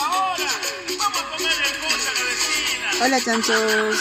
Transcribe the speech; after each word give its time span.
Ahora, 0.00 0.50
vamos 0.98 1.20
a 1.20 1.30
comer 1.30 1.52
el 1.52 1.76
a 1.84 2.12
la 2.14 2.22
vecina. 2.24 2.90
Hola 3.04 3.20
chanchos. 3.20 3.96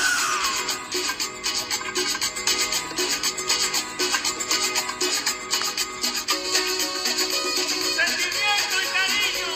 Sentimiento 7.95 8.75
y 8.81 8.87
cariño 8.95 9.49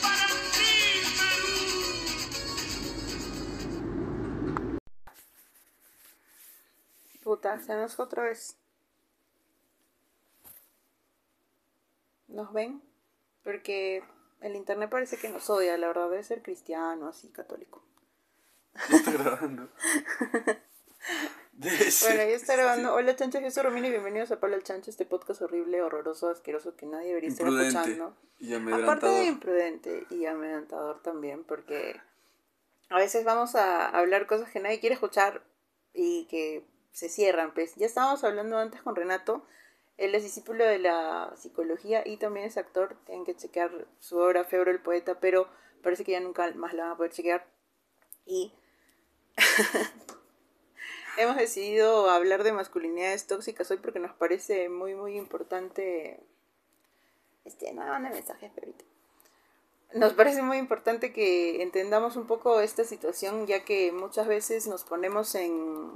para 0.00 0.26
ti, 0.52 0.72
Perú. 1.18 1.50
Puta, 7.22 7.50
se 7.60 7.74
nos 7.74 7.94
fue 7.94 8.04
otra 8.06 8.22
vez. 8.24 8.56
¿Nos 12.28 12.52
ven? 12.52 12.82
Porque 13.44 14.02
el 14.42 14.56
internet 14.56 14.90
parece 14.90 15.16
que 15.16 15.28
nos 15.28 15.48
odia, 15.50 15.76
la 15.78 15.86
verdad, 15.88 16.10
debe 16.10 16.22
ser 16.22 16.42
cristiano, 16.42 17.08
así, 17.08 17.28
católico. 17.28 17.82
Ya 18.90 18.96
está 18.96 19.12
grabando. 19.12 19.68
Bueno, 21.54 22.16
ya 22.16 22.34
está 22.34 22.56
grabando. 22.56 22.94
Hola 22.94 23.14
chanchos, 23.14 23.40
yo 23.42 23.50
soy 23.50 23.62
Romina 23.62 23.86
y 23.86 23.90
bienvenidos 23.90 24.32
a 24.32 24.40
Pablo 24.40 24.56
el 24.56 24.64
Chancho, 24.64 24.90
este 24.90 25.04
podcast 25.04 25.42
horrible, 25.42 25.82
horroroso, 25.82 26.28
asqueroso 26.28 26.74
que 26.76 26.86
nadie 26.86 27.08
debería 27.08 27.28
estar 27.28 27.46
Imprudente 27.46 27.78
escuchando. 27.78 28.16
y 28.40 28.54
Aparte 28.54 29.06
de 29.06 29.24
imprudente 29.26 30.06
y 30.10 30.26
amedrentador 30.26 31.02
también, 31.02 31.44
porque 31.44 32.00
a 32.88 32.96
veces 32.96 33.24
vamos 33.24 33.54
a 33.54 33.86
hablar 33.86 34.26
cosas 34.26 34.50
que 34.50 34.58
nadie 34.60 34.80
quiere 34.80 34.94
escuchar 34.94 35.42
y 35.92 36.24
que 36.30 36.64
se 36.90 37.08
cierran. 37.08 37.54
Pues 37.54 37.76
ya 37.76 37.86
estábamos 37.86 38.24
hablando 38.24 38.58
antes 38.58 38.82
con 38.82 38.96
Renato, 38.96 39.46
él 40.02 40.16
es 40.16 40.24
discípulo 40.24 40.64
de 40.64 40.80
la 40.80 41.32
psicología 41.36 42.02
y 42.04 42.16
también 42.16 42.46
es 42.46 42.56
actor. 42.56 42.96
Tienen 43.06 43.24
que 43.24 43.36
chequear 43.36 43.86
su 44.00 44.18
obra 44.18 44.42
Febro 44.42 44.72
el 44.72 44.80
poeta, 44.80 45.20
pero 45.20 45.46
parece 45.80 46.04
que 46.04 46.10
ya 46.10 46.20
nunca 46.20 46.50
más 46.56 46.74
la 46.74 46.82
van 46.84 46.92
a 46.92 46.96
poder 46.96 47.12
chequear. 47.12 47.46
Y 48.26 48.52
hemos 51.18 51.36
decidido 51.36 52.10
hablar 52.10 52.42
de 52.42 52.52
masculinidades 52.52 53.28
tóxicas 53.28 53.70
hoy 53.70 53.76
porque 53.76 54.00
nos 54.00 54.12
parece 54.12 54.68
muy, 54.68 54.96
muy 54.96 55.16
importante. 55.16 56.18
Este, 57.44 57.72
no 57.72 57.84
me 57.84 57.90
manden 57.90 58.12
mensajes, 58.12 58.50
perrito. 58.50 58.84
Nos 59.94 60.14
parece 60.14 60.42
muy 60.42 60.56
importante 60.56 61.12
que 61.12 61.62
entendamos 61.62 62.16
un 62.16 62.26
poco 62.26 62.60
esta 62.60 62.82
situación, 62.82 63.46
ya 63.46 63.64
que 63.64 63.92
muchas 63.92 64.26
veces 64.26 64.66
nos 64.66 64.82
ponemos 64.82 65.36
en, 65.36 65.92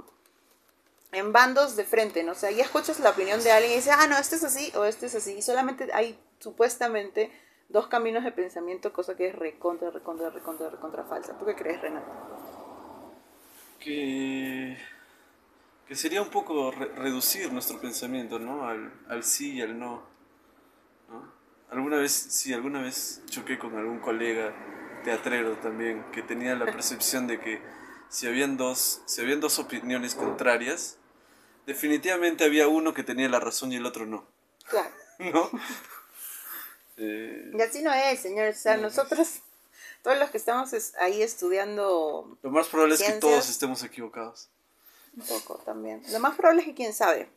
en 1.11 1.31
bandos 1.31 1.75
de 1.75 1.83
frente, 1.85 2.23
¿no? 2.23 2.33
O 2.33 2.35
sea, 2.35 2.51
ya 2.51 2.63
escuchas 2.63 2.99
la 2.99 3.11
opinión 3.11 3.41
de 3.43 3.51
alguien 3.51 3.73
y 3.73 3.75
dices, 3.77 3.93
ah, 3.97 4.07
no, 4.07 4.17
este 4.17 4.35
es 4.35 4.43
así 4.43 4.71
o 4.75 4.85
este 4.85 5.05
es 5.07 5.15
así. 5.15 5.33
Y 5.33 5.41
solamente 5.41 5.87
hay 5.93 6.19
supuestamente 6.39 7.31
dos 7.69 7.87
caminos 7.87 8.23
de 8.23 8.31
pensamiento, 8.31 8.93
cosa 8.93 9.15
que 9.15 9.27
es 9.29 9.35
recontra, 9.35 9.89
recontra, 9.91 10.29
recontra, 10.29 10.69
recontra 10.69 11.03
falsa. 11.05 11.37
¿Tú 11.37 11.45
qué 11.45 11.55
crees, 11.55 11.81
Renato? 11.81 12.11
Que, 13.79 14.77
que 15.87 15.95
sería 15.95 16.21
un 16.21 16.29
poco 16.29 16.71
re- 16.71 16.93
reducir 16.95 17.51
nuestro 17.53 17.79
pensamiento, 17.79 18.39
¿no? 18.39 18.67
Al, 18.67 18.91
al 19.07 19.23
sí 19.23 19.53
y 19.55 19.61
al 19.61 19.77
no. 19.79 20.03
¿no? 21.09 21.31
Alguna 21.69 21.97
vez, 21.97 22.11
sí, 22.11 22.53
alguna 22.53 22.81
vez 22.81 23.21
choqué 23.29 23.57
con 23.57 23.77
algún 23.77 23.99
colega 23.99 24.53
teatrero 25.03 25.57
también 25.57 26.03
que 26.11 26.21
tenía 26.21 26.55
la 26.55 26.65
percepción 26.65 27.27
de 27.27 27.39
que 27.39 27.61
si 28.09 28.27
habían 28.27 28.57
dos, 28.57 29.01
si 29.05 29.21
habían 29.21 29.39
dos 29.39 29.59
opiniones 29.59 30.15
contrarias, 30.15 30.96
definitivamente 31.67 32.43
había 32.45 32.67
uno 32.67 32.95
que 32.95 33.03
tenía 33.03 33.29
la 33.29 33.39
razón 33.39 33.71
y 33.71 33.75
el 33.75 33.85
otro 33.85 34.05
no. 34.07 34.25
Claro. 34.67 34.89
¿No? 35.19 35.51
Eh, 36.97 37.51
Y 37.53 37.61
así 37.61 37.81
no 37.83 37.93
es, 37.93 38.19
señores. 38.19 38.57
O 38.57 38.61
sea, 38.61 38.77
nosotros, 38.77 39.39
todos 40.01 40.17
los 40.17 40.31
que 40.31 40.37
estamos 40.37 40.73
es- 40.73 40.95
ahí 40.95 41.21
estudiando 41.21 42.37
lo 42.41 42.49
más 42.51 42.67
probable 42.67 42.95
es 42.95 43.03
que 43.03 43.13
todos 43.13 43.49
estemos 43.49 43.83
equivocados. 43.83 44.49
un 45.15 45.23
poco 45.25 45.57
también. 45.65 46.01
Lo 46.11 46.19
más 46.19 46.35
probable 46.35 46.61
es 46.61 46.67
que 46.67 46.73
quién 46.75 46.93
sabe. 46.93 47.29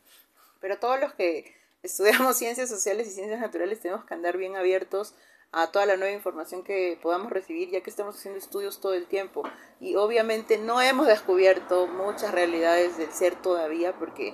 Pero 0.59 0.77
todos 0.79 0.99
los 0.99 1.13
que 1.13 1.55
estudiamos 1.83 2.37
ciencias 2.37 2.69
sociales 2.69 3.07
y 3.07 3.11
ciencias 3.11 3.39
naturales 3.39 3.79
tenemos 3.79 4.05
que 4.05 4.13
andar 4.13 4.37
bien 4.37 4.55
abiertos 4.55 5.13
a 5.51 5.71
toda 5.71 5.85
la 5.85 5.97
nueva 5.97 6.13
información 6.13 6.63
que 6.63 6.97
podamos 7.01 7.31
recibir, 7.31 7.69
ya 7.69 7.81
que 7.81 7.89
estamos 7.89 8.15
haciendo 8.15 8.39
estudios 8.39 8.79
todo 8.79 8.93
el 8.93 9.07
tiempo. 9.07 9.43
Y 9.79 9.95
obviamente 9.95 10.57
no 10.57 10.81
hemos 10.81 11.07
descubierto 11.07 11.87
muchas 11.87 12.31
realidades 12.31 12.97
del 12.97 13.11
ser 13.11 13.41
todavía, 13.41 13.97
porque 13.97 14.33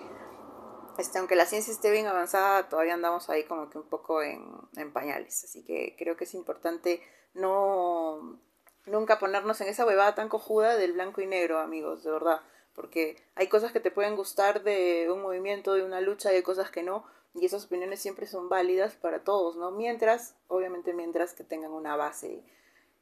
este, 0.97 1.19
aunque 1.19 1.35
la 1.35 1.45
ciencia 1.45 1.73
esté 1.73 1.91
bien 1.91 2.07
avanzada, 2.07 2.69
todavía 2.69 2.93
andamos 2.93 3.29
ahí 3.29 3.43
como 3.45 3.69
que 3.69 3.77
un 3.77 3.87
poco 3.87 4.21
en, 4.21 4.43
en 4.75 4.91
pañales. 4.93 5.43
Así 5.43 5.63
que 5.63 5.95
creo 5.97 6.17
que 6.17 6.25
es 6.25 6.33
importante 6.33 7.01
no 7.33 8.39
nunca 8.87 9.19
ponernos 9.19 9.61
en 9.61 9.67
esa 9.67 9.85
huevada 9.85 10.15
tan 10.15 10.29
cojuda 10.29 10.75
del 10.75 10.93
blanco 10.93 11.21
y 11.21 11.27
negro, 11.27 11.59
amigos, 11.59 12.03
de 12.03 12.11
verdad. 12.11 12.41
Porque 12.73 13.17
hay 13.35 13.47
cosas 13.47 13.71
que 13.71 13.79
te 13.79 13.91
pueden 13.91 14.15
gustar 14.15 14.63
de 14.63 15.09
un 15.11 15.21
movimiento, 15.21 15.73
de 15.73 15.83
una 15.83 16.01
lucha, 16.01 16.31
y 16.31 16.37
hay 16.37 16.43
cosas 16.43 16.71
que 16.71 16.83
no. 16.83 17.05
Y 17.39 17.45
esas 17.45 17.65
opiniones 17.65 18.01
siempre 18.01 18.25
son 18.27 18.49
válidas 18.49 18.95
para 18.95 19.23
todos, 19.23 19.55
¿no? 19.55 19.71
Mientras, 19.71 20.35
obviamente 20.47 20.93
mientras 20.93 21.33
que 21.33 21.43
tengan 21.43 21.71
una 21.71 21.95
base. 21.95 22.41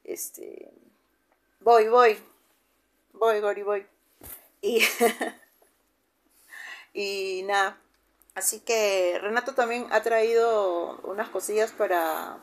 Este. 0.03 0.71
Voy, 1.61 1.87
voy. 1.87 2.17
Voy, 3.13 3.39
Gori, 3.39 3.63
voy. 3.63 3.87
Y. 4.61 4.83
y 6.93 7.43
nada. 7.43 7.79
Así 8.35 8.59
que 8.59 9.17
Renato 9.21 9.55
también 9.55 9.87
ha 9.91 10.03
traído 10.03 10.99
unas 11.03 11.29
cosillas 11.29 11.71
para 11.71 12.37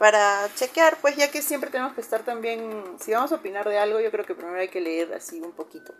para 0.00 0.48
chequear, 0.54 0.96
pues 1.02 1.14
ya 1.16 1.30
que 1.30 1.42
siempre 1.42 1.68
tenemos 1.68 1.92
que 1.92 2.00
estar 2.00 2.24
también, 2.24 2.96
si 2.98 3.12
vamos 3.12 3.32
a 3.32 3.34
opinar 3.34 3.68
de 3.68 3.76
algo, 3.76 4.00
yo 4.00 4.10
creo 4.10 4.24
que 4.24 4.34
primero 4.34 4.58
hay 4.58 4.68
que 4.68 4.80
leer 4.80 5.12
así 5.12 5.42
un 5.42 5.52
poquito. 5.52 5.92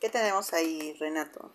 ¿Qué 0.00 0.08
tenemos 0.08 0.54
ahí, 0.54 0.96
Renato? 0.98 1.52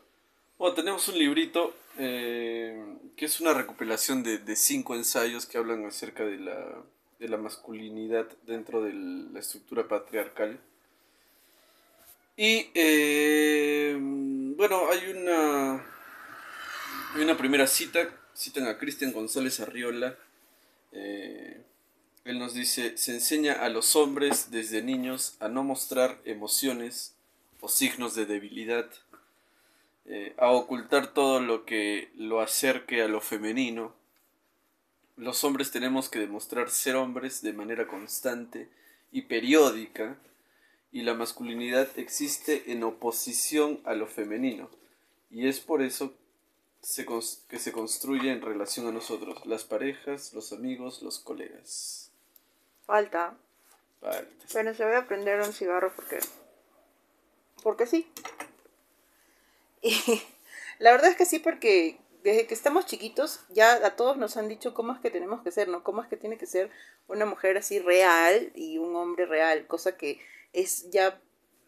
Bueno, 0.59 0.75
tenemos 0.75 1.07
un 1.07 1.17
librito 1.17 1.73
eh, 1.97 2.77
que 3.15 3.23
es 3.23 3.39
una 3.39 3.53
recopilación 3.53 4.23
de, 4.23 4.39
de 4.39 4.57
cinco 4.57 4.93
ensayos 4.93 5.45
que 5.45 5.57
hablan 5.57 5.85
acerca 5.85 6.25
de 6.25 6.37
la, 6.37 6.83
de 7.17 7.29
la 7.29 7.37
masculinidad 7.37 8.27
dentro 8.45 8.83
de 8.83 8.91
la 8.91 9.39
estructura 9.39 9.87
patriarcal. 9.87 10.59
Y 12.35 12.71
eh, 12.73 13.97
bueno, 14.01 14.81
hay 14.91 15.09
una, 15.09 15.75
hay 17.15 17.21
una 17.21 17.37
primera 17.37 17.65
cita, 17.65 18.09
citan 18.35 18.67
a 18.67 18.77
Cristian 18.77 19.13
González 19.13 19.61
Arriola. 19.61 20.17
eh, 20.91 21.63
él 22.25 22.37
nos 22.37 22.53
dice, 22.53 22.97
se 22.97 23.13
enseña 23.13 23.53
a 23.53 23.69
los 23.69 23.95
hombres 23.95 24.51
desde 24.51 24.81
niños 24.81 25.37
a 25.39 25.47
no 25.47 25.63
mostrar 25.63 26.19
emociones 26.25 27.15
o 27.61 27.69
signos 27.69 28.13
de 28.13 28.25
debilidad 28.25 28.91
eh, 30.11 30.33
a 30.39 30.49
ocultar 30.49 31.13
todo 31.13 31.39
lo 31.39 31.65
que 31.65 32.11
lo 32.15 32.41
acerque 32.41 33.03
a 33.03 33.07
lo 33.07 33.21
femenino. 33.21 33.93
Los 35.17 35.43
hombres 35.43 35.69
tenemos 35.69 36.09
que 36.09 36.17
demostrar 36.17 36.71
ser 36.71 36.95
hombres 36.95 37.43
de 37.43 37.53
manera 37.53 37.85
constante 37.85 38.69
y 39.11 39.23
periódica, 39.23 40.17
y 40.91 41.03
la 41.03 41.13
masculinidad 41.13 41.87
existe 41.99 42.71
en 42.71 42.83
oposición 42.83 43.81
a 43.85 43.93
lo 43.93 44.07
femenino, 44.07 44.71
y 45.29 45.47
es 45.47 45.59
por 45.59 45.83
eso 45.83 46.15
se 46.81 47.05
que 47.47 47.59
se 47.59 47.71
construye 47.71 48.31
en 48.31 48.41
relación 48.41 48.87
a 48.87 48.91
nosotros, 48.91 49.45
las 49.45 49.63
parejas, 49.63 50.33
los 50.33 50.51
amigos, 50.53 51.03
los 51.03 51.19
colegas. 51.19 52.11
Falta. 52.87 53.37
Vale. 54.01 54.27
Bueno, 54.53 54.73
se 54.73 54.85
voy 54.85 54.95
a 54.95 55.05
prender 55.05 55.39
un 55.41 55.53
cigarro 55.53 55.91
porque... 55.95 56.19
Porque 57.61 57.85
sí. 57.85 58.07
Y 59.81 59.93
la 60.79 60.91
verdad 60.91 61.11
es 61.11 61.17
que 61.17 61.25
sí, 61.25 61.39
porque 61.39 61.99
desde 62.23 62.47
que 62.47 62.53
estamos 62.53 62.85
chiquitos 62.85 63.41
ya 63.49 63.85
a 63.85 63.95
todos 63.95 64.17
nos 64.17 64.35
han 64.37 64.49
dicho 64.49 64.73
cómo 64.73 64.93
es 64.93 64.99
que 64.99 65.09
tenemos 65.09 65.41
que 65.41 65.51
ser, 65.51 65.67
¿no? 65.67 65.83
Cómo 65.83 66.01
es 66.01 66.07
que 66.07 66.17
tiene 66.17 66.37
que 66.37 66.45
ser 66.45 66.69
una 67.07 67.25
mujer 67.25 67.57
así 67.57 67.79
real 67.79 68.51
y 68.55 68.77
un 68.77 68.95
hombre 68.95 69.25
real, 69.25 69.67
cosa 69.67 69.97
que 69.97 70.19
es 70.53 70.89
ya... 70.91 71.19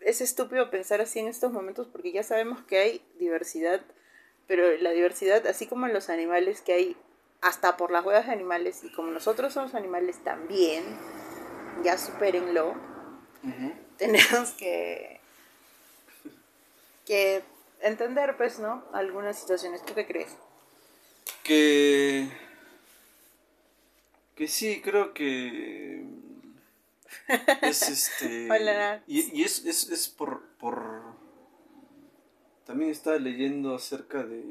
Es 0.01 0.19
estúpido 0.19 0.71
pensar 0.71 0.99
así 0.99 1.19
en 1.19 1.27
estos 1.27 1.51
momentos 1.51 1.87
porque 1.87 2.11
ya 2.11 2.23
sabemos 2.23 2.63
que 2.63 2.79
hay 2.79 3.05
diversidad, 3.19 3.81
pero 4.47 4.75
la 4.77 4.89
diversidad, 4.89 5.45
así 5.45 5.67
como 5.67 5.85
en 5.85 5.93
los 5.93 6.09
animales, 6.09 6.61
que 6.61 6.73
hay 6.73 6.97
hasta 7.39 7.77
por 7.77 7.91
las 7.91 8.03
huevas 8.03 8.25
de 8.25 8.33
animales 8.33 8.83
y 8.83 8.91
como 8.91 9.11
nosotros 9.11 9.53
somos 9.53 9.75
animales 9.75 10.17
también, 10.23 10.83
ya 11.83 11.99
supérenlo, 11.99 12.73
tenemos 13.97 14.51
que 14.57 15.19
que 17.05 17.43
entender 17.81 18.37
pues 18.37 18.59
no 18.59 18.83
algunas 18.93 19.39
situaciones 19.39 19.83
tú 19.85 19.93
qué 19.93 20.05
crees 20.05 20.35
Que. 21.43 22.29
Que 24.35 24.47
sí, 24.47 24.81
creo 24.81 25.13
que. 25.13 26.05
Es 27.61 27.89
este. 27.89 28.49
Hola. 28.49 29.03
Y, 29.07 29.39
y 29.39 29.43
es, 29.43 29.65
es, 29.65 29.89
es 29.89 30.07
por, 30.07 30.41
por. 30.59 31.01
También 32.65 32.91
estaba 32.91 33.17
leyendo 33.17 33.75
acerca 33.75 34.23
de. 34.23 34.43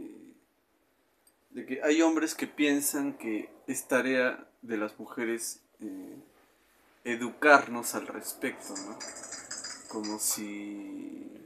De 1.51 1.67
que 1.67 1.83
hay 1.83 2.01
hombres 2.03 2.35
que 2.35 2.47
piensan 2.47 3.15
que 3.15 3.51
es 3.67 3.89
tarea 3.89 4.47
de 4.63 4.77
las 4.77 4.99
mujeres 5.01 5.61
eh, 5.81 6.17
educarnos 7.05 7.95
al 7.95 8.07
respecto, 8.07 8.75
¿no? 8.87 8.99
Como 9.89 10.21
si 10.21 11.40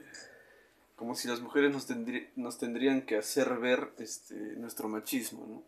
como 0.96 1.14
si 1.14 1.28
las 1.28 1.40
mujeres 1.40 1.72
nos, 1.72 1.86
nos 2.36 2.58
tendrían 2.58 3.02
que 3.02 3.16
hacer 3.16 3.54
ver 3.58 3.90
este, 3.98 4.34
nuestro 4.34 4.88
machismo, 4.88 5.46
¿no? 5.46 5.62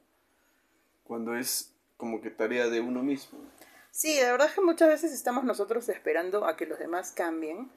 Cuando 1.05 1.37
es 1.37 1.73
como 1.97 2.21
que 2.21 2.31
tarea 2.31 2.69
de 2.69 2.81
uno 2.81 3.03
mismo. 3.03 3.39
Sí, 3.91 4.21
la 4.21 4.33
verdad 4.33 4.49
es 4.49 4.55
que 4.55 4.61
muchas 4.61 4.89
veces 4.89 5.13
estamos 5.13 5.45
nosotros 5.45 5.89
esperando 5.89 6.47
a 6.47 6.57
que 6.57 6.67
los 6.67 6.79
demás 6.79 7.13
cambien, 7.13 7.71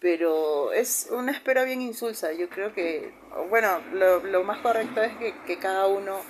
pero 0.00 0.72
es 0.72 1.08
una 1.10 1.32
espera 1.32 1.64
bien 1.64 1.82
insulsa. 1.82 2.32
Yo 2.32 2.48
creo 2.48 2.72
que, 2.72 3.12
bueno, 3.50 3.80
lo, 3.92 4.20
lo 4.24 4.44
más 4.44 4.60
correcto 4.60 5.02
es 5.02 5.16
que, 5.18 5.34
que 5.46 5.58
cada 5.58 5.86
uno 5.86 6.20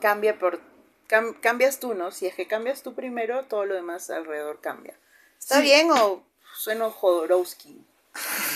cambie 0.00 0.34
por... 0.34 0.60
cam- 1.08 1.38
cambias 1.40 1.80
tú, 1.80 1.94
¿no? 1.94 2.12
Si 2.12 2.26
es 2.26 2.34
que 2.34 2.46
cambias 2.46 2.82
tú 2.82 2.94
primero, 2.94 3.44
todo 3.46 3.64
lo 3.64 3.74
demás 3.74 4.10
alrededor 4.10 4.60
cambia. 4.60 4.94
¿Está 5.38 5.56
Sí. 5.56 5.62
bien 5.62 5.90
o 5.90 6.22
sueno 6.54 6.90
Jodorowsky? 6.90 7.84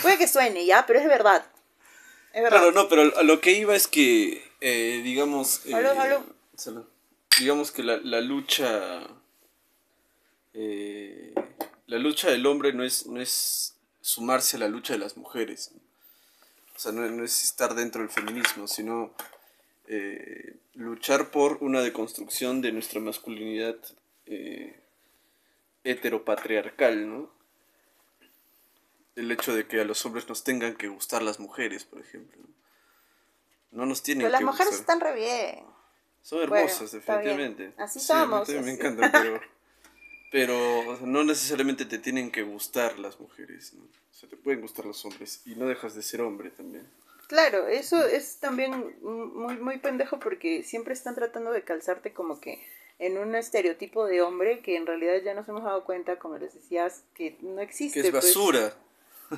Puede 0.02 0.18
que 0.18 0.28
suene, 0.28 0.64
ya, 0.66 0.86
pero 0.86 0.98
es 0.98 1.06
verdad. 1.06 1.44
Es 2.32 2.42
verdad. 2.42 2.58
Claro, 2.58 2.72
no, 2.72 2.88
pero 2.88 3.16
a 3.16 3.22
lo 3.22 3.40
que 3.40 3.52
iba 3.52 3.74
es 3.74 3.86
que, 3.88 4.42
eh, 4.60 5.00
digamos... 5.02 5.66
eh, 5.66 5.70
Salud, 5.72 5.94
salud. 5.94 6.20
salud. 6.56 6.84
Digamos 7.38 7.70
que 7.72 7.82
la, 7.82 7.96
la 7.98 8.20
lucha... 8.20 9.02
eh, 10.54 11.34
la 11.86 11.98
lucha 11.98 12.30
del 12.30 12.46
hombre 12.46 12.72
no 12.72 12.84
es, 12.84 13.06
no 13.06 13.20
es 13.20 13.74
sumarse 14.00 14.56
a 14.56 14.60
la 14.60 14.68
lucha 14.68 14.92
de 14.92 15.00
las 15.00 15.16
mujeres. 15.16 15.72
O 16.76 16.78
sea, 16.78 16.92
no, 16.92 17.02
no 17.02 17.24
es 17.24 17.42
estar 17.44 17.74
dentro 17.74 18.00
del 18.00 18.10
feminismo, 18.10 18.68
sino 18.68 19.12
eh, 19.88 20.54
luchar 20.74 21.30
por 21.30 21.58
una 21.60 21.82
deconstrucción 21.82 22.62
de 22.62 22.72
nuestra 22.72 23.00
masculinidad 23.00 23.76
eh, 24.26 24.78
heteropatriarcal, 25.84 27.08
¿no? 27.10 27.39
El 29.20 29.30
hecho 29.30 29.54
de 29.54 29.66
que 29.66 29.80
a 29.80 29.84
los 29.84 30.04
hombres 30.06 30.28
nos 30.28 30.44
tengan 30.44 30.74
que 30.76 30.88
gustar 30.88 31.22
las 31.22 31.40
mujeres, 31.40 31.84
por 31.84 32.00
ejemplo. 32.00 32.40
No 33.70 33.84
nos 33.84 34.02
tienen 34.02 34.22
Pero 34.22 34.32
las 34.32 34.40
que 34.40 34.44
mujeres 34.46 34.76
gustar. 34.78 34.96
están 34.96 35.00
re 35.00 35.14
bien. 35.14 35.64
Son 36.22 36.42
hermosas, 36.42 36.92
definitivamente. 36.92 37.72
Así 37.76 38.00
Sí, 38.00 38.06
somos, 38.06 38.48
me 38.48 38.72
encantan, 38.72 39.12
pero, 39.12 39.40
pero 40.32 40.90
o 40.90 40.96
sea, 40.96 41.06
no 41.06 41.22
necesariamente 41.22 41.84
te 41.84 41.98
tienen 41.98 42.30
que 42.30 42.42
gustar 42.42 42.98
las 42.98 43.20
mujeres. 43.20 43.74
¿no? 43.74 43.84
O 43.84 44.14
sea, 44.14 44.28
te 44.28 44.36
pueden 44.36 44.62
gustar 44.62 44.86
los 44.86 45.04
hombres 45.04 45.42
y 45.44 45.54
no 45.54 45.66
dejas 45.66 45.94
de 45.94 46.02
ser 46.02 46.22
hombre 46.22 46.50
también. 46.50 46.90
Claro, 47.28 47.68
eso 47.68 48.04
es 48.04 48.38
también 48.38 48.96
muy, 49.02 49.56
muy 49.58 49.78
pendejo 49.78 50.18
porque 50.18 50.62
siempre 50.62 50.94
están 50.94 51.14
tratando 51.14 51.52
de 51.52 51.62
calzarte 51.62 52.12
como 52.12 52.40
que 52.40 52.60
en 52.98 53.18
un 53.18 53.34
estereotipo 53.34 54.06
de 54.06 54.20
hombre 54.20 54.60
que 54.60 54.76
en 54.76 54.86
realidad 54.86 55.22
ya 55.24 55.34
nos 55.34 55.48
hemos 55.48 55.62
dado 55.62 55.84
cuenta, 55.84 56.18
como 56.18 56.38
les 56.38 56.54
decías, 56.54 57.04
que 57.14 57.36
no 57.40 57.60
existe. 57.60 58.02
Que 58.02 58.08
es 58.08 58.12
pues. 58.12 58.74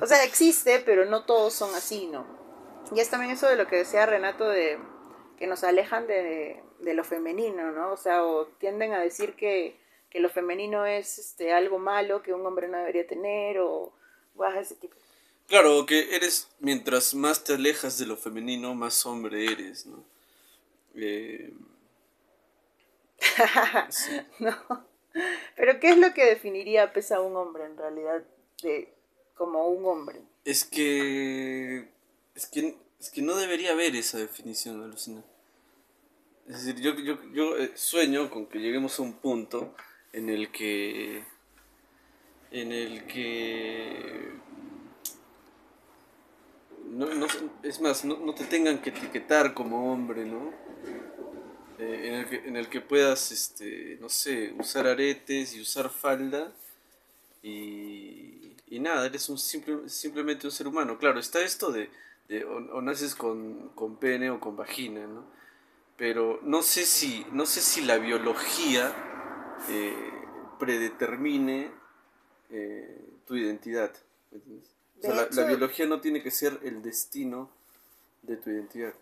O 0.01 0.05
sea, 0.05 0.23
existe, 0.23 0.79
pero 0.79 1.05
no 1.05 1.23
todos 1.25 1.53
son 1.53 1.73
así, 1.75 2.07
¿no? 2.07 2.25
Y 2.95 2.99
es 2.99 3.09
también 3.09 3.31
eso 3.31 3.47
de 3.47 3.55
lo 3.55 3.67
que 3.67 3.77
decía 3.77 4.05
Renato 4.05 4.47
de 4.47 4.79
que 5.37 5.47
nos 5.47 5.63
alejan 5.63 6.07
de, 6.07 6.63
de 6.79 6.93
lo 6.93 7.03
femenino, 7.03 7.71
¿no? 7.71 7.91
O 7.91 7.97
sea, 7.97 8.23
o 8.23 8.45
tienden 8.45 8.93
a 8.93 8.99
decir 8.99 9.33
que, 9.33 9.79
que 10.09 10.19
lo 10.19 10.29
femenino 10.29 10.85
es 10.85 11.17
este 11.17 11.53
algo 11.53 11.79
malo 11.79 12.21
que 12.21 12.33
un 12.33 12.45
hombre 12.45 12.67
no 12.67 12.77
debería 12.77 13.07
tener 13.07 13.59
o 13.59 13.93
guau, 14.35 14.59
ese 14.59 14.75
tipo. 14.75 14.95
Claro, 15.47 15.85
que 15.85 16.15
eres, 16.15 16.49
mientras 16.59 17.13
más 17.13 17.43
te 17.43 17.53
alejas 17.53 17.97
de 17.99 18.05
lo 18.05 18.15
femenino, 18.15 18.73
más 18.73 19.05
hombre 19.05 19.45
eres, 19.45 19.85
¿no? 19.85 20.03
Eh, 20.95 21.53
sí. 23.89 24.11
No. 24.39 24.55
Pero 25.55 25.79
¿qué 25.79 25.89
es 25.91 25.97
lo 25.97 26.13
que 26.13 26.25
definiría 26.25 26.91
pues, 26.91 27.11
a 27.11 27.21
un 27.21 27.35
hombre 27.35 27.65
en 27.65 27.77
realidad 27.77 28.23
de 28.63 28.91
como 29.35 29.67
un 29.67 29.85
hombre? 29.85 30.21
Es 30.45 30.63
que, 30.65 31.89
es 32.35 32.47
que. 32.47 32.77
Es 32.99 33.09
que 33.09 33.21
no 33.21 33.35
debería 33.35 33.73
haber 33.73 33.95
esa 33.95 34.17
definición, 34.17 34.81
alucina. 34.81 35.23
Es 36.47 36.65
decir, 36.65 36.81
yo, 36.81 36.95
yo, 36.95 37.19
yo 37.33 37.57
eh, 37.57 37.71
sueño 37.75 38.29
con 38.29 38.47
que 38.47 38.59
lleguemos 38.59 38.97
a 38.99 39.03
un 39.03 39.13
punto 39.13 39.75
en 40.13 40.29
el 40.29 40.51
que. 40.51 41.23
En 42.51 42.71
el 42.71 43.05
que. 43.05 44.31
No, 46.85 47.13
no, 47.13 47.27
es 47.63 47.81
más, 47.81 48.05
no, 48.05 48.17
no 48.17 48.33
te 48.35 48.45
tengan 48.45 48.81
que 48.81 48.91
etiquetar 48.91 49.53
como 49.53 49.91
hombre, 49.91 50.25
¿no? 50.25 50.53
Eh, 51.79 52.07
en, 52.07 52.13
el 52.13 52.25
que, 52.29 52.35
en 52.47 52.55
el 52.55 52.69
que 52.69 52.81
puedas, 52.81 53.31
este, 53.31 53.97
no 53.99 54.07
sé, 54.07 54.53
usar 54.57 54.85
aretes 54.87 55.55
y 55.55 55.61
usar 55.61 55.89
falda 55.89 56.53
y, 57.41 58.32
y 58.73 58.79
nada, 58.79 59.05
eres 59.05 59.29
un 59.29 59.37
simple, 59.37 59.87
simplemente 59.87 60.47
un 60.47 60.51
ser 60.51 60.67
humano. 60.67 60.97
Claro, 60.97 61.19
está 61.19 61.39
esto 61.41 61.71
de, 61.71 61.91
de 62.27 62.43
o, 62.43 62.55
o 62.55 62.81
naces 62.81 63.13
con, 63.13 63.69
con 63.75 63.97
pene 63.97 64.31
o 64.31 64.39
con 64.39 64.55
vagina, 64.55 65.05
¿no? 65.05 65.25
Pero 65.95 66.39
no 66.41 66.63
sé 66.63 66.83
si, 66.85 67.23
no 67.31 67.45
sé 67.45 67.61
si 67.61 67.81
la 67.81 67.99
biología 67.99 68.91
eh, 69.69 70.11
predetermine 70.57 71.71
eh, 72.49 72.99
tu 73.27 73.35
identidad. 73.35 73.91
¿me 74.31 74.37
entiendes? 74.39 74.71
O 74.97 75.01
sea, 75.01 75.43
la, 75.43 75.47
biología 75.47 75.85
no 75.85 76.01
tiene 76.01 76.23
que 76.23 76.31
ser 76.31 76.59
el 76.63 76.81
destino 76.81 77.51
de 78.23 78.37
tu 78.37 78.49
identidad. 78.49 78.95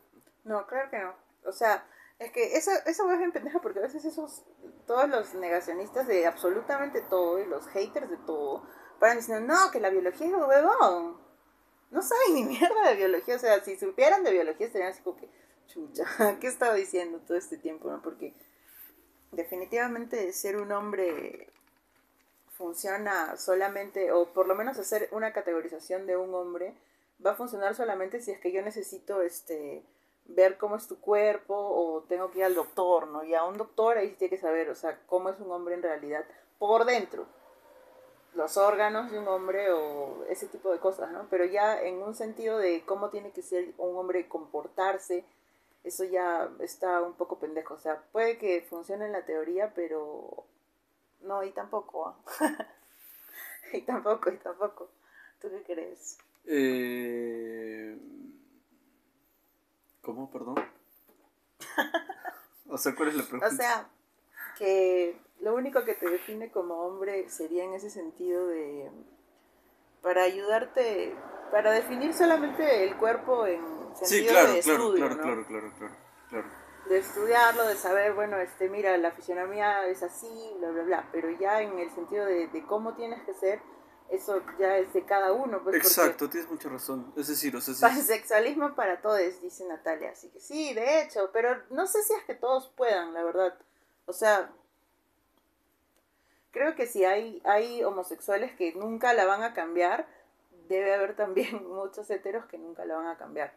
No, 0.43 0.67
claro 0.67 0.89
que 0.89 0.99
no. 0.99 1.13
O 1.45 1.53
sea, 1.53 1.85
es 2.19 2.33
que 2.33 2.57
eso, 2.57 2.71
eso 2.85 3.09
es 3.09 3.17
bien 3.17 3.31
pendeja 3.31 3.61
porque 3.61 3.79
a 3.79 3.83
veces 3.83 4.03
esos, 4.03 4.43
todos 4.85 5.07
los 5.07 5.33
negacionistas 5.35 6.07
de 6.07 6.27
absolutamente 6.27 7.01
todo 7.01 7.39
y 7.39 7.45
los 7.45 7.67
haters 7.67 8.09
de 8.09 8.17
todo, 8.17 8.67
diciendo, 9.09 9.53
no, 9.53 9.71
que 9.71 9.79
la 9.79 9.89
biología 9.89 10.27
es 10.27 10.33
huevón. 10.33 11.17
No 11.89 12.01
saben 12.01 12.35
ni 12.35 12.43
mierda 12.59 12.89
de 12.89 12.95
biología. 12.95 13.35
O 13.35 13.39
sea, 13.39 13.63
si 13.63 13.77
supieran 13.77 14.23
de 14.23 14.31
biología 14.31 14.67
estarían 14.67 14.91
así 14.91 15.01
como 15.01 15.17
que, 15.17 15.29
chucha, 15.67 16.05
¿qué 16.39 16.47
estaba 16.47 16.73
diciendo 16.73 17.19
todo 17.25 17.37
este 17.37 17.57
tiempo? 17.57 17.89
no? 17.89 18.01
Porque 18.01 18.33
definitivamente 19.31 20.31
ser 20.33 20.57
un 20.57 20.71
hombre 20.71 21.51
funciona 22.49 23.37
solamente, 23.37 24.11
o 24.11 24.31
por 24.33 24.47
lo 24.47 24.55
menos 24.55 24.77
hacer 24.77 25.09
una 25.11 25.33
categorización 25.33 26.05
de 26.05 26.17
un 26.17 26.33
hombre, 26.35 26.75
va 27.25 27.31
a 27.31 27.35
funcionar 27.35 27.75
solamente 27.75 28.21
si 28.21 28.31
es 28.31 28.39
que 28.39 28.51
yo 28.51 28.61
necesito 28.61 29.21
este 29.21 29.83
ver 30.25 30.57
cómo 30.57 30.75
es 30.75 30.87
tu 30.87 30.99
cuerpo 30.99 31.55
o 31.55 32.03
tengo 32.03 32.31
que 32.31 32.39
ir 32.39 32.45
al 32.45 32.55
doctor, 32.55 33.07
¿no? 33.07 33.23
Y 33.23 33.33
a 33.33 33.43
un 33.43 33.57
doctor 33.57 33.97
ahí 33.97 34.09
sí 34.09 34.15
tiene 34.15 34.35
que 34.35 34.41
saber, 34.41 34.69
o 34.69 34.75
sea, 34.75 34.99
cómo 35.07 35.29
es 35.29 35.39
un 35.39 35.51
hombre 35.51 35.75
en 35.75 35.81
realidad 35.81 36.25
por 36.59 36.85
dentro. 36.85 37.25
Los 38.33 38.57
órganos 38.57 39.11
de 39.11 39.19
un 39.19 39.27
hombre 39.27 39.71
o 39.71 40.23
ese 40.29 40.47
tipo 40.47 40.71
de 40.71 40.79
cosas, 40.79 41.11
¿no? 41.11 41.27
Pero 41.29 41.45
ya 41.45 41.81
en 41.81 42.01
un 42.01 42.15
sentido 42.15 42.57
de 42.57 42.83
cómo 42.85 43.09
tiene 43.09 43.31
que 43.31 43.41
ser 43.41 43.73
un 43.77 43.97
hombre 43.97 44.27
comportarse, 44.27 45.25
eso 45.83 46.03
ya 46.05 46.49
está 46.59 47.01
un 47.01 47.13
poco 47.13 47.39
pendejo. 47.39 47.73
O 47.73 47.79
sea, 47.79 48.01
puede 48.11 48.37
que 48.37 48.61
funcione 48.61 49.05
en 49.05 49.11
la 49.11 49.25
teoría, 49.25 49.73
pero 49.75 50.45
no, 51.21 51.43
y 51.43 51.51
tampoco. 51.51 52.07
¿ah? 52.07 52.15
y 53.73 53.81
tampoco, 53.81 54.31
y 54.31 54.37
tampoco. 54.37 54.89
¿Tú 55.41 55.49
qué 55.49 55.63
crees? 55.63 56.17
Eh... 56.45 57.97
¿Cómo, 60.01 60.31
perdón? 60.31 60.55
o 62.69 62.77
sea, 62.77 62.95
¿cuál 62.95 63.09
es 63.09 63.15
la 63.15 63.23
pregunta? 63.23 63.47
O 63.47 63.51
sea, 63.51 63.89
que 64.57 65.19
lo 65.41 65.55
único 65.55 65.83
que 65.83 65.93
te 65.95 66.09
define 66.09 66.51
como 66.51 66.85
hombre 66.85 67.29
sería 67.29 67.63
en 67.63 67.73
ese 67.73 67.89
sentido 67.89 68.47
de 68.47 68.89
para 70.01 70.23
ayudarte, 70.23 71.15
para 71.51 71.71
definir 71.71 72.13
solamente 72.13 72.83
el 72.85 72.97
cuerpo 72.97 73.45
en 73.45 73.61
sentido 73.95 74.05
sí, 74.05 74.25
claro, 74.27 74.53
de 74.53 74.59
estudio, 74.59 74.95
claro, 74.95 75.15
¿no? 75.15 75.21
claro, 75.23 75.45
claro, 75.47 75.71
claro. 76.29 76.47
De 76.89 76.97
estudiarlo, 76.97 77.67
de 77.67 77.75
saber, 77.75 78.13
bueno, 78.13 78.37
este, 78.37 78.67
mira, 78.67 78.97
la 78.97 79.11
fisionomía 79.11 79.85
es 79.87 80.01
así, 80.01 80.55
bla, 80.59 80.71
bla, 80.71 80.83
bla, 80.83 81.09
pero 81.11 81.29
ya 81.29 81.61
en 81.61 81.77
el 81.77 81.91
sentido 81.91 82.25
de, 82.25 82.47
de 82.47 82.65
cómo 82.65 82.95
tienes 82.95 83.21
que 83.23 83.33
ser, 83.35 83.61
eso 84.09 84.41
ya 84.59 84.77
es 84.77 84.91
de 84.91 85.05
cada 85.05 85.31
uno, 85.31 85.61
pues 85.63 85.75
Exacto, 85.75 86.29
tienes 86.29 86.49
mucha 86.49 86.67
razón. 86.69 87.13
Es 87.15 87.27
decir, 87.27 87.55
o 87.55 87.61
sea, 87.61 87.73
sí- 87.75 87.81
Pansexualismo 87.81 88.73
para 88.75 88.99
todos, 89.01 89.19
dice 89.41 89.65
Natalia. 89.67 90.11
Así 90.11 90.29
que 90.29 90.39
sí, 90.39 90.73
de 90.73 91.01
hecho, 91.03 91.29
pero 91.31 91.61
no 91.69 91.85
sé 91.87 92.01
si 92.03 92.13
es 92.13 92.23
que 92.25 92.33
todos 92.35 92.69
puedan, 92.75 93.13
la 93.13 93.23
verdad. 93.23 93.57
O 94.07 94.11
sea, 94.13 94.51
creo 96.51 96.75
que 96.75 96.87
si 96.87 97.05
hay, 97.05 97.41
hay 97.45 97.83
homosexuales 97.83 98.53
que 98.55 98.73
nunca 98.75 99.13
la 99.13 99.25
van 99.25 99.43
a 99.43 99.53
cambiar, 99.53 100.07
debe 100.69 100.93
haber 100.93 101.15
también 101.15 101.67
muchos 101.69 102.09
heteros 102.09 102.45
que 102.45 102.57
nunca 102.57 102.85
la 102.85 102.95
van 102.97 103.07
a 103.07 103.17
cambiar. 103.17 103.53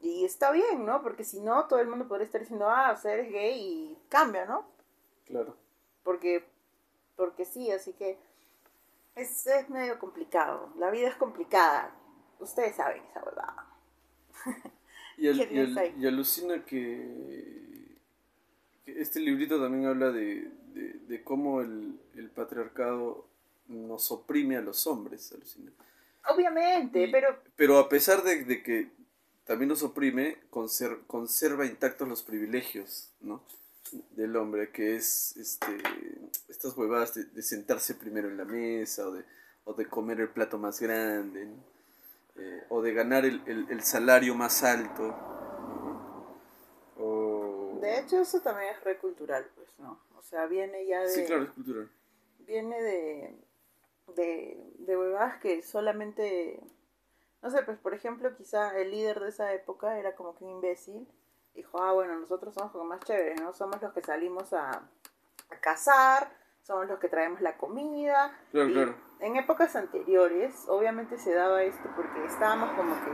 Y 0.00 0.24
está 0.24 0.50
bien, 0.52 0.84
¿no? 0.84 1.02
Porque 1.02 1.24
si 1.24 1.40
no, 1.40 1.66
todo 1.66 1.80
el 1.80 1.88
mundo 1.88 2.08
podría 2.08 2.26
estar 2.26 2.40
diciendo, 2.42 2.68
ah, 2.68 2.92
o 2.92 2.96
sea, 3.00 3.14
eres 3.14 3.30
gay 3.32 3.58
y 3.60 3.98
cambia, 4.10 4.44
¿no? 4.46 4.66
claro. 5.24 5.56
Porque, 6.04 6.44
porque 7.16 7.44
sí, 7.44 7.70
así 7.72 7.92
que 7.94 8.18
es, 9.16 9.46
es 9.46 9.70
medio 9.70 9.98
complicado. 9.98 10.70
La 10.78 10.90
vida 10.90 11.08
es 11.08 11.16
complicada. 11.16 11.92
Ustedes 12.40 12.76
saben 12.76 13.02
esa 13.10 13.22
verdad. 13.24 13.54
Y, 15.16 15.28
al- 15.28 15.46
¿Qué 15.48 15.48
y, 15.50 15.58
al- 15.60 15.84
y 15.96 16.06
alucina 16.06 16.64
que 16.64 17.71
este 18.86 19.20
librito 19.20 19.60
también 19.60 19.86
habla 19.86 20.10
de, 20.10 20.48
de- 20.74 20.94
de 21.08 21.22
cómo 21.24 21.60
el, 21.60 21.98
el 22.16 22.30
patriarcado 22.30 23.26
nos 23.68 24.10
oprime 24.10 24.56
a 24.56 24.60
los 24.60 24.86
hombres, 24.86 25.32
alucina. 25.32 25.70
Obviamente, 26.28 27.04
Y- 27.04 27.12
pero 27.12 27.36
Pero 27.56 27.78
a 27.78 27.88
pesar 27.88 28.22
de, 28.22 28.44
de 28.44 28.62
que 28.62 28.88
también 29.44 29.68
nos 29.68 29.82
oprime, 29.82 30.38
conser- 30.50 31.00
conserva 31.06 31.66
intactos 31.66 32.08
los 32.08 32.22
privilegios, 32.22 33.10
¿no? 33.20 33.42
Del 34.12 34.36
hombre, 34.36 34.70
que 34.70 34.96
es 34.96 35.36
este, 35.36 35.66
estas 36.48 36.76
huevadas 36.76 37.14
de, 37.14 37.24
de 37.24 37.42
sentarse 37.42 37.94
primero 37.94 38.28
en 38.28 38.36
la 38.36 38.44
mesa, 38.44 39.06
o 39.08 39.12
de, 39.12 39.24
o 39.64 39.74
de 39.74 39.86
comer 39.86 40.20
el 40.20 40.28
plato 40.28 40.58
más 40.58 40.80
grande, 40.80 41.46
¿no? 41.46 41.72
Eh, 42.36 42.62
o 42.70 42.80
de 42.80 42.94
ganar 42.94 43.24
el, 43.26 43.42
el- 43.46 43.66
el 43.70 43.82
salario 43.82 44.34
más 44.34 44.62
alto. 44.62 45.14
De 47.82 47.98
hecho 48.00 48.20
eso 48.20 48.40
también 48.40 48.70
es 48.74 48.82
recultural, 48.84 49.46
pues, 49.54 49.68
¿no? 49.78 50.00
O 50.16 50.22
sea, 50.22 50.46
viene 50.46 50.86
ya 50.86 51.00
de... 51.00 51.08
Sí, 51.08 51.24
claro, 51.26 51.42
es 51.44 51.50
cultural. 51.50 51.90
viene 52.40 52.80
de, 52.82 53.36
de, 54.16 54.72
de 54.78 54.96
huevadas 54.96 55.38
que 55.40 55.62
solamente, 55.62 56.60
no 57.42 57.50
sé, 57.50 57.62
pues 57.62 57.78
por 57.78 57.94
ejemplo, 57.94 58.34
quizá 58.36 58.76
el 58.78 58.90
líder 58.90 59.20
de 59.20 59.28
esa 59.28 59.52
época 59.52 59.98
era 59.98 60.14
como 60.16 60.34
que 60.36 60.44
un 60.44 60.50
imbécil. 60.50 61.06
Dijo, 61.54 61.82
ah, 61.82 61.92
bueno, 61.92 62.18
nosotros 62.18 62.54
somos 62.54 62.72
como 62.72 62.84
más 62.84 63.00
chéveres, 63.00 63.38
¿no? 63.40 63.52
Somos 63.52 63.82
los 63.82 63.92
que 63.92 64.00
salimos 64.02 64.54
a, 64.54 64.70
a 65.50 65.56
cazar, 65.60 66.32
somos 66.62 66.86
los 66.88 66.98
que 66.98 67.08
traemos 67.08 67.42
la 67.42 67.58
comida. 67.58 68.34
Claro, 68.52 68.68
Y 68.70 68.72
claro. 68.72 68.94
En 69.20 69.36
épocas 69.36 69.76
anteriores, 69.76 70.64
obviamente 70.68 71.18
se 71.18 71.34
daba 71.34 71.62
esto 71.62 71.90
porque 71.94 72.24
estábamos 72.24 72.70
como 72.74 72.94
que 73.04 73.10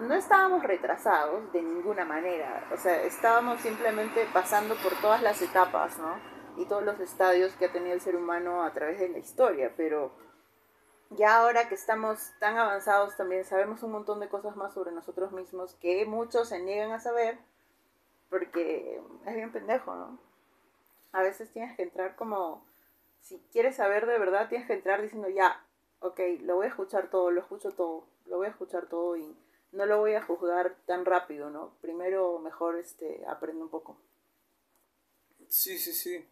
no 0.00 0.14
estábamos 0.14 0.62
retrasados 0.62 1.52
de 1.52 1.62
ninguna 1.62 2.04
manera, 2.04 2.68
o 2.72 2.76
sea, 2.76 3.02
estábamos 3.02 3.60
simplemente 3.60 4.26
pasando 4.32 4.74
por 4.76 4.94
todas 5.00 5.22
las 5.22 5.40
etapas, 5.42 5.98
¿no? 5.98 6.18
Y 6.56 6.66
todos 6.66 6.82
los 6.84 7.00
estadios 7.00 7.52
que 7.54 7.66
ha 7.66 7.72
tenido 7.72 7.94
el 7.94 8.00
ser 8.00 8.16
humano 8.16 8.62
a 8.62 8.72
través 8.72 8.98
de 8.98 9.08
la 9.08 9.18
historia, 9.18 9.72
pero 9.76 10.12
ya 11.10 11.36
ahora 11.36 11.68
que 11.68 11.74
estamos 11.74 12.32
tan 12.40 12.56
avanzados 12.56 13.16
también 13.16 13.44
sabemos 13.44 13.82
un 13.82 13.92
montón 13.92 14.20
de 14.20 14.28
cosas 14.28 14.56
más 14.56 14.74
sobre 14.74 14.92
nosotros 14.92 15.32
mismos 15.32 15.74
que 15.74 16.04
muchos 16.04 16.48
se 16.48 16.60
niegan 16.60 16.92
a 16.92 17.00
saber 17.00 17.38
porque 18.28 19.00
es 19.26 19.34
bien 19.34 19.52
pendejo, 19.52 19.94
¿no? 19.94 20.18
A 21.12 21.22
veces 21.22 21.50
tienes 21.52 21.76
que 21.76 21.84
entrar 21.84 22.16
como, 22.16 22.64
si 23.20 23.38
quieres 23.52 23.76
saber 23.76 24.06
de 24.06 24.18
verdad, 24.18 24.48
tienes 24.48 24.66
que 24.66 24.74
entrar 24.74 25.00
diciendo 25.00 25.28
ya, 25.28 25.64
ok, 26.00 26.20
lo 26.40 26.56
voy 26.56 26.66
a 26.66 26.70
escuchar 26.70 27.08
todo, 27.08 27.30
lo 27.30 27.40
escucho 27.40 27.70
todo, 27.70 28.04
lo 28.26 28.38
voy 28.38 28.46
a 28.46 28.50
escuchar 28.50 28.86
todo 28.86 29.16
y 29.16 29.36
no 29.72 29.86
lo 29.86 29.98
voy 30.00 30.14
a 30.14 30.22
juzgar 30.22 30.76
tan 30.86 31.04
rápido, 31.04 31.50
¿no? 31.50 31.72
Primero 31.80 32.38
mejor 32.38 32.76
este 32.78 33.24
aprendo 33.26 33.64
un 33.64 33.70
poco. 33.70 33.96
Sí, 35.48 35.78
sí, 35.78 35.92
sí. 35.92 36.24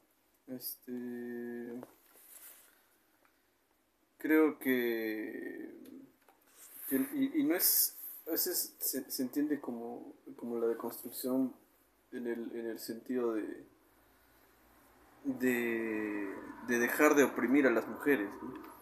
Este. 0.48 1.80
Creo 4.18 4.58
que. 4.58 5.70
que- 6.88 7.08
y, 7.14 7.40
y 7.40 7.44
no 7.44 7.54
es. 7.56 7.96
A 8.26 8.30
veces 8.30 8.74
se, 8.80 9.10
se 9.10 9.22
entiende 9.22 9.60
como, 9.60 10.14
como 10.36 10.58
la 10.58 10.66
deconstrucción 10.66 11.54
en 12.12 12.26
el, 12.26 12.50
en 12.56 12.66
el 12.70 12.78
sentido 12.78 13.34
de. 13.34 13.64
de. 15.24 16.34
de 16.68 16.78
dejar 16.78 17.14
de 17.14 17.24
oprimir 17.24 17.66
a 17.66 17.70
las 17.70 17.86
mujeres. 17.86 18.30
¿no? 18.42 18.73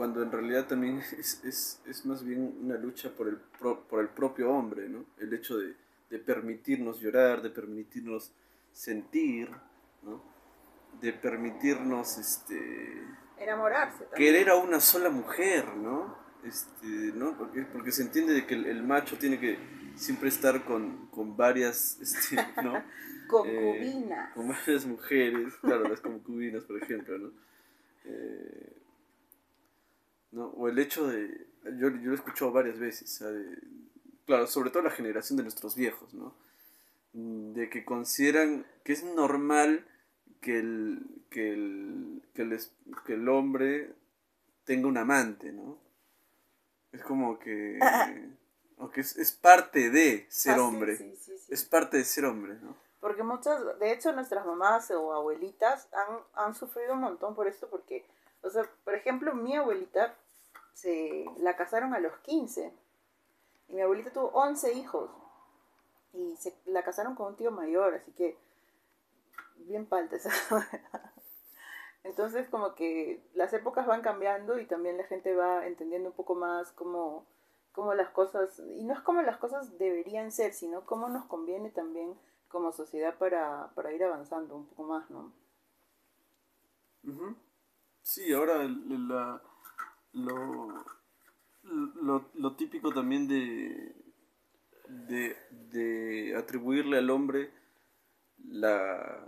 Cuando 0.00 0.22
en 0.22 0.32
realidad 0.32 0.66
también 0.66 0.98
es, 0.98 1.44
es, 1.44 1.82
es 1.86 2.06
más 2.06 2.24
bien 2.24 2.56
una 2.64 2.76
lucha 2.78 3.10
por 3.14 3.28
el, 3.28 3.36
pro- 3.36 3.82
por 3.86 4.00
el 4.00 4.08
propio 4.08 4.50
hombre, 4.50 4.88
¿no? 4.88 5.04
El 5.18 5.34
hecho 5.34 5.58
de, 5.58 5.74
de 6.08 6.18
permitirnos 6.18 7.00
llorar, 7.00 7.42
de 7.42 7.50
permitirnos 7.50 8.32
sentir, 8.72 9.50
¿no? 10.02 10.22
de 11.02 11.12
permitirnos 11.12 12.16
este 12.16 13.02
Enamorarse 13.38 14.04
también. 14.04 14.32
querer 14.32 14.48
a 14.48 14.56
una 14.56 14.80
sola 14.80 15.10
mujer, 15.10 15.76
¿no? 15.76 16.16
Este, 16.44 16.86
¿no? 17.14 17.36
Porque, 17.36 17.62
porque 17.70 17.92
se 17.92 18.02
entiende 18.02 18.32
de 18.32 18.46
que 18.46 18.54
el, 18.54 18.64
el 18.66 18.82
macho 18.82 19.18
tiene 19.18 19.38
que 19.38 19.58
siempre 19.96 20.30
estar 20.30 20.64
con, 20.64 21.08
con 21.08 21.36
varias, 21.36 21.98
este, 22.02 22.36
¿no? 22.62 22.82
Concubina. 23.28 24.24
Eh, 24.30 24.34
con 24.34 24.48
varias 24.48 24.86
mujeres, 24.86 25.54
claro, 25.60 25.86
las 25.88 26.00
concubinas, 26.00 26.64
por 26.64 26.82
ejemplo, 26.82 27.18
¿no? 27.18 27.30
Eh, 28.06 28.76
¿no? 30.32 30.46
O 30.48 30.68
el 30.68 30.78
hecho 30.78 31.06
de, 31.08 31.46
yo, 31.64 31.88
yo 31.88 31.88
lo 31.90 32.12
he 32.12 32.14
escuchado 32.14 32.52
varias 32.52 32.78
veces, 32.78 33.10
¿sabe? 33.10 33.58
claro, 34.26 34.46
sobre 34.46 34.70
todo 34.70 34.82
la 34.84 34.90
generación 34.90 35.36
de 35.36 35.42
nuestros 35.42 35.74
viejos, 35.74 36.14
¿no? 36.14 36.34
Mm, 37.14 37.52
De 37.54 37.68
que 37.68 37.84
consideran 37.84 38.64
que 38.84 38.92
es 38.92 39.02
normal 39.02 39.84
que 40.40 40.58
el, 40.60 41.04
que 41.30 41.52
el, 41.52 42.22
que 42.34 42.42
el, 42.42 42.58
que 43.04 43.14
el 43.14 43.28
hombre 43.28 43.92
tenga 44.64 44.86
un 44.88 44.96
amante, 44.98 45.50
¿no? 45.52 45.78
Es 46.92 47.02
como 47.02 47.38
que... 47.38 47.78
o 48.78 48.90
que 48.90 49.00
es, 49.00 49.16
es 49.16 49.32
parte 49.32 49.90
de 49.90 50.26
ser 50.30 50.54
Ah, 50.58 50.62
hombre. 50.62 50.96
sí, 50.96 51.14
sí, 51.16 51.36
sí. 51.36 51.52
Es 51.52 51.64
parte 51.64 51.96
de 51.98 52.04
ser 52.04 52.24
hombre, 52.24 52.54
¿no? 52.62 52.76
Porque 53.00 53.22
muchas, 53.22 53.60
de 53.78 53.92
hecho, 53.92 54.12
nuestras 54.12 54.44
mamás 54.46 54.90
o 54.90 55.12
abuelitas 55.12 55.88
han, 55.92 56.18
han 56.34 56.54
sufrido 56.54 56.92
un 56.94 57.00
montón 57.00 57.34
por 57.34 57.46
esto, 57.48 57.68
porque, 57.68 58.04
o 58.42 58.50
sea, 58.50 58.68
por 58.84 58.94
ejemplo, 58.94 59.34
mi 59.34 59.56
abuelita 59.56 60.14
se 60.80 61.26
la 61.38 61.56
casaron 61.56 61.92
a 61.94 62.00
los 62.00 62.16
15 62.20 62.72
y 63.68 63.74
mi 63.74 63.82
abuelita 63.82 64.12
tuvo 64.12 64.28
11 64.28 64.72
hijos 64.74 65.10
y 66.12 66.36
se 66.36 66.54
la 66.66 66.82
casaron 66.82 67.14
con 67.14 67.28
un 67.28 67.36
tío 67.36 67.50
mayor, 67.50 67.94
así 67.94 68.12
que 68.12 68.36
bien 69.56 69.86
palta 69.86 70.16
esa. 70.16 70.30
Entonces, 72.02 72.48
como 72.48 72.74
que 72.74 73.22
las 73.34 73.52
épocas 73.52 73.86
van 73.86 74.00
cambiando 74.00 74.58
y 74.58 74.66
también 74.66 74.96
la 74.96 75.04
gente 75.04 75.34
va 75.34 75.66
entendiendo 75.66 76.08
un 76.08 76.14
poco 76.14 76.34
más 76.34 76.72
cómo, 76.72 77.26
cómo 77.72 77.92
las 77.92 78.08
cosas, 78.10 78.58
y 78.58 78.82
no 78.84 78.94
es 78.94 79.00
como 79.00 79.20
las 79.20 79.36
cosas 79.36 79.78
deberían 79.78 80.32
ser, 80.32 80.54
sino 80.54 80.86
cómo 80.86 81.10
nos 81.10 81.26
conviene 81.26 81.70
también 81.70 82.18
como 82.48 82.72
sociedad 82.72 83.18
para, 83.18 83.70
para 83.74 83.92
ir 83.92 84.02
avanzando 84.02 84.56
un 84.56 84.66
poco 84.66 84.84
más, 84.84 85.10
¿no? 85.10 85.32
Sí, 88.02 88.32
ahora 88.32 88.64
la, 88.64 89.42
lo, 90.12 90.84
lo, 92.02 92.30
lo 92.34 92.56
típico 92.56 92.92
también 92.92 93.28
de, 93.28 93.94
de, 94.88 95.36
de 95.72 96.36
atribuirle 96.36 96.98
al 96.98 97.10
hombre 97.10 97.50
la, 98.48 99.24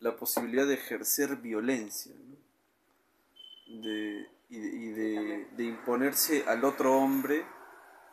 la 0.00 0.16
posibilidad 0.16 0.66
de 0.66 0.74
ejercer 0.74 1.36
violencia 1.36 2.14
¿no? 2.14 2.36
de, 3.82 4.26
y, 4.48 4.58
de, 4.58 4.68
y 4.68 4.88
de- 4.92 5.46
de 5.56 5.64
imponerse 5.64 6.44
al 6.46 6.64
otro 6.64 6.96
hombre 6.96 7.44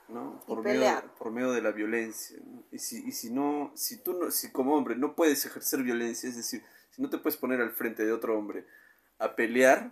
¿no? 0.08 0.42
Por, 0.48 0.64
medio, 0.64 0.80
por 1.20 1.32
medio 1.32 1.52
de 1.52 1.62
la 1.62 1.72
violencia. 1.72 2.38
¿no? 2.44 2.64
Y, 2.72 2.80
si, 2.80 3.08
y 3.08 3.12
si 3.12 3.30
no, 3.32 3.72
si 3.76 4.02
tú 4.02 4.14
no, 4.14 4.32
si 4.32 4.52
como 4.52 4.76
hombre 4.76 4.96
no 4.96 5.14
puedes 5.16 5.46
ejercer 5.46 5.84
violencia, 5.84 6.28
es 6.28 6.36
decir, 6.36 6.64
si 6.90 7.02
no 7.02 7.10
te 7.12 7.20
puedes 7.20 7.38
poner 7.38 7.62
al 7.62 7.70
frente 7.72 8.04
de 8.06 8.12
otro 8.12 8.36
hombre 8.38 8.66
a 9.20 9.36
pelear, 9.36 9.92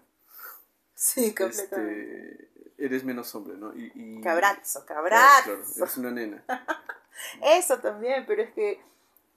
Sí, 1.00 1.36
este, 1.40 2.50
eres 2.78 3.04
menos 3.04 3.34
hombre, 3.36 3.56
¿no? 3.58 3.74
Y, 3.76 3.92
y- 3.96 4.22
Cabrazo, 4.22 4.80
Claro, 4.82 4.86
cabrazo. 4.86 5.44
claro, 5.44 5.64
eres 5.76 5.98
una 5.98 6.12
nena. 6.12 6.44
Eso 7.42 7.80
también, 7.80 8.26
pero 8.28 8.42
es 8.44 8.52
que 8.54 8.82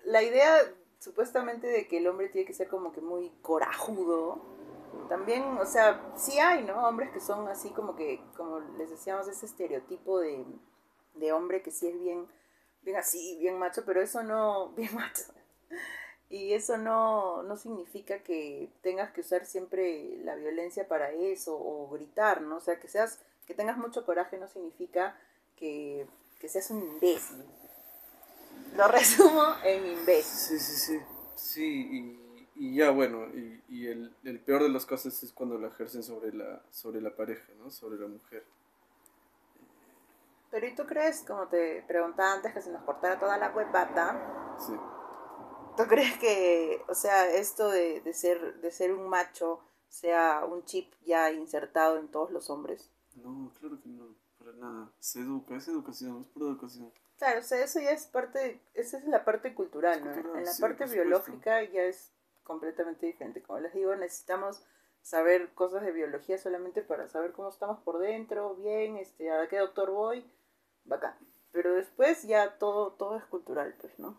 la 0.05 0.23
idea 0.23 0.57
supuestamente 0.99 1.67
de 1.67 1.87
que 1.89 1.99
el 1.99 2.07
hombre 2.09 2.29
tiene 2.29 2.47
que 2.47 2.55
ser 2.55 2.69
como 2.69 2.93
que 2.93 3.01
muy 3.01 3.31
corajudo, 3.43 4.43
también, 5.09 5.43
o 5.59 5.67
sea, 5.67 6.13
sí 6.17 6.39
hay, 6.39 6.65
¿no? 6.65 6.87
Hombres 6.87 7.11
que 7.11 7.21
son 7.21 7.49
así 7.49 7.71
como 7.71 7.97
que, 7.97 8.23
como 8.37 8.61
les 8.79 8.91
decíamos, 8.91 9.29
ese 9.29 9.47
estereotipo 9.47 10.21
de, 10.21 10.45
de 11.15 11.33
hombre 11.33 11.63
que 11.63 11.71
sí 11.71 11.89
es 11.89 12.01
bien, 12.01 12.27
bien 12.83 12.97
así, 12.97 13.39
bien 13.41 13.59
macho, 13.59 13.85
pero 13.85 14.03
eso 14.03 14.23
no, 14.23 14.69
bien 14.77 14.95
macho. 14.95 15.25
Y 16.31 16.53
eso 16.55 16.77
no, 16.79 17.43
no 17.43 17.57
significa 17.57 18.21
que 18.21 18.71
tengas 18.83 19.11
que 19.11 19.21
usar 19.21 19.45
siempre 19.47 20.17
la 20.23 20.37
violencia 20.37 20.87
para 20.87 21.11
eso 21.11 21.59
o 21.59 21.89
gritar, 21.91 22.41
¿no? 22.41 22.59
O 22.59 22.61
sea, 22.61 22.79
que 22.79 22.87
seas, 22.87 23.19
que 23.47 23.55
tengas 23.55 23.77
mucho 23.77 24.07
coraje 24.07 24.39
no 24.39 24.47
significa 24.47 25.19
que, 25.57 26.07
que 26.39 26.49
seas 26.49 26.71
un 26.71 26.83
imbécil. 26.85 27.45
Lo 28.77 28.87
resumo 28.89 29.43
en 29.65 29.87
imbécil. 29.87 30.39
Sí, 30.39 30.59
sí, 30.61 30.77
sí. 30.77 31.01
Sí, 31.35 32.19
y, 32.55 32.67
y 32.67 32.77
ya 32.77 32.91
bueno, 32.91 33.27
y, 33.35 33.61
y 33.69 33.89
el, 33.89 34.15
el 34.23 34.39
peor 34.39 34.63
de 34.63 34.69
los 34.69 34.87
casos 34.87 35.21
es 35.25 35.33
cuando 35.33 35.59
la 35.59 35.67
ejercen 35.69 36.05
sobre 36.05 36.33
la, 36.33 36.63
sobre 36.71 37.01
la 37.01 37.17
pareja, 37.17 37.53
¿no? 37.59 37.73
Sobre 37.73 37.99
la 37.99 38.07
mujer. 38.07 38.45
Pero 40.51 40.67
¿y 40.67 40.75
tú 40.75 40.85
crees, 40.87 41.23
como 41.27 41.49
te 41.49 41.83
preguntaba 41.89 42.35
antes, 42.35 42.53
que 42.53 42.63
se 42.63 42.71
nos 42.71 42.83
cortara 42.85 43.19
toda 43.19 43.37
la 43.39 43.51
huevata? 43.51 44.57
Sí. 44.59 44.75
¿Tú 45.81 45.89
crees 45.89 46.19
que, 46.19 46.83
o 46.89 46.95
sea, 46.95 47.31
esto 47.31 47.71
de, 47.71 48.01
de 48.01 48.13
ser, 48.13 48.61
de 48.61 48.71
ser 48.71 48.93
un 48.93 49.09
macho 49.09 49.61
sea 49.89 50.45
un 50.45 50.65
chip 50.65 50.93
ya 51.05 51.31
insertado 51.33 51.99
en 51.99 52.09
todos 52.09 52.31
los 52.31 52.51
hombres? 52.51 52.91
No, 53.17 53.53
claro 53.59 53.81
que 53.83 53.89
no, 53.89 54.15
para 54.39 54.53
nada. 54.53 54.93
Se 55.01 55.21
educa, 55.21 55.57
es 55.57 55.69
educación, 55.69 56.21
es 56.21 56.27
pura 56.29 56.47
educación. 56.47 56.93
Claro, 57.19 57.41
o 57.41 57.43
sea, 57.43 57.63
eso 57.63 57.81
ya 57.81 57.91
es 57.91 58.07
parte, 58.07 58.61
esa 58.75 58.99
es 58.99 59.05
la 59.07 59.25
parte 59.25 59.55
cultural, 59.55 60.05
¿no? 60.05 60.13
Cultural, 60.13 60.39
en 60.39 60.45
la 60.45 60.53
sí, 60.53 60.63
parte 60.63 60.85
por 60.85 60.95
biológica 60.95 61.63
ya 61.65 61.83
es 61.83 62.13
completamente 62.45 63.07
diferente. 63.07 63.43
Como 63.43 63.61
les 63.61 63.75
digo, 63.75 63.95
necesitamos 63.97 64.63
saber 65.03 65.53
cosas 65.55 65.83
de 65.83 65.93
biología 65.93 66.39
solamente 66.39 66.83
para 66.83 67.09
saber 67.09 67.33
cómo 67.33 67.49
estamos 67.49 67.79
por 67.81 67.99
dentro, 67.99 68.55
bien, 68.57 68.97
este, 68.97 69.31
a 69.31 69.49
qué 69.49 69.59
doctor 69.59 69.91
voy, 69.91 70.25
bacán. 70.85 71.15
Pero 71.53 71.75
después 71.75 72.23
ya 72.23 72.59
todo, 72.59 72.93
todo 72.93 73.17
es 73.17 73.25
cultural, 73.25 73.75
pues, 73.81 73.99
¿no? 73.99 74.19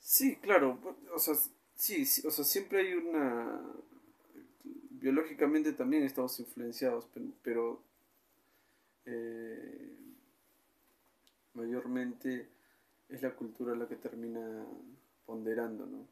Sí, 0.00 0.36
claro, 0.36 0.78
o 1.14 1.18
sea, 1.18 1.34
sí, 1.74 2.04
sí, 2.06 2.26
o 2.26 2.30
sea, 2.30 2.44
siempre 2.44 2.80
hay 2.80 2.94
una... 2.94 3.60
Biológicamente 4.90 5.72
también 5.72 6.02
estamos 6.04 6.38
influenciados, 6.40 7.06
pe- 7.06 7.20
pero 7.42 7.82
eh, 9.06 9.88
mayormente 11.54 12.48
es 13.08 13.22
la 13.22 13.34
cultura 13.34 13.74
la 13.74 13.88
que 13.88 13.96
termina 13.96 14.64
ponderando, 15.26 15.86
¿no? 15.86 16.06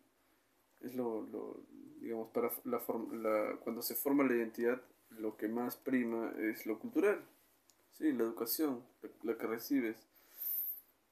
Es 0.82 0.94
lo, 0.94 1.22
lo 1.22 1.62
digamos, 2.00 2.30
para 2.30 2.52
la, 2.64 2.80
la 3.12 3.56
cuando 3.58 3.82
se 3.82 3.94
forma 3.94 4.24
la 4.24 4.34
identidad, 4.36 4.82
lo 5.10 5.36
que 5.36 5.48
más 5.48 5.76
prima 5.76 6.32
es 6.38 6.66
lo 6.66 6.78
cultural, 6.78 7.20
sí, 7.98 8.12
la 8.12 8.24
educación, 8.24 8.82
la 9.22 9.36
que 9.38 9.46
recibes. 9.46 9.96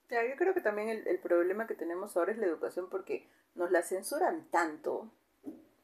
Claro, 0.07 0.27
yo 0.27 0.35
creo 0.35 0.53
que 0.53 0.61
también 0.61 0.89
el, 0.89 1.07
el 1.07 1.19
problema 1.19 1.67
que 1.67 1.75
tenemos 1.75 2.15
ahora 2.15 2.31
es 2.31 2.37
la 2.37 2.45
educación 2.45 2.89
porque 2.89 3.27
nos 3.55 3.71
la 3.71 3.81
censuran 3.81 4.47
tanto. 4.51 5.11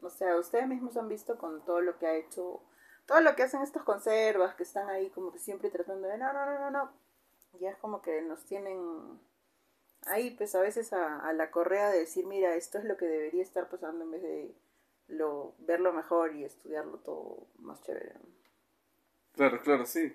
O 0.02 0.10
sea, 0.10 0.38
ustedes 0.38 0.68
mismos 0.68 0.98
han 0.98 1.08
visto 1.08 1.38
con 1.38 1.64
todo 1.66 1.82
lo 1.82 1.98
que 1.98 2.08
ha 2.08 2.16
hecho, 2.16 2.62
todo 3.06 3.22
lo 3.22 3.36
que 3.36 3.44
hacen 3.44 3.62
estos 3.62 3.84
conservas 3.84 4.56
que 4.56 4.64
están 4.64 4.90
ahí 4.90 5.10
como 5.12 5.32
que 5.32 5.40
siempre 5.40 5.70
tratando 5.70 6.08
de, 6.08 6.18
no, 6.18 6.34
no, 6.34 6.46
no, 6.46 6.60
no, 6.60 6.72
no. 6.72 6.92
Ya 7.60 7.72
es 7.72 7.78
como 7.78 8.02
que 8.02 8.22
nos 8.22 8.46
tienen 8.46 9.20
ahí 10.06 10.32
pues 10.32 10.56
a 10.56 10.62
veces 10.62 10.94
a, 10.94 11.20
a 11.20 11.34
la 11.34 11.52
correa 11.52 11.90
de 11.90 12.00
decir, 12.00 12.26
mira, 12.28 12.56
esto 12.56 12.78
es 12.78 12.86
lo 12.86 12.98
que 12.98 13.06
debería 13.06 13.44
estar 13.44 13.70
pasando 13.70 14.04
en 14.04 14.12
vez 14.12 14.22
de 14.24 14.56
lo, 15.08 15.56
verlo 15.60 15.94
mejor 15.94 16.36
y 16.36 16.44
estudiarlo 16.46 17.00
todo 17.00 17.48
más 17.60 17.82
chévere. 17.84 18.14
Claro, 19.34 19.62
claro, 19.62 19.86
sí. 19.86 20.14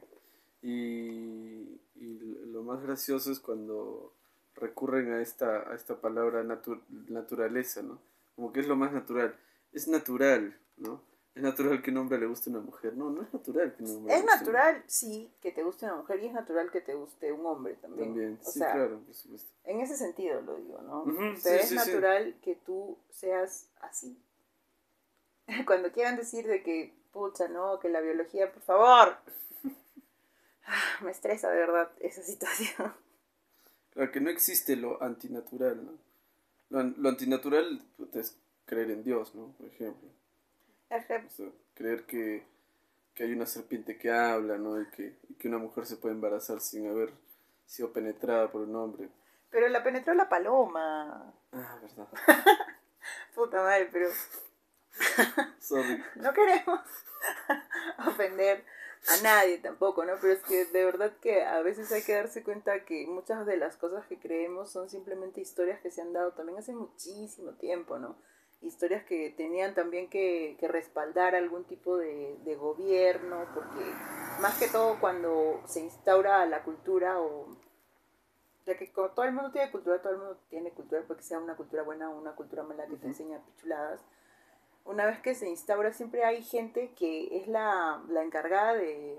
Y, 0.62 1.80
y 1.96 2.18
lo 2.46 2.62
más 2.62 2.82
gracioso 2.82 3.30
es 3.30 3.40
cuando 3.40 4.12
recurren 4.54 5.12
a 5.12 5.22
esta, 5.22 5.70
a 5.70 5.74
esta 5.74 6.00
palabra 6.00 6.42
natu- 6.42 6.80
naturaleza, 7.08 7.82
¿no? 7.82 7.98
Como 8.34 8.52
que 8.52 8.60
es 8.60 8.66
lo 8.68 8.76
más 8.76 8.92
natural. 8.92 9.34
Es 9.72 9.88
natural, 9.88 10.56
¿no? 10.76 11.00
Es 11.34 11.42
natural 11.42 11.82
que 11.82 11.90
un 11.90 11.98
hombre 11.98 12.18
le 12.18 12.26
guste 12.26 12.48
a 12.50 12.54
una 12.54 12.62
mujer. 12.62 12.96
No, 12.96 13.10
no 13.10 13.22
es 13.22 13.32
natural 13.32 13.74
que 13.76 13.82
un 13.84 13.90
hombre 13.96 14.14
le 14.14 14.18
Es 14.18 14.24
guste 14.24 14.44
a 14.44 14.48
una 14.48 14.56
natural, 14.56 14.84
sí, 14.86 15.30
que 15.42 15.52
te 15.52 15.62
guste 15.62 15.84
una 15.86 15.96
mujer 15.96 16.22
y 16.22 16.26
es 16.26 16.32
natural 16.32 16.70
que 16.70 16.80
te 16.80 16.94
guste 16.94 17.32
un 17.32 17.44
hombre 17.46 17.74
también. 17.74 18.08
También, 18.08 18.38
O 18.44 18.50
sí, 18.50 18.58
sea, 18.58 18.72
claro, 18.72 18.98
por 19.00 19.14
supuesto. 19.14 19.50
En 19.64 19.80
ese 19.80 19.96
sentido 19.96 20.40
lo 20.42 20.56
digo, 20.56 20.80
¿no? 20.82 21.02
Ujú, 21.02 21.32
o 21.32 21.36
sea, 21.36 21.56
sí, 21.56 21.58
es 21.60 21.68
sí, 21.68 21.78
sí. 21.78 21.90
natural 21.92 22.34
que 22.42 22.54
tú 22.54 22.96
seas 23.10 23.68
así. 23.80 24.16
Cuando 25.66 25.92
quieran 25.92 26.16
decir 26.16 26.46
de 26.46 26.62
que, 26.62 26.92
pucha, 27.12 27.48
no, 27.48 27.78
que 27.80 27.88
la 27.88 28.00
biología, 28.00 28.52
por 28.52 28.62
favor. 28.62 29.16
Ah, 30.66 30.98
Me 31.02 31.10
estresa 31.10 31.50
de 31.50 31.56
verdad 31.58 31.90
esa 32.00 32.22
situación. 32.32 32.94
Claro, 33.90 34.12
que 34.12 34.20
no 34.20 34.30
existe 34.30 34.76
lo 34.76 35.02
antinatural, 35.02 35.84
¿no? 35.84 35.92
Lo, 36.70 36.82
lo 36.82 37.08
antinatural 37.08 37.80
puta, 37.96 38.20
es 38.20 38.36
creer 38.64 38.90
en 38.90 39.04
Dios, 39.04 39.34
¿no? 39.34 39.52
Por 39.56 39.68
ejemplo. 39.68 40.08
O 40.90 41.30
sea, 41.30 41.48
creer 41.74 42.04
que, 42.06 42.44
que 43.14 43.24
hay 43.24 43.32
una 43.32 43.46
serpiente 43.46 43.96
que 43.98 44.10
habla, 44.10 44.58
¿no? 44.58 44.80
Y 44.80 44.86
que, 44.90 45.16
y 45.28 45.34
que 45.34 45.48
una 45.48 45.58
mujer 45.58 45.86
se 45.86 45.96
puede 45.96 46.14
embarazar 46.14 46.60
sin 46.60 46.88
haber 46.88 47.12
sido 47.66 47.92
penetrada 47.92 48.50
por 48.50 48.62
un 48.62 48.74
hombre. 48.76 49.08
Pero 49.50 49.68
la 49.68 49.82
penetró 49.82 50.14
la 50.14 50.28
paloma. 50.28 51.32
Ah, 51.52 51.78
verdad. 51.80 52.08
Puta 53.34 53.62
madre, 53.62 53.88
pero 53.92 54.08
Sorry. 55.60 56.02
no 56.16 56.32
queremos 56.32 56.80
ofender 58.06 58.64
a 59.08 59.22
nadie 59.22 59.58
tampoco, 59.58 60.04
¿no? 60.04 60.14
Pero 60.20 60.32
es 60.32 60.42
que 60.42 60.64
de 60.64 60.84
verdad 60.84 61.12
que 61.20 61.44
a 61.44 61.60
veces 61.62 61.90
hay 61.92 62.02
que 62.02 62.14
darse 62.14 62.42
cuenta 62.42 62.84
que 62.84 63.06
muchas 63.06 63.46
de 63.46 63.56
las 63.56 63.76
cosas 63.76 64.04
que 64.06 64.18
creemos 64.18 64.70
son 64.70 64.88
simplemente 64.88 65.40
historias 65.40 65.80
que 65.80 65.90
se 65.90 66.02
han 66.02 66.12
dado 66.12 66.32
también 66.32 66.58
hace 66.58 66.74
muchísimo 66.74 67.52
tiempo, 67.52 67.98
¿no? 67.98 68.16
Historias 68.62 69.04
que 69.04 69.30
tenían 69.36 69.74
también 69.74 70.08
que, 70.08 70.56
que 70.58 70.66
respaldar 70.66 71.34
algún 71.34 71.64
tipo 71.64 71.96
de, 71.96 72.36
de 72.44 72.56
gobierno, 72.56 73.46
porque 73.54 73.84
más 74.40 74.58
que 74.58 74.68
todo 74.68 74.98
cuando 74.98 75.62
se 75.66 75.80
instaura 75.80 76.44
la 76.46 76.62
cultura 76.62 77.20
o... 77.20 77.46
Ya 78.64 78.76
que 78.76 78.90
como 78.90 79.10
todo 79.10 79.24
el 79.26 79.32
mundo 79.32 79.52
tiene 79.52 79.70
cultura, 79.70 80.02
todo 80.02 80.12
el 80.14 80.18
mundo 80.18 80.40
tiene 80.48 80.72
cultura, 80.72 81.04
porque 81.06 81.22
sea 81.22 81.38
una 81.38 81.54
cultura 81.54 81.84
buena 81.84 82.10
o 82.10 82.18
una 82.18 82.34
cultura 82.34 82.64
mala 82.64 82.86
que 82.86 82.96
te 82.96 83.06
enseña 83.06 83.38
pichuladas 83.44 84.00
una 84.86 85.06
vez 85.06 85.20
que 85.20 85.34
se 85.34 85.48
instaura 85.48 85.92
siempre 85.92 86.24
hay 86.24 86.42
gente 86.42 86.92
que 86.96 87.38
es 87.38 87.48
la, 87.48 88.02
la 88.08 88.22
encargada 88.22 88.74
de, 88.74 89.18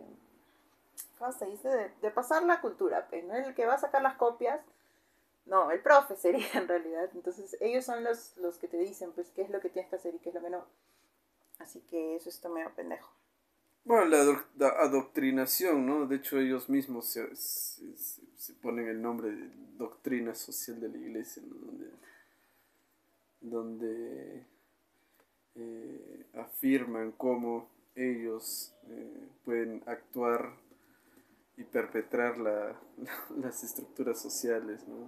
¿cómo 1.20 1.32
se 1.32 1.46
dice? 1.48 1.92
De, 2.02 2.12
pasar 2.12 2.44
la 2.44 2.62
cultura, 2.62 3.08
pues, 3.10 3.24
¿no? 3.26 3.36
El 3.36 3.54
que 3.56 3.66
va 3.66 3.74
a 3.76 3.80
sacar 3.80 4.02
las 4.02 4.16
copias, 4.16 4.62
no, 5.46 5.72
el 5.72 5.82
profe 5.82 6.16
sería 6.18 6.48
en 6.56 6.68
realidad. 6.68 7.10
Entonces 7.16 7.58
ellos 7.62 7.86
son 7.86 8.04
los, 8.04 8.38
los 8.38 8.58
que 8.58 8.68
te 8.70 8.78
dicen, 8.78 9.12
pues, 9.14 9.30
qué 9.32 9.44
es 9.44 9.50
lo 9.50 9.62
que 9.62 9.70
tienes 9.70 9.90
que 9.90 9.98
hacer 9.98 10.16
y 10.16 10.20
qué 10.20 10.30
es 10.30 10.36
lo 10.36 10.42
que 10.44 10.52
no. 10.52 10.66
Así 11.60 11.82
que 11.82 12.16
eso 12.18 12.30
está 12.30 12.50
medio 12.50 12.72
pendejo. 12.76 13.12
Bueno, 13.86 14.06
la, 14.06 14.18
ador- 14.22 14.46
la 14.58 14.68
adoctrinación, 14.70 15.86
¿no? 15.86 16.06
De 16.08 16.18
hecho, 16.18 16.38
ellos 16.40 16.70
mismos 16.70 17.08
se, 17.08 17.36
se- 17.36 18.54
ponen 18.62 18.88
el 18.88 19.02
nombre 19.02 19.32
de 19.32 19.50
doctrina 19.78 20.36
social 20.36 20.80
de 20.80 20.90
la 20.90 20.98
iglesia, 20.98 21.42
¿no? 21.46 21.56
Donde 23.42 24.46
eh, 25.58 26.26
afirman 26.36 27.12
cómo 27.14 27.68
ellos 27.96 28.74
eh, 28.90 29.28
pueden 29.46 29.84
actuar 29.88 30.54
y 31.58 31.64
perpetrar 31.64 32.38
la- 32.38 32.80
la- 32.98 33.26
las 33.42 33.64
estructuras 33.64 34.22
sociales, 34.22 34.88
¿no? 34.88 35.08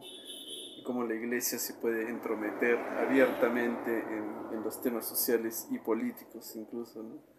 Y 0.77 0.83
cómo 0.83 1.03
la 1.03 1.13
iglesia 1.15 1.59
se 1.59 1.73
puede 1.75 2.09
entrometer 2.09 2.77
abiertamente 2.77 3.99
en, 3.99 4.53
en 4.57 4.63
los 4.63 4.81
temas 4.81 5.07
sociales 5.07 5.67
y 5.69 5.77
políticos 5.79 6.55
incluso, 6.55 7.03
¿no? 7.03 7.38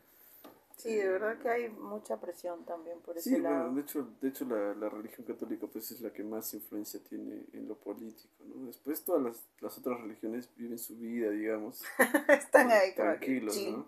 Sí, 0.82 0.94
de 0.96 1.08
verdad 1.08 1.38
que 1.38 1.48
hay 1.48 1.68
mucha 1.68 2.20
presión 2.20 2.64
también 2.64 3.00
por 3.00 3.16
ese 3.18 3.30
Sí, 3.30 3.38
lado. 3.38 3.56
bueno, 3.56 3.74
de 3.74 3.80
hecho, 3.82 4.08
de 4.20 4.28
hecho 4.28 4.44
la, 4.46 4.74
la 4.74 4.88
religión 4.88 5.26
católica 5.26 5.66
pues 5.66 5.90
es 5.90 6.00
la 6.00 6.12
que 6.12 6.22
más 6.24 6.52
influencia 6.54 7.00
tiene 7.04 7.44
en 7.52 7.68
lo 7.68 7.76
político, 7.76 8.44
¿no? 8.46 8.66
Después 8.66 9.04
todas 9.04 9.22
las, 9.22 9.36
las 9.60 9.76
otras 9.78 10.00
religiones 10.00 10.48
viven 10.56 10.78
su 10.78 10.96
vida, 10.96 11.30
digamos, 11.30 11.82
Están 12.28 12.70
ahí 12.70 12.94
como 12.94 13.18
que 13.18 13.26
tranquilos. 13.26 13.56
¿no? 13.68 13.86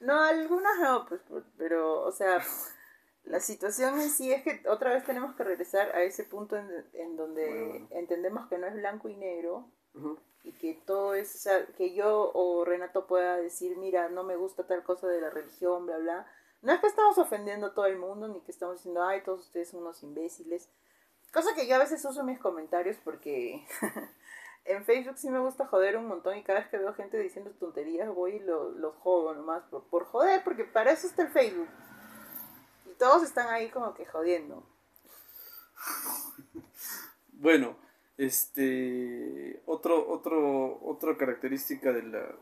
No, 0.00 0.20
algunas 0.22 0.78
no, 0.80 1.06
pues, 1.06 1.20
pero, 1.56 2.02
o 2.02 2.12
sea, 2.12 2.40
la 3.24 3.40
situación 3.40 4.00
en 4.00 4.10
sí 4.10 4.32
es 4.32 4.42
que 4.42 4.62
otra 4.68 4.92
vez 4.94 5.04
tenemos 5.04 5.34
que 5.34 5.44
regresar 5.44 5.94
a 5.94 6.02
ese 6.02 6.24
punto 6.24 6.56
en, 6.56 6.68
en 6.94 7.16
donde 7.16 7.46
bueno. 7.68 7.88
entendemos 7.90 8.48
que 8.48 8.58
no 8.58 8.66
es 8.66 8.74
blanco 8.74 9.08
y 9.08 9.16
negro 9.16 9.66
Y 10.44 10.52
que 10.52 10.74
todo 10.86 11.14
es, 11.14 11.34
o 11.34 11.38
sea, 11.38 11.66
que 11.76 11.94
yo 11.94 12.30
o 12.32 12.64
Renato 12.64 13.06
pueda 13.06 13.36
decir, 13.36 13.76
mira, 13.76 14.08
no 14.08 14.22
me 14.24 14.36
gusta 14.36 14.66
tal 14.66 14.82
cosa 14.82 15.06
de 15.08 15.20
la 15.20 15.30
religión, 15.30 15.84
bla, 15.86 15.98
bla. 15.98 16.26
No 16.62 16.72
es 16.72 16.80
que 16.80 16.86
estamos 16.86 17.18
ofendiendo 17.18 17.66
a 17.68 17.74
todo 17.74 17.86
el 17.86 17.98
mundo, 17.98 18.28
ni 18.28 18.40
que 18.40 18.50
estamos 18.50 18.76
diciendo, 18.76 19.02
ay, 19.04 19.22
todos 19.22 19.40
ustedes 19.40 19.68
son 19.68 19.80
unos 19.80 20.02
imbéciles. 20.02 20.68
Cosa 21.32 21.54
que 21.54 21.66
yo 21.66 21.74
a 21.74 21.78
veces 21.78 22.04
uso 22.04 22.20
en 22.20 22.26
mis 22.26 22.38
comentarios 22.38 22.96
porque 23.04 23.66
en 24.64 24.84
Facebook 24.84 25.18
sí 25.18 25.28
me 25.30 25.38
gusta 25.40 25.66
joder 25.66 25.96
un 25.96 26.06
montón 26.06 26.36
y 26.38 26.42
cada 26.42 26.60
vez 26.60 26.68
que 26.68 26.78
veo 26.78 26.94
gente 26.94 27.18
diciendo 27.18 27.50
tonterías 27.58 28.08
voy 28.14 28.36
y 28.36 28.40
lo- 28.40 28.70
los 28.70 28.94
jodo 28.96 29.34
nomás 29.34 29.62
por, 29.64 29.84
por 29.84 30.04
joder, 30.06 30.42
porque 30.44 30.64
para 30.64 30.92
eso 30.92 31.06
está 31.06 31.22
el 31.22 31.28
Facebook. 31.28 31.68
Y 32.86 32.94
todos 32.94 33.22
están 33.22 33.48
ahí 33.48 33.68
como 33.70 33.92
que 33.94 34.06
jodiendo. 34.06 34.64
Bueno, 37.32 37.76
este 38.18 39.60
otro, 39.66 40.08
otro, 40.10 40.80
otra 40.84 41.16
característica 41.16 41.92
de 41.92 42.02
la 42.02 42.34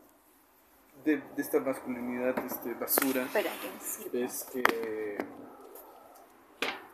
de, 1.05 1.19
de 1.19 1.43
esta 1.43 1.61
masculinidad 1.61 2.35
este, 2.45 2.75
basura 2.75 3.29
que 4.11 4.25
es 4.25 4.45
que, 4.45 4.63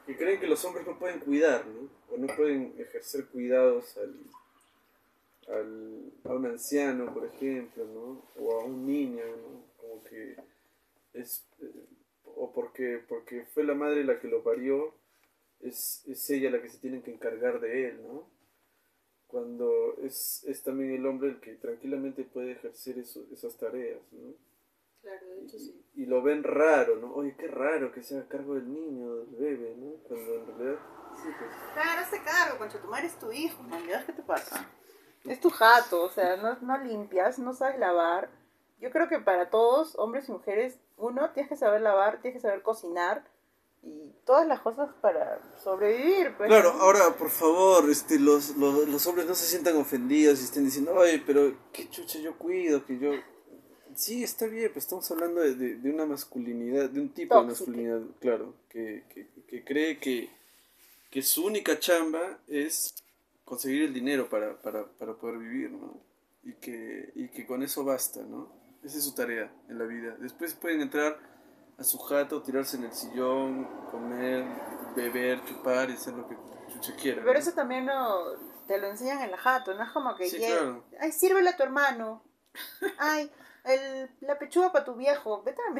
que 0.07 0.17
creen 0.17 0.41
que 0.41 0.49
los 0.49 0.65
hombres 0.65 0.87
no 0.87 0.99
pueden 0.99 1.21
cuidar, 1.21 1.65
¿no? 1.67 1.89
O 2.13 2.19
no 2.19 2.27
pueden 2.37 2.75
ejercer 2.79 3.27
cuidados 3.29 3.97
al, 3.97 5.55
al, 5.55 6.13
a 6.25 6.35
un 6.35 6.47
anciano, 6.47 7.15
por 7.15 7.25
ejemplo, 7.25 7.85
¿no? 7.87 8.23
O 8.45 8.61
a 8.61 8.65
un 8.65 8.85
niño, 8.85 9.25
¿no? 9.25 9.65
Como 9.81 10.05
que 10.05 10.37
es... 11.15 11.45
eh, 11.61 11.87
o 12.35 12.53
porque, 12.53 13.01
porque 13.09 13.45
fue 13.55 13.63
la 13.65 13.75
madre 13.75 14.05
la 14.05 14.19
que 14.19 14.29
lo 14.29 14.43
parió, 14.43 14.95
es, 15.61 16.03
es 16.09 16.29
ella 16.31 16.51
la 16.51 16.61
que 16.61 16.69
se 16.69 16.79
tiene 16.79 17.03
que 17.03 17.13
encargar 17.13 17.61
de 17.61 17.89
él, 17.89 18.03
¿no? 18.03 18.27
Cuando 19.33 19.97
es, 20.03 20.45
es 20.47 20.63
también 20.63 20.93
el 20.93 21.07
hombre 21.07 21.31
el 21.31 21.41
que 21.41 21.55
tranquilamente 21.57 22.25
puede 22.25 22.53
ejercer 22.53 22.99
eso- 23.01 23.27
esas 23.33 23.57
tareas, 23.59 24.01
¿no? 24.13 24.35
Claro, 25.03 25.27
de 25.27 25.43
hecho 25.43 25.59
sí. 25.59 25.85
y, 25.95 26.03
y 26.03 26.07
lo 26.07 26.23
ven 26.23 26.45
raro, 26.45 26.97
¿no? 26.97 27.13
Oye, 27.15 27.35
qué 27.39 27.49
raro 27.49 27.93
que 27.93 28.03
se 28.03 28.17
haga 28.17 28.29
cargo 28.29 28.55
del 28.55 28.73
niño, 28.73 29.17
del 29.17 29.37
bebé, 29.37 29.77
¿no? 29.77 29.93
Cuando 30.09 30.35
en 30.35 30.47
realidad, 30.47 30.79
sí, 31.17 31.29
pues. 31.39 31.51
Claro, 31.75 32.01
hazte 32.03 32.23
cargo, 32.23 32.59
concha, 32.59 32.81
tu 32.81 32.89
madre 32.89 33.07
es 33.09 33.19
tu 33.19 33.33
hijo, 33.33 33.63
man. 33.65 33.83
¿qué 34.07 34.13
te 34.13 34.23
pasa? 34.23 34.69
Es 35.25 35.41
tu 35.41 35.51
jato, 35.51 36.05
o 36.05 36.11
sea, 36.11 36.37
no, 36.37 36.57
no 36.61 36.79
limpias, 36.85 37.39
no 37.39 37.55
sabes 37.55 37.79
lavar, 37.79 38.31
Yo 38.81 38.91
creo 38.91 39.09
que 39.09 39.21
para 39.21 39.51
todos, 39.51 39.97
hombres 39.99 40.29
y 40.29 40.33
mujeres, 40.33 40.79
uno, 40.99 41.31
tienes 41.31 41.49
que 41.49 41.57
saber 41.57 41.81
lavar, 41.83 42.21
tienes 42.21 42.37
que 42.39 42.49
saber 42.49 42.63
cocinar 42.63 43.25
y 43.83 44.13
todas 44.25 44.47
las 44.47 44.61
cosas 44.61 44.91
para 45.01 45.41
sobrevivir. 45.63 46.35
Pues, 46.37 46.49
Claro, 46.49 46.71
ahora, 46.81 47.17
por 47.17 47.31
favor, 47.31 47.91
este, 47.91 48.19
los, 48.19 48.57
los, 48.57 48.89
los 48.89 49.07
hombres 49.07 49.27
no 49.27 49.35
se 49.35 49.45
sientan 49.47 49.77
ofendidos 49.77 50.41
y 50.41 50.45
estén 50.45 50.65
diciendo, 50.65 50.95
ay, 51.01 51.23
pero 51.27 51.53
qué 51.73 51.89
chucha 51.91 52.19
yo 52.21 52.37
cuido, 52.39 52.85
que 52.87 52.99
yo... 52.99 53.13
Sí, 53.95 54.25
está 54.25 54.47
bien, 54.47 54.69
pero 54.69 54.79
estamos 54.79 55.11
hablando 55.11 55.43
de, 55.43 55.55
de, 55.55 55.75
de 55.77 55.91
una 55.91 56.07
masculinidad, 56.07 56.89
de 56.89 57.01
un 57.01 57.11
tipo 57.11 57.39
de 57.39 57.47
masculinidad, 57.49 58.01
claro, 58.21 58.55
que, 58.71 59.05
que, 59.13 59.27
que 59.47 59.65
cree 59.65 59.99
que, 59.99 60.31
que 61.11 61.23
su 61.23 61.45
única 61.45 61.79
chamba 61.79 62.39
es 62.49 62.95
conseguir 63.45 63.83
el 63.83 63.93
dinero 63.93 64.31
para, 64.31 64.57
para, 64.63 64.87
para 64.87 65.13
poder 65.15 65.37
vivir, 65.39 65.71
¿no? 65.73 66.01
Y 66.43 66.55
que, 66.55 67.13
y 67.15 67.29
que 67.29 67.45
con 67.45 67.63
eso 67.63 67.85
basta, 67.85 68.23
¿no? 68.23 68.51
Esa 68.83 68.97
es 68.97 69.05
su 69.05 69.15
tarea 69.15 69.53
en 69.69 69.79
la 69.79 69.85
vida. 69.85 70.17
Después 70.21 70.55
pueden 70.55 70.81
entrar 70.81 71.19
a 71.83 71.85
su 71.85 71.99
jato, 71.99 72.43
tirarse 72.43 72.77
en 72.77 72.85
el 72.85 72.93
sillón, 72.93 73.65
comer, 73.91 74.45
beber, 74.97 75.45
chupar 75.45 75.91
y 75.91 75.95
hacer 75.95 76.15
lo 76.15 76.29
que 76.29 76.37
chucha 76.73 76.97
quieran. 76.97 77.25
Pero 77.25 77.35
¿no? 77.35 77.39
eso 77.39 77.53
también 77.53 77.85
no 77.85 78.25
te 78.67 78.79
lo 78.79 78.89
enseñan 78.89 79.21
en 79.21 79.31
la 79.31 79.37
jato, 79.37 79.75
no 79.75 79.85
es 79.85 79.91
como 79.91 80.15
que 80.17 80.29
Sí, 80.29 80.39
claro. 80.39 80.85
ay, 81.01 81.13
sírvele 81.13 81.51
a 81.51 81.57
tu 81.57 81.63
hermano. 81.63 82.23
Ay, 82.99 83.31
el, 83.65 84.11
la 84.21 84.39
pechuga 84.39 84.73
para 84.73 84.85
tu 84.85 84.95
viejo, 84.95 85.43
vete 85.43 85.61
a 85.63 85.75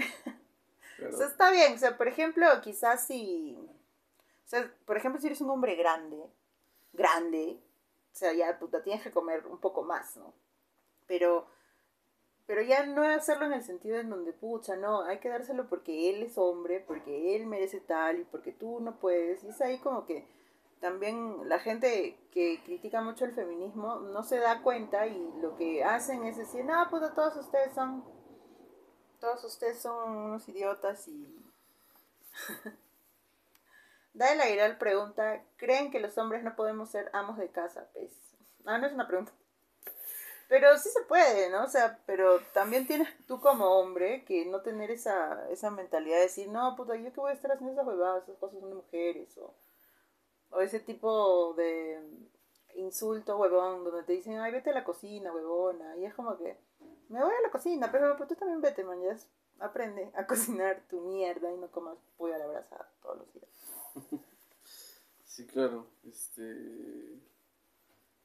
Claro. 0.97 1.15
O 1.15 1.19
sea, 1.19 1.27
está 1.27 1.51
bien, 1.51 1.75
o 1.75 1.79
sea, 1.79 1.97
por 1.97 2.07
ejemplo, 2.07 2.47
quizás 2.61 3.07
si, 3.07 3.57
o 3.59 4.49
sea, 4.49 4.73
por 4.85 4.97
ejemplo, 4.97 5.21
si 5.21 5.27
eres 5.27 5.41
un 5.41 5.51
hombre 5.51 5.75
grande, 5.75 6.31
grande, 6.93 7.59
o 8.13 8.15
sea, 8.15 8.33
ya 8.33 8.59
puta, 8.59 8.83
tienes 8.83 9.03
que 9.03 9.11
comer 9.11 9.47
un 9.47 9.59
poco 9.59 9.83
más, 9.83 10.17
¿no? 10.17 10.35
Pero, 11.07 11.49
pero 12.53 12.65
ya 12.65 12.85
no 12.85 13.03
hacerlo 13.03 13.47
en 13.47 13.55
el 13.55 13.63
sentido 13.63 13.99
en 13.99 14.11
donde, 14.11 14.35
pucha, 14.35 14.77
no, 14.77 15.05
hay 15.05 15.21
que 15.21 15.31
dárselo 15.31 15.71
porque 15.71 16.11
él 16.11 16.23
es 16.23 16.37
hombre, 16.37 16.85
porque 16.87 17.35
él 17.35 17.47
merece 17.47 17.81
tal 17.81 18.21
y 18.21 18.25
porque 18.25 18.53
tú 18.53 18.79
no 18.79 18.99
puedes. 18.99 19.43
Y 19.43 19.49
es 19.49 19.63
ahí 19.63 19.79
como 19.79 20.05
que 20.05 20.29
también 20.79 21.49
la 21.49 21.61
gente 21.61 22.19
que 22.31 22.61
critica 22.63 23.01
mucho 23.01 23.25
el 23.25 23.33
feminismo 23.33 24.01
no 24.01 24.23
se 24.23 24.39
da 24.39 24.61
cuenta 24.61 25.07
y 25.07 25.33
lo 25.41 25.57
que 25.57 25.83
hacen 25.83 26.25
es 26.25 26.37
decir, 26.37 26.63
no, 26.67 26.91
puta, 26.91 27.15
todos 27.15 27.39
ustedes 27.39 27.73
son 27.73 28.05
todos 29.19 29.43
ustedes 29.45 29.81
son 29.81 30.15
unos 30.15 30.47
idiotas 30.47 31.09
y... 31.09 31.35
Dale 34.13 34.37
la 34.37 34.51
Iral 34.51 34.77
pregunta, 34.77 35.43
¿creen 35.57 35.91
que 35.91 36.01
los 36.01 36.19
hombres 36.19 36.45
no 36.45 36.55
podemos 36.55 36.91
ser 36.91 37.09
amos 37.15 37.39
de 37.39 37.49
casa? 37.49 37.89
Pues, 37.95 38.13
ah, 38.67 38.77
no 38.77 38.87
es 38.87 38.93
una 38.93 39.09
pregunta. 39.09 39.33
Pero 40.53 40.77
sí 40.77 40.91
se 40.91 41.01
puede, 41.05 41.49
¿no? 41.49 41.65
O 41.65 41.67
sea, 41.67 41.99
pero 42.05 42.39
también 42.53 42.87
tienes 42.87 43.09
tú 43.27 43.41
como 43.41 43.81
hombre 43.81 44.23
que 44.27 44.45
no 44.45 44.61
tener 44.61 44.91
esa, 44.91 45.49
esa 45.49 45.71
mentalidad 45.71 46.17
de 46.17 46.25
decir, 46.25 46.47
no, 46.51 46.77
puta, 46.77 46.95
yo 46.95 47.11
que 47.11 47.21
voy 47.21 47.31
a 47.31 47.35
estar 47.35 47.53
haciendo 47.53 47.73
esas 47.73 47.87
huevadas, 47.87 48.25
esas 48.25 48.37
cosas 48.37 48.61
son 48.61 48.69
de 48.69 48.77
mujeres, 48.77 49.35
o, 49.39 49.55
o 50.51 50.61
ese 50.61 50.79
tipo 50.79 51.55
de 51.55 52.07
insulto 52.75 53.39
huevón, 53.39 53.83
donde 53.83 54.03
te 54.03 54.13
dicen, 54.13 54.41
ay, 54.41 54.53
vete 54.53 54.69
a 54.69 54.75
la 54.75 54.85
cocina, 54.85 55.33
huevona, 55.33 55.97
y 55.97 56.05
es 56.05 56.13
como 56.13 56.37
que, 56.37 56.59
me 57.09 57.25
voy 57.25 57.33
a 57.33 57.41
la 57.41 57.51
cocina, 57.51 57.91
pero, 57.91 58.15
pero 58.19 58.29
tú 58.29 58.35
también 58.35 58.61
vete, 58.61 58.85
man, 58.85 59.01
ya 59.01 59.17
aprende 59.59 60.11
a 60.15 60.27
cocinar 60.27 60.83
tu 60.91 61.01
mierda 61.01 61.51
y 61.51 61.57
no 61.57 61.71
comas 61.71 61.97
pollo 62.19 62.35
a 62.35 62.39
la 62.39 62.47
brasa 62.47 62.91
todos 63.01 63.17
los 63.17 63.33
días. 63.33 63.49
Sí, 65.25 65.47
claro. 65.47 65.87
Este... 66.07 67.32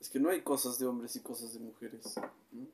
Es 0.07 0.13
que 0.13 0.19
no 0.21 0.29
hay 0.29 0.41
cosas 0.41 0.79
de 0.79 0.85
hombres 0.85 1.13
y 1.17 1.21
cosas 1.21 1.53
de 1.53 1.59
mujeres. 1.59 2.15
¿no? 2.53 2.65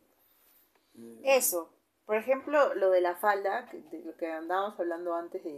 Eh, 0.99 1.19
Eso, 1.23 1.67
por 2.05 2.15
ejemplo, 2.15 2.75
lo 2.75 2.91
de 2.91 3.01
la 3.01 3.15
falda, 3.15 3.67
que- 3.71 3.81
de 3.81 4.03
lo 4.03 4.15
que 4.15 4.31
andábamos 4.31 4.79
hablando 4.79 5.15
antes 5.15 5.43
de, 5.43 5.51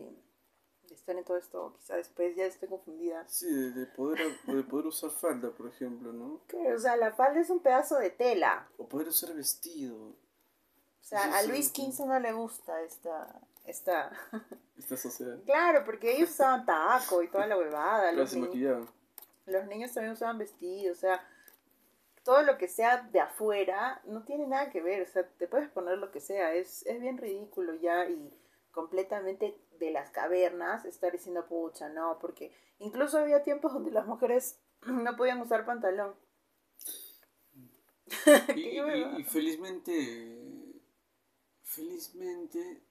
de 0.87 0.95
estar 0.95 1.17
en 1.17 1.25
todo 1.25 1.35
esto, 1.35 1.75
quizá 1.77 1.97
después 1.97 2.33
ya 2.37 2.45
estoy 2.45 2.69
confundida. 2.69 3.27
Sí, 3.27 3.53
de, 3.53 3.71
de 3.71 3.85
poder, 3.87 4.25
de 4.43 4.63
poder 4.63 4.85
usar 4.87 5.09
falda, 5.09 5.51
por 5.51 5.67
ejemplo, 5.67 6.13
¿no? 6.13 6.39
Que, 6.47 6.73
o 6.73 6.79
sea, 6.79 6.95
la 6.95 7.11
falda 7.11 7.41
es 7.41 7.49
un 7.49 7.59
pedazo 7.59 7.97
de 7.97 8.09
tela. 8.09 8.69
O 8.77 8.87
poder 8.87 9.09
usar 9.09 9.33
vestido. 9.35 9.97
O 9.97 10.15
sea, 11.01 11.37
a 11.37 11.43
Luis. 11.43 11.73
XV 11.75 12.05
no 12.05 12.17
le 12.21 12.31
gusta 12.31 12.81
esta... 12.83 13.41
esta... 13.65 14.11
Esta 14.77 14.95
sociedad. 14.95 15.39
claro, 15.45 15.83
porque 15.83 16.15
ellos 16.15 16.29
usaban 16.29 16.65
taco 16.65 17.21
y 17.21 17.27
toda 17.29 17.47
la 17.47 17.57
huevada. 17.57 18.03
Claro, 18.11 18.17
Los, 18.17 18.29
se 18.31 18.39
ni- 18.39 18.63
los 19.47 19.67
niños 19.67 19.93
también 19.93 20.13
usaban 20.13 20.37
vestidos, 20.37 20.97
o 20.97 21.01
sea, 21.01 21.27
todo 22.25 22.41
lo 22.41 22.57
que 22.57 22.67
sea 22.67 23.03
de 23.13 23.19
afuera 23.19 24.01
no 24.05 24.23
tiene 24.23 24.47
nada 24.47 24.71
que 24.71 24.81
ver, 24.81 25.03
o 25.03 25.07
sea, 25.07 25.29
te 25.37 25.47
puedes 25.47 25.69
poner 25.69 25.99
lo 25.99 26.11
que 26.11 26.19
sea, 26.19 26.55
es, 26.55 26.83
es 26.87 26.99
bien 26.99 27.19
ridículo 27.19 27.75
ya 27.75 28.09
y 28.09 28.33
completamente 28.71 29.55
de 29.79 29.91
las 29.91 30.09
cavernas 30.09 30.85
estar 30.85 31.11
diciendo 31.11 31.45
pucha, 31.47 31.87
no, 31.89 32.17
porque 32.19 32.51
incluso 32.79 33.19
había 33.19 33.43
tiempos 33.43 33.73
donde 33.73 33.91
las 33.91 34.07
mujeres 34.07 34.59
no 34.87 35.15
podían 35.15 35.39
usar 35.39 35.65
pantalón. 35.65 36.15
Y, 38.55 39.23
felizmente, 39.23 40.81
felizmente, 41.63 42.83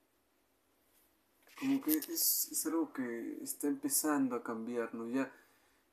como 1.58 1.80
que 1.80 1.92
es, 1.92 2.48
es 2.50 2.66
algo 2.66 2.92
que 2.92 3.38
está 3.42 3.68
empezando 3.68 4.34
a 4.34 4.42
cambiar, 4.42 4.92
¿no? 4.94 5.08
Ya, 5.08 5.32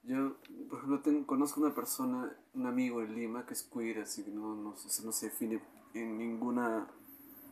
yo, 0.04 0.38
por 0.70 0.80
ejemplo, 0.80 1.00
tengo, 1.02 1.28
conozco 1.28 1.62
una 1.62 1.74
persona, 1.76 2.36
un 2.54 2.66
amigo 2.66 3.02
en 3.02 3.16
Lima 3.16 3.46
que 3.46 3.54
es 3.54 3.64
queer, 3.64 4.00
así 4.00 4.24
que 4.24 4.32
no, 4.32 4.56
no, 4.56 4.70
o 4.72 5.04
no 5.06 5.12
se 5.12 5.28
define 5.28 5.62
en 5.94 6.18
ninguna, 6.18 6.88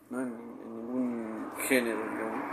¿no? 0.10 0.22
en, 0.22 0.28
en 0.30 0.78
ningún 0.78 1.52
género, 1.68 2.00
digamos. 2.12 2.46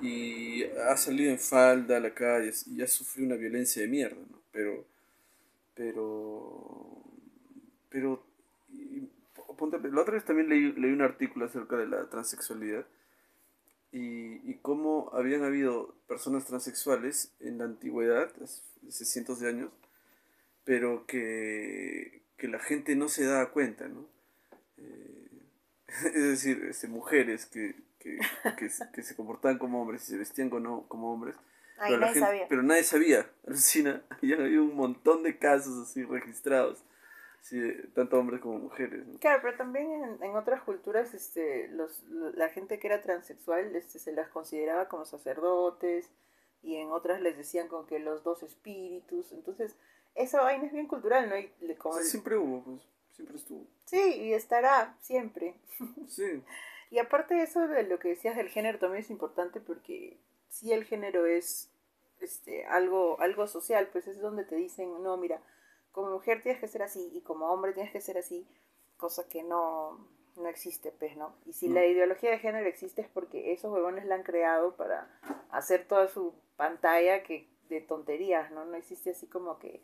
Y 0.00 0.64
ha 0.64 0.96
salido 0.96 1.32
en 1.32 1.38
falda 1.38 1.96
a 1.96 2.00
la 2.00 2.12
calle 2.14 2.52
y 2.66 2.82
ha 2.82 2.86
sufrido 2.86 3.28
una 3.28 3.36
violencia 3.36 3.80
de 3.82 3.88
mierda, 3.88 4.16
¿no? 4.30 4.38
Pero, 4.52 4.84
pero, 5.74 7.02
pero, 7.90 8.22
y- 8.70 9.08
ponte, 9.58 9.78
la 9.90 10.02
otra 10.02 10.14
vez 10.14 10.24
también 10.24 10.48
leí, 10.48 10.72
leí 10.72 10.92
un 10.92 11.02
artículo 11.02 11.46
acerca 11.46 11.76
de 11.76 11.86
la 11.88 12.08
transexualidad 12.10 12.86
y, 13.92 14.50
y 14.50 14.58
cómo 14.62 15.10
habían 15.14 15.44
habido 15.44 15.94
personas 16.06 16.44
transexuales 16.44 17.32
en 17.40 17.58
la 17.58 17.64
antigüedad, 17.64 18.30
hace 18.42 19.04
cientos 19.04 19.40
de 19.40 19.48
años, 19.48 19.70
pero 20.64 21.06
que, 21.06 22.22
que 22.36 22.48
la 22.48 22.58
gente 22.58 22.96
no 22.96 23.08
se 23.08 23.24
daba 23.24 23.50
cuenta, 23.52 23.88
¿no? 23.88 24.06
Eh, 24.78 25.28
es 26.06 26.14
decir, 26.22 26.64
este, 26.68 26.88
mujeres 26.88 27.46
que, 27.46 27.74
que, 27.98 28.18
que, 28.58 28.68
se- 28.68 28.90
que 28.92 29.02
se 29.02 29.14
comportaban 29.16 29.58
como 29.58 29.80
hombres 29.82 30.02
y 30.04 30.12
se 30.12 30.18
vestían 30.18 30.50
como, 30.50 30.86
como 30.88 31.12
hombres, 31.12 31.36
Ay, 31.78 31.90
pero, 31.92 32.00
nadie 32.00 32.12
gente- 32.14 32.26
sabía. 32.26 32.46
pero 32.48 32.62
nadie 32.62 32.82
sabía, 32.84 33.30
alucina, 33.46 34.02
y 34.22 34.32
han 34.32 34.40
habido 34.42 34.64
un 34.64 34.74
montón 34.76 35.22
de 35.22 35.38
casos 35.38 35.88
así 35.88 36.02
registrados, 36.04 36.82
sí, 37.48 37.60
tanto 37.94 38.18
hombres 38.18 38.40
como 38.40 38.58
mujeres, 38.58 39.06
¿no? 39.06 39.18
Claro, 39.18 39.40
pero 39.42 39.56
también 39.56 39.90
en, 39.92 40.22
en 40.22 40.36
otras 40.36 40.62
culturas 40.62 41.14
este, 41.14 41.68
los, 41.68 42.02
lo- 42.04 42.30
la 42.32 42.48
gente 42.48 42.78
que 42.78 42.86
era 42.88 43.02
transexual 43.02 43.74
este, 43.76 43.98
se 43.98 44.12
las 44.12 44.28
consideraba 44.28 44.88
como 44.88 45.04
sacerdotes 45.04 46.10
y 46.62 46.76
en 46.76 46.90
otras 46.90 47.20
les 47.20 47.36
decían 47.36 47.68
como 47.68 47.86
que 47.86 47.98
los 47.98 48.22
dos 48.24 48.42
espíritus. 48.42 49.32
Entonces, 49.32 49.76
esa 50.14 50.42
vaina 50.42 50.66
es 50.66 50.72
bien 50.72 50.86
cultural, 50.88 51.28
¿no? 51.28 51.36
Y 51.38 51.74
como 51.76 51.94
siempre 52.00 52.36
hubo, 52.36 52.62
pues, 52.64 52.80
siempre 53.12 53.36
estuvo. 53.36 53.66
sí, 53.84 54.00
y 54.22 54.32
estará 54.32 54.96
siempre. 55.00 55.54
Sí, 56.08 56.42
Y 56.90 56.98
aparte 56.98 57.34
de 57.34 57.42
eso, 57.42 57.66
de 57.68 57.82
lo 57.84 57.98
que 57.98 58.08
decías 58.08 58.36
del 58.36 58.48
género 58.48 58.78
también 58.78 59.02
es 59.04 59.10
importante 59.10 59.60
porque 59.60 60.16
si 60.48 60.72
el 60.72 60.84
género 60.84 61.26
es 61.26 61.70
este 62.20 62.64
algo 62.66 63.20
algo 63.20 63.46
social, 63.46 63.88
pues 63.92 64.06
es 64.06 64.20
donde 64.20 64.44
te 64.44 64.56
dicen, 64.56 64.90
no, 65.02 65.16
mira, 65.18 65.40
como 65.96 66.10
mujer 66.10 66.42
tienes 66.42 66.60
que 66.60 66.68
ser 66.68 66.82
así 66.82 67.10
y 67.14 67.22
como 67.22 67.46
hombre 67.50 67.72
tienes 67.72 67.90
que 67.90 68.02
ser 68.02 68.18
así, 68.18 68.46
cosa 68.98 69.26
que 69.28 69.42
no, 69.42 70.06
no 70.36 70.46
existe, 70.46 70.92
pues, 70.92 71.16
¿no? 71.16 71.34
Y 71.46 71.54
si 71.54 71.68
No. 71.68 71.76
la 71.76 71.86
ideología 71.86 72.30
de 72.30 72.38
género 72.38 72.68
existe 72.68 73.00
es 73.00 73.08
porque 73.08 73.54
esos 73.54 73.72
huevones 73.72 74.04
la 74.04 74.16
han 74.16 74.22
creado 74.22 74.76
para 74.76 75.08
hacer 75.50 75.88
toda 75.88 76.06
su 76.08 76.34
pantalla 76.58 77.22
que 77.22 77.48
de 77.70 77.80
tonterías, 77.80 78.50
¿no? 78.50 78.66
No 78.66 78.76
existe 78.76 79.10
así 79.12 79.26
como 79.26 79.58
que 79.58 79.80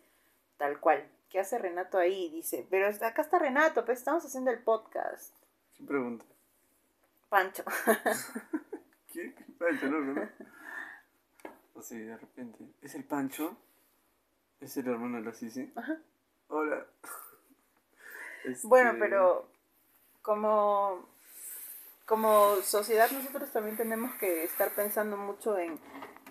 tal 0.59 0.79
cual. 0.81 1.03
¿Qué 1.31 1.41
hace 1.41 1.57
Renato 1.57 1.97
ahí? 1.97 2.29
Dice, 2.29 2.67
pero 2.69 2.89
acá 2.89 3.23
está 3.23 3.39
Renato, 3.39 3.87
pues 3.87 3.99
estamos 4.01 4.23
haciendo 4.23 4.51
el 4.51 4.63
podcast. 4.63 5.35
¿Qué 5.79 5.83
pregunta? 5.85 6.27
Pancho. 7.31 7.65
¿Qué? 9.15 9.35
¿Qué 9.35 9.45
Pancho, 9.59 9.87
no, 9.89 9.99
no? 10.01 10.29
O 11.75 11.81
sea, 11.81 11.99
de 11.99 12.17
repente. 12.19 12.59
¿Es 12.83 12.95
el 12.95 13.05
Pancho? 13.05 13.57
¿Es 14.63 14.77
el 14.77 14.87
hermano 14.89 15.19
de 15.19 15.25
la 15.25 15.35
Sisi? 15.35 15.71
Ajá. 15.77 15.99
Hola. 16.49 16.87
Este, 18.45 18.67
Bueno, 18.67 18.97
pero 18.99 19.49
como, 20.21 21.09
como 22.07 22.57
sociedad 22.63 23.09
nosotros 23.13 23.53
también 23.53 23.77
tenemos 23.77 24.13
que 24.17 24.43
estar 24.43 24.75
pensando 24.75 25.17
mucho 25.17 25.57
en 25.59 25.79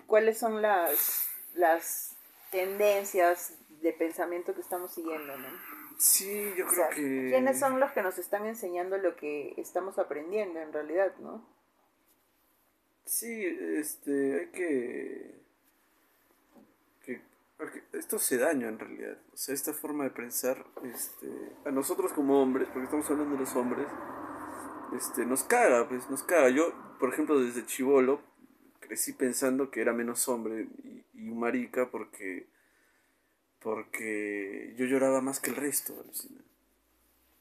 cuáles 0.06 0.36
son 0.38 0.60
las, 0.60 1.26
las 1.54 2.14
tendencias 2.50 3.54
de 3.80 3.94
pensamiento 3.94 4.54
que 4.54 4.60
estamos 4.60 4.92
siguiendo, 4.92 5.38
¿no? 5.38 5.48
Sí, 5.96 6.52
yo 6.54 6.66
O 6.66 6.68
creo 6.68 6.86
sea, 6.86 6.88
que... 6.90 7.30
¿quiénes 7.30 7.58
son 7.58 7.80
los 7.80 7.92
que 7.92 8.02
nos 8.02 8.18
están 8.18 8.44
enseñando 8.44 8.98
lo 8.98 9.16
que 9.16 9.54
estamos 9.56 9.98
aprendiendo 9.98 10.60
en 10.60 10.74
realidad, 10.74 11.16
no? 11.16 11.42
Sí, 13.06 13.42
este, 13.78 14.40
hay 14.40 14.46
que... 14.50 15.41
que 17.70 17.80
porque 17.80 17.98
esto 17.98 18.16
hace 18.16 18.38
daño 18.38 18.68
en 18.68 18.78
realidad. 18.78 19.18
O 19.32 19.36
sea, 19.36 19.54
esta 19.54 19.72
forma 19.72 20.04
de 20.04 20.10
pensar, 20.10 20.64
este, 20.82 21.28
a 21.64 21.70
nosotros 21.70 22.12
como 22.12 22.42
hombres, 22.42 22.68
porque 22.68 22.84
estamos 22.84 23.08
hablando 23.10 23.34
de 23.34 23.40
los 23.40 23.54
hombres, 23.56 23.86
este, 24.96 25.24
nos 25.26 25.44
caga, 25.44 25.88
pues, 25.88 26.08
nos 26.10 26.22
caga. 26.22 26.48
Yo, 26.50 26.72
por 26.98 27.12
ejemplo, 27.12 27.40
desde 27.40 27.66
chivolo, 27.66 28.20
crecí 28.80 29.12
pensando 29.12 29.70
que 29.70 29.80
era 29.80 29.92
menos 29.92 30.28
hombre 30.28 30.68
y, 30.84 31.04
y 31.14 31.22
marica 31.22 31.90
porque... 31.90 32.46
porque 33.60 34.74
yo 34.76 34.86
lloraba 34.86 35.20
más 35.20 35.40
que 35.40 35.50
el 35.50 35.56
resto, 35.56 35.94
alucina. 36.00 36.40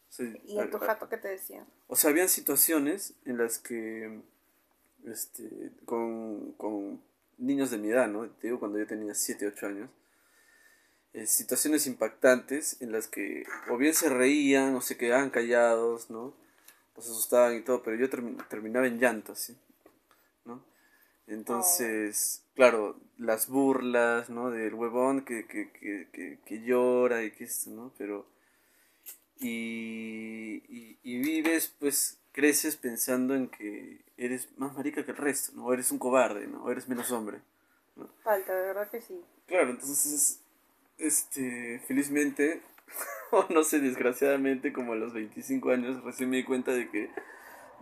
O 0.09 0.13
sea, 0.13 0.27
¿Y 0.45 0.59
en 0.59 0.69
tu 0.69 0.77
jato 0.77 1.07
qué 1.07 1.17
te 1.17 1.29
decían? 1.29 1.65
o 1.87 1.95
sea, 1.95 2.09
habían 2.09 2.29
situaciones 2.29 3.13
en 3.25 3.37
las 3.37 3.59
que, 3.59 4.21
este, 5.05 5.71
con, 5.85 6.51
con 6.53 7.01
niños 7.37 7.71
de 7.71 7.77
mi 7.77 7.89
edad, 7.89 8.07
¿no? 8.07 8.29
Te 8.29 8.47
digo 8.47 8.59
cuando 8.59 8.77
yo 8.77 8.87
tenía 8.87 9.13
7, 9.13 9.47
8 9.47 9.67
años, 9.67 9.89
eh, 11.13 11.27
situaciones 11.27 11.87
impactantes 11.87 12.81
en 12.81 12.91
las 12.91 13.07
que 13.07 13.45
o 13.69 13.77
bien 13.77 13.93
se 13.93 14.09
reían 14.09 14.75
o 14.75 14.81
se 14.81 14.97
quedaban 14.97 15.29
callados, 15.29 16.09
¿no? 16.09 16.33
O 16.95 17.01
se 17.01 17.11
asustaban 17.11 17.55
y 17.57 17.61
todo, 17.61 17.83
pero 17.83 17.97
yo 17.97 18.09
termi- 18.09 18.37
terminaba 18.49 18.87
en 18.87 18.99
llanto, 18.99 19.35
¿sí? 19.35 19.57
¿no? 20.45 20.63
Entonces, 21.27 22.43
claro, 22.55 22.97
las 23.17 23.47
burlas, 23.49 24.29
¿no? 24.29 24.51
Del 24.51 24.73
huevón 24.75 25.23
que, 25.25 25.47
que, 25.47 25.71
que, 25.71 26.07
que, 26.13 26.39
que 26.45 26.63
llora 26.63 27.23
y 27.23 27.31
que 27.31 27.45
esto, 27.45 27.71
¿no? 27.71 27.93
Pero 27.97 28.27
y, 29.39 30.63
y, 30.69 30.99
y 31.03 31.19
vives, 31.19 31.73
pues 31.79 32.19
creces 32.31 32.77
pensando 32.77 33.35
en 33.35 33.49
que 33.49 34.01
eres 34.17 34.49
más 34.57 34.73
marica 34.75 35.03
que 35.03 35.11
el 35.11 35.17
resto, 35.17 35.53
¿no? 35.55 35.65
O 35.65 35.73
eres 35.73 35.91
un 35.91 35.99
cobarde, 35.99 36.47
¿no? 36.47 36.63
O 36.63 36.71
eres 36.71 36.87
menos 36.87 37.11
hombre. 37.11 37.39
Falta, 38.23 38.53
de 38.55 38.67
verdad 38.67 38.89
que 38.89 39.01
sí. 39.01 39.19
Claro, 39.47 39.71
entonces, 39.71 40.40
este, 41.01 41.79
felizmente, 41.87 42.61
o 43.31 43.45
no 43.49 43.63
sé, 43.63 43.79
desgraciadamente, 43.79 44.73
como 44.73 44.93
a 44.93 44.95
los 44.95 45.13
25 45.13 45.71
años, 45.71 46.03
recién 46.03 46.29
me 46.29 46.37
di 46.37 46.43
cuenta 46.43 46.71
de 46.71 46.89
que, 46.89 47.09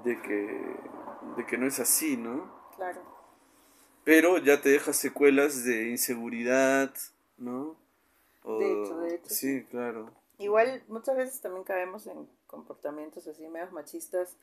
de 0.04 0.22
que, 0.22 0.76
de 1.38 1.46
que 1.46 1.58
no 1.58 1.68
es 1.68 1.80
así, 1.80 2.18
¿no? 2.18 2.52
Claro. 2.76 3.02
Pero 4.04 4.38
ya 4.40 4.62
te 4.62 4.70
deja 4.70 4.94
secuelas 4.94 5.64
de 5.64 5.90
inseguridad, 5.90 6.94
¿no? 7.38 7.78
O- 8.44 8.60
De 8.60 8.72
hecho, 8.72 9.00
de 9.00 9.16
hecho, 9.16 9.30
Sí, 9.30 9.64
claro. 9.70 10.12
Igual 10.38 10.84
muchas 10.88 11.18
veces 11.18 11.42
también 11.42 11.66
caemos 11.66 12.08
en 12.08 12.30
comportamientos 12.48 13.28
así 13.28 13.48
medios 13.50 13.74
machistas 13.74 14.38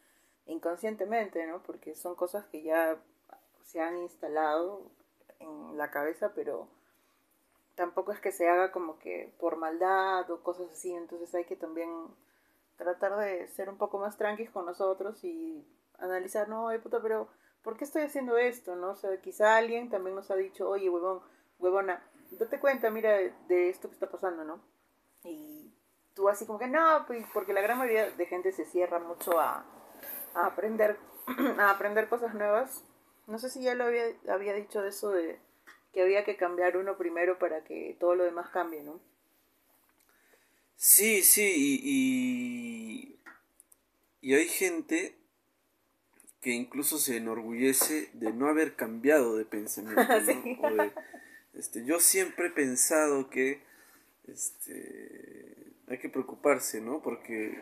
inconscientemente, 0.47 1.47
¿no? 1.47 1.62
Porque 1.62 1.95
son 1.97 2.15
cosas 2.15 2.45
que 2.47 2.62
ya 2.62 2.99
se 3.65 3.81
han 3.81 3.97
instalado 3.99 4.83
en 5.41 5.77
la 5.79 5.91
cabeza, 5.91 6.33
pero 6.35 6.69
tampoco 7.77 8.12
es 8.12 8.21
que 8.21 8.33
se 8.33 8.49
haga 8.49 8.73
como 8.73 8.99
que 8.99 9.33
por 9.39 9.57
maldad 9.57 10.29
o 10.31 10.43
cosas 10.43 10.71
así, 10.73 10.93
entonces 10.93 11.33
hay 11.35 11.45
que 11.45 11.57
también 11.57 11.89
tratar 12.77 13.17
de 13.17 13.47
ser 13.49 13.69
un 13.69 13.79
poco 13.79 13.99
más 13.99 14.17
tranquilos 14.17 14.53
con 14.53 14.67
nosotros 14.67 15.23
y 15.23 15.65
analizar, 15.99 16.49
no, 16.49 16.65
oye 16.67 16.79
puta, 16.81 17.01
pero 17.01 17.29
¿por 17.62 17.77
qué 17.77 17.85
estoy 17.85 18.03
haciendo 18.03 18.37
esto? 18.37 18.75
¿No? 18.77 18.91
O 18.91 18.97
sea, 18.97 19.21
quizá 19.21 19.57
alguien 19.57 19.89
también 19.91 20.17
nos 20.17 20.31
ha 20.31 20.37
dicho, 20.37 20.69
oye, 20.69 20.91
huevón, 20.91 21.21
huevona, 21.59 22.03
date 22.33 22.59
cuenta, 22.59 22.91
mira, 22.91 23.17
de 23.49 23.69
esto 23.69 23.89
que 23.89 23.95
está 23.95 24.11
pasando, 24.11 24.45
¿no? 24.45 24.61
Y 25.25 25.73
tú 26.15 26.29
así 26.29 26.47
como 26.47 26.59
que 26.59 26.67
no, 26.67 27.05
pues 27.07 27.25
porque 27.33 27.53
la 27.53 27.61
gran 27.61 27.79
mayoría 27.79 28.11
de 28.11 28.27
gente 28.27 28.53
se 28.53 28.65
cierra 28.65 28.99
mucho 28.99 29.39
a, 29.39 29.65
a 30.35 30.47
aprender 30.47 30.99
a 31.59 31.71
aprender 31.71 32.09
cosas 32.09 32.35
nuevas. 32.35 32.85
No 33.27 33.39
sé 33.39 33.51
si 33.51 33.62
ya 33.62 33.75
lo 33.75 33.85
había, 33.85 34.05
había 34.29 34.55
dicho 34.55 34.83
de 34.83 34.89
eso 34.89 35.11
de 35.11 35.41
que 35.96 36.02
había 36.02 36.26
que 36.26 36.37
cambiar 36.37 36.76
uno 36.76 36.98
primero 36.98 37.38
para 37.38 37.64
que 37.64 37.96
todo 37.98 38.14
lo 38.14 38.24
demás 38.24 38.50
cambie, 38.50 38.82
¿no? 38.82 39.00
Sí, 40.76 41.22
sí, 41.22 41.54
y, 41.56 43.16
y, 44.20 44.28
y 44.28 44.35
hay 44.35 44.46
gente 44.46 45.16
que 46.42 46.50
incluso 46.50 46.98
se 46.98 47.16
enorgullece 47.16 48.11
de 48.12 48.30
no 48.30 48.46
haber 48.48 48.76
cambiado 48.76 49.38
de 49.38 49.46
pensamiento, 49.46 50.02
¿no? 50.06 50.26
Sí. 50.26 50.59
O 50.62 50.70
de, 50.70 50.92
este, 51.54 51.87
yo 51.87 51.98
siempre 51.98 52.48
he 52.48 52.50
pensado 52.50 53.30
que 53.30 53.62
este, 54.28 55.72
hay 55.88 55.96
que 55.96 56.11
preocuparse, 56.11 56.82
¿no? 56.82 57.00
Porque 57.00 57.59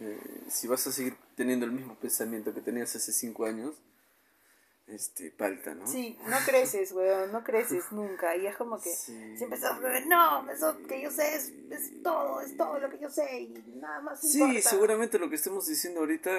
eh, 0.00 0.18
si 0.48 0.66
vas 0.66 0.86
a 0.86 0.92
seguir 0.92 1.14
teniendo 1.36 1.66
el 1.66 1.72
mismo 1.72 1.94
pensamiento 1.96 2.54
que 2.54 2.62
tenías 2.62 2.96
hace 2.96 3.12
cinco 3.12 3.44
años, 3.44 3.74
este, 4.88 5.30
palta, 5.30 5.74
¿no? 5.74 5.86
Sí, 5.86 6.18
no 6.28 6.36
creces, 6.46 6.92
weón, 6.92 7.30
no 7.32 7.44
creces 7.44 7.84
nunca. 7.92 8.36
Y 8.36 8.46
es 8.46 8.56
como 8.56 8.80
que 8.80 8.90
Sí. 8.90 9.36
siempre 9.36 9.56
estás, 9.58 9.78
no, 10.06 10.50
eso 10.50 10.76
que 10.86 11.02
yo 11.02 11.10
sé 11.10 11.34
es, 11.36 11.52
es 11.70 12.02
todo, 12.02 12.40
es 12.40 12.56
todo 12.56 12.78
lo 12.78 12.90
que 12.90 12.98
yo 12.98 13.10
sé 13.10 13.40
y 13.40 13.48
nada 13.76 14.00
más 14.00 14.20
Sí, 14.20 14.40
importa. 14.40 14.68
seguramente 14.70 15.18
lo 15.18 15.28
que 15.28 15.36
estemos 15.36 15.66
diciendo 15.66 16.00
ahorita, 16.00 16.30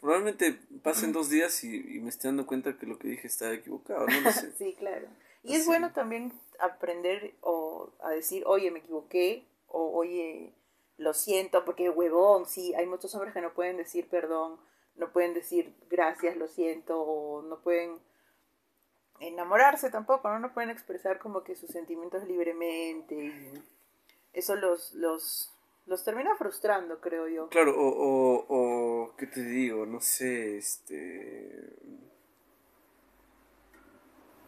probablemente 0.00 0.58
pasen 0.82 1.12
dos 1.12 1.28
días 1.30 1.62
y, 1.64 1.76
y 1.76 2.00
me 2.00 2.08
esté 2.10 2.28
dando 2.28 2.46
cuenta 2.46 2.76
que 2.78 2.86
lo 2.86 2.98
que 2.98 3.08
dije 3.08 3.26
está 3.26 3.52
equivocado, 3.52 4.06
no 4.06 4.20
lo 4.20 4.32
sé. 4.32 4.52
Sí, 4.58 4.74
claro. 4.78 5.06
Y 5.42 5.54
es 5.54 5.64
bueno 5.66 5.92
también 5.92 6.32
aprender 6.58 7.34
o 7.40 7.90
a 8.02 8.10
decir, 8.10 8.42
oye, 8.46 8.70
me 8.70 8.80
equivoqué, 8.80 9.46
o 9.68 9.90
oye, 9.96 10.52
lo 10.98 11.14
siento, 11.14 11.64
porque 11.64 11.88
huevón, 11.88 12.46
sí, 12.46 12.74
hay 12.74 12.86
muchos 12.86 13.14
hombres 13.14 13.32
que 13.32 13.40
no 13.40 13.54
pueden 13.54 13.78
decir 13.78 14.06
perdón, 14.08 14.58
no 15.00 15.10
pueden 15.10 15.34
decir 15.34 15.74
gracias, 15.90 16.36
lo 16.36 16.46
siento, 16.46 17.00
o 17.00 17.42
no 17.42 17.58
pueden 17.58 17.98
enamorarse 19.18 19.90
tampoco, 19.90 20.28
¿no? 20.28 20.38
No 20.38 20.54
pueden 20.54 20.70
expresar 20.70 21.18
como 21.18 21.42
que 21.42 21.56
sus 21.56 21.70
sentimientos 21.70 22.24
libremente 22.24 23.14
y 23.14 23.52
eso 24.32 24.54
los, 24.54 24.92
los, 24.94 25.52
los 25.86 26.04
termina 26.04 26.36
frustrando, 26.36 27.00
creo 27.00 27.26
yo. 27.26 27.48
Claro, 27.48 27.74
o, 27.76 27.88
o, 27.88 28.46
o, 28.48 29.16
¿qué 29.16 29.26
te 29.26 29.42
digo? 29.42 29.86
No 29.86 30.00
sé, 30.00 30.58
este... 30.58 31.76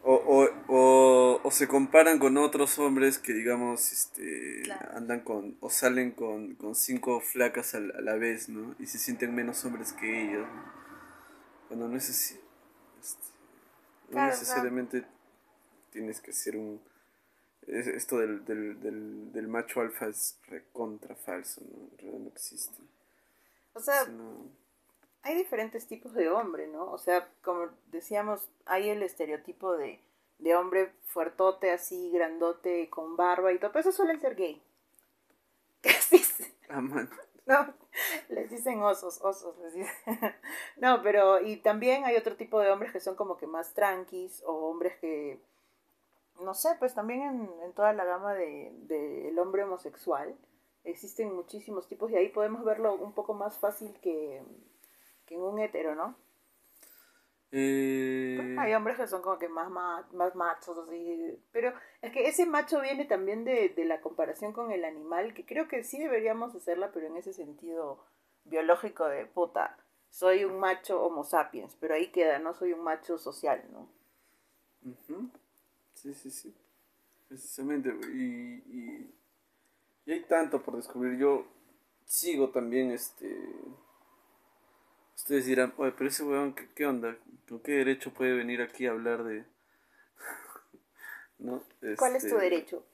O, 0.04 0.14
o, 0.14 0.48
o, 0.68 1.40
o 1.44 1.50
se 1.52 1.68
comparan 1.68 2.18
con 2.18 2.36
otros 2.36 2.78
hombres 2.80 3.18
que, 3.18 3.32
digamos, 3.32 3.92
este, 3.92 4.62
Claro. 4.64 4.96
andan 4.96 5.20
con, 5.20 5.56
o 5.60 5.70
salen 5.70 6.10
con, 6.10 6.54
con 6.56 6.74
cinco 6.74 7.20
flacas 7.20 7.74
a 7.76 7.80
la, 7.80 7.94
a 7.98 8.00
la 8.00 8.14
vez, 8.16 8.48
¿no? 8.48 8.74
Y 8.80 8.86
se 8.86 8.98
sienten 8.98 9.34
menos 9.34 9.64
hombres 9.64 9.92
que 9.92 10.24
ellos. 10.24 10.46
Cuando 11.68 11.88
no 11.88 11.96
es 11.96 12.10
así. 12.10 12.38
Este, 13.00 13.26
no 14.10 14.10
Claro, 14.12 14.32
necesariamente 14.32 15.04
tienes 15.92 16.20
que 16.20 16.32
ser 16.32 16.56
un... 16.56 16.80
es- 17.66 17.88
Esto 17.88 18.18
del, 18.18 18.44
del, 18.44 18.80
del, 18.80 19.32
del 19.32 19.48
macho 19.48 19.80
alfa 19.80 20.08
es 20.08 20.38
recontra 20.48 21.16
falso, 21.16 21.62
¿no? 21.62 21.88
En 21.92 21.98
realidad 21.98 22.20
no 22.20 22.28
existe. 22.30 22.78
O 23.74 23.80
sea, 23.80 24.06
hay 25.22 25.34
diferentes 25.36 25.86
tipos 25.86 26.12
de 26.14 26.30
hombre, 26.30 26.66
¿no? 26.66 26.90
O 26.90 26.98
sea, 26.98 27.28
como 27.42 27.68
decíamos, 27.86 28.48
hay 28.66 28.90
el 28.90 29.02
estereotipo 29.02 29.76
de, 29.76 30.00
de 30.38 30.56
hombre 30.56 30.92
fuertote, 31.06 31.70
así, 31.70 32.10
grandote, 32.10 32.90
con 32.90 33.16
barba 33.16 33.52
y 33.52 33.58
todo, 33.58 33.70
pero 33.72 33.80
esos 33.80 33.94
suelen 33.94 34.20
ser 34.20 34.34
gay. 34.34 34.60
Casi, 35.80 36.22
Ah, 36.68 36.80
no, 37.44 37.74
les 38.28 38.50
dicen 38.50 38.82
osos, 38.82 39.20
osos, 39.22 39.56
les 39.58 39.74
dicen. 39.74 39.94
No, 40.76 41.02
pero, 41.02 41.40
y 41.40 41.56
también 41.58 42.04
hay 42.04 42.16
otro 42.16 42.36
tipo 42.36 42.60
de 42.60 42.70
hombres 42.70 42.92
que 42.92 43.00
son 43.00 43.14
como 43.14 43.36
que 43.36 43.46
más 43.46 43.74
tranquis, 43.74 44.42
o 44.46 44.52
hombres 44.70 44.96
que, 44.98 45.38
no 46.40 46.54
sé, 46.54 46.70
pues 46.78 46.94
también 46.94 47.22
en, 47.22 47.50
en 47.62 47.72
toda 47.72 47.92
la 47.92 48.04
gama 48.04 48.34
del 48.34 48.88
de, 48.88 49.22
del 49.24 49.38
hombre 49.38 49.64
homosexual 49.64 50.34
existen 50.84 51.34
muchísimos 51.34 51.86
tipos 51.86 52.10
y 52.10 52.16
ahí 52.16 52.28
podemos 52.28 52.64
verlo 52.64 52.94
un 52.94 53.12
poco 53.12 53.34
más 53.34 53.58
fácil 53.58 53.94
que, 54.00 54.42
que 55.32 55.36
en 55.38 55.42
un 55.42 55.58
hetero, 55.60 55.94
¿no? 55.94 56.16
Eh, 57.52 58.42
Hay 58.56 58.72
hombres 58.74 58.96
que 58.96 59.06
son 59.06 59.22
como 59.22 59.38
que 59.38 59.48
más, 59.48 59.70
ma- 59.70 60.06
más 60.12 60.34
machos, 60.34 60.78
así. 60.78 61.38
Pero 61.52 61.72
es 62.02 62.12
que 62.12 62.28
ese 62.28 62.46
macho 62.46 62.80
viene 62.80 63.04
también 63.04 63.44
de, 63.44 63.68
de 63.70 63.84
la 63.84 64.00
comparación 64.00 64.52
con 64.52 64.70
el 64.72 64.84
animal, 64.84 65.34
que 65.34 65.44
creo 65.46 65.68
que 65.68 65.84
sí 65.84 65.98
deberíamos 65.98 66.54
hacerla, 66.54 66.92
pero 66.92 67.06
en 67.06 67.16
ese 67.16 67.32
sentido 67.32 68.04
biológico 68.44 69.06
de 69.06 69.26
puta. 69.26 69.76
Soy 70.10 70.44
un 70.44 70.58
macho 70.60 71.02
homo 71.02 71.24
sapiens, 71.24 71.76
pero 71.80 71.94
ahí 71.94 72.08
queda, 72.12 72.38
no 72.38 72.54
soy 72.54 72.72
un 72.72 72.80
macho 72.84 73.18
social, 73.18 73.64
¿no? 73.72 73.88
ujú. 74.84 75.30
Sí, 75.94 76.14
sí, 76.14 76.30
sí. 76.30 76.54
Precisamente. 77.28 77.90
Y, 78.14 78.62
y, 78.66 79.14
y 80.06 80.12
hay 80.12 80.22
tanto 80.24 80.62
por 80.62 80.76
descubrir. 80.76 81.18
Yo 81.18 81.46
sigo 82.06 82.50
también 82.50 82.92
este. 82.92 83.28
Ustedes 85.22 85.46
dirán, 85.46 85.72
oye, 85.76 85.92
pero 85.96 86.10
ese 86.10 86.24
weón, 86.24 86.52
¿qué, 86.52 86.68
qué 86.74 86.84
onda? 86.84 87.16
¿Con 87.48 87.60
qué 87.60 87.70
derecho 87.72 88.12
puede 88.12 88.32
venir 88.34 88.60
aquí 88.60 88.88
a 88.88 88.90
hablar 88.90 89.22
de.? 89.22 89.44
¿No? 91.38 91.62
¿Cuál 91.96 92.16
es 92.16 92.22
tu 92.22 92.34
Este, 92.34 92.40
derecho? 92.40 92.84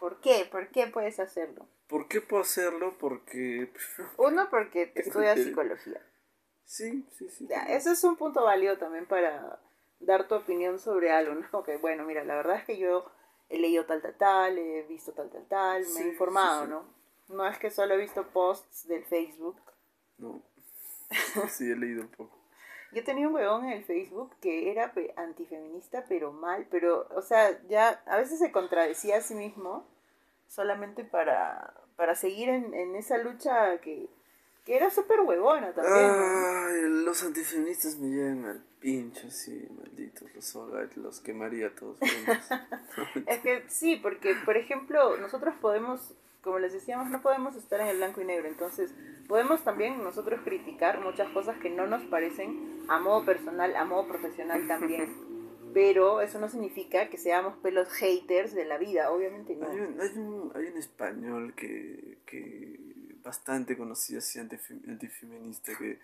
¿Por 0.00 0.20
qué? 0.20 0.48
¿Por 0.50 0.66
qué 0.70 0.88
puedes 0.88 1.20
hacerlo? 1.20 1.68
¿Por 1.86 2.08
qué 2.08 2.20
puedo 2.20 2.42
hacerlo? 2.42 2.96
Porque... 2.98 3.72
Uno, 4.16 4.48
porque 4.50 4.90
estudias 4.96 5.38
psicología. 5.38 6.04
Sí, 6.64 7.06
sí, 7.16 7.28
sí. 7.28 7.46
Ya, 7.48 7.62
ese 7.66 7.92
es 7.92 8.02
un 8.02 8.16
punto 8.16 8.42
válido 8.42 8.76
también 8.76 9.06
para 9.06 9.60
dar 10.00 10.26
tu 10.26 10.34
opinión 10.34 10.80
sobre 10.80 11.12
algo, 11.12 11.36
¿no? 11.36 11.62
Que, 11.62 11.76
bueno, 11.76 12.04
mira, 12.04 12.24
la 12.24 12.34
verdad 12.34 12.56
es 12.56 12.64
que 12.64 12.78
yo 12.78 13.08
he 13.48 13.60
leído 13.60 13.86
tal, 13.86 14.02
tal, 14.02 14.16
tal, 14.16 14.58
he 14.58 14.82
visto 14.88 15.12
tal, 15.12 15.30
tal, 15.30 15.46
tal, 15.46 15.82
me 15.82 15.88
Sí, 15.88 16.02
he 16.02 16.08
informado, 16.08 16.62
sí, 16.62 16.66
sí. 16.66 16.70
¿no? 16.72 17.36
No 17.36 17.46
es 17.46 17.58
que 17.58 17.70
solo 17.70 17.94
he 17.94 17.98
visto 17.98 18.26
posts 18.32 18.88
del 18.88 19.04
Facebook. 19.04 19.56
No. 20.18 20.42
Sí, 21.50 21.70
he 21.70 21.76
leído 21.76 22.02
un 22.02 22.08
poco. 22.08 22.38
Yo 22.92 23.02
tenía 23.02 23.26
un 23.26 23.34
huevón 23.34 23.64
en 23.64 23.72
el 23.72 23.84
Facebook 23.84 24.30
que 24.40 24.70
era 24.70 24.92
antifeminista, 25.16 26.04
pero 26.08 26.32
mal, 26.32 26.66
pero, 26.70 27.08
o 27.16 27.22
sea, 27.22 27.60
ya 27.68 28.02
a 28.06 28.16
veces 28.18 28.38
se 28.38 28.52
contradecía 28.52 29.16
a 29.16 29.20
sí 29.20 29.34
mismo 29.34 29.84
solamente 30.48 31.02
para, 31.02 31.74
para 31.96 32.14
seguir 32.14 32.48
en, 32.48 32.72
en 32.72 32.94
esa 32.94 33.18
lucha 33.18 33.78
que, 33.78 34.08
que 34.64 34.76
era 34.76 34.90
súper 34.90 35.20
huevona 35.20 35.72
también. 35.72 36.06
¿no? 36.06 36.66
Ay, 36.66 37.04
los 37.04 37.22
antifeministas 37.22 37.96
me 37.98 38.08
llegan 38.08 38.44
al 38.46 38.64
pincho, 38.80 39.30
sí, 39.30 39.66
malditos, 39.76 40.34
los 40.34 40.96
los 40.96 41.20
quemaría 41.20 41.68
a 41.68 41.74
todos. 41.74 41.98
Es 43.26 43.40
que 43.40 43.64
sí, 43.68 43.96
porque, 43.96 44.34
por 44.44 44.56
ejemplo, 44.56 45.16
nosotros 45.18 45.54
podemos, 45.60 46.14
como 46.44 46.58
les 46.60 46.72
decíamos, 46.72 47.10
no 47.10 47.20
podemos 47.22 47.56
estar 47.56 47.80
en 47.80 47.88
el 47.88 47.96
blanco 47.96 48.20
y 48.20 48.24
negro. 48.26 48.46
Entonces, 48.46 48.92
podemos 49.26 49.64
también 49.64 50.02
nosotros 50.04 50.40
criticar 50.44 51.00
muchas 51.02 51.28
cosas 51.32 51.56
que 51.58 51.70
no 51.70 51.86
nos 51.88 52.02
parecen 52.04 52.84
a 52.88 53.00
modo 53.00 53.24
personal, 53.24 53.74
a 53.74 53.84
modo 53.84 54.06
profesional 54.06 54.68
también. 54.68 55.12
Pero 55.74 56.20
eso 56.20 56.38
no 56.38 56.48
significa 56.48 57.08
que 57.10 57.18
seamos 57.18 57.56
pelos 57.56 57.88
haters 57.94 58.54
de 58.54 58.64
la 58.64 58.78
vida, 58.78 59.10
obviamente 59.10 59.56
no. 59.56 59.68
Hay 59.68 59.80
un, 59.80 60.00
hay 60.00 60.08
un, 60.18 60.52
hay 60.54 60.66
un 60.66 60.78
español 60.78 61.54
que, 61.56 62.18
que 62.26 62.78
bastante 63.24 63.76
conocido 63.76 64.20
así 64.20 64.38
antife- 64.38 64.86
antifeminista 64.88 65.72
que 65.76 65.98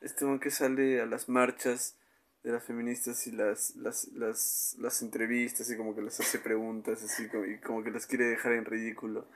este 0.00 0.24
hombre 0.24 0.40
que 0.40 0.50
sale 0.50 1.00
a 1.00 1.06
las 1.06 1.28
marchas 1.28 1.94
de 2.42 2.50
las 2.52 2.64
feministas 2.64 3.26
y 3.28 3.32
las, 3.32 3.76
las, 3.76 4.08
las, 4.14 4.76
las 4.80 5.02
entrevistas 5.02 5.70
y 5.70 5.76
como 5.76 5.94
que 5.94 6.02
les 6.02 6.18
hace 6.18 6.38
preguntas 6.40 7.02
así 7.02 7.28
como, 7.28 7.44
y 7.44 7.58
como 7.58 7.84
que 7.84 7.90
las 7.92 8.06
quiere 8.06 8.24
dejar 8.26 8.52
en 8.52 8.64
ridículo. 8.64 9.26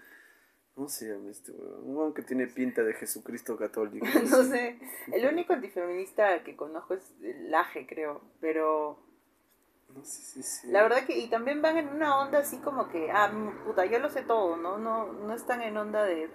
¿Cómo 0.74 0.88
se 0.88 1.08
llama 1.08 1.30
este 1.30 1.52
huevón? 1.52 1.80
Un 1.84 1.96
huevón 1.96 2.14
que 2.14 2.22
tiene 2.22 2.46
pinta 2.46 2.82
de 2.82 2.94
Jesucristo 2.94 3.56
católico. 3.56 4.06
no 4.30 4.42
sé, 4.44 4.78
el 5.12 5.26
único 5.26 5.52
antifeminista 5.52 6.42
que 6.44 6.56
conozco 6.56 6.94
es 6.94 7.02
Laje, 7.48 7.86
creo, 7.86 8.22
pero 8.40 8.98
No 9.94 10.02
sé 10.04 10.22
si 10.22 10.42
sí. 10.42 10.68
La 10.68 10.82
verdad 10.82 11.04
que, 11.06 11.18
y 11.18 11.28
también 11.28 11.60
van 11.60 11.76
en 11.76 11.88
una 11.88 12.18
onda 12.20 12.38
así 12.38 12.56
como 12.58 12.88
que, 12.88 13.10
ah, 13.10 13.28
mm, 13.28 13.64
puta, 13.64 13.84
yo 13.84 13.98
lo 13.98 14.08
sé 14.08 14.22
todo, 14.22 14.56
¿no? 14.56 14.78
No, 14.78 15.12
no 15.12 15.34
están 15.34 15.60
en 15.62 15.76
onda 15.76 16.04
de 16.04 16.30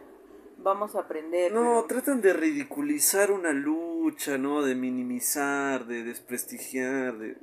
vamos 0.57 0.95
a 0.95 1.01
aprender. 1.01 1.51
No, 1.51 1.61
pero- 1.61 2.01
tratan 2.01 2.21
de 2.21 2.33
ridiculizar 2.33 3.31
una 3.31 3.51
lucha, 3.53 4.37
¿no? 4.37 4.61
De 4.61 4.75
minimizar, 4.75 5.85
de 5.87 6.03
desprestigiar, 6.03 7.17
de... 7.17 7.37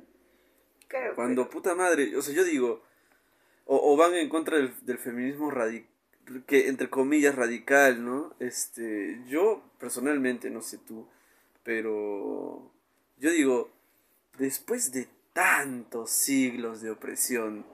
Claro, 0.87 1.15
Cuando, 1.15 1.49
puta 1.49 1.75
madre, 1.75 2.15
o 2.15 2.21
sea, 2.21 2.33
yo 2.33 2.43
digo, 2.43 2.81
o, 3.65 3.93
o 3.93 3.97
van 3.97 4.13
en 4.13 4.29
contra 4.29 4.57
del, 4.57 4.73
del 4.85 4.97
feminismo 4.99 5.49
radical, 5.51 5.89
que 6.47 6.67
entre 6.67 6.89
comillas 6.89 7.35
radical, 7.35 8.03
¿no? 8.03 8.33
Este, 8.39 9.21
yo 9.27 9.61
personalmente, 9.79 10.49
no 10.49 10.61
sé 10.61 10.77
tú, 10.77 11.07
pero 11.63 12.71
yo 13.17 13.31
digo, 13.31 13.69
después 14.37 14.91
de 14.91 15.07
tantos 15.33 16.09
siglos 16.11 16.81
de 16.81 16.91
opresión, 16.91 17.65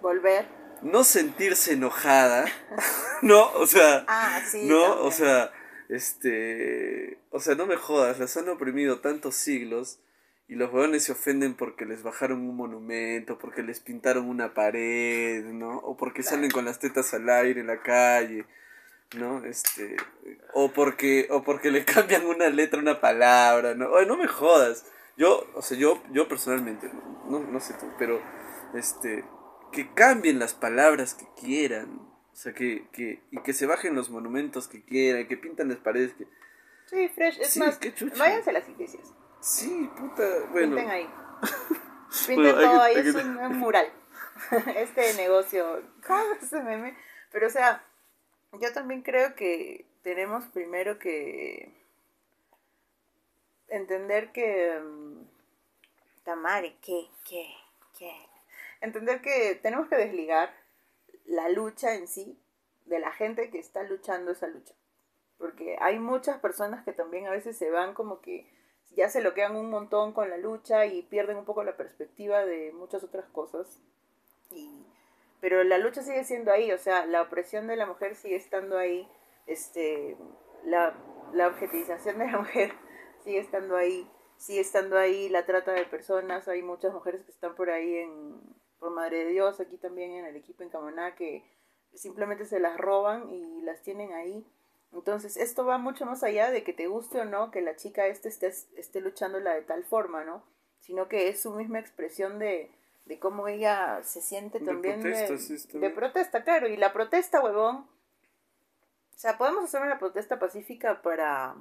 volver. 0.00 0.46
no 0.82 1.04
sentirse 1.04 1.72
enojada, 1.74 2.46
¿no? 3.22 3.50
O 3.52 3.66
sea, 3.66 4.04
Ah, 4.08 4.40
sí. 4.50 4.62
no, 4.66 4.82
también. 4.82 5.06
o 5.06 5.10
sea, 5.10 5.52
este, 5.88 7.18
o 7.30 7.40
sea, 7.40 7.54
no 7.54 7.66
me 7.66 7.76
jodas, 7.76 8.18
las 8.18 8.36
han 8.36 8.48
oprimido 8.48 9.00
tantos 9.00 9.34
siglos 9.34 9.98
y 10.50 10.56
los 10.56 10.72
huevones 10.72 11.04
se 11.04 11.12
ofenden 11.12 11.54
porque 11.54 11.86
les 11.86 12.02
bajaron 12.02 12.40
un 12.40 12.56
monumento, 12.56 13.38
porque 13.38 13.62
les 13.62 13.78
pintaron 13.78 14.28
una 14.28 14.52
pared, 14.52 15.44
¿no? 15.44 15.78
O 15.78 15.96
porque 15.96 16.24
salen 16.24 16.50
con 16.50 16.64
las 16.64 16.80
tetas 16.80 17.14
al 17.14 17.30
aire 17.30 17.60
en 17.60 17.68
la 17.68 17.82
calle, 17.82 18.46
¿no? 19.16 19.44
Este, 19.44 19.96
o 20.52 20.72
porque, 20.72 21.28
o 21.30 21.44
porque 21.44 21.70
le 21.70 21.84
cambian 21.84 22.26
una 22.26 22.48
letra, 22.48 22.80
una 22.80 23.00
palabra, 23.00 23.76
¿no? 23.76 23.90
Oye, 23.90 24.06
no 24.06 24.16
me 24.16 24.26
jodas. 24.26 24.86
Yo, 25.16 25.48
o 25.54 25.62
sea, 25.62 25.78
yo, 25.78 26.02
yo 26.10 26.26
personalmente, 26.26 26.90
no, 27.28 27.38
no 27.38 27.60
sé 27.60 27.74
tú, 27.74 27.86
pero, 27.96 28.20
este, 28.74 29.24
que 29.70 29.94
cambien 29.94 30.40
las 30.40 30.54
palabras 30.54 31.14
que 31.14 31.26
quieran. 31.40 31.90
O 32.32 32.36
sea, 32.36 32.54
que, 32.54 32.88
que, 32.90 33.22
y 33.30 33.40
que 33.42 33.52
se 33.52 33.66
bajen 33.66 33.94
los 33.94 34.10
monumentos 34.10 34.66
que 34.66 34.82
quieran, 34.82 35.28
que 35.28 35.36
pintan 35.36 35.68
las 35.68 35.78
paredes 35.78 36.12
que... 36.14 36.26
Sí, 36.86 37.08
fresh. 37.08 37.38
Es 37.38 37.50
Sí, 37.50 37.60
más, 37.60 37.78
váyanse 38.18 38.50
a 38.50 38.54
las 38.54 38.68
iglesias. 38.68 39.14
Sí, 39.40 39.90
puta, 39.96 40.22
bueno. 40.50 40.76
Pinten 40.76 40.90
ahí. 40.90 41.10
Pinten 42.26 42.54
Bueno, 42.54 42.60
todo 42.60 42.82
ahí, 42.82 42.96
es 42.96 43.14
un, 43.14 43.36
un 43.36 43.58
mural. 43.58 43.90
este 44.76 45.14
negocio. 45.14 45.82
¿Cómo 46.06 46.22
ese 46.40 46.60
meme? 46.62 46.96
Pero, 47.32 47.46
o 47.46 47.50
sea, 47.50 47.84
yo 48.60 48.72
también 48.72 49.02
creo 49.02 49.34
que 49.34 49.86
tenemos 50.02 50.44
primero 50.46 50.98
que 50.98 51.72
entender 53.68 54.32
que. 54.32 54.80
mm, 54.82 55.20
Tamare, 56.24 56.76
¿qué? 56.82 57.08
¿Qué? 57.26 57.48
¿Qué? 57.98 58.12
Entender 58.80 59.22
que 59.22 59.58
tenemos 59.62 59.88
que 59.88 59.96
desligar 59.96 60.52
la 61.24 61.48
lucha 61.48 61.94
en 61.94 62.08
sí 62.08 62.38
de 62.84 62.98
la 62.98 63.12
gente 63.12 63.50
que 63.50 63.58
está 63.58 63.82
luchando 63.84 64.32
esa 64.32 64.46
lucha. 64.46 64.74
Porque 65.38 65.76
hay 65.80 65.98
muchas 65.98 66.38
personas 66.40 66.84
que 66.84 66.92
también 66.92 67.26
a 67.26 67.30
veces 67.30 67.56
se 67.56 67.70
van 67.70 67.94
como 67.94 68.20
que 68.20 68.46
ya 68.96 69.08
se 69.08 69.20
lo 69.20 69.34
quedan 69.34 69.56
un 69.56 69.70
montón 69.70 70.12
con 70.12 70.30
la 70.30 70.36
lucha 70.36 70.86
y 70.86 71.02
pierden 71.02 71.36
un 71.36 71.44
poco 71.44 71.64
la 71.64 71.76
perspectiva 71.76 72.44
de 72.44 72.72
muchas 72.72 73.04
otras 73.04 73.28
cosas. 73.30 73.80
Y, 74.50 74.84
pero 75.40 75.62
la 75.64 75.78
lucha 75.78 76.02
sigue 76.02 76.24
siendo 76.24 76.52
ahí, 76.52 76.72
o 76.72 76.78
sea, 76.78 77.06
la 77.06 77.22
opresión 77.22 77.66
de 77.66 77.76
la 77.76 77.86
mujer 77.86 78.16
sigue 78.16 78.36
estando 78.36 78.78
ahí, 78.78 79.08
este, 79.46 80.16
la, 80.64 80.94
la 81.32 81.46
objetivización 81.48 82.18
de 82.18 82.26
la 82.26 82.38
mujer 82.40 82.72
sigue 83.24 83.38
estando 83.38 83.76
ahí, 83.76 84.08
sigue 84.36 84.60
estando 84.60 84.98
ahí 84.98 85.28
la 85.28 85.46
trata 85.46 85.72
de 85.72 85.84
personas, 85.84 86.48
hay 86.48 86.62
muchas 86.62 86.92
mujeres 86.92 87.24
que 87.24 87.30
están 87.30 87.54
por 87.54 87.70
ahí 87.70 87.98
en, 87.98 88.40
por 88.78 88.90
Madre 88.90 89.24
de 89.24 89.30
Dios, 89.30 89.60
aquí 89.60 89.76
también 89.76 90.12
en 90.12 90.24
el 90.24 90.36
equipo 90.36 90.62
en 90.62 90.70
Camaná, 90.70 91.14
que 91.14 91.44
simplemente 91.94 92.44
se 92.44 92.60
las 92.60 92.78
roban 92.78 93.30
y 93.30 93.62
las 93.62 93.82
tienen 93.82 94.12
ahí. 94.12 94.44
Entonces, 94.92 95.36
esto 95.36 95.64
va 95.64 95.78
mucho 95.78 96.04
más 96.04 96.22
allá 96.22 96.50
de 96.50 96.64
que 96.64 96.72
te 96.72 96.86
guste 96.88 97.20
o 97.20 97.24
no 97.24 97.50
que 97.50 97.60
la 97.60 97.76
chica 97.76 98.06
este 98.06 98.28
esté, 98.28 98.48
esté 98.48 99.00
luchándola 99.00 99.54
de 99.54 99.62
tal 99.62 99.84
forma, 99.84 100.24
¿no? 100.24 100.42
Sino 100.80 101.08
que 101.08 101.28
es 101.28 101.40
su 101.40 101.52
misma 101.52 101.78
expresión 101.78 102.38
de, 102.38 102.70
de 103.04 103.18
cómo 103.18 103.46
ella 103.48 104.00
se 104.02 104.20
siente 104.20 104.58
De 104.58 104.66
también 104.66 105.00
protesta, 105.00 105.32
de, 105.34 105.38
sí, 105.38 105.78
de 105.78 105.90
protesta, 105.90 106.42
claro. 106.42 106.68
Y 106.68 106.76
la 106.76 106.92
protesta, 106.92 107.40
huevón. 107.40 107.76
O 109.14 109.18
sea, 109.18 109.38
podemos 109.38 109.64
hacer 109.64 109.82
una 109.82 109.98
protesta 109.98 110.38
pacífica 110.38 111.02
para, 111.02 111.54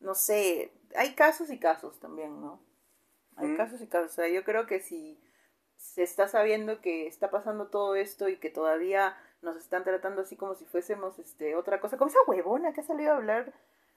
no 0.00 0.14
sé, 0.14 0.72
hay 0.96 1.14
casos 1.14 1.50
y 1.50 1.58
casos 1.58 1.98
también, 2.00 2.40
¿no? 2.40 2.60
Hay 3.36 3.48
Mm. 3.48 3.56
casos 3.56 3.80
y 3.80 3.86
casos. 3.86 4.12
O 4.12 4.14
sea, 4.14 4.28
yo 4.28 4.44
creo 4.44 4.66
que 4.66 4.80
si 4.80 5.18
se 5.76 6.02
está 6.02 6.26
sabiendo 6.28 6.80
que 6.80 7.06
está 7.06 7.30
pasando 7.30 7.68
todo 7.68 7.94
esto 7.94 8.28
y 8.28 8.36
que 8.38 8.50
todavía 8.50 9.16
nos 9.46 9.56
están 9.56 9.84
tratando 9.84 10.22
así 10.22 10.36
como 10.36 10.54
si 10.54 10.66
fuésemos 10.66 11.18
este 11.18 11.56
otra 11.56 11.80
cosa, 11.80 11.96
como 11.96 12.10
esa 12.10 12.18
huevona 12.26 12.74
que 12.74 12.82
ha 12.82 12.84
salido 12.84 13.12
a 13.12 13.16
hablar 13.16 13.54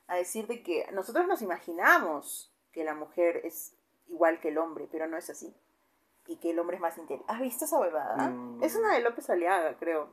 a 0.08 0.16
decir 0.16 0.48
de 0.48 0.64
que 0.64 0.88
nosotros 0.94 1.28
nos 1.28 1.42
imaginamos 1.42 2.54
que 2.72 2.84
la 2.84 2.96
mujer 2.96 3.42
es 3.44 3.74
igual 4.08 4.40
que 4.40 4.50
el 4.50 4.58
hombre, 4.58 4.88
pero 4.92 5.08
no 5.08 5.18
es 5.18 5.30
así. 5.30 5.54
Y 6.28 6.38
que 6.38 6.52
el 6.52 6.60
hombre 6.60 6.76
es 6.76 6.82
más 6.82 6.98
inteligente. 6.98 7.32
¿Has 7.32 7.42
visto 7.42 7.66
esa 7.66 7.80
huevada? 7.80 8.30
Mm. 8.30 8.64
Es 8.64 8.76
una 8.76 8.94
de 8.94 9.02
López 9.02 9.30
Aliaga, 9.30 9.76
creo. 9.80 10.10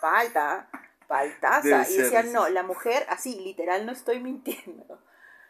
Falta, 0.00 0.68
faltaza. 1.06 1.88
Y 1.90 1.96
decían, 1.96 2.32
no, 2.32 2.48
la 2.48 2.62
mujer, 2.62 3.04
así, 3.08 3.40
literal, 3.40 3.84
no 3.84 3.92
estoy 3.92 4.20
mintiendo. 4.22 5.00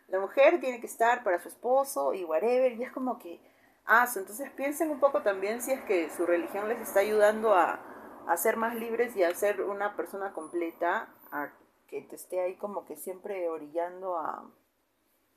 La 0.09 0.19
mujer 0.19 0.61
tiene 0.61 0.81
que 0.81 0.87
estar 0.87 1.23
para 1.23 1.39
su 1.39 1.49
esposo 1.49 2.15
y 2.15 2.25
whatever. 2.25 2.73
Y 2.73 2.83
es 2.83 2.93
como 2.93 3.19
que, 3.19 3.41
ah, 3.87 4.07
entonces 4.15 4.51
piensen 4.53 4.91
un 4.91 5.01
poco 5.01 5.23
también 5.23 5.61
si 5.63 5.73
es 5.73 5.83
que 5.83 6.11
su 6.11 6.27
religión 6.27 6.69
les 6.69 6.81
está 6.81 7.01
ayudando 7.01 7.55
a, 7.55 7.90
a 8.27 8.37
ser 8.37 8.57
más 8.57 8.75
libres 8.75 9.17
y 9.17 9.23
a 9.23 9.35
ser 9.35 9.61
una 9.63 9.97
persona 9.97 10.33
completa, 10.33 11.09
a 11.33 11.51
que 11.89 12.03
te 12.03 12.17
esté 12.17 12.41
ahí 12.41 12.57
como 12.57 12.87
que 12.87 12.97
siempre 12.97 13.49
orillando 13.49 14.17
a, 14.17 14.49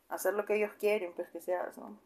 hacer 0.10 0.36
lo 0.36 0.46
que 0.46 0.56
ellos 0.56 0.72
quieren, 0.80 1.12
pues 1.16 1.28
que 1.30 1.42
seas, 1.42 1.76
¿no? 1.78 2.00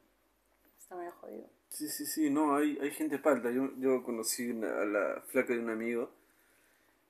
Está 0.79 0.95
medio 0.95 1.11
jodido. 1.19 1.49
Sí, 1.69 1.89
sí, 1.89 2.05
sí, 2.05 2.29
no, 2.29 2.55
hay, 2.55 2.77
hay 2.81 2.91
gente 2.91 3.19
palta. 3.19 3.51
Yo, 3.51 3.71
yo 3.77 4.01
conocí 4.03 4.49
una- 4.49 4.81
a 4.81 4.85
la 4.85 5.21
flaca 5.27 5.53
de 5.53 5.59
un 5.59 5.69
amigo 5.69 6.09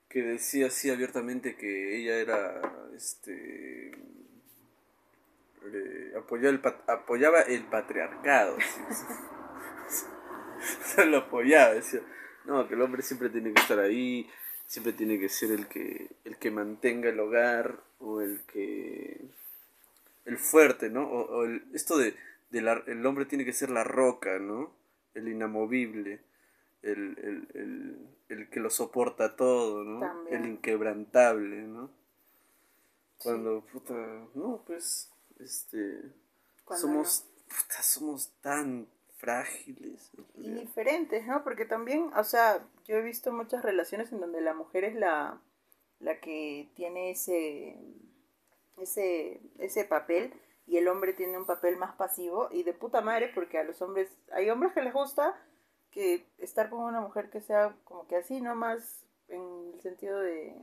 que 0.08 0.22
decía 0.22 0.66
así 0.66 0.90
abiertamente 0.90 1.56
que 1.56 2.00
ella 2.00 2.16
era, 2.16 2.90
este, 2.96 3.92
eh, 5.72 6.12
apoyaba, 6.16 6.50
el, 6.50 6.62
apoyaba 6.88 7.42
el 7.42 7.64
patriarcado. 7.66 8.56
¿sí? 9.88 10.04
o 10.84 10.84
sea, 10.88 11.04
lo 11.04 11.18
apoyaba, 11.18 11.74
decía, 11.74 12.00
no, 12.48 12.66
que 12.66 12.74
el 12.74 12.82
hombre 12.82 13.02
siempre 13.02 13.30
tiene 13.30 13.52
que 13.52 13.60
estar 13.60 13.78
ahí, 13.78 14.28
siempre 14.66 14.92
tiene 14.92 15.18
que 15.20 15.28
ser 15.28 15.52
el 15.52 15.68
que, 15.68 16.10
el 16.24 16.36
que 16.38 16.50
mantenga 16.50 17.08
el 17.10 17.20
hogar 17.20 17.80
o 18.00 18.20
el 18.20 18.40
que... 18.42 19.20
el 20.24 20.38
fuerte, 20.38 20.90
¿no? 20.90 21.04
O, 21.08 21.38
o 21.38 21.44
el, 21.44 21.64
esto 21.74 21.96
de, 21.96 22.14
de 22.50 22.60
la- 22.62 22.82
el 22.86 23.04
hombre 23.06 23.24
tiene 23.26 23.44
que 23.44 23.52
ser 23.52 23.70
la 23.70 23.84
roca, 23.84 24.38
¿no? 24.38 24.72
El 25.14 25.28
inamovible, 25.28 26.20
el, 26.82 27.18
el, 27.18 27.48
el, 27.54 27.98
el 28.28 28.48
que 28.50 28.60
lo 28.60 28.70
soporta 28.70 29.36
todo, 29.36 29.84
¿no? 29.84 30.00
También. 30.00 30.42
El 30.44 30.48
inquebrantable, 30.50 31.62
¿no? 31.62 31.90
Cuando, 33.18 33.62
puta, 33.62 33.94
no, 34.34 34.62
pues, 34.66 35.10
este, 35.40 36.02
somos, 36.80 37.24
puta, 37.48 37.82
somos 37.82 38.30
tan 38.40 38.86
frágiles. 39.18 40.10
y 40.36 40.50
diferentes, 40.50 41.26
¿no? 41.26 41.44
Porque 41.44 41.64
también, 41.64 42.10
o 42.16 42.24
sea, 42.24 42.64
yo 42.84 42.96
he 42.96 43.02
visto 43.02 43.32
muchas 43.32 43.62
relaciones 43.62 44.12
en 44.12 44.20
donde 44.20 44.40
la 44.40 44.54
mujer 44.54 44.84
es 44.84 44.94
la, 44.94 45.40
la 45.98 46.20
que 46.20 46.70
tiene 46.74 47.10
ese, 47.10 47.76
ese, 48.78 49.40
ese 49.58 49.84
papel 49.84 50.32
y 50.66 50.78
el 50.78 50.88
hombre 50.88 51.12
tiene 51.12 51.36
un 51.36 51.46
papel 51.46 51.76
más 51.76 51.94
pasivo 51.96 52.48
y 52.52 52.62
de 52.62 52.72
puta 52.72 53.00
madre 53.00 53.30
porque 53.34 53.58
a 53.58 53.64
los 53.64 53.82
hombres, 53.82 54.08
hay 54.32 54.48
hombres 54.50 54.72
que 54.72 54.82
les 54.82 54.92
gusta 54.92 55.34
que 55.90 56.26
estar 56.38 56.70
con 56.70 56.80
una 56.80 57.00
mujer 57.00 57.30
que 57.30 57.40
sea 57.40 57.74
como 57.84 58.06
que 58.06 58.16
así, 58.16 58.40
¿no? 58.40 58.54
Más 58.54 59.04
en 59.28 59.72
el 59.74 59.80
sentido 59.80 60.20
de 60.20 60.54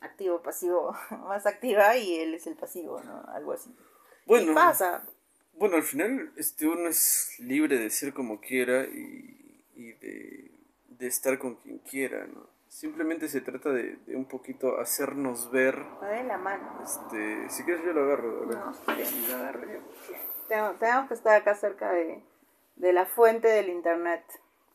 activo, 0.00 0.42
pasivo, 0.42 0.94
más 1.26 1.46
activa 1.46 1.96
y 1.96 2.16
él 2.20 2.34
es 2.34 2.46
el 2.46 2.56
pasivo, 2.56 3.00
¿no? 3.00 3.22
Algo 3.28 3.52
así. 3.52 3.74
Bueno, 4.26 4.52
Y 4.52 4.54
pasa, 4.54 5.06
Bueno, 5.54 5.76
al 5.76 5.82
final 5.82 6.32
este, 6.36 6.66
uno 6.66 6.88
es 6.88 7.34
libre 7.40 7.78
de 7.78 7.90
ser 7.90 8.14
como 8.14 8.40
quiera 8.40 8.84
y, 8.84 9.62
y 9.76 9.92
de, 9.92 10.50
de 10.88 11.06
estar 11.06 11.38
con 11.38 11.56
quien 11.56 11.78
quiera, 11.78 12.26
¿no? 12.26 12.48
Simplemente 12.68 13.28
se 13.28 13.40
trata 13.40 13.70
de, 13.70 13.96
de 14.06 14.16
un 14.16 14.24
poquito 14.26 14.78
hacernos 14.80 15.50
ver. 15.50 15.84
me 16.00 16.08
den 16.08 16.28
la 16.28 16.38
mano. 16.38 16.80
Este, 16.82 17.50
si 17.50 17.64
quieres 17.64 17.84
yo 17.84 17.92
lo 17.92 18.04
agarro, 18.04 18.46
¿verdad? 18.46 18.64
No, 18.86 18.94
bien, 18.96 19.28
lo 19.28 19.36
agarro 19.36 19.72
yo. 19.72 19.80
Tengo- 20.48 20.72
tenemos 20.78 21.08
que 21.08 21.14
estar 21.14 21.34
acá 21.40 21.54
cerca 21.56 21.92
de, 21.92 22.22
de 22.76 22.92
la 22.92 23.06
fuente 23.06 23.48
del 23.48 23.68
internet. 23.70 24.22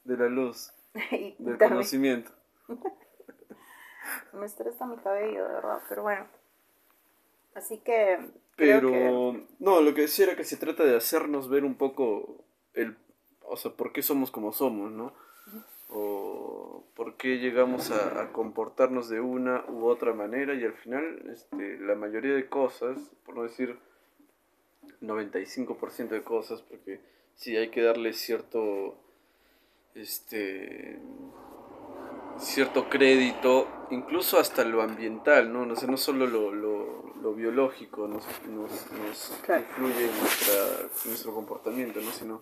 De 0.03 0.17
la 0.17 0.27
luz, 0.27 0.71
y 1.11 1.35
del 1.39 1.57
también 1.57 1.69
conocimiento. 1.69 2.31
me 4.33 4.45
estresa 4.45 4.85
mi 4.85 4.97
cabello, 4.97 5.47
de 5.47 5.53
verdad, 5.53 5.81
pero 5.89 6.03
bueno. 6.03 6.27
Así 7.55 7.77
que 7.79 8.19
Pero, 8.55 8.89
que 8.89 9.43
no, 9.59 9.81
lo 9.81 9.93
que 9.93 10.01
decía 10.01 10.25
era 10.25 10.35
que 10.35 10.45
se 10.45 10.57
trata 10.57 10.83
de 10.83 10.95
hacernos 10.95 11.49
ver 11.49 11.65
un 11.65 11.75
poco 11.75 12.45
el, 12.73 12.95
o 13.41 13.57
sea, 13.57 13.71
por 13.71 13.91
qué 13.91 14.01
somos 14.01 14.31
como 14.31 14.53
somos, 14.53 14.91
¿no? 14.91 15.13
O 15.89 16.85
por 16.95 17.17
qué 17.17 17.37
llegamos 17.39 17.91
a, 17.91 18.21
a 18.21 18.31
comportarnos 18.31 19.09
de 19.09 19.19
una 19.19 19.65
u 19.67 19.85
otra 19.87 20.13
manera 20.13 20.53
y 20.53 20.63
al 20.63 20.73
final, 20.73 21.29
este, 21.31 21.79
la 21.79 21.95
mayoría 21.95 22.33
de 22.33 22.47
cosas, 22.47 22.97
por 23.25 23.35
no 23.35 23.43
decir 23.43 23.77
95% 25.01 26.09
de 26.09 26.23
cosas, 26.23 26.61
porque 26.61 26.99
sí 27.35 27.55
hay 27.55 27.69
que 27.69 27.81
darle 27.81 28.13
cierto, 28.13 28.97
este, 29.93 30.99
cierto 32.37 32.89
crédito, 32.89 33.67
incluso 33.91 34.39
hasta 34.39 34.63
lo 34.63 34.81
ambiental, 34.81 35.51
¿no? 35.51 35.65
No, 35.65 35.75
sé, 35.75 35.87
no 35.87 35.97
solo 35.97 36.27
lo, 36.27 36.53
lo, 36.53 37.04
lo 37.25 37.33
biológico 37.33 38.07
nos, 38.07 38.23
nos, 38.47 38.69
nos 38.91 39.39
Claro. 39.43 39.61
influye 39.67 40.05
en, 40.05 40.19
nuestra, 40.19 40.53
en 41.03 41.09
nuestro 41.09 41.33
comportamiento, 41.33 41.99
¿no? 41.99 42.11
Sino 42.11 42.41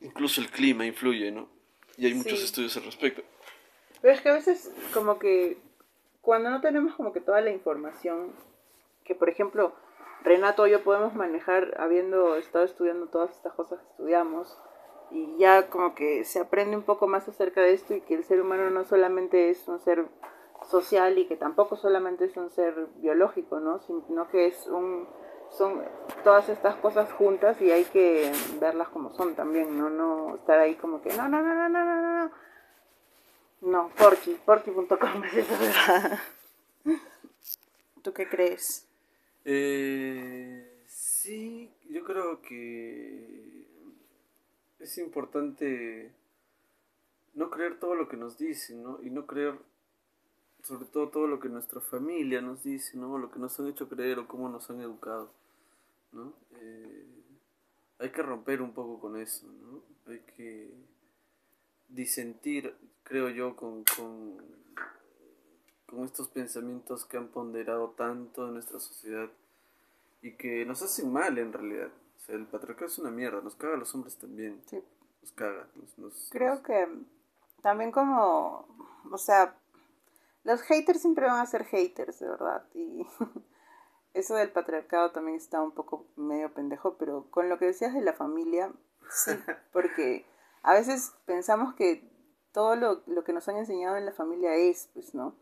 incluso 0.00 0.40
el 0.40 0.50
clima 0.50 0.86
influye, 0.86 1.32
¿no? 1.32 1.48
Y 1.96 2.06
hay 2.06 2.14
muchos 2.14 2.42
estudios 2.44 2.76
al 2.76 2.84
respecto. 2.84 3.22
Pero 4.00 4.14
es 4.14 4.20
que 4.20 4.28
a 4.28 4.34
veces 4.34 4.70
como 4.94 5.18
que 5.18 5.58
cuando 6.20 6.48
no 6.50 6.60
tenemos 6.60 6.94
como 6.94 7.12
que 7.12 7.20
toda 7.20 7.40
la 7.40 7.50
información 7.50 8.32
que 9.04 9.16
por 9.16 9.28
ejemplo 9.30 9.74
Renato 10.22 10.66
y 10.66 10.70
yo 10.70 10.84
podemos 10.84 11.14
manejar 11.14 11.74
habiendo 11.80 12.36
estado 12.36 12.64
estudiando 12.64 13.06
todas 13.06 13.30
estas 13.32 13.52
cosas 13.54 13.80
que 13.80 13.88
estudiamos 13.90 14.56
y 15.10 15.38
ya 15.38 15.68
como 15.70 15.94
que 15.96 16.24
se 16.24 16.38
aprende 16.38 16.76
un 16.76 16.82
poco 16.84 17.08
más 17.08 17.26
acerca 17.28 17.62
de 17.62 17.72
esto 17.72 17.94
y 17.94 18.00
que 18.00 18.14
el 18.14 18.22
ser 18.24 18.40
humano 18.40 18.70
no 18.70 18.84
solamente 18.84 19.50
es 19.50 19.66
un 19.66 19.80
ser 19.80 20.04
social 20.70 21.18
y 21.18 21.26
que 21.26 21.36
tampoco 21.36 21.76
solamente 21.76 22.24
es 22.26 22.36
un 22.36 22.50
ser 22.50 22.88
biológico, 22.96 23.60
¿no? 23.60 23.80
Sino 23.80 24.28
que 24.28 24.46
es 24.46 24.66
un 24.66 25.08
son 25.50 25.82
todas 26.24 26.48
estas 26.48 26.74
cosas 26.76 27.12
juntas 27.12 27.60
y 27.62 27.70
hay 27.70 27.84
que 27.84 28.32
verlas 28.60 28.88
como 28.88 29.14
son 29.14 29.34
también, 29.34 29.78
no 29.78 29.88
no 29.90 30.36
estar 30.36 30.58
ahí 30.58 30.74
como 30.74 31.00
que 31.00 31.10
no, 31.16 31.28
no, 31.28 31.40
no, 31.40 31.54
no, 31.54 31.68
no, 31.68 31.84
no, 31.84 32.02
no, 32.02 32.24
no. 32.24 32.30
No, 33.62 33.90
Porky, 33.96 34.34
porky.com 34.44 35.24
es 35.24 35.34
esa 35.34 35.58
verdad. 35.58 36.20
¿Tú 38.02 38.12
qué 38.12 38.28
crees? 38.28 38.86
Eh, 39.44 40.82
sí, 40.86 41.72
yo 41.88 42.04
creo 42.04 42.42
que 42.42 43.66
es 44.78 44.98
importante 44.98 46.12
no 47.34 47.50
creer 47.50 47.78
todo 47.78 47.94
lo 47.94 48.08
que 48.08 48.16
nos 48.16 48.38
dicen, 48.38 48.82
¿no? 48.82 49.00
Y 49.02 49.10
no 49.10 49.26
creer 49.26 49.58
sobre 50.66 50.86
todo 50.86 51.08
todo 51.10 51.26
lo 51.28 51.38
que 51.38 51.48
nuestra 51.48 51.80
familia 51.80 52.40
nos 52.40 52.64
dice, 52.64 52.96
¿no? 52.96 53.18
Lo 53.18 53.30
que 53.30 53.38
nos 53.38 53.58
han 53.60 53.68
hecho 53.68 53.88
creer 53.88 54.18
o 54.18 54.26
cómo 54.26 54.48
nos 54.48 54.68
han 54.68 54.80
educado, 54.80 55.30
¿no? 56.12 56.32
Eh, 56.56 57.06
hay 58.00 58.10
que 58.10 58.22
romper 58.22 58.60
un 58.60 58.72
poco 58.72 58.98
con 59.00 59.16
eso, 59.16 59.46
¿no? 59.46 59.80
Hay 60.12 60.20
que 60.36 60.74
disentir, 61.88 62.74
creo 63.04 63.28
yo, 63.30 63.54
con, 63.54 63.84
con, 63.96 64.36
con 65.86 66.04
estos 66.04 66.28
pensamientos 66.28 67.04
que 67.04 67.16
han 67.16 67.28
ponderado 67.28 67.90
tanto 67.90 68.46
en 68.48 68.54
nuestra 68.54 68.80
sociedad 68.80 69.30
y 70.22 70.32
que 70.32 70.66
nos 70.66 70.82
hacen 70.82 71.12
mal 71.12 71.38
en 71.38 71.52
realidad. 71.52 71.90
O 72.16 72.20
sea, 72.20 72.34
el 72.34 72.46
patriarcado 72.46 72.86
es 72.86 72.98
una 72.98 73.10
mierda, 73.10 73.40
nos 73.40 73.54
caga 73.54 73.74
a 73.74 73.78
los 73.78 73.94
hombres 73.94 74.16
también, 74.16 74.60
Sí. 74.66 74.82
nos 75.22 75.30
caga. 75.32 75.68
Nos, 75.76 75.96
nos- 75.98 76.28
Creo 76.32 76.60
que 76.64 76.88
también 77.62 77.92
como, 77.92 78.66
o 79.12 79.18
sea, 79.18 79.56
los 80.46 80.62
haters 80.62 81.00
siempre 81.00 81.26
van 81.26 81.40
a 81.40 81.46
ser 81.46 81.64
haters, 81.64 82.20
de 82.20 82.28
verdad. 82.28 82.64
Y 82.72 83.04
eso 84.14 84.36
del 84.36 84.52
patriarcado 84.52 85.10
también 85.10 85.36
está 85.36 85.60
un 85.60 85.72
poco 85.72 86.06
medio 86.14 86.54
pendejo, 86.54 86.96
pero 86.96 87.26
con 87.30 87.48
lo 87.48 87.58
que 87.58 87.66
decías 87.66 87.92
de 87.92 88.00
la 88.00 88.12
familia, 88.12 88.72
sí, 89.10 89.32
porque 89.72 90.24
a 90.62 90.72
veces 90.72 91.12
pensamos 91.26 91.74
que 91.74 92.08
todo 92.52 92.76
lo, 92.76 93.02
lo 93.06 93.24
que 93.24 93.32
nos 93.32 93.48
han 93.48 93.56
enseñado 93.56 93.96
en 93.96 94.06
la 94.06 94.12
familia 94.12 94.54
es, 94.54 94.88
pues, 94.94 95.14
¿no? 95.14 95.34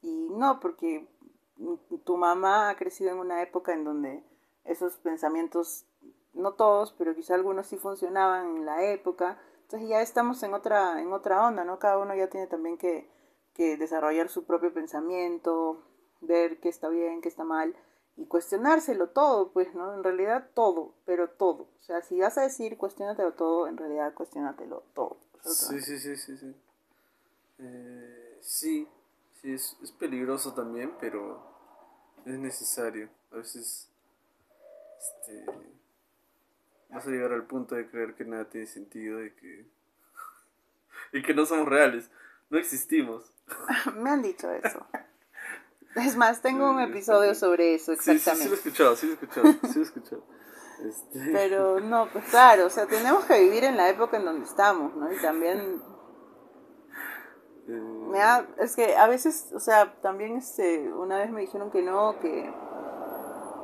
Y 0.00 0.28
no, 0.30 0.58
porque 0.58 1.06
tu 2.04 2.16
mamá 2.16 2.70
ha 2.70 2.76
crecido 2.76 3.10
en 3.10 3.18
una 3.18 3.42
época 3.42 3.74
en 3.74 3.84
donde 3.84 4.24
esos 4.64 4.96
pensamientos, 4.96 5.84
no 6.32 6.54
todos, 6.54 6.92
pero 6.96 7.14
quizá 7.14 7.34
algunos 7.34 7.66
sí 7.66 7.76
funcionaban 7.76 8.56
en 8.56 8.66
la 8.66 8.84
época. 8.84 9.38
Entonces 9.62 9.88
ya 9.88 10.00
estamos 10.00 10.42
en 10.42 10.54
otra, 10.54 11.00
en 11.00 11.12
otra 11.12 11.46
onda, 11.46 11.64
¿no? 11.64 11.78
Cada 11.78 11.98
uno 11.98 12.14
ya 12.14 12.28
tiene 12.28 12.46
también 12.46 12.78
que, 12.78 13.08
que 13.56 13.76
desarrollar 13.76 14.28
su 14.28 14.44
propio 14.44 14.72
pensamiento, 14.72 15.82
ver 16.20 16.60
qué 16.60 16.68
está 16.68 16.88
bien, 16.88 17.22
qué 17.22 17.28
está 17.28 17.44
mal 17.44 17.74
y 18.16 18.26
cuestionárselo 18.26 19.10
todo, 19.10 19.52
pues, 19.52 19.74
¿no? 19.74 19.94
En 19.94 20.02
realidad 20.02 20.48
todo, 20.54 20.94
pero 21.04 21.28
todo. 21.28 21.68
O 21.80 21.82
sea, 21.82 22.00
si 22.02 22.18
vas 22.18 22.38
a 22.38 22.42
decir 22.42 22.78
cuestionatelo 22.78 23.32
todo, 23.34 23.68
en 23.68 23.76
realidad 23.76 24.14
cuestionatelo 24.14 24.84
todo. 24.94 25.18
Sí, 25.44 25.80
sí, 25.80 25.98
sí, 25.98 26.16
sí, 26.16 26.36
sí. 26.36 26.54
Eh, 27.58 28.38
sí, 28.40 28.88
sí, 29.40 29.52
es, 29.52 29.76
peligroso 29.98 30.54
también, 30.54 30.92
pero 30.98 31.42
es 32.24 32.38
necesario. 32.38 33.10
A 33.30 33.36
veces 33.36 33.90
este, 34.98 35.44
vas 36.88 37.06
a 37.06 37.10
llegar 37.10 37.32
al 37.32 37.46
punto 37.46 37.74
de 37.74 37.88
creer 37.88 38.14
que 38.14 38.24
nada 38.24 38.48
tiene 38.48 38.66
sentido 38.66 39.24
y 39.24 39.30
que, 39.32 39.66
y 41.12 41.22
que 41.22 41.34
no 41.34 41.44
somos 41.44 41.68
reales, 41.68 42.10
no 42.48 42.58
existimos. 42.58 43.30
Me 43.96 44.10
han 44.10 44.22
dicho 44.22 44.50
eso. 44.50 44.86
Es 45.94 46.16
más, 46.16 46.42
tengo 46.42 46.70
un 46.70 46.80
episodio 46.80 47.34
sobre 47.34 47.74
eso, 47.74 47.94
Sí, 47.94 47.98
sí, 47.98 48.02
sí, 48.02 48.06
lo 48.08 48.12
he 48.12 48.16
exactamente. 48.16 48.54
escuchado, 48.54 48.96
sí 48.96 49.06
lo 49.06 49.12
he 49.12 49.14
escuchado, 49.14 49.46
sí 49.52 49.74
lo 49.74 49.80
he 49.80 49.84
escuchado. 49.84 50.22
Este, 50.76 51.30
Pero 51.32 51.80
no, 51.80 52.06
pues 52.12 52.26
claro, 52.26 52.66
o 52.66 52.68
sea, 52.68 52.84
tenemos 52.86 53.24
que 53.24 53.40
vivir 53.40 53.64
en 53.64 53.78
la 53.78 53.88
época 53.88 54.18
en 54.18 54.26
donde 54.26 54.44
estamos, 54.44 54.94
¿no? 54.94 55.10
Y 55.10 55.16
también 55.22 55.80
eh, 57.66 57.70
me 57.70 58.18
da, 58.18 58.46
es 58.58 58.76
que 58.76 58.94
a 58.94 59.06
veces, 59.06 59.50
o 59.54 59.58
sea, 59.58 59.98
también 60.02 60.36
este, 60.36 60.92
una 60.92 61.16
vez 61.16 61.30
me 61.30 61.40
dijeron 61.40 61.70
que 61.70 61.80
no, 61.80 62.18
que 62.20 62.52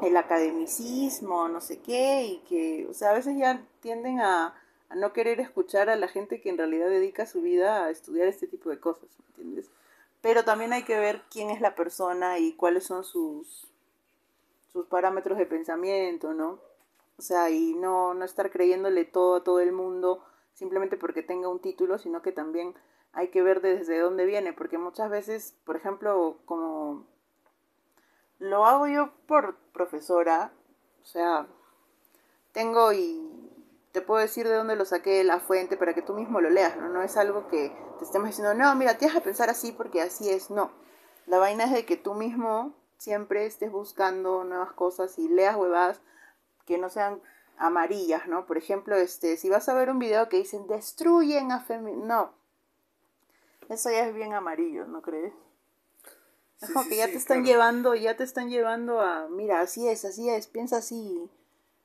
el 0.02 0.16
academicismo, 0.16 1.48
no 1.48 1.60
sé 1.60 1.80
qué, 1.80 2.24
y 2.24 2.38
que, 2.48 2.86
o 2.88 2.94
sea, 2.94 3.10
a 3.10 3.14
veces 3.14 3.36
ya 3.36 3.62
tienden 3.80 4.20
a, 4.20 4.54
no 4.94 5.12
querer 5.12 5.40
escuchar 5.40 5.90
a 5.90 5.96
la 5.96 6.08
gente 6.08 6.40
que 6.40 6.48
en 6.48 6.58
realidad 6.58 6.88
dedica 6.88 7.26
su 7.26 7.42
vida 7.42 7.84
a 7.84 7.90
estudiar 7.90 8.28
este 8.28 8.46
tipo 8.46 8.70
de 8.70 8.80
cosas, 8.80 9.08
¿me 9.18 9.26
entiendes? 9.28 9.70
Pero 10.20 10.44
también 10.44 10.72
hay 10.72 10.84
que 10.84 10.98
ver 10.98 11.22
quién 11.30 11.50
es 11.50 11.60
la 11.60 11.74
persona 11.74 12.38
y 12.38 12.52
cuáles 12.52 12.84
son 12.84 13.04
sus, 13.04 13.66
sus 14.72 14.86
parámetros 14.86 15.38
de 15.38 15.46
pensamiento, 15.46 16.32
¿no? 16.32 16.60
O 17.18 17.22
sea, 17.22 17.50
y 17.50 17.74
no, 17.74 18.14
no 18.14 18.24
estar 18.24 18.50
creyéndole 18.50 19.04
todo 19.04 19.36
a 19.36 19.44
todo 19.44 19.60
el 19.60 19.72
mundo 19.72 20.24
simplemente 20.54 20.96
porque 20.96 21.22
tenga 21.22 21.48
un 21.48 21.60
título, 21.60 21.98
sino 21.98 22.22
que 22.22 22.32
también 22.32 22.74
hay 23.12 23.28
que 23.28 23.42
ver 23.42 23.60
desde 23.60 23.98
dónde 23.98 24.26
viene, 24.26 24.52
porque 24.52 24.78
muchas 24.78 25.10
veces, 25.10 25.54
por 25.64 25.76
ejemplo, 25.76 26.38
como 26.46 27.04
lo 28.38 28.66
hago 28.66 28.86
yo 28.86 29.12
por 29.26 29.56
profesora, 29.72 30.52
o 31.02 31.06
sea, 31.06 31.46
tengo 32.52 32.92
y 32.92 33.31
te 33.92 34.00
puedo 34.00 34.20
decir 34.20 34.48
de 34.48 34.54
dónde 34.54 34.76
lo 34.76 34.84
saqué 34.84 35.10
de 35.18 35.24
la 35.24 35.38
fuente 35.38 35.76
para 35.76 35.94
que 35.94 36.02
tú 36.02 36.14
mismo 36.14 36.40
lo 36.40 36.50
leas, 36.50 36.76
¿no? 36.76 36.88
No 36.88 37.02
es 37.02 37.16
algo 37.16 37.46
que 37.48 37.72
te 37.98 38.04
estemos 38.04 38.28
diciendo, 38.28 38.54
no, 38.54 38.74
mira, 38.74 38.96
tienes 38.98 39.14
que 39.14 39.20
pensar 39.22 39.50
así 39.50 39.72
porque 39.72 40.00
así 40.00 40.30
es, 40.30 40.50
no. 40.50 40.72
La 41.26 41.38
vaina 41.38 41.64
es 41.64 41.72
de 41.72 41.84
que 41.84 41.96
tú 41.96 42.14
mismo 42.14 42.74
siempre 42.96 43.46
estés 43.46 43.70
buscando 43.70 44.44
nuevas 44.44 44.72
cosas 44.72 45.18
y 45.18 45.28
leas 45.28 45.56
huevadas 45.56 46.00
que 46.66 46.78
no 46.78 46.88
sean 46.88 47.20
amarillas, 47.58 48.26
¿no? 48.28 48.46
Por 48.46 48.56
ejemplo, 48.56 48.96
este, 48.96 49.36
si 49.36 49.50
vas 49.50 49.68
a 49.68 49.74
ver 49.74 49.90
un 49.90 49.98
video 49.98 50.28
que 50.28 50.38
dicen 50.38 50.66
destruyen 50.66 51.52
a 51.52 51.60
femi... 51.60 51.92
No. 51.92 52.32
Eso 53.68 53.90
ya 53.90 54.06
es 54.06 54.14
bien 54.14 54.34
amarillo, 54.34 54.86
¿no 54.86 55.02
crees? 55.02 55.32
Es 56.60 56.68
Sí, 56.68 56.72
como 56.72 56.84
sí, 56.84 56.90
que 56.90 56.96
ya 56.96 57.06
sí, 57.06 57.12
te 57.12 57.18
están 57.18 57.42
claro. 57.42 57.52
llevando, 57.52 57.94
ya 57.94 58.16
te 58.16 58.24
están 58.24 58.48
llevando 58.48 59.00
a, 59.00 59.28
mira, 59.28 59.60
así 59.60 59.88
es, 59.88 60.04
así 60.04 60.28
es, 60.30 60.46
piensa 60.46 60.78
así. 60.78 61.30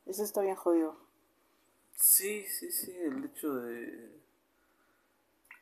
Eso 0.05 0.23
está 0.23 0.41
bien 0.41 0.55
jodido. 0.55 1.06
Sí, 1.97 2.45
sí, 2.45 2.71
sí, 2.71 2.95
el 2.95 3.25
hecho 3.25 3.55
de... 3.55 4.21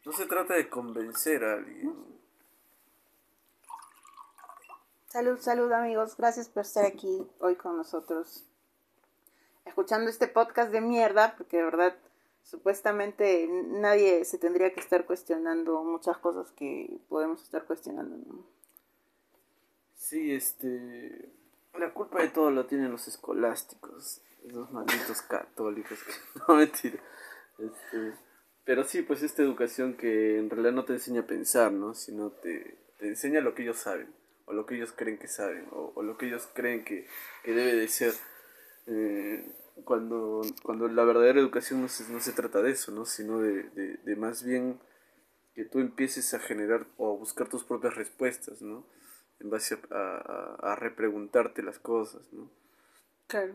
No 0.04 0.12
se 0.12 0.26
trata 0.28 0.54
de 0.54 0.70
convencer 0.70 1.44
a 1.44 1.54
alguien. 1.54 1.96
Salud, 5.08 5.40
salud 5.40 5.72
amigos, 5.72 6.18
gracias 6.18 6.50
por 6.50 6.64
estar 6.64 6.86
aquí 6.86 7.26
hoy 7.40 7.56
con 7.56 7.78
nosotros. 7.78 8.44
Escuchando 9.64 10.10
este 10.10 10.28
podcast 10.28 10.72
de 10.72 10.82
mierda, 10.82 11.36
porque 11.38 11.58
de 11.58 11.64
verdad, 11.64 11.96
supuestamente 12.44 13.48
nadie 13.48 14.26
se 14.26 14.38
tendría 14.38 14.74
que 14.74 14.82
estar 14.82 15.06
cuestionando 15.06 15.84
muchas 15.84 16.18
cosas 16.18 16.52
que 16.52 17.00
podemos 17.08 17.42
estar 17.42 17.64
cuestionando. 17.64 18.18
¿no? 18.18 18.46
Sí, 19.96 20.34
este... 20.34 21.32
La 21.76 21.94
culpa 21.94 22.22
de 22.22 22.28
todo 22.28 22.52
lo 22.52 22.66
tienen 22.66 22.92
los 22.92 23.08
escolásticos, 23.08 24.22
esos 24.48 24.72
malditos 24.72 25.22
católicos. 25.24 26.00
que- 26.04 26.40
No, 26.48 26.56
mentira. 26.56 27.00
Este, 27.60 28.14
pero 28.66 28.84
sí, 28.84 29.02
pues 29.02 29.24
esta 29.24 29.42
educación 29.44 29.96
que 29.96 30.38
en 30.40 30.50
realidad 30.50 30.74
no 30.74 30.86
te 30.86 30.94
enseña 30.94 31.22
a 31.22 31.28
pensar, 31.28 31.72
¿no? 31.72 31.94
Sino 31.94 32.32
te, 32.32 32.78
te 33.00 33.08
enseña 33.08 33.42
lo 33.42 33.56
que 33.56 33.64
ellos 33.64 33.78
saben, 33.78 34.14
o 34.46 34.54
lo 34.54 34.66
que 34.66 34.76
ellos 34.76 34.92
creen 34.96 35.18
que 35.18 35.28
saben, 35.28 35.68
o, 35.72 35.94
o 35.96 36.04
lo 36.04 36.18
que 36.18 36.28
ellos 36.28 36.48
creen 36.54 36.84
que, 36.84 37.08
que 37.44 37.54
debe 37.54 37.76
de 37.76 37.88
ser. 37.88 38.14
Eh, 38.88 39.46
cuando, 39.84 40.42
cuando 40.64 40.88
la 40.88 41.04
verdadera 41.04 41.40
educación 41.40 41.82
no 41.82 41.88
se, 41.90 42.12
no 42.12 42.20
se 42.22 42.32
trata 42.34 42.62
de 42.62 42.72
eso, 42.72 42.92
¿no? 42.92 43.06
Sino 43.06 43.40
de, 43.40 43.64
de, 43.72 43.98
de 43.98 44.16
más 44.16 44.44
bien 44.44 44.80
que 45.56 45.66
tú 45.66 45.80
empieces 45.80 46.34
a 46.34 46.40
generar 46.40 46.86
o 46.98 47.14
a 47.14 47.18
buscar 47.18 47.50
tus 47.50 47.64
propias 47.64 47.96
respuestas, 47.96 48.62
¿no? 48.62 48.86
En 49.40 49.50
base 49.50 49.78
a, 49.92 49.98
a, 49.98 50.74
a 50.74 50.76
repreguntarte 50.76 51.64
las 51.64 51.80
cosas, 51.80 52.22
¿no? 52.34 52.50
Claro. 53.28 53.54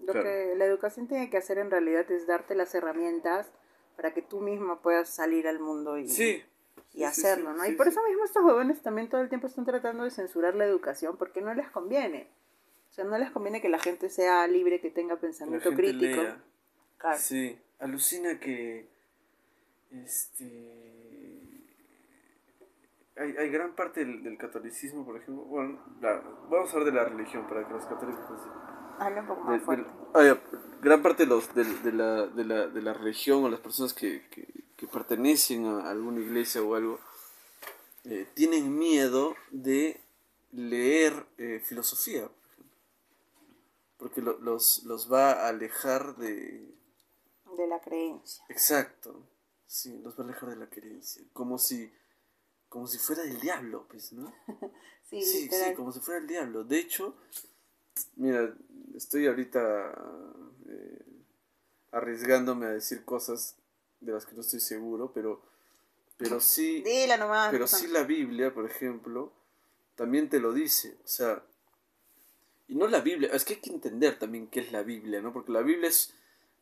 Lo 0.00 0.12
Claro. 0.12 0.22
que 0.28 0.54
la 0.56 0.64
educación 0.66 1.06
tiene 1.08 1.30
que 1.30 1.36
hacer 1.38 1.58
en 1.58 1.70
realidad 1.70 2.10
es 2.10 2.26
darte 2.26 2.54
las 2.54 2.74
herramientas 2.74 3.50
para 3.96 4.12
que 4.12 4.22
tú 4.22 4.40
mismo 4.40 4.80
puedas 4.80 5.08
salir 5.08 5.46
al 5.48 5.60
mundo 5.60 5.96
y, 5.98 6.08
Sí. 6.08 6.42
y 6.92 6.98
sí, 6.98 7.04
hacerlo, 7.04 7.52
sí, 7.52 7.58
¿no? 7.58 7.66
y 7.66 7.72
por 7.76 7.88
eso 7.88 8.02
mismo 8.02 8.24
estos 8.24 8.42
jóvenes 8.42 8.82
también 8.82 9.08
todo 9.08 9.20
el 9.22 9.28
tiempo 9.28 9.46
están 9.46 9.64
tratando 9.64 10.04
de 10.04 10.10
censurar 10.10 10.54
la 10.56 10.64
educación 10.66 11.16
porque 11.16 11.40
no 11.40 11.54
les 11.54 11.70
conviene. 11.70 12.28
O 12.90 12.92
sea, 12.94 13.04
no 13.04 13.16
les 13.18 13.30
conviene 13.30 13.60
que 13.60 13.68
la 13.68 13.78
gente 13.78 14.08
sea 14.10 14.46
libre, 14.46 14.80
que 14.80 14.90
tenga 14.90 15.14
La 15.14 15.20
pensamiento 15.20 15.70
gente 15.70 15.82
crítico. 15.82 16.22
lea. 16.22 16.42
Claro. 16.98 17.18
Sí, 17.18 17.58
alucina 17.80 18.38
que 18.38 18.88
este 19.90 20.84
hay, 23.16 23.36
hay 23.36 23.48
gran 23.48 23.74
parte 23.76 24.00
del, 24.04 24.22
del 24.24 24.36
catolicismo, 24.36 25.04
por 25.04 25.16
ejemplo, 25.16 25.44
bueno, 25.44 25.78
la- 26.00 26.20
vamos 26.50 26.68
a 26.70 26.72
hablar 26.76 26.92
de 26.92 26.98
la 27.00 27.04
religión 27.04 27.46
para 27.48 27.66
que 27.66 27.72
los 27.72 27.86
católicos 27.86 28.24
Habla 28.98 29.20
un 29.22 29.26
poco 29.26 29.40
de- 29.42 29.46
más 29.46 29.60
de- 29.60 29.64
fuerte. 29.64 29.90
ah, 30.14 30.38
gran 30.80 31.02
parte 31.02 31.24
de, 31.24 31.28
los, 31.30 31.54
de, 31.54 31.64
de 31.64 31.92
la, 31.92 32.26
de, 32.26 32.44
la, 32.44 32.66
de 32.68 32.82
la 32.82 32.92
religión 32.94 33.44
o 33.44 33.48
las 33.48 33.60
personas 33.60 33.92
que, 33.94 34.26
que, 34.30 34.46
que 34.76 34.86
pertenecen 34.86 35.66
a 35.66 35.90
alguna 35.90 36.20
iglesia 36.20 36.62
o 36.62 36.74
algo 36.74 37.00
eh, 38.04 38.28
tienen 38.34 38.76
miedo 38.78 39.34
de 39.50 40.00
leer 40.52 41.26
eh, 41.38 41.60
filosofía, 41.64 42.28
porque 43.96 44.20
lo- 44.20 44.38
los, 44.38 44.84
los 44.84 45.10
va 45.12 45.32
a 45.32 45.48
alejar 45.48 46.16
de, 46.16 46.74
De 47.56 47.66
la 47.66 47.80
creencia. 47.80 48.44
Exacto. 48.48 49.22
Sí, 49.66 49.98
los 50.04 50.14
va 50.18 50.24
a 50.24 50.26
alejar 50.28 50.50
de 50.50 50.56
la 50.56 50.68
creencia. 50.68 51.22
Como 51.32 51.58
si, 51.58 51.90
como 52.68 52.86
si 52.86 52.98
fuera 52.98 53.22
el 53.22 53.40
diablo, 53.40 53.86
pues, 53.88 54.12
¿no? 54.12 54.32
Sí, 55.10 55.22
sí, 55.22 55.74
como 55.76 55.92
si 55.92 56.00
fuera 56.00 56.18
el 56.20 56.26
diablo. 56.26 56.64
De 56.64 56.78
hecho, 56.78 57.14
mira, 58.16 58.54
estoy 58.94 59.26
ahorita 59.26 59.94
eh, 60.68 61.04
arriesgándome 61.92 62.66
a 62.66 62.70
decir 62.70 63.04
cosas 63.04 63.56
de 64.00 64.12
las 64.12 64.26
que 64.26 64.34
no 64.34 64.40
estoy 64.40 64.60
seguro, 64.60 65.12
pero, 65.12 65.42
pero 66.16 66.40
sí, 66.40 66.82
Dila 66.82 67.16
nomás. 67.16 67.50
pero 67.50 67.66
sí 67.66 67.86
la 67.88 68.02
Biblia, 68.02 68.52
por 68.52 68.66
ejemplo, 68.66 69.32
también 69.96 70.28
te 70.28 70.40
lo 70.40 70.52
dice. 70.52 70.96
O 71.04 71.08
sea, 71.08 71.42
y 72.68 72.74
no 72.74 72.86
la 72.86 73.00
Biblia, 73.00 73.30
es 73.32 73.44
que 73.44 73.54
hay 73.54 73.60
que 73.60 73.70
entender 73.70 74.18
también 74.18 74.48
qué 74.48 74.60
es 74.60 74.72
la 74.72 74.82
Biblia, 74.82 75.20
¿no? 75.20 75.32
Porque 75.32 75.52
la 75.52 75.62
Biblia 75.62 75.88
es, 75.88 76.14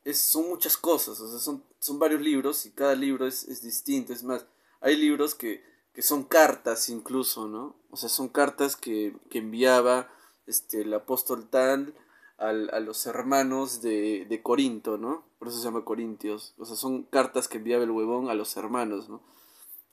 es 0.05 0.19
son 0.19 0.49
muchas 0.49 0.77
cosas, 0.77 1.21
o 1.21 1.31
sea, 1.31 1.39
son, 1.39 1.63
son 1.79 1.99
varios 1.99 2.21
libros 2.21 2.67
y 2.67 2.71
cada 2.71 2.95
libro 2.95 3.27
es, 3.27 3.45
es 3.45 3.63
distinto. 3.63 4.13
Es 4.13 4.23
más, 4.23 4.47
hay 4.81 4.97
libros 4.97 5.35
que, 5.35 5.65
que 5.95 6.03
son 6.03 6.25
cartas 6.25 6.89
incluso, 6.89 7.49
¿no? 7.49 7.77
O 7.91 7.97
sea, 7.97 8.09
son 8.09 8.29
cartas 8.29 8.77
que, 8.77 9.15
que 9.31 9.39
enviaba 9.39 10.11
este, 10.47 10.83
el 10.83 10.95
apóstol 10.95 11.49
tal 11.49 11.95
al, 12.39 12.71
a 12.73 12.81
los 12.81 13.07
hermanos 13.07 13.83
de, 13.83 14.27
de 14.29 14.43
Corinto, 14.43 14.99
¿no? 14.99 15.25
Por 15.39 15.49
eso 15.49 15.59
se 15.59 15.65
llama 15.65 15.85
Corintios. 15.85 16.55
O 16.59 16.65
sea, 16.67 16.77
son 16.77 17.05
cartas 17.05 17.49
que 17.49 17.59
enviaba 17.59 17.85
el 17.85 17.91
huevón 17.91 18.29
a 18.31 18.35
los 18.35 18.57
hermanos, 18.57 19.09
¿no? 19.09 19.21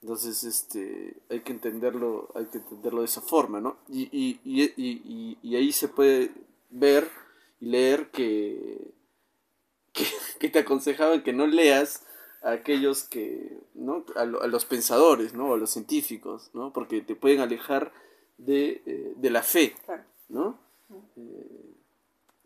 Entonces, 0.02 0.44
este, 0.46 1.18
hay 1.30 1.42
que 1.42 1.52
entenderlo, 1.52 2.30
hay 2.36 2.46
que 2.46 2.60
entenderlo 2.60 3.02
de 3.02 3.06
esa 3.08 3.22
forma, 3.22 3.60
¿no? 3.62 3.78
Y, 3.90 4.04
y, 4.12 4.40
y, 4.46 5.38
y, 5.44 5.56
ahí 5.56 5.74
se 5.74 5.90
puede 5.90 6.32
ver 6.70 7.10
y 7.60 7.66
leer 7.68 8.10
que, 8.12 8.94
que, 9.94 10.06
que 10.40 10.50
te 10.50 10.60
aconsejaban 10.60 11.24
que 11.24 11.34
no 11.34 11.48
leas 11.48 12.04
a 12.42 12.52
aquellos 12.52 13.04
que, 13.04 13.58
¿no? 13.74 14.06
A, 14.16 14.26
lo- 14.26 14.42
a 14.42 14.48
los 14.48 14.66
pensadores, 14.66 15.34
¿no? 15.34 15.54
A 15.54 15.58
los 15.58 15.72
científicos, 15.72 16.50
¿no? 16.54 16.72
Porque 16.74 17.02
te 17.02 17.16
pueden 17.16 17.42
alejar 17.42 17.92
de, 18.38 18.82
eh, 18.86 19.14
de 19.18 19.30
la 19.30 19.44
fe, 19.44 19.76
Claro. 19.86 20.04
¿No? 20.30 20.58
Eh, 21.18 21.76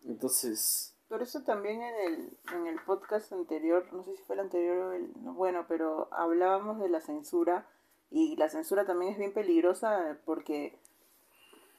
entonces, 0.06 0.96
Por 1.08 1.22
eso 1.22 1.44
también 1.44 1.82
en 1.82 1.96
el, 1.96 2.38
en 2.54 2.68
el 2.68 2.80
podcast 2.82 3.32
anterior, 3.32 3.88
no 3.94 4.04
sé 4.04 4.16
si 4.16 4.24
fue 4.24 4.36
el 4.36 4.42
anterior 4.42 4.78
o 4.78 4.94
el... 4.94 5.12
no, 5.24 5.34
Bueno, 5.34 5.66
pero 5.68 6.08
hablábamos 6.12 6.80
de 6.80 6.90
la 6.90 7.02
censura 7.02 7.68
y 8.10 8.36
la 8.36 8.50
censura 8.50 8.86
también 8.86 9.12
es 9.12 9.18
bien 9.18 9.34
peligrosa 9.34 10.18
porque 10.26 10.78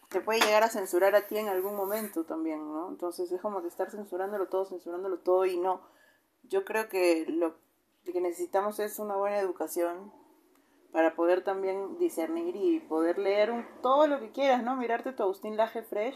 te 0.09 0.21
puede 0.21 0.41
llegar 0.41 0.63
a 0.63 0.69
censurar 0.69 1.15
a 1.15 1.27
ti 1.27 1.39
en 1.39 1.49
algún 1.49 1.75
momento 1.75 2.25
también, 2.25 2.61
¿no? 2.73 2.89
Entonces 2.89 3.31
es 3.33 3.41
como 3.41 3.63
que 3.63 3.69
estar 3.69 3.91
censurándolo 3.91 4.47
todo, 4.49 4.65
censurándolo 4.65 5.19
todo 5.19 5.45
y 5.45 5.59
no. 5.59 5.81
Yo 6.45 6.65
creo 6.65 6.89
que 6.89 7.27
lo 7.27 7.57
que 8.05 8.21
necesitamos 8.21 8.79
es 8.79 8.99
una 8.99 9.17
buena 9.17 9.39
educación 9.39 10.13
para 10.95 11.17
poder 11.17 11.43
también 11.43 11.99
discernir 11.99 12.55
y 12.55 12.79
poder 12.79 13.19
leer 13.19 13.51
un- 13.51 13.67
todo 13.83 14.07
lo 14.07 14.21
que 14.21 14.31
quieras, 14.31 14.63
¿no? 14.63 14.77
Mirarte 14.77 15.13
tu 15.13 15.25
Agustín 15.25 15.57
Laje 15.57 15.83
Fresh 15.83 16.15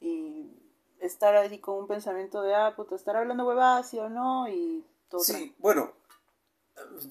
y 0.00 0.50
estar 0.98 1.36
ahí 1.36 1.60
con 1.60 1.76
un 1.78 1.86
pensamiento 1.86 2.42
de, 2.42 2.52
ah, 2.52 2.74
puta, 2.74 2.96
estar 2.96 3.14
hablando 3.14 3.46
huevadas, 3.46 3.88
sí 3.88 3.98
o 4.00 4.08
no, 4.08 4.48
y 4.48 4.84
todo. 5.08 5.20
Sí, 5.20 5.32
tranquilo. 5.32 5.54
bueno, 5.60 5.92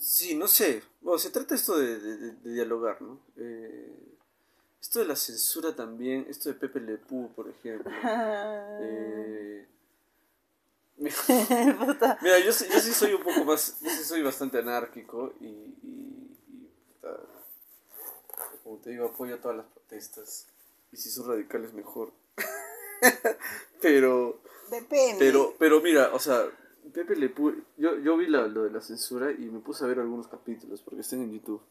sí, 0.01 0.35
no 0.35 0.47
sé. 0.49 0.83
Bueno, 0.99 1.17
se 1.17 1.29
trata 1.29 1.55
esto 1.55 1.77
de, 1.77 1.97
de- 1.97 2.17
de- 2.17 2.31
de 2.33 2.51
dialogar, 2.53 3.01
¿no? 3.01 3.19
Eh, 3.37 4.03
esto 4.81 4.99
de 4.99 5.05
la 5.05 5.15
censura 5.15 5.73
también, 5.73 6.25
esto 6.29 6.49
de 6.49 6.55
Pepe 6.55 6.81
Le 6.81 6.97
Pew, 6.97 7.29
por 7.33 7.47
ejemplo. 7.47 7.89
eh, 8.81 9.65
mira, 10.97 12.39
yo, 12.43 12.51
sí- 12.51 12.65
yo 12.69 12.79
sí 12.81 12.91
soy 12.91 13.13
un 13.13 13.23
poco 13.23 13.45
más, 13.45 13.79
yo 13.81 13.89
sí 13.91 14.03
soy 14.03 14.21
bastante 14.23 14.57
anárquico 14.59 15.31
y, 15.39 15.45
como 18.67 18.79
te 18.81 18.89
digo, 18.89 19.05
apoyo 19.05 19.39
todas 19.39 19.57
las 19.57 19.65
protestas. 19.67 20.47
Y 20.91 20.97
si 20.97 21.09
son 21.09 21.27
radicales, 21.29 21.73
mejor. 21.73 22.11
Pero... 23.81 24.39
Depende. 24.69 25.15
Pero, 25.19 25.53
pero 25.57 25.79
mira, 25.79 26.09
o 26.13 26.19
sea, 26.19 26.43
Pepe 26.93 27.15
Le 27.15 27.29
Pew, 27.29 27.55
yo, 27.77 27.97
yo 27.99 28.17
vi 28.17 28.27
la- 28.27 28.47
lo 28.47 28.63
de 28.63 28.71
la 28.71 28.81
censura 28.81 29.31
y 29.31 29.45
me 29.49 29.59
puse 29.59 29.85
a 29.85 29.87
ver 29.87 29.99
algunos 29.99 30.27
capítulos 30.27 30.81
porque 30.81 30.99
están 31.01 31.21
en 31.21 31.31
YouTube. 31.31 31.61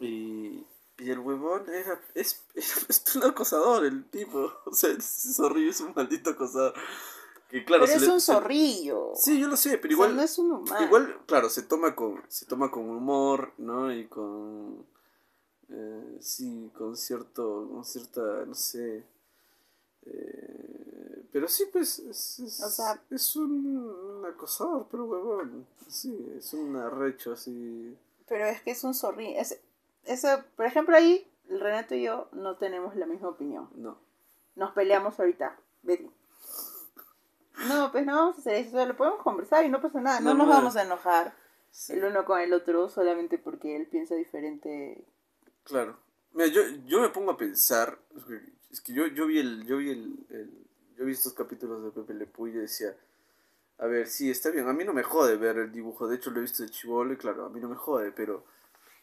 Y, 0.00 0.66
y 0.98 1.10
el 1.10 1.20
huevón 1.20 1.62
era, 1.72 2.00
es, 2.14 2.42
es, 2.54 3.04
un 3.14 3.22
acosador 3.24 3.84
el 3.84 4.04
tipo, 4.10 4.50
o 4.66 4.74
sea, 4.74 4.90
es, 4.90 5.24
es 5.26 5.38
horrible, 5.38 5.70
es 5.70 5.80
un 5.80 5.92
maldito 5.94 6.30
acosador. 6.30 6.74
que 7.48 7.64
claro, 7.64 7.84
pero 7.84 7.96
es 7.96 8.02
le- 8.02 8.12
un 8.14 8.20
se- 8.20 8.32
zorrillo. 8.32 9.12
Sí, 9.14 9.38
yo 9.38 9.46
lo 9.46 9.56
sé, 9.56 9.78
pero 9.78 9.94
O 9.94 9.96
sea, 9.98 10.06
igual, 10.06 10.16
no 10.16 10.22
es 10.22 10.38
un 10.38 10.50
humano. 10.52 10.84
igual, 10.84 11.20
claro, 11.26 11.48
se 11.50 11.62
toma 11.62 11.94
con, 11.94 12.20
se 12.26 12.46
toma 12.46 12.70
con 12.72 12.88
humor, 12.90 13.52
¿no? 13.58 13.92
Y 13.94 14.06
con, 14.08 14.84
eh, 15.70 16.16
sí, 16.20 16.70
con 16.76 16.96
cierto, 16.96 17.68
con 17.70 17.84
cierta, 17.84 18.20
no 18.46 18.54
sé, 18.54 19.04
eh, 20.06 21.22
pero 21.32 21.46
sí, 21.48 21.64
pues, 21.72 21.98
es, 22.00 22.40
es, 22.40 22.60
O 22.62 22.68
sea- 22.68 23.00
es 23.10 23.36
un, 23.36 24.24
acosador, 24.28 24.86
pero 24.90 25.04
huevón, 25.04 25.66
sí, 25.88 26.32
es 26.36 26.52
un 26.54 26.76
arrecho 26.76 27.32
así, 27.32 27.96
Pero 28.28 28.46
es 28.46 28.60
que 28.62 28.70
es 28.72 28.84
un 28.84 28.94
zorrillo. 28.94 29.38
Es, 29.40 29.58
eso, 30.04 30.28
por 30.56 30.66
ejemplo, 30.66 30.96
ahí 30.96 31.26
Renato 31.48 31.94
y 31.96 32.04
yo 32.04 32.28
no 32.32 32.56
tenemos 32.56 32.94
la 32.96 33.06
misma 33.06 33.28
opinión. 33.30 33.68
no. 33.76 33.98
Nos 34.56 34.72
peleamos 34.72 35.18
ahorita. 35.18 35.56
Betty. 35.82 36.10
No, 37.68 37.90
pues 37.92 38.04
no 38.04 38.14
vamos 38.14 38.36
a 38.36 38.40
hacer 38.40 38.54
eso. 38.56 38.84
Lo 38.84 38.96
podemos 38.96 39.22
conversar 39.22 39.64
y 39.64 39.68
no 39.68 39.80
pasa 39.80 40.00
nada. 40.00 40.20
No, 40.20 40.34
nos 40.34 40.48
vamos 40.48 40.76
a 40.76 40.82
enojar 40.82 41.34
Sí. 41.70 41.92
el 41.94 42.04
uno 42.04 42.24
con 42.24 42.40
el 42.40 42.52
otro 42.52 42.88
solamente 42.88 43.38
porque 43.38 43.76
él 43.76 43.86
piensa 43.86 44.14
diferente. 44.16 45.02
Claro. 45.70 45.96
Mira, 46.32 46.48
yo, 46.48 46.62
yo 46.86 47.00
me 47.00 47.08
pongo 47.10 47.30
a 47.32 47.36
pensar, 47.36 47.98
es 48.70 48.80
que, 48.80 48.92
yo, 48.92 49.06
yo 49.06 49.26
vi 49.26 49.38
el, 49.38 49.66
yo 49.66 49.78
vi 49.78 49.90
el, 49.90 50.26
el- 50.30 50.66
yo 50.98 51.06
vi 51.06 51.12
estos 51.12 51.32
capítulos 51.32 51.82
de 51.82 51.90
Pepe 51.92 52.12
Le 52.12 52.26
Pew 52.26 52.48
y 52.48 52.52
decía, 52.52 52.94
a 53.78 53.86
ver, 53.86 54.06
sí, 54.08 54.30
está 54.30 54.50
bien, 54.50 54.68
a 54.68 54.72
mí 54.74 54.84
no 54.84 54.92
me 54.92 55.02
jode 55.02 55.36
ver 55.36 55.56
el 55.56 55.72
dibujo, 55.72 56.06
de 56.06 56.16
hecho 56.16 56.30
lo 56.30 56.38
he 56.38 56.42
visto 56.42 56.62
de 56.62 56.68
chivolo 56.68 57.14
y 57.14 57.16
claro, 57.16 57.46
a 57.46 57.48
mí 57.48 57.58
no 57.60 57.68
me 57.70 57.76
jode, 57.76 58.12
pero 58.12 58.44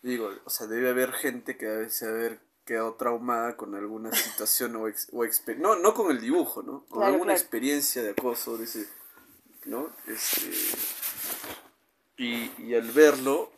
digo, 0.04 0.30
o 0.46 0.50
sea, 0.50 0.68
debe 0.68 0.90
haber 0.90 1.12
gente 1.14 1.58
que 1.58 1.66
debe 1.66 1.90
haber 2.04 2.40
quedado 2.66 2.94
traumada 2.96 3.58
con 3.58 3.74
alguna 3.74 4.12
situación 4.14 4.76
o, 4.76 4.88
ex- 4.88 5.08
o 5.12 5.24
exper- 5.26 5.58
no, 5.58 5.76
no 5.78 5.94
con 5.96 6.12
el 6.12 6.22
dibujo, 6.22 6.62
¿no? 6.62 6.82
Con 6.86 7.00
Claro, 7.00 7.14
alguna 7.14 7.34
claro. 7.34 7.40
experiencia 7.42 8.04
de 8.04 8.12
acoso, 8.12 8.62
ese, 8.62 8.88
¿no? 9.66 9.90
Este, 10.06 10.52
y, 12.18 12.52
y 12.62 12.76
al 12.76 12.92
verlo 12.92 13.52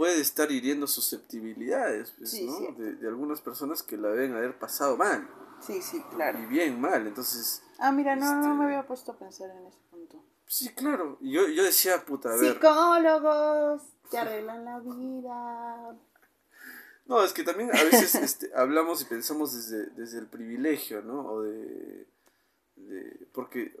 puede 0.00 0.18
estar 0.22 0.50
hiriendo 0.50 0.86
susceptibilidades, 0.86 2.12
pues, 2.16 2.30
Sí, 2.30 2.46
¿no? 2.46 2.56
sí. 2.56 2.68
De, 2.78 2.94
de 2.94 3.06
algunas 3.08 3.42
personas 3.42 3.82
que 3.82 3.98
la 3.98 4.08
deben 4.08 4.32
haber 4.34 4.58
pasado 4.58 4.96
mal, 4.96 5.28
Sí, 5.60 5.82
sí, 5.82 5.98
y 5.98 6.14
claro. 6.14 6.38
bien 6.48 6.80
mal, 6.80 7.06
entonces, 7.06 7.62
Ah, 7.78 7.92
mira, 7.92 8.16
no, 8.16 8.24
no 8.36 8.40
Este- 8.40 8.54
me 8.58 8.64
había 8.64 8.86
puesto 8.86 9.12
a 9.12 9.18
pensar 9.18 9.50
en 9.50 9.66
ese 9.66 9.78
punto. 9.90 10.24
sí, 10.46 10.70
claro, 10.70 11.18
y 11.20 11.32
yo, 11.32 11.48
yo 11.48 11.62
decía, 11.64 12.02
puta, 12.06 12.30
a 12.32 12.36
ver, 12.36 12.54
Psicólogos 12.54 13.82
que 14.10 14.16
arreglan 14.18 14.64
la 14.64 14.78
vida. 14.80 15.96
no, 17.04 17.22
es 17.22 17.34
que 17.34 17.44
también 17.44 17.68
a 17.76 17.82
veces 17.84 18.14
este, 18.14 18.50
hablamos 18.54 19.02
y 19.02 19.04
pensamos 19.04 19.52
desde, 19.52 19.86
desde 19.90 20.18
el 20.18 20.28
privilegio, 20.28 21.02
¿no? 21.02 21.26
O 21.26 21.42
de, 21.42 22.06
de- 22.76 23.26
porque, 23.34 23.76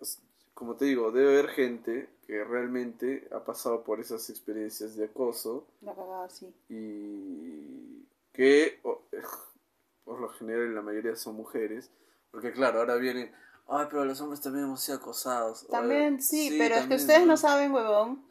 como 0.60 0.76
te 0.76 0.84
digo, 0.84 1.10
debe 1.10 1.38
haber 1.38 1.48
gente 1.48 2.10
que 2.26 2.44
realmente 2.44 3.26
ha 3.32 3.42
pasado 3.44 3.82
por 3.82 3.98
esas 3.98 4.28
experiencias 4.28 4.94
de 4.94 5.06
acoso, 5.06 5.66
La 5.80 5.94
cagada, 5.94 6.28
sí. 6.28 6.54
y 6.68 8.06
que 8.34 8.78
por 10.04 10.20
lo 10.20 10.28
general 10.28 10.74
la 10.74 10.82
mayoría 10.82 11.16
son 11.16 11.34
mujeres, 11.36 11.90
porque 12.30 12.52
claro, 12.52 12.80
ahora 12.80 12.96
vienen, 12.96 13.32
ay, 13.68 13.86
pero 13.90 14.04
los 14.04 14.20
hombres 14.20 14.42
también 14.42 14.66
hemos 14.66 14.82
sido 14.82 14.98
acosados. 14.98 15.66
También, 15.68 16.20
sí, 16.20 16.56
pero 16.58 16.74
es 16.74 16.86
que 16.86 16.96
ustedes 16.96 17.26
no 17.26 17.38
saben, 17.38 17.72
huevón, 17.72 18.22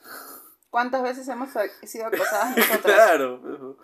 cuántas 0.69 1.01
veces 1.01 1.27
hemos 1.29 1.49
sido 1.83 2.05
acosadas 2.05 2.55
nosotros. 2.57 2.81
claro, 2.83 3.39
pero, 3.41 3.69
o 3.71 3.77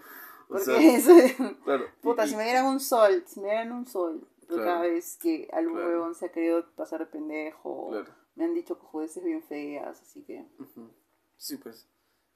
Porque 0.47 0.65
sea, 0.65 1.35
claro. 1.65 1.85
y- 1.85 2.01
Puta, 2.03 2.25
y- 2.25 2.29
si 2.29 2.35
me 2.35 2.43
dieran 2.43 2.67
un 2.67 2.79
sol, 2.79 3.23
si 3.25 3.39
me 3.39 3.47
dieran 3.47 3.71
un 3.71 3.87
sol, 3.87 4.27
Claro. 4.47 4.63
cada 4.63 4.81
vez 4.81 5.17
que 5.17 5.49
algún 5.51 5.73
Claro. 5.73 5.89
huevón 5.89 6.13
se 6.13 6.27
ha 6.27 6.31
querido 6.31 6.63
pasar 6.75 6.99
de 6.99 7.07
pendejo, 7.07 7.87
Claro. 7.89 8.24
Me 8.35 8.45
han 8.45 8.53
dicho 8.53 8.77
cojudeces 8.77 9.23
bien 9.23 9.41
feas, 9.43 10.01
así 10.01 10.21
que... 10.23 10.45
Sí, 11.37 11.57
pues, 11.57 11.87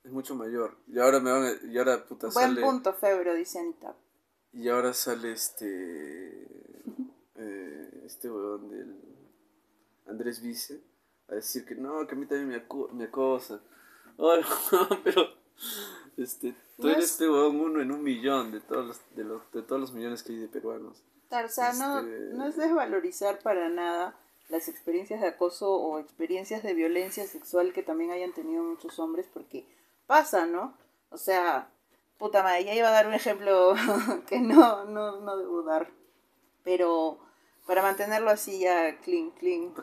es 0.03 0.11
mucho 0.11 0.35
mayor. 0.35 0.77
Y 0.87 0.99
ahora 0.99 1.19
me 1.19 1.31
van 1.31 1.43
a- 1.43 1.65
y 1.67 1.77
ahora 1.77 2.05
puta 2.05 2.27
Buen 2.27 2.33
sale, 2.55 2.61
punto, 2.61 2.93
Febro, 2.93 3.33
dice 3.35 3.59
Anita. 3.59 3.95
y 4.53 4.67
ahora 4.69 4.93
sale 4.93 5.31
este, 5.31 6.43
eh, 7.35 8.01
este 8.05 8.29
weón 8.31 8.69
del 8.69 8.95
Andrés 10.07 10.41
Vice 10.41 10.81
a 11.27 11.35
decir 11.35 11.65
que 11.65 11.75
no, 11.75 12.05
que 12.07 12.15
a 12.15 12.17
mí 12.17 12.25
también 12.25 12.47
me, 12.49 12.67
acu- 12.67 12.89
me 12.91 13.05
acosa. 13.05 13.61
Ay, 14.17 14.41
pero, 15.03 15.23
este, 16.17 16.53
tú 16.77 16.83
No 16.83 16.89
eres 16.89 17.05
es- 17.05 17.11
este 17.11 17.29
weón 17.29 17.59
uno 17.59 17.81
en 17.81 17.91
un 17.91 18.03
millón 18.03 18.51
de 18.51 18.59
todos 18.61 18.85
los, 18.87 19.01
de 19.15 19.23
los, 19.23 19.51
de 19.51 19.61
todos 19.63 19.79
los 19.81 19.93
millones 19.93 20.23
que 20.23 20.33
hay 20.33 20.39
de 20.39 20.47
peruanos. 20.47 21.03
Claro, 21.29 21.47
o 21.47 21.51
sea, 21.51 21.73
no, 21.73 21.99
Este- 21.99 22.33
no 22.35 22.45
es 22.47 22.57
desvalorizar 22.57 23.39
para 23.39 23.69
nada 23.69 24.17
las 24.49 24.67
experiencias 24.67 25.21
de 25.21 25.27
acoso 25.27 25.71
o 25.71 25.99
experiencias 25.99 26.63
de 26.63 26.73
violencia 26.73 27.25
sexual 27.25 27.71
que 27.71 27.83
también 27.83 28.11
hayan 28.11 28.33
tenido 28.33 28.63
muchos 28.63 28.99
hombres, 28.99 29.27
porque 29.33 29.65
pasa, 30.07 30.45
¿no? 30.45 30.75
O 31.09 31.17
sea, 31.17 31.71
puta 32.17 32.43
madre, 32.43 32.65
ya 32.65 32.75
iba 32.75 32.89
a 32.89 32.91
dar 32.91 33.07
un 33.07 33.13
ejemplo 33.13 33.75
que 34.27 34.39
no, 34.39 34.85
no, 34.85 35.21
no 35.21 35.37
debo 35.37 35.63
dar, 35.63 35.89
pero 36.63 37.19
para 37.65 37.81
mantenerlo 37.83 38.31
así 38.31 38.59
ya 38.59 38.99
clean, 39.01 39.31
clean. 39.31 39.73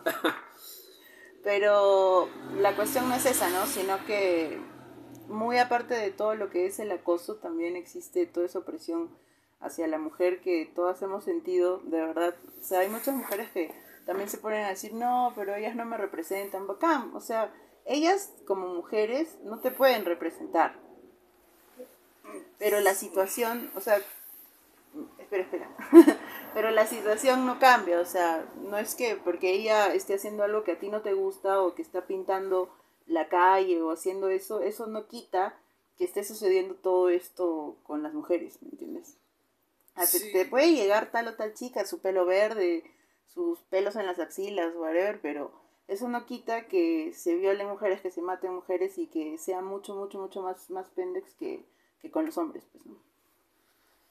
Pero 1.44 2.28
la 2.56 2.74
cuestión 2.74 3.08
no 3.08 3.14
es 3.14 3.24
esa, 3.24 3.48
¿no? 3.50 3.66
Sino 3.66 4.04
que 4.04 4.58
muy 5.28 5.58
aparte 5.58 5.94
de 5.94 6.10
todo 6.10 6.34
lo 6.34 6.50
que 6.50 6.66
es 6.66 6.80
el 6.80 6.90
acoso, 6.90 7.36
también 7.36 7.76
existe 7.76 8.26
toda 8.26 8.46
esa 8.46 8.58
opresión 8.58 9.16
hacia 9.60 9.86
la 9.86 9.98
mujer 9.98 10.40
que 10.40 10.70
todas 10.74 11.00
hemos 11.02 11.22
sentido, 11.22 11.78
de 11.84 12.00
verdad. 12.00 12.34
O 12.60 12.64
sea, 12.64 12.80
hay 12.80 12.88
muchas 12.88 13.14
mujeres 13.14 13.48
que 13.52 13.72
también 14.06 14.30
se 14.30 14.38
ponen 14.38 14.64
a 14.64 14.68
decir, 14.70 14.94
no, 14.94 15.32
pero 15.34 15.54
ellas 15.54 15.74
no 15.74 15.84
me 15.84 15.96
representan, 15.96 16.66
bacán. 16.66 17.10
O 17.14 17.20
sea, 17.20 17.52
ellas 17.84 18.32
como 18.46 18.68
mujeres 18.68 19.36
no 19.42 19.58
te 19.58 19.70
pueden 19.70 20.04
representar. 20.04 20.76
Pero 22.58 22.80
la 22.80 22.94
situación, 22.94 23.70
o 23.74 23.80
sea, 23.80 23.98
espera, 25.18 25.42
espera. 25.42 25.70
Pero 26.54 26.70
la 26.70 26.86
situación 26.86 27.44
no 27.44 27.58
cambia, 27.58 28.00
o 28.00 28.06
sea, 28.06 28.46
no 28.62 28.78
es 28.78 28.94
que 28.94 29.16
porque 29.16 29.52
ella 29.52 29.92
esté 29.92 30.14
haciendo 30.14 30.42
algo 30.42 30.64
que 30.64 30.72
a 30.72 30.78
ti 30.78 30.88
no 30.88 31.02
te 31.02 31.12
gusta 31.12 31.60
o 31.60 31.74
que 31.74 31.82
está 31.82 32.06
pintando 32.06 32.70
la 33.06 33.28
calle 33.28 33.82
o 33.82 33.90
haciendo 33.90 34.30
eso, 34.30 34.60
eso 34.60 34.86
no 34.86 35.06
quita 35.06 35.54
que 35.98 36.04
esté 36.04 36.24
sucediendo 36.24 36.74
todo 36.74 37.10
esto 37.10 37.76
con 37.82 38.02
las 38.02 38.14
mujeres, 38.14 38.62
¿me 38.62 38.70
entiendes? 38.70 39.16
Sí. 40.06 40.32
te 40.32 40.44
puede 40.44 40.72
llegar 40.72 41.10
tal 41.10 41.28
o 41.28 41.34
tal 41.34 41.54
chica, 41.54 41.86
su 41.86 42.00
pelo 42.00 42.26
verde, 42.26 42.84
sus 43.26 43.58
pelos 43.70 43.96
en 43.96 44.06
las 44.06 44.18
axilas, 44.18 44.74
whatever, 44.76 45.20
pero 45.20 45.52
eso 45.88 46.08
no 46.08 46.26
quita 46.26 46.66
que 46.68 47.12
se 47.14 47.36
violen 47.36 47.68
mujeres, 47.68 48.00
que 48.00 48.10
se 48.10 48.22
maten 48.22 48.54
mujeres 48.54 48.98
y 48.98 49.06
que 49.06 49.36
sea 49.38 49.60
mucho, 49.62 49.94
mucho, 49.94 50.18
mucho 50.18 50.42
más, 50.42 50.70
más 50.70 50.88
pendex 50.90 51.34
que, 51.34 51.64
que 52.00 52.10
con 52.10 52.26
los 52.26 52.36
hombres, 52.38 52.64
pues, 52.72 52.84
¿no? 52.86 52.96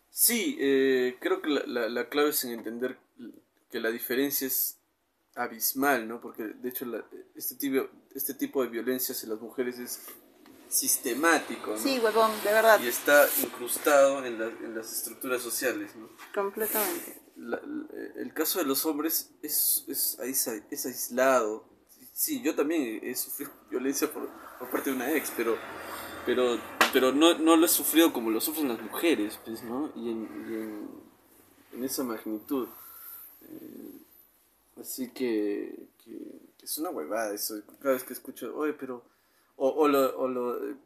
Sí, 0.10 0.56
eh, 0.60 1.18
creo 1.20 1.42
que 1.42 1.50
la, 1.50 1.64
la, 1.66 1.90
la 1.90 2.08
clave 2.10 2.30
es 2.30 2.44
en 2.46 2.52
entender 2.54 2.98
que 3.70 3.80
la 3.82 3.90
diferencia 3.92 4.48
es 4.48 4.78
abismal, 5.36 6.08
¿no? 6.08 6.22
Porque 6.22 6.44
de 6.44 6.70
hecho 6.70 6.86
la- 6.86 7.04
este, 7.36 7.56
tipo, 7.56 7.90
este 8.14 8.34
tipo 8.34 8.64
de 8.64 8.70
violencia 8.70 9.14
hacia 9.14 9.28
las 9.28 9.42
mujeres 9.42 9.78
es 9.80 10.06
sistemático, 10.70 11.72
¿no? 11.72 11.78
Sí, 11.78 12.00
huevón, 12.00 12.32
de 12.44 12.52
verdad, 12.52 12.80
Y 12.82 12.88
está 12.88 13.28
incrustado 13.44 14.26
en, 14.26 14.40
la- 14.40 14.46
en 14.48 14.76
las 14.76 14.92
estructuras 14.94 15.42
sociales, 15.42 15.94
¿no? 15.96 16.10
completamente. 16.34 17.20
La- 17.36 17.62
el 18.16 18.34
caso 18.34 18.60
de 18.60 18.66
los 18.66 18.86
hombres 18.86 19.32
es, 19.42 19.84
es, 19.88 20.18
es 20.20 20.86
aislado. 20.86 21.66
Sí, 22.14 22.42
yo 22.42 22.56
también 22.56 23.00
he 23.04 23.14
sufrido 23.16 23.52
violencia 23.70 24.12
por, 24.12 24.30
por 24.60 24.70
parte 24.70 24.90
de 24.90 24.96
una 24.96 25.12
ex, 25.14 25.32
pero 25.36 25.58
pero 26.26 26.58
pero 26.94 27.12
no, 27.12 27.38
no 27.38 27.58
lo 27.58 27.66
he 27.66 27.70
sufrido 27.70 28.14
como 28.14 28.30
lo 28.30 28.40
sufren 28.40 28.70
las 28.70 28.82
mujeres, 28.82 29.38
pues, 29.44 29.62
¿no? 29.64 29.92
Y 29.96 30.12
en, 30.12 30.22
y 30.50 30.54
en, 30.54 30.90
en 31.74 31.84
esa 31.84 32.04
magnitud. 32.06 32.70
Eh, 33.42 33.92
así 34.82 35.10
que, 35.10 35.88
que, 36.04 36.18
es 36.64 36.78
una 36.78 36.90
huevada 36.90 37.34
eso. 37.34 37.56
Cada 37.82 37.96
vez 37.96 38.04
que 38.06 38.14
escucho, 38.14 38.56
oye, 38.56 38.74
pero... 38.74 39.04
O, 39.58 39.70
o, 39.70 39.88
lo, 39.88 40.18
o 40.18 40.28
lo, 40.28 40.58
el- 40.58 40.78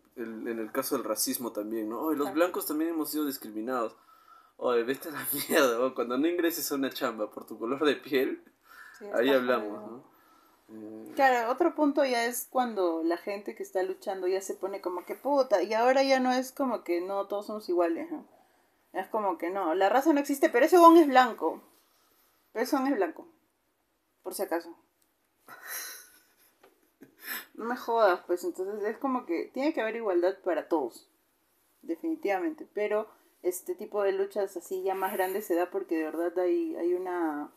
en 0.47 0.59
el 0.59 0.71
caso 0.71 0.95
del 0.95 1.03
racismo 1.03 1.51
también, 1.51 1.89
¿no? 1.89 2.01
Oye, 2.01 2.17
los 2.17 2.33
blancos 2.33 2.65
también 2.65 2.89
hemos 2.91 3.11
sido 3.11 3.25
discriminados. 3.25 3.95
Oye, 4.62 4.84
vete 4.84 5.10
a 5.10 5.12
la 5.12 5.26
mierda, 5.49 5.78
¿no? 5.80 5.95
cuando 5.95 6.18
no 6.18 6.28
ingreses 6.28 6.72
a 6.72 6.76
una 6.76 6.89
chamba 6.89 7.32
por 7.32 7.45
tu 7.45 7.57
color 7.57 7.84
de 7.86 7.95
piel, 7.95 8.43
Sí, 8.97 9.05
ahí 9.14 9.30
hablamos, 9.30 9.70
jodido. 9.80 10.03
¿no? 10.70 11.07
Eh, 11.07 11.12
Claro, 11.16 11.51
otro 11.51 11.74
punto 11.76 12.03
ya 12.05 12.26
es 12.26 12.47
cuando 12.49 13.01
la 13.03 13.18
gente 13.18 13.55
que 13.55 13.64
está 13.64 13.82
luchando 13.84 14.28
ya 14.28 14.41
se 14.41 14.55
pone 14.55 14.82
como 14.82 15.05
que 15.05 15.16
puta, 15.16 15.64
y 15.64 15.74
ahora 15.74 16.03
ya 16.03 16.20
no 16.20 16.32
es 16.32 16.51
como 16.51 16.84
que 16.84 17.01
no, 17.01 17.26
todos 17.28 17.47
somos 17.47 17.68
iguales, 17.70 18.12
¿no? 18.12 18.26
Es 18.91 19.07
como 19.07 19.38
que 19.38 19.49
no, 19.49 19.74
la 19.76 19.88
raza 19.89 20.12
no 20.14 20.20
existe, 20.20 20.49
pero 20.49 20.66
ese 20.66 20.78
bon 20.78 20.97
es 20.97 21.07
blanco. 21.07 21.62
Pero 22.51 22.64
ese 22.64 22.76
bon 22.76 22.88
es 22.88 22.95
blanco. 22.95 23.28
Por 24.24 24.34
si 24.34 24.43
acaso. 24.43 24.76
No 27.53 27.66
me 27.66 27.76
jodas, 27.76 28.22
pues 28.26 28.43
entonces 28.45 28.82
es 28.86 28.97
como 28.97 29.26
que 29.26 29.51
tiene 29.53 29.74
que 29.74 29.82
haber 29.82 29.97
igualdad 29.97 30.38
para 30.45 30.70
todos. 30.70 31.10
Definitivamente. 31.82 32.66
Pero 32.74 33.10
este 33.41 33.75
tipo 33.75 34.03
de 34.03 34.11
luchas 34.11 34.55
así 34.57 34.83
ya 34.83 34.95
más 34.95 35.13
grandes 35.13 35.45
se 35.45 35.55
da 35.55 35.69
porque 35.69 35.97
de 35.97 36.03
verdad 36.03 36.37
hay, 36.39 36.75
hay 36.75 36.93
una 36.93 37.51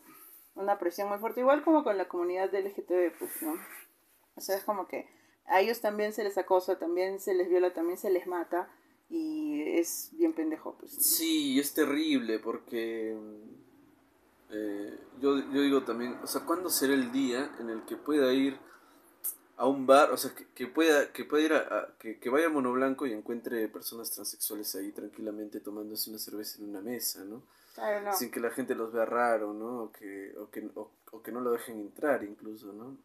una 0.55 0.77
presión 0.77 1.09
muy 1.09 1.17
fuerte, 1.17 1.39
igual 1.39 1.63
como 1.63 1.83
con 1.83 1.97
la 1.97 2.07
comunidad 2.07 2.49
del 2.51 2.65
LGTB, 2.65 3.17
pues, 3.17 3.41
¿no? 3.41 3.55
O 4.35 4.41
sea, 4.41 4.55
es 4.55 4.63
como 4.63 4.87
que 4.87 5.07
a 5.45 5.61
ellos 5.61 5.81
también 5.81 6.13
se 6.13 6.23
les 6.23 6.37
acosa, 6.37 6.77
también 6.77 7.19
se 7.19 7.33
les 7.33 7.49
viola, 7.49 7.73
también 7.73 7.97
se 7.97 8.09
les 8.09 8.27
mata 8.27 8.69
y 9.09 9.61
es 9.79 10.11
bien 10.13 10.33
pendejo, 10.33 10.75
pues. 10.79 10.91
Sí, 10.93 11.59
es 11.59 11.73
terrible 11.73 12.39
porque 12.39 13.17
eh, 14.49 14.99
yo, 15.19 15.37
yo 15.51 15.61
digo 15.61 15.83
también, 15.83 16.17
o 16.23 16.27
sea, 16.27 16.45
¿cuándo 16.45 16.69
será 16.69 16.93
el 16.93 17.11
día 17.11 17.55
en 17.59 17.69
el 17.69 17.83
que 17.85 17.97
pueda 17.97 18.31
ir 18.33 18.57
a 19.63 19.67
un 19.67 19.85
bar, 19.87 20.11
o 20.11 20.17
sea, 20.17 20.31
que, 20.35 20.45
que 20.57 20.67
pueda, 20.67 21.11
que 21.13 21.25
pueda 21.25 21.43
ir 21.45 21.53
a, 21.53 21.59
a- 21.79 21.97
que, 21.99 22.19
que 22.19 22.29
vaya 22.29 22.47
a 22.47 22.49
Mono 22.49 22.71
Blanco 22.73 23.05
y 23.07 23.13
encuentre 23.13 23.67
personas 23.69 24.11
transexuales 24.11 24.75
ahí 24.75 24.91
tranquilamente 24.91 25.59
tomándose 25.59 26.09
una 26.09 26.19
cerveza 26.19 26.59
en 26.59 26.69
una 26.69 26.81
mesa, 26.81 27.23
¿no? 27.25 27.43
Claro, 27.75 28.01
no. 28.01 28.11
Sin 28.17 28.31
que 28.31 28.39
la 28.39 28.51
gente 28.51 28.75
los 28.75 28.91
vea 28.93 29.05
raro, 29.05 29.53
¿no? 29.53 29.83
O 29.85 29.91
que, 29.91 30.35
o 30.37 30.49
que, 30.51 30.69
o, 30.75 30.91
o 31.11 31.21
que 31.23 31.31
no 31.31 31.41
lo 31.41 31.51
dejen 31.51 31.79
entrar 31.79 32.23
incluso, 32.23 32.73
¿no? 32.73 32.97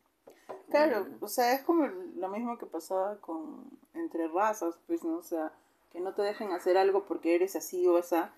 Claro, 0.71 1.07
Eh, 1.07 1.17
o 1.21 1.29
sea, 1.29 1.53
es 1.55 1.63
como 1.63 1.87
lo 1.87 2.29
mismo 2.29 2.59
que 2.59 2.67
pasaba 2.67 3.17
con 3.21 3.65
entre 3.95 4.29
razas, 4.29 4.79
pues, 4.87 5.03
¿no? 5.05 5.17
O 5.19 5.23
sea, 5.23 5.53
que 5.93 6.01
no 6.01 6.15
te 6.15 6.23
dejen 6.23 6.53
hacer 6.53 6.77
algo 6.79 7.05
porque 7.07 7.35
eres 7.35 7.57
así 7.57 7.87
o 7.87 7.99
esa. 7.99 8.33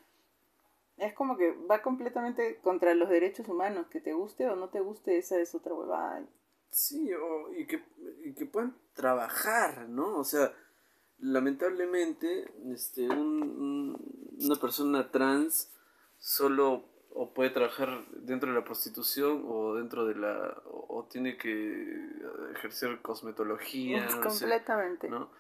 Es 0.99 1.15
como 1.15 1.37
que 1.37 1.51
va 1.69 1.83
completamente 1.83 2.61
contra 2.63 2.95
los 2.95 3.09
derechos 3.09 3.49
humanos, 3.49 3.89
que 3.89 4.01
te 4.01 4.13
guste 4.13 4.49
o 4.49 4.55
no 4.55 4.69
te 4.69 4.79
guste, 4.81 5.19
esa 5.19 5.41
es 5.41 5.53
otra 5.57 5.75
huevada. 5.75 6.23
Sí, 6.71 7.13
o- 7.15 7.53
y, 7.53 7.67
que, 7.67 7.83
y 8.25 8.33
que 8.35 8.47
puedan 8.47 8.75
trabajar, 8.95 9.89
¿no? 9.89 10.19
O 10.19 10.25
sea, 10.25 10.53
lamentablemente, 11.19 12.51
este, 12.73 13.09
un- 13.09 13.43
un- 13.43 14.37
una 14.45 14.57
persona 14.57 15.11
trans 15.11 15.71
solo 16.19 16.85
o 17.13 17.33
puede 17.35 17.51
trabajar 17.51 18.05
dentro 18.13 18.51
de 18.51 18.55
la 18.59 18.65
prostitución 18.65 19.45
o 19.47 19.75
dentro 19.75 20.07
de 20.07 20.15
la... 20.15 20.63
o, 20.67 20.99
o 21.01 21.05
tiene 21.07 21.37
que 21.37 22.09
ejercer 22.55 23.01
cosmetología, 23.03 24.05
no 24.07 24.11
sé, 24.31 24.39
completamente. 24.41 25.09
¿no? 25.09 25.31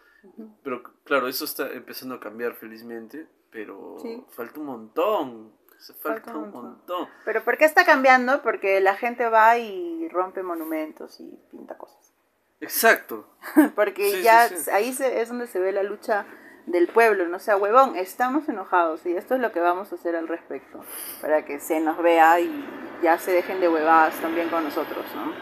Pero 0.62 0.82
claro, 1.04 1.28
eso 1.28 1.44
está 1.44 1.72
empezando 1.72 2.16
a 2.16 2.20
cambiar 2.20 2.54
felizmente, 2.54 3.26
pero 3.50 3.96
Sí. 4.02 4.22
falta 4.30 4.60
un 4.60 4.66
montón, 4.66 5.52
o 5.80 5.82
sea, 5.82 5.96
falta, 5.96 6.20
Falta 6.24 6.30
un 6.38 6.44
un 6.44 6.50
montón. 6.50 6.70
montón. 6.72 7.08
Pero 7.24 7.42
¿por 7.42 7.56
qué 7.58 7.64
está 7.64 7.84
cambiando? 7.84 8.42
Porque 8.42 8.80
la 8.80 8.94
gente 8.96 9.28
va 9.28 9.56
y 9.58 10.08
rompe 10.10 10.42
monumentos 10.42 11.18
y 11.20 11.38
pinta 11.50 11.76
cosas. 11.78 12.12
Exacto. 12.60 13.26
Porque 13.74 14.10
Sí, 14.10 14.22
ya 14.22 14.48
sí, 14.48 14.56
sí. 14.58 14.70
ahí 14.70 14.92
se- 14.92 15.20
es 15.22 15.28
donde 15.30 15.46
se 15.46 15.58
ve 15.58 15.72
la 15.72 15.82
lucha 15.82 16.26
del 16.66 16.86
pueblo, 16.88 17.26
no 17.26 17.38
O 17.38 17.40
sea, 17.40 17.56
huevón, 17.56 17.96
estamos 17.96 18.48
enojados 18.48 19.04
y 19.06 19.16
esto 19.16 19.34
es 19.34 19.40
lo 19.40 19.50
que 19.50 19.60
vamos 19.60 19.90
a 19.90 19.94
hacer 19.94 20.14
al 20.14 20.28
respecto, 20.28 20.84
para 21.22 21.44
que 21.46 21.58
se 21.58 21.80
nos 21.80 21.96
vea 22.02 22.38
y 22.38 22.64
ya 23.02 23.18
se 23.18 23.32
dejen 23.32 23.60
de 23.60 23.68
huevadas 23.68 24.14
también 24.20 24.50
con 24.50 24.62
nosotros, 24.62 25.04
¿no? 25.16 25.32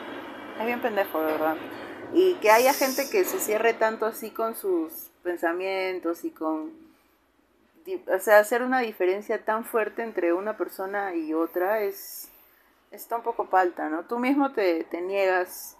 Es 0.60 0.66
bien 0.66 0.80
pendejo, 0.80 1.20
de 1.20 1.32
verdad. 1.32 1.56
Y 2.14 2.34
que 2.36 2.50
haya 2.52 2.72
gente 2.72 3.10
que 3.10 3.24
se 3.24 3.40
cierre 3.40 3.74
tanto 3.74 4.06
así 4.06 4.30
con 4.30 4.54
sus 4.54 5.10
pensamientos 5.24 6.24
y 6.24 6.30
con... 6.30 6.87
O 7.96 8.18
sea, 8.18 8.38
hacer 8.38 8.62
una 8.62 8.80
diferencia 8.80 9.44
tan 9.44 9.64
fuerte 9.64 10.02
entre 10.02 10.32
una 10.32 10.56
persona 10.56 11.14
y 11.14 11.34
otra 11.34 11.80
es... 11.80 12.30
Está 12.90 13.16
un 13.16 13.22
poco 13.22 13.46
falta, 13.46 13.88
¿no? 13.90 14.04
Tú 14.04 14.18
mismo 14.18 14.52
te, 14.52 14.84
te 14.84 15.02
niegas 15.02 15.76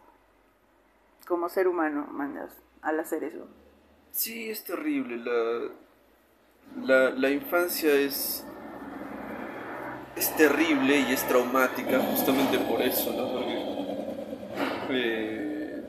como 1.26 1.48
ser 1.48 1.66
humano, 1.66 2.06
mandas, 2.10 2.52
al 2.82 3.00
hacer 3.00 3.24
eso. 3.24 3.46
Sí, 4.10 4.50
es 4.50 4.62
terrible. 4.64 5.16
La, 5.16 5.70
la, 6.82 7.10
la 7.10 7.30
infancia 7.30 7.92
es, 7.94 8.44
es 10.16 10.36
terrible 10.36 10.98
y 11.00 11.12
es 11.12 11.26
traumática 11.26 11.98
justamente 12.00 12.58
por 12.58 12.82
eso, 12.82 13.12
¿no? 13.12 13.32
Porque 13.32 13.58
eh, 14.90 15.84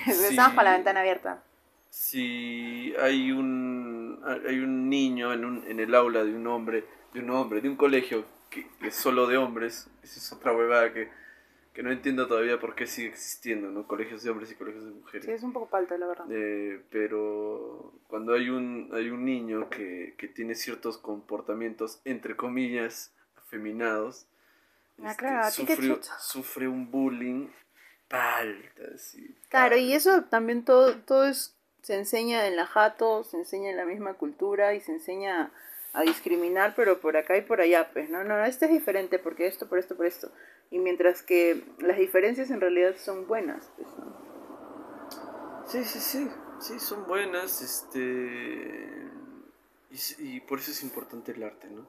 Estamos 0.06 0.54
con 0.54 0.64
la 0.64 0.72
ventana 0.72 1.00
abierta. 1.00 1.42
si 1.90 2.94
hay 3.02 3.32
un, 3.32 3.99
hay 4.24 4.58
un 4.60 4.88
niño 4.88 5.32
en, 5.32 5.44
un, 5.44 5.64
en 5.66 5.80
el 5.80 5.94
aula 5.94 6.24
de 6.24 6.34
un 6.34 6.46
hombre, 6.46 6.84
de 7.12 7.20
un 7.20 7.30
hombre, 7.30 7.60
de 7.60 7.68
un 7.68 7.76
colegio 7.76 8.24
que, 8.50 8.66
que 8.80 8.88
es 8.88 8.94
solo 8.96 9.26
de 9.26 9.36
hombres, 9.36 9.88
esa 10.02 10.18
es 10.18 10.32
otra 10.32 10.52
huevada 10.52 10.92
que, 10.92 11.08
que 11.72 11.82
no 11.82 11.90
entiendo 11.92 12.26
todavía 12.26 12.58
por 12.58 12.74
qué 12.74 12.86
sigue 12.86 13.08
existiendo, 13.08 13.70
¿no? 13.70 13.86
Colegios 13.86 14.22
de 14.22 14.30
hombres 14.30 14.50
y 14.50 14.56
colegios 14.56 14.84
de 14.84 14.90
mujeres. 14.90 15.24
Sí, 15.26 15.32
es 15.32 15.42
un 15.42 15.52
poco 15.52 15.66
falta, 15.68 15.96
la 15.96 16.06
verdad. 16.06 16.26
Eh, 16.30 16.82
pero 16.90 17.92
cuando 18.08 18.34
hay 18.34 18.50
un, 18.50 18.90
hay 18.92 19.10
un 19.10 19.24
niño 19.24 19.68
que, 19.70 20.14
que 20.18 20.28
tiene 20.28 20.54
ciertos 20.54 20.98
comportamientos, 20.98 22.00
entre 22.04 22.36
comillas, 22.36 23.14
afeminados, 23.36 24.26
este, 24.98 25.16
claro, 25.16 25.50
sufre, 26.18 26.68
un 26.68 26.90
bullying 26.90 27.48
palta, 28.08 28.82
así, 28.94 29.34
Claro, 29.48 29.70
palta. 29.70 29.78
y 29.78 29.92
eso 29.94 30.24
también 30.24 30.64
todo, 30.64 30.96
todo 30.98 31.26
es, 31.26 31.56
se 31.82 31.94
enseña 31.96 32.46
en 32.46 32.56
la 32.56 32.66
jato, 32.66 33.24
se 33.24 33.36
enseña 33.38 33.70
en 33.70 33.76
la 33.76 33.84
misma 33.84 34.14
cultura 34.14 34.74
y 34.74 34.80
se 34.80 34.92
enseña 34.92 35.50
a 35.92 36.02
discriminar, 36.02 36.74
pero 36.76 37.00
por 37.00 37.16
acá 37.16 37.36
y 37.36 37.42
por 37.42 37.60
allá, 37.60 37.90
pues, 37.92 38.10
no, 38.10 38.22
no, 38.24 38.44
este 38.44 38.66
es 38.66 38.70
diferente 38.72 39.18
porque 39.18 39.46
esto, 39.46 39.68
por 39.68 39.78
esto, 39.78 39.96
por 39.96 40.06
esto. 40.06 40.30
Y 40.70 40.78
mientras 40.78 41.22
que 41.22 41.64
las 41.78 41.98
diferencias 41.98 42.50
en 42.50 42.60
realidad 42.60 42.94
son 42.96 43.26
buenas, 43.26 43.68
pues, 43.76 43.88
¿no? 43.98 44.30
Sí, 45.66 45.84
sí, 45.84 45.98
sí, 46.00 46.28
sí, 46.60 46.78
son 46.80 47.06
buenas, 47.06 47.60
este... 47.62 49.08
Y, 50.18 50.40
por 50.40 50.60
eso 50.60 50.70
es 50.70 50.84
importante 50.84 51.32
el 51.32 51.42
arte, 51.42 51.68
¿no? 51.68 51.84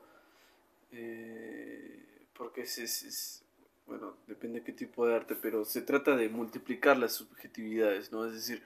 Eh, 0.91 2.03
porque 2.35 2.61
es, 2.61 2.77
es- 2.79 3.03
es- 3.03 3.43
bueno, 3.85 4.15
depende 4.27 4.59
de 4.59 4.65
qué 4.65 4.71
tipo 4.73 5.05
de 5.05 5.15
arte, 5.15 5.35
pero 5.35 5.65
se 5.65 5.81
trata 5.81 6.15
de 6.15 6.29
multiplicar 6.29 6.97
las 6.97 7.13
subjetividades, 7.13 8.11
¿no? 8.11 8.25
Es 8.25 8.33
decir, 8.33 8.63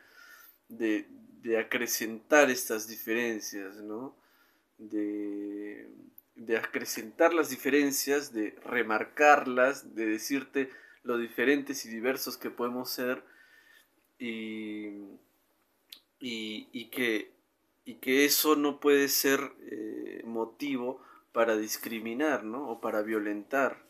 de, 0.69 1.07
de 1.41 1.57
acrecentar 1.59 2.49
estas 2.49 2.87
diferencias, 2.87 3.77
¿no? 3.77 4.15
De, 4.77 5.89
de 6.35 6.57
acrecentar 6.57 7.33
las 7.33 7.49
diferencias, 7.49 8.33
de 8.33 8.51
remarcarlas, 8.65 9.95
de 9.95 10.05
decirte 10.05 10.69
lo 11.03 11.17
diferentes 11.17 11.85
y 11.85 11.89
diversos 11.89 12.37
que 12.37 12.49
podemos 12.49 12.89
ser 12.89 13.23
y, 14.17 14.87
y, 16.19 16.67
y 16.71 16.89
que, 16.89 17.31
y 17.85 17.95
que 17.95 18.25
eso 18.25 18.55
no 18.55 18.79
puede 18.79 19.07
ser 19.07 19.39
eh, 19.71 20.21
motivo 20.25 21.01
para 21.31 21.57
discriminar, 21.57 22.43
¿no? 22.43 22.69
O 22.69 22.81
para 22.81 23.01
violentar. 23.01 23.85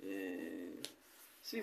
Eh, 0.00 0.80
sí, 1.40 1.62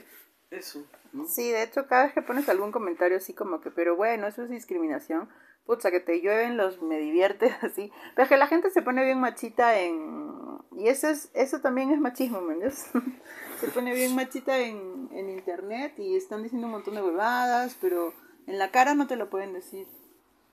eso. 0.49 0.87
¿No? 1.13 1.25
Sí, 1.27 1.49
de 1.51 1.63
hecho, 1.63 1.87
cada 1.87 2.05
vez 2.05 2.13
que 2.13 2.21
pones 2.21 2.49
algún 2.49 2.71
comentario 2.71 3.17
así 3.17 3.33
como 3.33 3.61
que, 3.61 3.71
pero 3.71 3.95
bueno, 3.95 4.27
eso 4.27 4.43
es 4.43 4.49
discriminación, 4.49 5.29
pucha, 5.65 5.91
que 5.91 5.99
te 5.99 6.21
llueven 6.21 6.57
los 6.57 6.81
me 6.81 6.99
diviertes 6.99 7.53
así, 7.63 7.91
pero 8.15 8.23
es 8.23 8.29
que 8.29 8.37
la 8.37 8.47
gente 8.47 8.69
se 8.71 8.81
pone 8.81 9.03
bien 9.03 9.19
machita 9.19 9.79
en... 9.79 10.59
Y 10.77 10.87
eso, 10.87 11.09
es, 11.09 11.29
eso 11.33 11.59
también 11.59 11.91
es 11.91 11.99
machismo, 11.99 12.41
¿me 12.41 12.55
se 12.71 13.67
pone 13.73 13.93
bien 13.93 14.15
machita 14.15 14.57
en, 14.59 15.09
en 15.11 15.29
internet 15.29 15.93
y 15.97 16.15
están 16.15 16.43
diciendo 16.43 16.67
un 16.67 16.73
montón 16.73 16.95
de 16.95 17.03
huevadas, 17.03 17.77
pero 17.81 18.13
en 18.47 18.57
la 18.57 18.71
cara 18.71 18.95
no 18.95 19.07
te 19.07 19.15
lo 19.15 19.29
pueden 19.29 19.53
decir. 19.53 19.87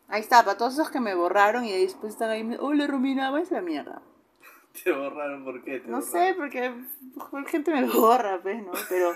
Ahí 0.08 0.20
está, 0.20 0.44
para 0.44 0.56
todos 0.56 0.74
esos 0.74 0.90
que 0.90 1.00
me 1.00 1.14
borraron 1.14 1.64
y 1.64 1.72
después 1.72 2.12
están 2.12 2.30
ahí, 2.30 2.56
hola 2.60 2.86
Romina, 2.86 3.30
va 3.30 3.42
la 3.50 3.60
mierda. 3.60 4.02
Te 4.84 4.92
borraron, 4.92 5.44
¿por 5.44 5.64
qué? 5.64 5.80
Te 5.80 5.88
No 5.88 6.00
borraron? 6.00 6.02
sé, 6.02 6.34
porque 6.36 6.74
por 7.30 7.46
gente 7.46 7.72
me 7.72 7.84
borra, 7.84 8.40
pues, 8.42 8.62
¿no? 8.62 8.72
Pero, 8.88 9.12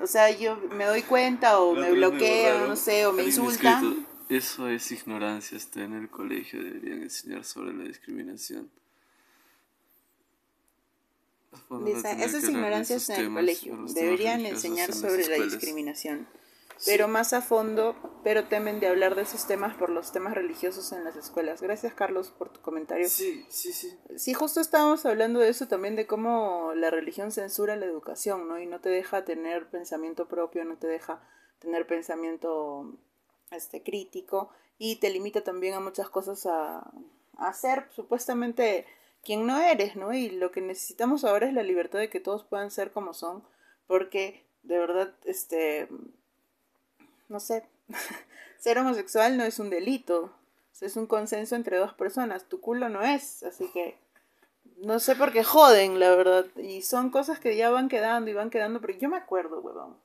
o 0.00 0.06
sea, 0.06 0.30
yo 0.30 0.56
me 0.56 0.84
doy 0.84 1.02
cuenta 1.02 1.60
o 1.60 1.74
me 1.74 1.92
borraron. 1.92 2.68
no 2.68 2.76
sé, 2.76 3.06
o 3.06 3.12
me 3.12 3.24
insultan. 3.24 4.06
Eso 4.28 4.68
es 4.68 4.90
ignorancia, 4.90 5.58
está 5.58 5.82
en 5.82 5.92
el 5.92 6.08
colegio, 6.08 6.62
deberían 6.62 7.02
enseñar 7.02 7.44
sobre 7.44 7.74
la 7.74 7.84
discriminación. 7.84 8.70
A 11.52 11.58
fondo 11.58 11.84
Dice, 11.84 12.02
tener 12.02 12.28
eso 12.28 12.38
es 12.38 12.48
ignorancia 12.48 12.96
en 12.96 13.24
el 13.24 13.32
colegio. 13.34 13.86
Deberían 13.94 14.46
enseñar 14.46 14.94
sobre 14.94 15.26
la 15.26 15.36
escuelas. 15.36 16.26
Sí. 16.76 16.90
Pero 16.90 17.08
más 17.08 17.32
a 17.32 17.42
fondo, 17.42 17.94
pero 18.24 18.48
temen 18.48 18.80
de 18.80 18.88
hablar 18.88 19.14
de 19.14 19.22
esos 19.22 19.46
temas 19.46 19.74
por 19.76 19.90
los 19.90 20.12
temas 20.12 20.34
religiosos 20.34 20.92
en 20.92 21.04
las 21.04 21.16
escuelas. 21.16 21.62
Gracias, 21.62 21.94
Carlos, 21.94 22.30
por 22.30 22.48
tu 22.48 22.60
comentario. 22.60 23.08
Sí, 23.08 23.46
sí, 23.48 23.72
sí. 23.72 23.96
Sí, 24.16 24.34
justo 24.34 24.60
estábamos 24.60 25.06
hablando 25.06 25.40
de 25.40 25.48
eso 25.48 25.68
también, 25.68 25.96
de 25.96 26.06
cómo 26.06 26.72
la 26.74 26.90
religión 26.90 27.30
censura 27.30 27.76
la 27.76 27.86
educación, 27.86 28.48
¿no? 28.48 28.58
Y 28.58 28.66
no 28.66 28.80
te 28.80 28.88
deja 28.88 29.24
tener 29.24 29.70
pensamiento 29.70 30.28
propio, 30.28 30.64
no 30.64 30.76
te 30.76 30.86
deja 30.86 31.22
tener 31.58 31.86
pensamiento 31.86 32.98
este, 33.50 33.82
crítico 33.82 34.50
y 34.78 34.96
te 34.96 35.10
limita 35.10 35.42
también 35.42 35.74
a 35.74 35.80
muchas 35.80 36.08
cosas 36.08 36.46
a, 36.46 36.90
a 37.36 37.52
ser 37.52 37.88
supuestamente 37.94 38.86
quien 39.22 39.46
no 39.46 39.60
eres, 39.60 39.96
¿no? 39.96 40.12
Y 40.12 40.30
lo 40.30 40.50
que 40.50 40.60
necesitamos 40.60 41.24
ahora 41.24 41.46
es 41.46 41.54
la 41.54 41.62
libertad 41.62 41.98
de 41.98 42.10
que 42.10 42.20
todos 42.20 42.44
puedan 42.44 42.70
ser 42.70 42.92
como 42.92 43.14
son, 43.14 43.44
porque 43.86 44.44
de 44.62 44.78
verdad, 44.78 45.14
este, 45.24 45.88
no 47.32 47.40
sé, 47.40 47.64
ser 48.58 48.78
homosexual 48.78 49.36
no 49.36 49.42
es 49.42 49.58
un 49.58 49.70
delito, 49.70 50.32
es 50.82 50.96
un 50.96 51.06
consenso 51.06 51.54
entre 51.54 51.76
dos 51.76 51.94
personas, 51.94 52.48
tu 52.48 52.60
culo 52.60 52.88
no 52.88 53.02
es, 53.02 53.44
así 53.44 53.70
que 53.72 53.96
No 54.78 54.98
sé 54.98 55.14
por 55.14 55.32
qué 55.32 55.44
joden, 55.44 56.00
la 56.00 56.10
verdad. 56.16 56.46
Y 56.56 56.82
son 56.82 57.10
cosas 57.10 57.38
que 57.38 57.56
ya 57.56 57.70
van 57.70 57.88
quedando 57.88 58.30
y 58.30 58.34
van 58.34 58.50
quedando. 58.50 58.80
Pero 58.80 58.98
yo 58.98 59.08
me 59.08 59.16
acuerdo, 59.16 59.60
huevón. 59.60 59.96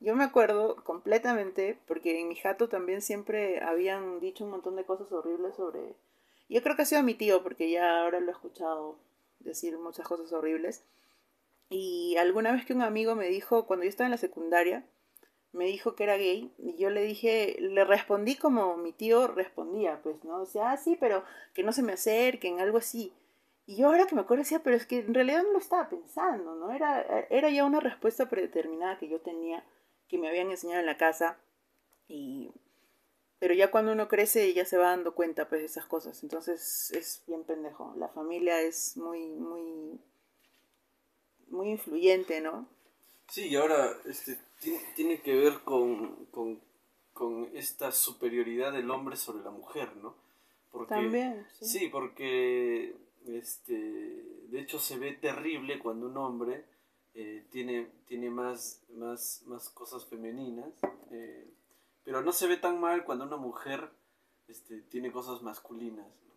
Yo 0.00 0.16
me 0.16 0.24
acuerdo 0.24 0.82
completamente, 0.82 1.78
porque 1.86 2.20
en 2.20 2.28
mi 2.28 2.34
jato 2.34 2.68
también 2.68 3.02
siempre 3.02 3.62
habían 3.62 4.18
dicho 4.18 4.44
un 4.44 4.50
montón 4.50 4.74
de 4.74 4.84
cosas 4.84 5.12
horribles 5.12 5.54
sobre... 5.54 5.94
Yo 6.48 6.60
creo 6.62 6.74
que 6.74 6.82
ha 6.82 6.86
sido 6.86 7.04
mi 7.04 7.14
tío, 7.14 7.44
porque 7.44 7.70
ya 7.70 8.02
ahora 8.02 8.18
lo 8.18 8.28
he 8.28 8.32
escuchado 8.32 8.96
decir 9.38 9.78
muchas 9.78 10.06
cosas 10.08 10.32
horribles. 10.32 10.82
Y 11.70 12.16
alguna 12.16 12.50
vez 12.50 12.66
que 12.66 12.74
un 12.74 12.82
amigo 12.82 13.14
me 13.14 13.28
dijo, 13.28 13.66
cuando 13.66 13.84
yo 13.84 13.90
estaba 13.90 14.06
en 14.06 14.12
la 14.12 14.18
secundaria, 14.18 14.84
me 15.56 15.66
dijo 15.66 15.94
que 15.96 16.04
era 16.04 16.16
gay, 16.16 16.52
y 16.58 16.76
yo 16.76 16.90
le 16.90 17.02
dije, 17.02 17.56
le 17.58 17.84
respondí 17.84 18.36
como 18.36 18.76
mi 18.76 18.92
tío 18.92 19.26
respondía, 19.26 20.00
pues, 20.02 20.22
¿no? 20.24 20.42
O 20.42 20.46
sea, 20.46 20.72
ah, 20.72 20.76
sí, 20.76 20.96
pero 21.00 21.24
que 21.54 21.62
no 21.64 21.72
se 21.72 21.82
me 21.82 21.94
acerquen, 21.94 22.60
algo 22.60 22.78
así. 22.78 23.12
Y 23.66 23.76
yo 23.76 23.86
ahora 23.88 24.06
que 24.06 24.14
me 24.14 24.20
acuerdo 24.20 24.42
decía, 24.44 24.62
pero 24.62 24.76
es 24.76 24.86
que 24.86 25.00
en 25.00 25.14
realidad 25.14 25.42
no 25.42 25.52
lo 25.52 25.58
estaba 25.58 25.88
pensando, 25.88 26.54
¿no? 26.54 26.70
Era, 26.72 27.00
era 27.30 27.50
ya 27.50 27.64
una 27.64 27.80
respuesta 27.80 28.28
predeterminada 28.28 28.98
que 28.98 29.08
yo 29.08 29.20
tenía, 29.20 29.64
que 30.08 30.18
me 30.18 30.28
habían 30.28 30.50
enseñado 30.50 30.80
en 30.80 30.86
la 30.86 30.96
casa, 30.96 31.38
y... 32.08 32.52
Pero 33.38 33.52
ya 33.52 33.70
cuando 33.70 33.92
uno 33.92 34.08
crece 34.08 34.54
ya 34.54 34.64
se 34.64 34.78
va 34.78 34.90
dando 34.90 35.14
cuenta, 35.14 35.48
pues, 35.48 35.60
de 35.60 35.66
esas 35.66 35.84
cosas. 35.84 36.22
Entonces 36.22 36.90
es 36.92 37.22
bien 37.26 37.44
pendejo. 37.44 37.94
La 37.98 38.08
familia 38.08 38.62
es 38.62 38.96
muy, 38.96 39.26
muy, 39.34 40.00
muy 41.48 41.68
influyente, 41.68 42.40
¿no? 42.40 42.66
Sí, 43.28 43.48
y 43.48 43.56
ahora 43.56 43.90
este, 44.04 44.38
tiene, 44.60 44.80
tiene 44.94 45.20
que 45.20 45.34
ver 45.34 45.60
con, 45.60 46.26
con, 46.26 46.60
con 47.12 47.50
esta 47.54 47.92
superioridad 47.92 48.72
del 48.72 48.90
hombre 48.90 49.16
sobre 49.16 49.42
la 49.42 49.50
mujer, 49.50 49.96
¿no? 49.96 50.14
Porque, 50.70 50.94
También, 50.94 51.46
sí. 51.58 51.64
Sí, 51.64 51.88
porque 51.88 52.94
este, 53.26 53.74
de 53.74 54.60
hecho 54.60 54.78
se 54.78 54.98
ve 54.98 55.12
terrible 55.12 55.78
cuando 55.78 56.06
un 56.06 56.16
hombre 56.16 56.64
eh, 57.14 57.46
tiene, 57.50 57.90
tiene 58.06 58.30
más, 58.30 58.82
más, 58.90 59.42
más 59.46 59.70
cosas 59.70 60.04
femeninas, 60.04 60.72
eh, 61.10 61.50
pero 62.04 62.20
no 62.20 62.32
se 62.32 62.46
ve 62.46 62.56
tan 62.58 62.78
mal 62.78 63.04
cuando 63.04 63.24
una 63.24 63.36
mujer 63.38 63.90
este, 64.48 64.82
tiene 64.82 65.10
cosas 65.10 65.42
masculinas. 65.42 66.06
¿no? 66.06 66.34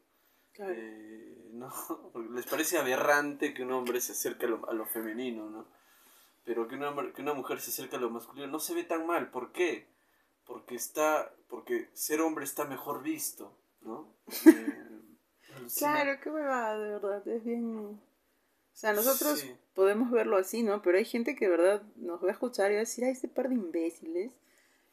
Claro. 0.54 0.74
Eh, 0.76 1.50
no, 1.52 1.72
les 2.34 2.46
parece 2.46 2.78
aberrante 2.78 3.54
que 3.54 3.64
un 3.64 3.74
hombre 3.74 4.02
se 4.02 4.14
acerque 4.14 4.46
a 4.46 4.50
lo, 4.50 4.70
a 4.70 4.74
lo 4.74 4.86
femenino, 4.86 5.50
¿no? 5.50 5.79
Pero 6.50 6.68
que 6.68 6.74
una, 6.74 7.14
que 7.14 7.22
una 7.22 7.36
mujer 7.36 7.62
se 7.62 7.70
acerque 7.70 7.98
a 7.98 8.00
lo 8.00 8.10
masculino 8.10 8.48
no 8.48 8.60
se 8.60 8.74
ve 8.74 8.84
tan 8.84 9.06
mal. 9.06 9.30
¿Por 9.30 9.52
qué? 9.52 9.86
Porque 10.46 10.74
está, 10.74 11.32
porque 11.48 11.92
ser 11.94 12.22
hombre 12.22 12.44
está 12.44 12.66
mejor 12.66 13.04
visto, 13.04 13.56
¿no? 13.82 14.08
Eh. 14.48 14.76
Claro, 15.78 16.20
qué 16.24 16.32
huevada, 16.32 16.80
de 16.80 16.90
verdad, 16.90 17.28
es 17.28 17.44
bien... 17.44 17.78
O 17.78 18.00
sea, 18.74 18.94
nosotros 18.94 19.42
Sí. 19.42 19.56
podemos 19.76 20.10
verlo 20.10 20.38
así, 20.38 20.64
¿no? 20.64 20.82
Pero 20.82 20.98
hay 20.98 21.06
gente 21.06 21.36
que 21.36 21.46
de 21.46 21.52
verdad 21.52 21.84
nos 21.98 22.24
va 22.24 22.30
a 22.30 22.32
escuchar 22.32 22.72
y 22.72 22.76
va 22.76 22.80
a 22.80 22.86
decir, 22.88 23.04
ay, 23.06 23.12
este 23.12 23.28
par 23.28 23.50
de 23.50 23.56
imbéciles. 23.56 24.34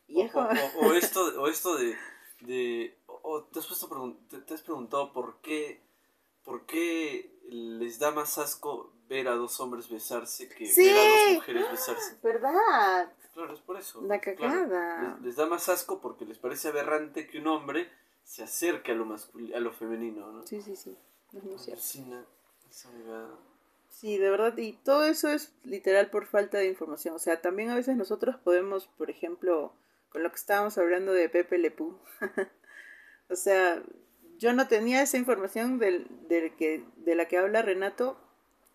Y 0.09 0.21
O, 0.21 0.27
o- 0.35 0.89
o 0.89 0.93
esto, 0.93 1.21
o 1.41 1.49
esto 1.49 1.77
de, 1.77 1.97
de 2.41 2.99
o- 3.07 3.45
te, 3.45 3.61
has 3.61 3.67
puesto 3.67 3.89
te 4.47 4.53
has 4.55 4.61
preguntado 4.61 5.11
por 5.15 5.41
qué, 5.41 5.81
por 6.45 6.67
qué 6.67 7.31
les 7.49 7.99
da 7.99 8.11
más 8.11 8.37
asco 8.37 8.93
ver 9.09 9.29
a 9.29 9.33
dos 9.33 9.59
hombres 9.61 9.89
besarse 9.89 10.49
que 10.49 10.67
Sí. 10.67 10.85
ver 10.85 10.97
a 10.97 11.09
dos 11.09 11.35
mujeres 11.35 11.71
besarse. 11.71 12.17
¿Verdad? 12.23 13.13
Claro, 13.35 13.53
es 13.53 13.61
por 13.61 13.77
eso. 13.79 14.01
La 14.03 14.21
claro. 14.21 14.39
cagada. 14.39 15.15
les, 15.19 15.27
les 15.27 15.37
da 15.37 15.47
más 15.47 15.69
asco 15.69 16.01
porque 16.01 16.25
les 16.25 16.39
parece 16.39 16.69
aberrante 16.69 17.27
que 17.27 17.39
un 17.39 17.49
hombre 17.49 17.91
se 18.25 18.43
acerque 18.43 18.93
a 18.93 18.95
lo 18.95 19.15
a 19.15 19.61
lo 19.61 19.73
femenino, 19.73 20.33
¿no? 20.33 20.47
Sí, 20.47 20.61
sí, 20.61 20.75
sí. 20.75 20.97
Es 21.33 21.45
muy 21.45 21.59
cierto. 21.59 21.83
Sí, 23.91 24.19
de 24.19 24.31
verdad, 24.31 24.57
y 24.59 24.73
todo 24.75 25.07
eso 25.07 25.29
es 25.31 25.55
literal 25.65 26.11
por 26.11 26.27
falta 26.27 26.59
de 26.59 26.67
información. 26.69 27.15
O 27.15 27.19
sea, 27.19 27.41
también 27.41 27.71
a 27.71 27.75
veces 27.75 27.97
nosotros 27.97 28.37
podemos, 28.37 28.89
por 28.89 29.11
ejemplo, 29.11 29.73
con 30.11 30.23
lo 30.23 30.29
que 30.31 30.37
estábamos 30.37 30.77
hablando 30.77 31.13
de 31.13 31.29
Pepe 31.31 31.57
Lepú, 31.57 31.99
o 33.31 33.37
sea, 33.37 33.83
yo 34.39 34.53
no 34.53 34.69
tenía 34.69 35.01
esa 35.03 35.17
información 35.17 35.79
del, 35.79 36.07
del 36.29 36.55
que, 36.57 36.85
de 36.97 37.15
la 37.15 37.27
que 37.27 37.39
habla 37.39 37.63
Renato 37.63 38.19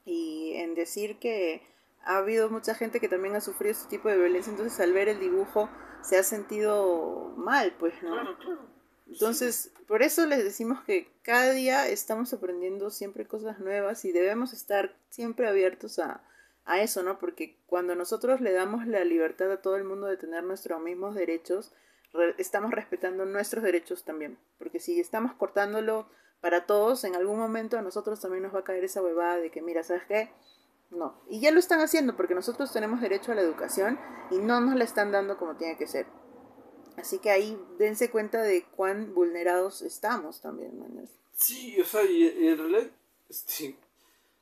y 0.06 0.54
en 0.56 0.76
decir 0.76 1.18
que 1.20 1.62
ha 2.04 2.18
habido 2.18 2.50
mucha 2.50 2.74
gente 2.74 3.00
que 3.00 3.08
también 3.10 3.36
ha 3.36 3.42
sufrido 3.42 3.72
este 3.74 3.90
tipo 3.90 4.10
de 4.10 4.18
violencia, 4.18 4.52
entonces 4.52 4.80
al 4.80 4.94
ver 4.94 5.08
el 5.10 5.20
dibujo 5.20 5.70
se 6.04 6.18
ha 6.18 6.24
sentido 6.24 7.34
mal, 7.38 7.74
pues, 7.80 7.94
¿no? 8.02 8.12
Claro, 8.12 8.38
claro. 8.38 8.62
Entonces, 9.08 9.72
por 9.88 10.02
eso 10.02 10.26
les 10.26 10.44
decimos 10.44 10.82
que 10.84 11.10
cada 11.22 11.52
día 11.52 11.88
estamos 11.90 12.34
aprendiendo 12.34 12.90
siempre 12.90 13.28
cosas 13.28 13.60
nuevas 13.60 14.06
y 14.06 14.12
debemos 14.12 14.54
estar 14.54 14.96
siempre 15.10 15.48
abiertos 15.48 16.00
a, 16.00 16.24
a 16.66 16.82
eso, 16.82 17.04
¿no? 17.04 17.20
Porque 17.20 17.58
cuando 17.68 17.94
nosotros 17.96 18.40
le 18.42 18.54
damos 18.54 18.88
la 18.88 19.04
libertad 19.04 19.52
a 19.52 19.62
todo 19.62 19.76
el 19.76 19.84
mundo 19.84 20.08
de 20.08 20.18
tener 20.18 20.44
nuestros 20.46 20.82
mismos 20.82 21.14
derechos, 21.14 21.74
re- 22.14 22.36
estamos 22.38 22.72
respetando 22.72 23.26
nuestros 23.26 23.64
derechos 23.64 24.06
también. 24.06 24.38
Porque 24.58 24.80
si 24.80 25.00
estamos 25.00 25.34
cortándolo 25.34 26.08
para 26.42 26.66
todos, 26.66 27.04
en 27.04 27.16
algún 27.16 27.38
momento 27.38 27.78
a 27.78 27.82
nosotros 27.82 28.20
también 28.20 28.44
nos 28.44 28.54
va 28.54 28.60
a 28.60 28.64
caer 28.64 28.84
esa 28.84 29.02
huevada 29.02 29.38
de 29.38 29.52
que, 29.52 29.62
mira, 29.62 29.84
¿sabes 29.84 30.04
qué? 30.08 30.32
No. 30.90 31.16
Y 31.30 31.40
ya 31.40 31.52
lo 31.52 31.60
están 31.60 31.80
haciendo 31.80 32.18
porque 32.18 32.36
nosotros 32.36 32.74
tenemos 32.74 33.00
derecho 33.00 33.32
a 33.32 33.36
la 33.36 33.42
educación 33.42 34.00
y 34.32 34.40
no 34.40 34.60
nos 34.60 34.76
la 34.76 34.84
están 34.84 35.12
dando 35.12 35.38
como 35.38 35.56
tiene 35.56 35.78
que 35.78 35.88
ser. 35.88 36.08
Así 36.98 37.20
que 37.20 37.30
ahí 37.32 37.58
dense 37.78 38.12
cuenta 38.12 38.42
de 38.42 38.66
cuán 38.76 39.14
vulnerados 39.14 39.82
estamos 39.82 40.42
también, 40.42 40.78
manes. 40.80 41.10
Sí, 41.36 41.80
o 41.80 41.86
sea, 41.86 42.04
y, 42.04 42.24
y 42.24 42.48
en 42.48 42.58
realidad, 42.58 42.92
este, 43.30 43.78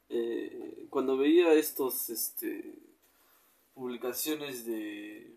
eh, 0.09 0.87
cuando 0.89 1.17
veía 1.17 1.53
estos, 1.53 2.09
este, 2.09 2.73
publicaciones 3.75 4.65
de, 4.65 5.31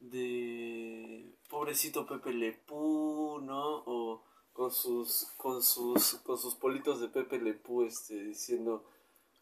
de 0.00 1.32
pobrecito 1.48 2.06
Pepe 2.06 2.32
Lepú, 2.32 3.40
¿no? 3.42 3.82
O 3.84 4.22
con 4.52 4.70
sus, 4.70 5.32
con 5.36 5.62
sus, 5.62 6.14
con 6.24 6.38
sus 6.38 6.54
politos 6.54 7.00
de 7.00 7.08
Pepe 7.08 7.38
Lepú, 7.38 7.84
este, 7.84 8.22
diciendo, 8.22 8.84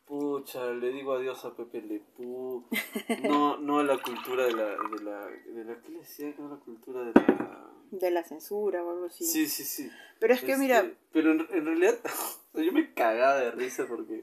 pucha, 0.06 0.70
le 0.72 0.92
digo 0.92 1.12
adiós 1.12 1.44
a 1.44 1.54
Pepe 1.54 1.82
Lepú, 1.82 2.64
no, 3.22 3.58
no 3.58 3.78
a 3.80 3.84
la 3.84 4.00
cultura 4.00 4.46
de 4.46 4.52
la, 4.52 4.66
de 4.66 5.02
la, 5.02 5.26
de 5.26 5.64
la, 5.64 5.80
¿qué 5.80 5.88
le 5.88 5.98
decía? 5.98 6.34
Que 6.34 6.42
no 6.42 6.48
la 6.48 6.60
cultura 6.60 7.02
de 7.04 7.12
la... 7.12 7.70
De 7.90 8.10
la 8.12 8.22
censura 8.22 8.84
o 8.84 8.90
algo 8.90 9.06
así. 9.06 9.24
Sí, 9.24 9.48
sí, 9.48 9.64
sí. 9.64 9.90
Pero 10.20 10.34
es 10.34 10.40
que, 10.42 10.52
Este, 10.52 10.62
mira, 10.62 10.92
Pero 11.12 11.32
en, 11.32 11.40
en 11.50 11.64
realidad, 11.64 11.98
yo 12.54 12.72
me 12.72 12.94
cagaba 12.94 13.34
de 13.36 13.50
risa 13.50 13.86
porque, 13.88 14.20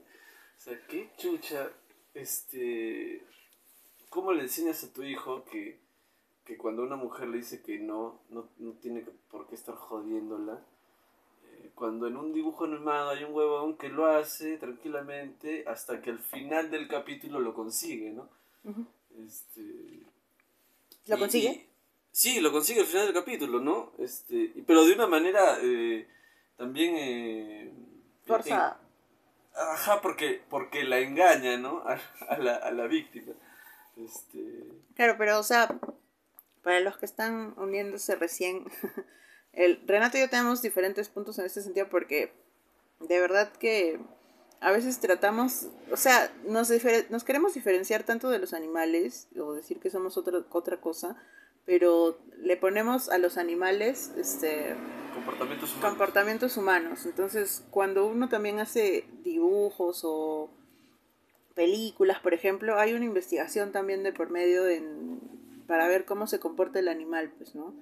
o 0.58 0.60
sea, 0.60 0.80
qué 0.88 1.12
chucha, 1.18 1.70
este. 2.14 3.26
¿Cómo 4.10 4.32
le 4.32 4.44
enseñas 4.44 4.86
a 4.86 4.94
tu 4.94 5.04
hijo 5.04 5.44
que, 5.52 5.82
que 6.46 6.58
cuando 6.58 6.82
una 6.82 6.96
mujer 6.96 7.28
le 7.28 7.38
dice 7.38 7.62
que 7.62 7.78
no, 7.78 8.22
no, 8.30 8.50
no 8.58 8.72
tiene 8.76 9.06
por 9.30 9.48
qué 9.48 9.56
estar 9.56 9.76
jodiéndola? 9.76 10.66
Cuando 11.78 12.08
en 12.08 12.18
un 12.18 12.34
dibujo 12.34 12.66
animado 12.66 13.12
hay 13.12 13.24
un 13.24 13.34
huevón 13.36 13.78
que 13.78 13.88
lo 13.90 14.08
hace 14.08 14.58
tranquilamente 14.58 15.64
hasta 15.68 16.02
que 16.02 16.10
al 16.10 16.18
final 16.18 16.72
del 16.72 16.88
capítulo 16.88 17.40
lo 17.40 17.54
consigue, 17.54 18.10
¿no? 18.12 18.28
Este, 19.24 20.02
¿Lo 21.06 21.16
y- 21.16 21.20
consigue? 21.20 21.50
y- 21.52 21.70
sí, 22.12 22.40
lo 22.40 22.52
consigue 22.52 22.80
al 22.82 22.88
final 22.88 23.06
del 23.06 23.14
capítulo, 23.14 23.60
¿no? 23.60 23.92
Este, 24.00 24.54
pero 24.66 24.86
de 24.86 24.94
una 24.94 25.06
manera 25.06 25.60
eh, 25.62 26.08
también... 26.58 26.96
eh, 26.98 27.72
Forzada. 28.26 28.80
ajá, 29.56 30.02
porque, 30.02 30.42
porque 30.50 30.84
la 30.84 30.98
engaña, 31.00 31.58
¿no? 31.58 31.84
A, 31.88 32.00
a 32.28 32.38
la, 32.40 32.56
a 32.56 32.72
la 32.72 32.88
víctima. 32.88 33.34
Este, 33.96 34.64
Claro, 34.96 35.14
pero 35.20 35.38
o 35.40 35.44
sea, 35.44 35.80
para 36.64 36.80
los 36.80 36.98
que 36.98 37.06
están 37.06 37.54
uniéndose 37.58 38.16
recién, 38.16 38.66
el 39.58 39.82
Renato 39.88 40.18
y 40.18 40.22
yo 40.22 40.30
tenemos 40.30 40.62
diferentes 40.62 41.10
puntos 41.10 41.40
en 41.40 41.46
este 41.46 41.64
sentido 41.64 41.90
porque 41.90 42.32
de 43.00 43.20
verdad 43.20 43.52
que 43.54 44.00
a 44.60 44.72
veces 44.72 45.00
tratamos, 45.00 45.68
o 45.92 45.98
sea, 45.98 46.32
nos, 46.46 46.72
nos 47.10 47.24
queremos 47.24 47.56
diferenciar 47.56 48.04
tanto 48.04 48.30
de 48.30 48.40
los 48.40 48.54
animales 48.54 49.28
o 49.38 49.54
decir 49.54 49.80
que 49.80 49.90
somos 49.90 50.16
otra, 50.16 50.44
otra 50.52 50.78
cosa, 50.78 51.18
pero 51.66 52.20
le 52.38 52.56
ponemos 52.56 53.10
a 53.10 53.18
los 53.18 53.38
animales 53.38 54.12
este 54.16 54.76
comportamientos 55.14 55.72
humanos. 55.72 55.90
comportamientos 55.90 56.58
humanos. 56.58 57.06
Entonces, 57.06 57.64
cuando 57.72 58.06
uno 58.06 58.30
también 58.30 58.60
hace 58.60 59.06
dibujos 59.24 60.02
o 60.04 60.52
películas, 61.56 62.20
por 62.20 62.36
ejemplo, 62.36 62.80
hay 62.80 62.94
una 62.94 63.06
investigación 63.06 63.72
también 63.72 64.04
de 64.04 64.14
por 64.14 64.30
medio 64.30 64.68
en, 64.68 65.20
para 65.68 65.88
ver 65.88 66.06
cómo 66.06 66.28
se 66.28 66.40
comporta 66.40 66.78
el 66.78 66.88
animal, 66.88 67.32
pues, 67.38 67.56
¿no? 67.56 67.74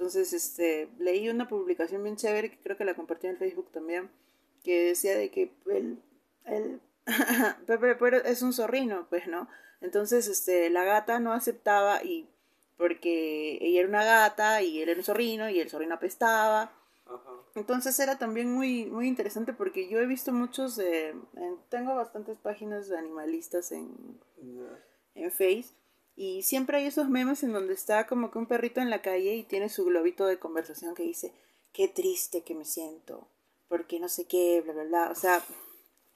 Entonces, 0.00 0.32
este, 0.32 0.88
leí 0.98 1.28
una 1.28 1.46
publicación 1.46 2.02
bien 2.02 2.16
chévere 2.16 2.50
que 2.50 2.56
creo 2.62 2.74
que 2.78 2.86
la 2.86 2.94
compartí 2.94 3.26
en 3.26 3.36
Facebook 3.36 3.70
también, 3.70 4.08
que 4.64 4.82
decía 4.82 5.14
de 5.14 5.30
que 5.30 5.52
el, 5.66 5.98
el 6.46 6.80
Pepe 7.66 7.96
Pero 7.96 8.16
es 8.16 8.40
un 8.40 8.54
zorrino, 8.54 9.06
pues, 9.10 9.26
¿no? 9.26 9.46
Entonces, 9.82 10.26
este, 10.26 10.70
la 10.70 10.84
gata 10.84 11.20
no 11.20 11.34
aceptaba 11.34 12.02
y 12.02 12.26
porque 12.78 13.58
ella 13.60 13.80
era 13.80 13.88
una 13.90 14.02
gata 14.02 14.62
y 14.62 14.80
él 14.80 14.88
era 14.88 14.98
un 14.98 15.04
zorrino 15.04 15.50
y 15.50 15.60
el 15.60 15.68
zorrino 15.68 15.96
apestaba 15.96 16.72
Ajá. 17.04 17.30
Entonces 17.54 18.00
era 18.00 18.16
también 18.16 18.50
muy, 18.54 18.86
muy 18.86 19.06
interesante 19.06 19.52
porque 19.52 19.86
yo 19.90 19.98
he 19.98 20.06
visto 20.06 20.32
muchos, 20.32 20.78
eh, 20.78 21.10
en- 21.10 21.58
tengo 21.68 21.94
bastantes 21.94 22.38
páginas 22.38 22.88
de 22.88 22.96
animalistas 22.96 23.70
en, 23.72 24.18
Ya. 24.38 24.78
en 25.14 25.30
Face 25.30 25.74
y 26.22 26.42
siempre 26.42 26.76
hay 26.76 26.84
esos 26.84 27.08
memes 27.08 27.42
en 27.44 27.54
donde 27.54 27.72
está 27.72 28.06
como 28.06 28.30
que 28.30 28.36
un 28.36 28.44
perrito 28.44 28.82
en 28.82 28.90
la 28.90 29.00
calle 29.00 29.36
y 29.36 29.42
tiene 29.42 29.70
su 29.70 29.86
globito 29.86 30.26
de 30.26 30.38
conversación 30.38 30.94
que 30.94 31.02
dice, 31.02 31.32
qué 31.72 31.88
triste 31.88 32.42
que 32.42 32.54
me 32.54 32.66
siento, 32.66 33.26
porque 33.68 33.98
no 33.98 34.06
sé 34.10 34.26
qué, 34.26 34.60
bla, 34.60 34.74
bla, 34.74 34.84
bla. 34.84 35.10
O 35.10 35.14
sea, 35.14 35.42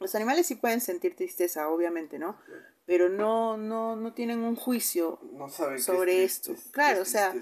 los 0.01 0.15
animales 0.15 0.47
sí 0.47 0.57
pueden 0.57 0.83
sentir 0.83 1.17
tristeza, 1.17 1.71
obviamente, 1.71 2.19
¿no? 2.19 2.37
Pero 2.85 3.09
no, 3.09 3.57
no, 3.57 3.97
no 3.97 4.13
tienen 4.13 4.41
un 4.41 4.57
juicio 4.57 5.21
No 5.33 5.49
saben 5.49 5.77
qué 5.77 5.81
es 5.81 5.87
sobre 5.87 6.17
triste, 6.17 6.53
esto. 6.53 6.71
Claro, 6.73 7.01
es 7.01 7.09
o 7.09 7.11
sea, 7.11 7.35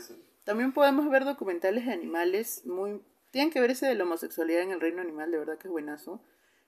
también 0.45 0.73
podemos 0.73 1.11
ver 1.11 1.25
documentales 1.25 1.87
de 1.87 1.93
animales 1.93 2.65
muy... 2.65 3.03
Tienen 3.33 3.51
que 3.51 3.61
ver 3.61 3.73
ese 3.73 3.87
de 3.87 3.97
la 3.97 4.05
homosexualidad 4.05 4.63
en 4.63 4.71
el 4.71 4.81
reino 4.81 5.03
animal, 5.03 5.33
de 5.33 5.39
verdad 5.39 5.59
que 5.59 5.67
es 5.67 5.73
buenazo. 5.73 6.21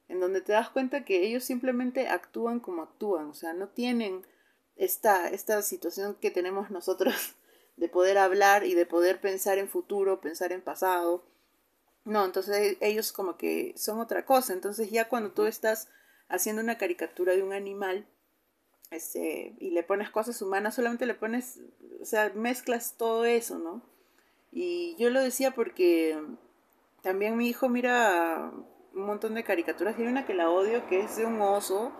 En 0.08 0.18
donde 0.18 0.40
te 0.40 0.54
das 0.54 0.70
cuenta 0.70 1.04
que 1.04 1.24
ellos 1.24 1.44
simplemente 1.44 2.08
actúan 2.08 2.58
como 2.58 2.82
actúan. 2.82 3.26
O 3.26 3.34
sea, 3.34 3.52
no 3.52 3.68
tienen 3.68 4.26
esta, 4.76 5.28
esta 5.28 5.62
situación 5.62 6.16
que 6.20 6.30
tenemos 6.30 6.70
nosotros 6.70 7.36
de 7.76 7.88
poder 7.88 8.18
hablar 8.18 8.64
y 8.64 8.74
de 8.74 8.86
poder 8.86 9.20
pensar 9.20 9.58
en 9.58 9.68
futuro, 9.68 10.20
pensar 10.20 10.52
en 10.52 10.62
pasado. 10.62 11.24
No, 12.04 12.24
entonces 12.24 12.76
ellos 12.80 13.12
como 13.12 13.36
que 13.36 13.74
son 13.76 14.00
otra 14.00 14.24
cosa. 14.26 14.52
Entonces 14.52 14.90
ya 14.90 15.08
cuando 15.08 15.32
tú 15.32 15.46
estás 15.46 15.88
haciendo 16.28 16.62
una 16.62 16.78
caricatura 16.78 17.34
de 17.34 17.42
un 17.42 17.52
animal, 17.52 18.06
este, 18.90 19.56
y 19.58 19.70
le 19.70 19.82
pones 19.82 20.10
cosas 20.10 20.40
humanas, 20.40 20.74
solamente 20.74 21.06
le 21.06 21.14
pones, 21.14 21.60
o 22.00 22.04
sea, 22.04 22.30
mezclas 22.34 22.96
todo 22.96 23.24
eso, 23.24 23.58
¿no? 23.58 23.82
Y 24.52 24.94
yo 24.96 25.10
lo 25.10 25.20
decía 25.20 25.50
porque 25.50 26.20
también 27.02 27.36
mi 27.36 27.48
hijo 27.48 27.68
mira 27.68 28.52
un 28.94 29.06
montón 29.06 29.34
de 29.34 29.42
caricaturas 29.42 29.96
hay 29.98 30.06
una 30.06 30.24
que 30.24 30.34
la 30.34 30.50
odio, 30.50 30.86
que 30.86 31.00
es 31.00 31.16
de 31.16 31.26
un 31.26 31.40
oso, 31.40 31.92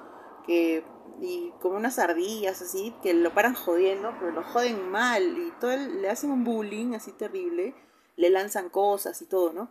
que, 0.46 0.84
y 1.20 1.52
como 1.60 1.76
unas 1.76 1.98
ardillas 1.98 2.60
así, 2.62 2.94
que 3.02 3.14
lo 3.14 3.32
paran 3.34 3.54
jodiendo, 3.54 4.14
pero 4.18 4.32
lo 4.32 4.42
joden 4.42 4.90
mal, 4.90 5.22
y 5.38 5.52
todo 5.60 5.72
el- 5.72 6.02
le 6.02 6.10
hacen 6.10 6.30
un 6.30 6.44
bullying 6.44 6.94
así 6.94 7.12
terrible, 7.12 7.74
le 8.16 8.30
lanzan 8.30 8.68
cosas 8.70 9.20
y 9.22 9.26
todo, 9.26 9.52
¿no? 9.52 9.70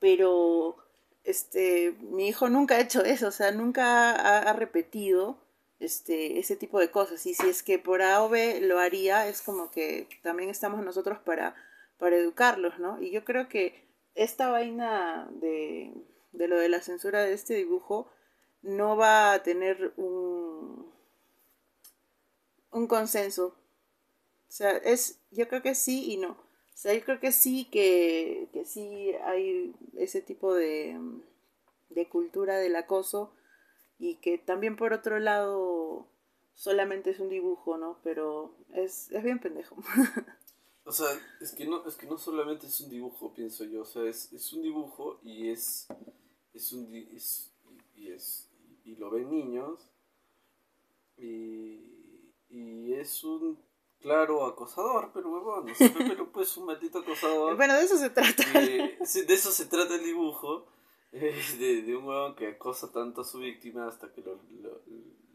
Pero 0.00 0.76
este, 1.26 1.96
mi 2.00 2.28
hijo 2.28 2.48
nunca 2.48 2.76
ha 2.76 2.80
hecho 2.80 3.04
eso, 3.04 3.28
o 3.28 3.30
sea, 3.32 3.50
nunca 3.50 4.12
ha, 4.12 4.52
repetido 4.52 5.38
este, 5.80 6.38
ese 6.38 6.56
tipo 6.56 6.78
de 6.80 6.90
cosas. 6.90 7.26
Y 7.26 7.34
si 7.34 7.48
es 7.48 7.62
que 7.62 7.78
por 7.78 8.02
A 8.02 8.22
o 8.22 8.28
B 8.28 8.60
lo 8.60 8.78
haría, 8.78 9.28
es 9.28 9.42
como 9.42 9.70
que 9.70 10.08
también 10.22 10.50
estamos 10.50 10.84
nosotros 10.84 11.18
para, 11.18 11.54
para 11.98 12.16
educarlos, 12.16 12.78
¿no? 12.78 13.02
Y 13.02 13.10
yo 13.10 13.24
creo 13.24 13.48
que 13.48 13.84
esta 14.14 14.48
vaina 14.50 15.28
de, 15.32 15.92
de 16.32 16.48
lo 16.48 16.58
de 16.58 16.68
la 16.68 16.80
censura 16.80 17.22
de 17.22 17.32
este 17.34 17.54
dibujo 17.54 18.08
no 18.62 18.96
va 18.96 19.32
a 19.34 19.42
tener 19.42 19.92
un, 19.96 20.92
un 22.72 22.86
consenso. 22.86 23.46
O 24.48 24.52
sea, 24.52 24.72
es, 24.78 25.20
yo 25.30 25.48
creo 25.48 25.62
que 25.62 25.74
sí 25.74 26.12
y 26.12 26.16
no. 26.18 26.30
O 26.32 26.78
sea, 26.78 26.94
yo 26.94 27.04
creo 27.04 27.20
que 27.20 27.32
sí, 27.32 27.66
que, 27.72 28.48
que 28.52 28.64
sí 28.66 29.12
hay 29.24 29.74
ese 29.96 30.22
tipo 30.22 30.54
de, 30.54 30.98
de 31.90 32.08
cultura 32.08 32.58
del 32.58 32.76
acoso 32.76 33.32
y 33.98 34.16
que 34.16 34.38
también 34.38 34.76
por 34.76 34.92
otro 34.94 35.18
lado 35.20 36.06
solamente 36.54 37.10
es 37.10 37.20
un 37.20 37.30
dibujo, 37.30 37.78
¿no? 37.78 37.98
Pero 38.04 38.54
es, 38.74 39.10
es 39.12 39.24
bien 39.24 39.40
pendejo. 39.40 39.76
O 40.84 40.92
sea, 40.92 41.08
es 41.40 41.52
que 41.52 41.66
no, 41.66 41.86
es 41.86 41.96
que 41.96 42.06
no 42.06 42.16
solamente 42.16 42.66
es 42.68 42.80
un 42.80 42.90
dibujo, 42.90 43.32
pienso 43.34 43.64
yo. 43.64 43.82
O 43.82 43.84
sea, 43.84 44.04
es, 44.04 44.32
es 44.32 44.52
un 44.52 44.62
dibujo 44.62 45.18
y 45.24 45.50
es. 45.50 45.86
Es 46.54 46.72
un 46.72 46.94
es- 46.94 47.50
y 47.96 48.10
es. 48.12 48.45
Y, 48.86 48.96
lo 48.96 49.10
ven 49.10 49.28
niños. 49.30 49.90
Y. 51.18 51.80
Y 52.48 52.92
es 52.94 53.22
un 53.24 53.58
claro 54.00 54.46
acosador, 54.46 55.10
pero 55.12 55.30
huevón, 55.32 55.66
pero 56.08 56.30
pues 56.30 56.56
un 56.56 56.66
maldito 56.66 57.00
acosador. 57.00 57.56
bueno, 57.56 57.74
de 57.74 57.82
eso 57.84 57.96
se 57.98 58.10
trata. 58.10 58.44
Eh, 58.62 58.96
de 59.26 59.34
eso 59.34 59.50
se 59.50 59.66
trata 59.66 59.96
el 59.96 60.04
dibujo. 60.04 60.66
eh, 61.12 61.34
de, 61.58 61.82
de 61.82 61.96
un 61.96 62.04
huevón 62.04 62.34
que 62.36 62.46
acosa 62.48 62.90
tanto 62.92 63.22
a 63.22 63.24
su 63.24 63.38
víctima 63.38 63.86
hasta 63.88 64.12
que 64.12 64.20
lo, 64.22 64.38
lo- 64.62 64.80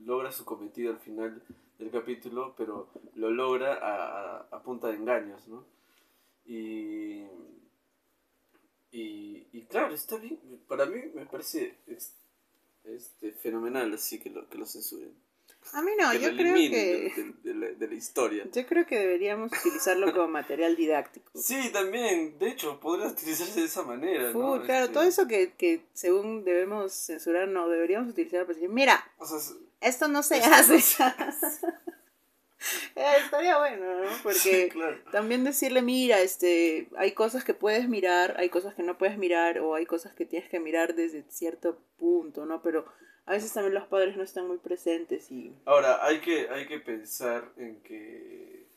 logra 0.06 0.32
su 0.32 0.46
cometido 0.46 0.92
al 0.94 1.00
final 1.00 1.42
del 1.80 1.92
capítulo, 1.92 2.54
pero 2.58 2.88
lo 3.16 3.30
logra 3.32 3.74
a, 3.76 4.38
a- 4.38 4.48
a 4.52 4.64
punta 4.64 4.88
de 4.88 4.96
engaños, 4.96 5.48
¿no? 5.48 5.64
Y, 6.46 7.24
y, 8.92 9.48
y 9.52 9.66
claro, 9.70 9.94
está 9.94 10.18
bien. 10.18 10.40
Para 10.68 10.86
mí 10.86 11.00
me 11.14 11.26
parece 11.26 11.78
ex- 11.88 12.16
este, 12.86 13.32
fenomenal 13.32 13.94
así 13.94 14.20
que 14.20 14.30
lo, 14.30 14.48
que 14.50 14.58
lo 14.58 14.66
censuren. 14.66 15.14
A 15.74 15.82
mí 15.84 15.92
no, 16.00 16.10
que 16.12 16.20
yo 16.20 16.36
creo 16.36 16.56
que... 16.56 16.70
de, 16.70 17.24
de- 17.24 17.34
de 17.44 17.54
la, 17.54 17.68
de 17.78 17.88
la 17.88 17.94
historia. 17.94 18.48
Yo 18.52 18.66
creo 18.66 18.86
que 18.88 18.98
deberíamos 18.98 19.52
utilizarlo 19.60 20.12
como 20.12 20.28
material 20.28 20.76
didáctico. 20.76 21.30
Sí, 21.36 21.70
también, 21.72 22.40
de 22.40 22.50
hecho, 22.50 22.80
podría 22.80 23.08
utilizarse 23.08 23.60
de 23.60 23.68
esa 23.68 23.84
manera. 23.84 24.32
¿no? 24.34 24.60
Claro, 24.64 24.86
Este, 24.86 24.94
todo 24.96 25.04
eso 25.04 25.28
que, 25.28 25.54
que 25.54 25.82
según 25.94 26.44
debemos 26.44 26.92
censurar, 26.94 27.48
no, 27.48 27.70
deberíamos 27.70 28.10
utilizar 28.10 28.42
para 28.46 28.56
decir, 28.56 28.70
mira, 28.70 29.04
O 29.20 29.26
sea, 29.28 29.38
es- 29.38 29.56
esto 29.82 30.08
no 30.08 30.24
se 30.24 30.38
Esto 30.38 30.50
no 30.50 30.56
hace. 30.56 30.76
Eh, 32.96 33.14
Estaría 33.24 33.58
bueno, 33.58 34.04
¿no? 34.04 34.10
Porque 34.24 34.40
sí, 34.40 34.70
claro. 34.70 34.98
también 35.12 35.44
decirle, 35.44 35.82
mira, 35.82 36.22
este, 36.22 36.90
hay 36.98 37.14
cosas 37.14 37.44
que 37.44 37.54
puedes 37.54 37.88
mirar, 37.88 38.36
hay 38.38 38.50
cosas 38.50 38.76
que 38.76 38.84
no 38.84 38.98
puedes 38.98 39.18
mirar, 39.18 39.60
o 39.60 39.76
hay 39.76 39.86
cosas 39.86 40.14
que 40.14 40.26
tienes 40.26 40.50
que 40.50 40.60
mirar 40.60 40.96
desde 40.96 41.24
cierto 41.30 41.80
punto, 41.98 42.46
¿no? 42.46 42.62
Pero 42.62 42.86
a 43.26 43.32
veces 43.32 43.54
también 43.54 43.74
los 43.74 43.88
padres 43.88 44.18
no 44.18 44.24
están 44.24 44.48
muy 44.48 44.58
presentes 44.58 45.32
y... 45.32 45.56
Ahora, 45.66 46.06
hay 46.06 46.20
que, 46.22 46.50
hay 46.50 46.68
que 46.68 46.80
pensar 46.80 47.52
en 47.58 47.82
que 47.82 48.68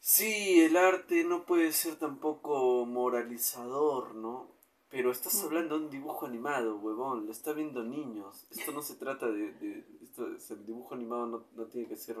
sí, 0.00 0.62
el 0.62 0.76
arte 0.76 1.24
no 1.24 1.44
puede 1.44 1.72
ser 1.72 1.96
tampoco 1.96 2.86
moralizador, 2.86 4.14
¿no? 4.14 4.52
Pero 4.90 5.10
estás 5.10 5.42
hablando 5.42 5.76
de 5.76 5.86
un 5.86 5.90
dibujo 5.90 6.26
animado, 6.26 6.76
huevón, 6.76 7.26
lo 7.26 7.32
está 7.32 7.52
viendo 7.52 7.82
niños. 7.82 8.46
Esto 8.52 8.70
no 8.70 8.80
se 8.80 8.94
trata 8.94 9.26
de... 9.26 9.50
de 9.54 9.84
esto, 10.02 10.28
el 10.28 10.66
dibujo 10.66 10.94
animado 10.94 11.26
no, 11.26 11.44
no 11.56 11.64
tiene 11.66 11.88
que 11.88 11.96
ser 11.96 12.16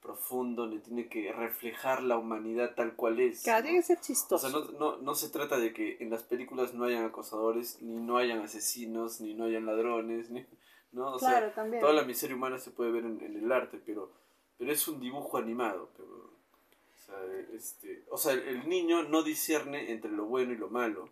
profundo, 0.00 0.66
ni 0.66 0.78
tiene 0.78 1.08
que 1.08 1.32
reflejar 1.32 2.02
la 2.02 2.16
humanidad 2.16 2.74
tal 2.74 2.94
cual 2.96 3.20
es. 3.20 3.42
Claro, 3.42 3.60
¿no? 3.60 3.64
tiene 3.64 3.78
que 3.80 3.86
ser 3.86 3.98
O 3.98 4.00
chistoso. 4.00 4.50
sea, 4.50 4.58
no, 4.58 4.70
no, 4.78 4.96
no 4.96 5.14
se 5.14 5.28
trata 5.28 5.58
de 5.58 5.72
que 5.72 5.98
en 6.00 6.10
las 6.10 6.22
películas 6.22 6.74
no 6.74 6.84
hayan 6.84 7.04
acosadores, 7.04 7.80
ni 7.82 8.00
no 8.00 8.16
hayan 8.16 8.40
asesinos, 8.40 9.20
ni 9.20 9.34
no 9.34 9.44
hayan 9.44 9.66
ladrones, 9.66 10.30
ni, 10.30 10.44
¿no? 10.92 11.14
O 11.14 11.18
sea, 11.18 11.30
claro, 11.30 11.52
también. 11.52 11.80
toda 11.80 11.92
la 11.92 12.04
miseria 12.04 12.36
humana 12.36 12.58
se 12.58 12.70
puede 12.70 12.90
ver 12.90 13.04
en, 13.04 13.20
en 13.22 13.36
el 13.36 13.52
arte, 13.52 13.80
pero, 13.84 14.10
pero 14.56 14.72
es 14.72 14.88
un 14.88 15.00
dibujo 15.00 15.36
animado. 15.38 15.90
Pero, 15.96 16.08
o, 16.08 16.98
sea, 17.04 17.16
este, 17.54 18.04
o 18.10 18.16
sea, 18.16 18.32
el 18.32 18.68
niño 18.68 19.02
no 19.04 19.22
discierne 19.22 19.92
entre 19.92 20.10
lo 20.10 20.24
bueno 20.26 20.52
y 20.52 20.56
lo 20.56 20.68
malo. 20.68 21.10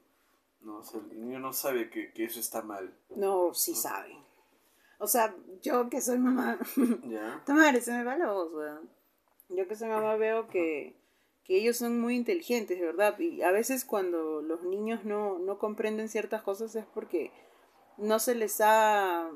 ¿no? 0.61 0.79
O 0.79 0.83
sea, 0.83 1.01
el 1.01 1.21
niño 1.21 1.39
no 1.39 1.53
sabe 1.53 1.89
que, 1.91 2.13
que 2.13 2.25
eso 2.25 2.41
está 2.41 2.63
mal. 2.63 2.93
No, 3.15 3.55
sí 3.55 3.75
saben. 3.75 4.18
O 4.99 5.07
sea, 5.07 5.35
yo 5.63 5.89
que 5.89 6.01
soy 6.01 6.19
mamá, 6.19 6.59
¿Ya? 7.05 7.43
Tu 7.47 7.53
madre, 7.53 7.81
se 7.81 7.93
me 7.93 8.05
va 8.05 8.19
la 8.19 8.33
voz, 8.33 8.53
weón. 8.53 8.91
Yo 9.49 9.67
que 9.67 9.77
soy 9.77 9.89
mamá 9.89 10.17
veo 10.17 10.49
que, 10.49 10.97
que 11.45 11.57
ellos 11.57 11.77
son 11.77 12.01
muy 12.01 12.17
inteligentes, 12.17 12.79
de 12.79 12.87
verdad. 12.87 13.19
Y 13.19 13.43
a 13.43 13.51
veces 13.51 13.85
cuando 13.85 14.43
los 14.43 14.65
niños 14.65 15.05
no, 15.05 15.39
no 15.39 15.59
comprenden 15.59 16.09
ciertas 16.09 16.43
cosas 16.43 16.75
es 16.75 16.85
porque 16.87 17.33
no 17.97 18.19
se 18.19 18.35
les 18.35 18.61
ha 18.61 19.31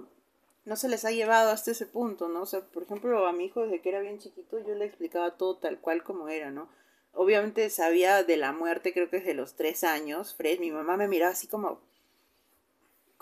no 0.64 0.76
se 0.76 0.88
les 0.88 1.04
ha 1.04 1.10
llevado 1.10 1.50
hasta 1.50 1.72
ese 1.72 1.86
punto, 1.86 2.28
¿no? 2.28 2.42
O 2.42 2.46
sea, 2.46 2.60
por 2.60 2.84
ejemplo, 2.84 3.26
a 3.26 3.32
mi 3.32 3.46
hijo 3.46 3.62
desde 3.62 3.80
que 3.80 3.88
era 3.88 4.00
bien 4.00 4.18
chiquito 4.18 4.58
yo 4.60 4.74
le 4.74 4.84
explicaba 4.84 5.36
todo 5.36 5.58
tal 5.58 5.80
cual 5.80 6.04
como 6.04 6.28
era, 6.28 6.50
¿no? 6.50 6.68
Obviamente 7.12 7.68
sabía 7.68 8.22
de 8.22 8.36
la 8.36 8.52
muerte, 8.52 8.92
creo 8.92 9.10
que 9.10 9.18
desde 9.18 9.34
los 9.34 9.54
tres 9.56 9.84
años. 9.84 10.34
Fred, 10.34 10.60
mi 10.60 10.70
mamá 10.70 10.96
me 10.96 11.08
miraba 11.08 11.32
así 11.32 11.46
como, 11.46 11.80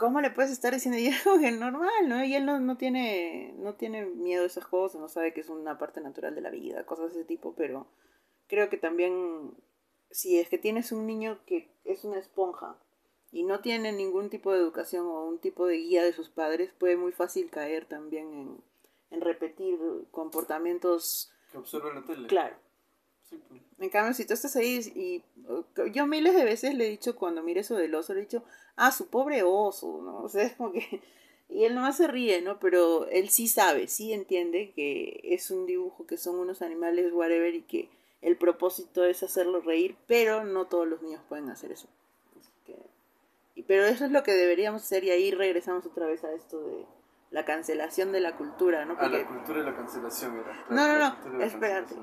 ¿cómo 0.01 0.23
le 0.23 0.31
puedes 0.31 0.51
estar 0.51 0.73
diciendo? 0.73 0.99
Y 0.99 1.09
es 1.09 1.23
como 1.23 1.41
que 1.41 1.53
normal, 1.53 2.09
¿no? 2.09 2.25
Y 2.25 2.35
él 2.35 2.47
no, 2.47 2.59
no 2.59 2.77
tiene 2.79 3.55
no 3.59 3.75
tiene 3.75 4.07
miedo 4.07 4.43
a 4.43 4.47
esas 4.47 4.67
cosas, 4.67 5.01
no 5.01 5.09
sabe 5.09 5.35
que 5.35 5.43
es 5.43 5.51
una 5.51 5.77
parte 5.79 6.01
natural 6.01 6.35
de 6.35 6.41
la 6.41 6.51
vida, 6.51 6.87
cosas 6.87 7.13
de 7.13 7.21
ese 7.21 7.29
tipo, 7.29 7.55
pero 7.55 7.87
creo 8.49 8.71
que 8.71 8.79
también 8.79 9.55
si 10.11 10.39
es 10.41 10.49
que 10.49 10.59
tienes 10.59 10.91
un 10.91 11.07
niño 11.07 11.39
que 11.47 11.71
es 11.85 12.05
una 12.05 12.19
esponja 12.19 12.77
y 13.31 13.45
no 13.45 13.61
tiene 13.61 13.93
ningún 13.93 14.31
tipo 14.31 14.53
de 14.53 14.59
educación 14.59 15.07
o 15.07 15.25
un 15.25 15.39
tipo 15.39 15.67
de 15.67 15.77
guía 15.77 16.03
de 16.03 16.13
sus 16.13 16.31
padres, 16.31 16.73
puede 16.73 16.97
muy 16.97 17.13
fácil 17.13 17.51
caer 17.51 17.85
también 17.85 18.33
en, 18.33 18.65
en 19.11 19.21
repetir 19.21 19.79
comportamientos, 20.11 21.31
Que 21.53 21.59
observa 21.59 21.93
la 21.95 22.03
tele. 22.05 22.27
claro. 22.27 22.57
Sí, 23.31 23.41
pues. 23.49 23.61
En 23.79 23.89
cambio, 23.89 24.13
si 24.13 24.27
tú 24.27 24.35
estás 24.35 24.57
ahí 24.57 24.81
y 24.95 25.23
uh, 25.51 25.87
yo 25.87 26.07
miles 26.07 26.35
de 26.35 26.45
veces 26.45 26.75
le 26.75 26.87
he 26.87 26.91
dicho 26.91 27.17
cuando 27.17 27.43
mire 27.43 27.61
eso 27.61 27.77
del 27.77 27.95
oso, 27.95 28.13
le 28.13 28.21
he 28.21 28.25
dicho, 28.25 28.45
ah, 28.77 28.93
su 28.93 29.09
pobre 29.09 29.43
oso, 29.43 30.03
¿no? 30.03 30.23
O 30.23 30.29
sea, 30.29 30.45
es 30.45 30.55
como 30.55 30.73
que... 30.73 31.03
Y 31.53 31.65
él 31.65 31.75
nomás 31.75 31.97
se 31.97 32.07
ríe, 32.07 32.43
¿no? 32.43 32.61
Pero 32.61 33.09
él 33.09 33.29
sí 33.29 33.49
sabe, 33.49 33.89
sí 33.89 34.13
entiende 34.13 34.71
que 34.71 35.21
es 35.25 35.51
un 35.51 35.67
dibujo, 35.67 36.07
que 36.07 36.17
son 36.17 36.39
unos 36.39 36.63
animales, 36.63 37.13
whatever, 37.13 37.53
y 37.53 37.63
que 37.63 37.89
el 38.23 38.37
propósito 38.37 39.05
es 39.05 39.25
hacerlo 39.25 39.61
reír, 39.61 39.97
pero 40.07 40.45
no 40.45 40.67
todos 40.67 40.87
los 40.87 41.03
niños 41.03 41.21
pueden 41.29 41.51
hacer 41.51 41.73
eso. 41.73 41.89
pero 43.67 43.85
eso 43.85 44.05
es 44.05 44.13
lo 44.13 44.23
que 44.23 44.33
deberíamos 44.33 44.83
hacer 44.83 45.03
y 45.03 45.11
ahí 45.11 45.33
regresamos 45.33 45.85
otra 45.87 46.07
vez 46.07 46.23
a 46.23 46.33
esto 46.33 46.61
de 46.61 46.87
la 47.31 47.45
cancelación 47.45 48.13
de 48.13 48.21
la 48.21 48.37
cultura, 48.37 48.85
¿no? 48.85 48.97
Ah, 48.99 49.09
la 49.09 49.27
cultura 49.27 49.59
de 49.59 49.71
la 49.71 49.77
cancelación 49.77 50.39
era. 50.39 50.67
No, 50.71 50.87
no, 50.87 51.29
no, 51.33 51.43
espérate. 51.43 51.97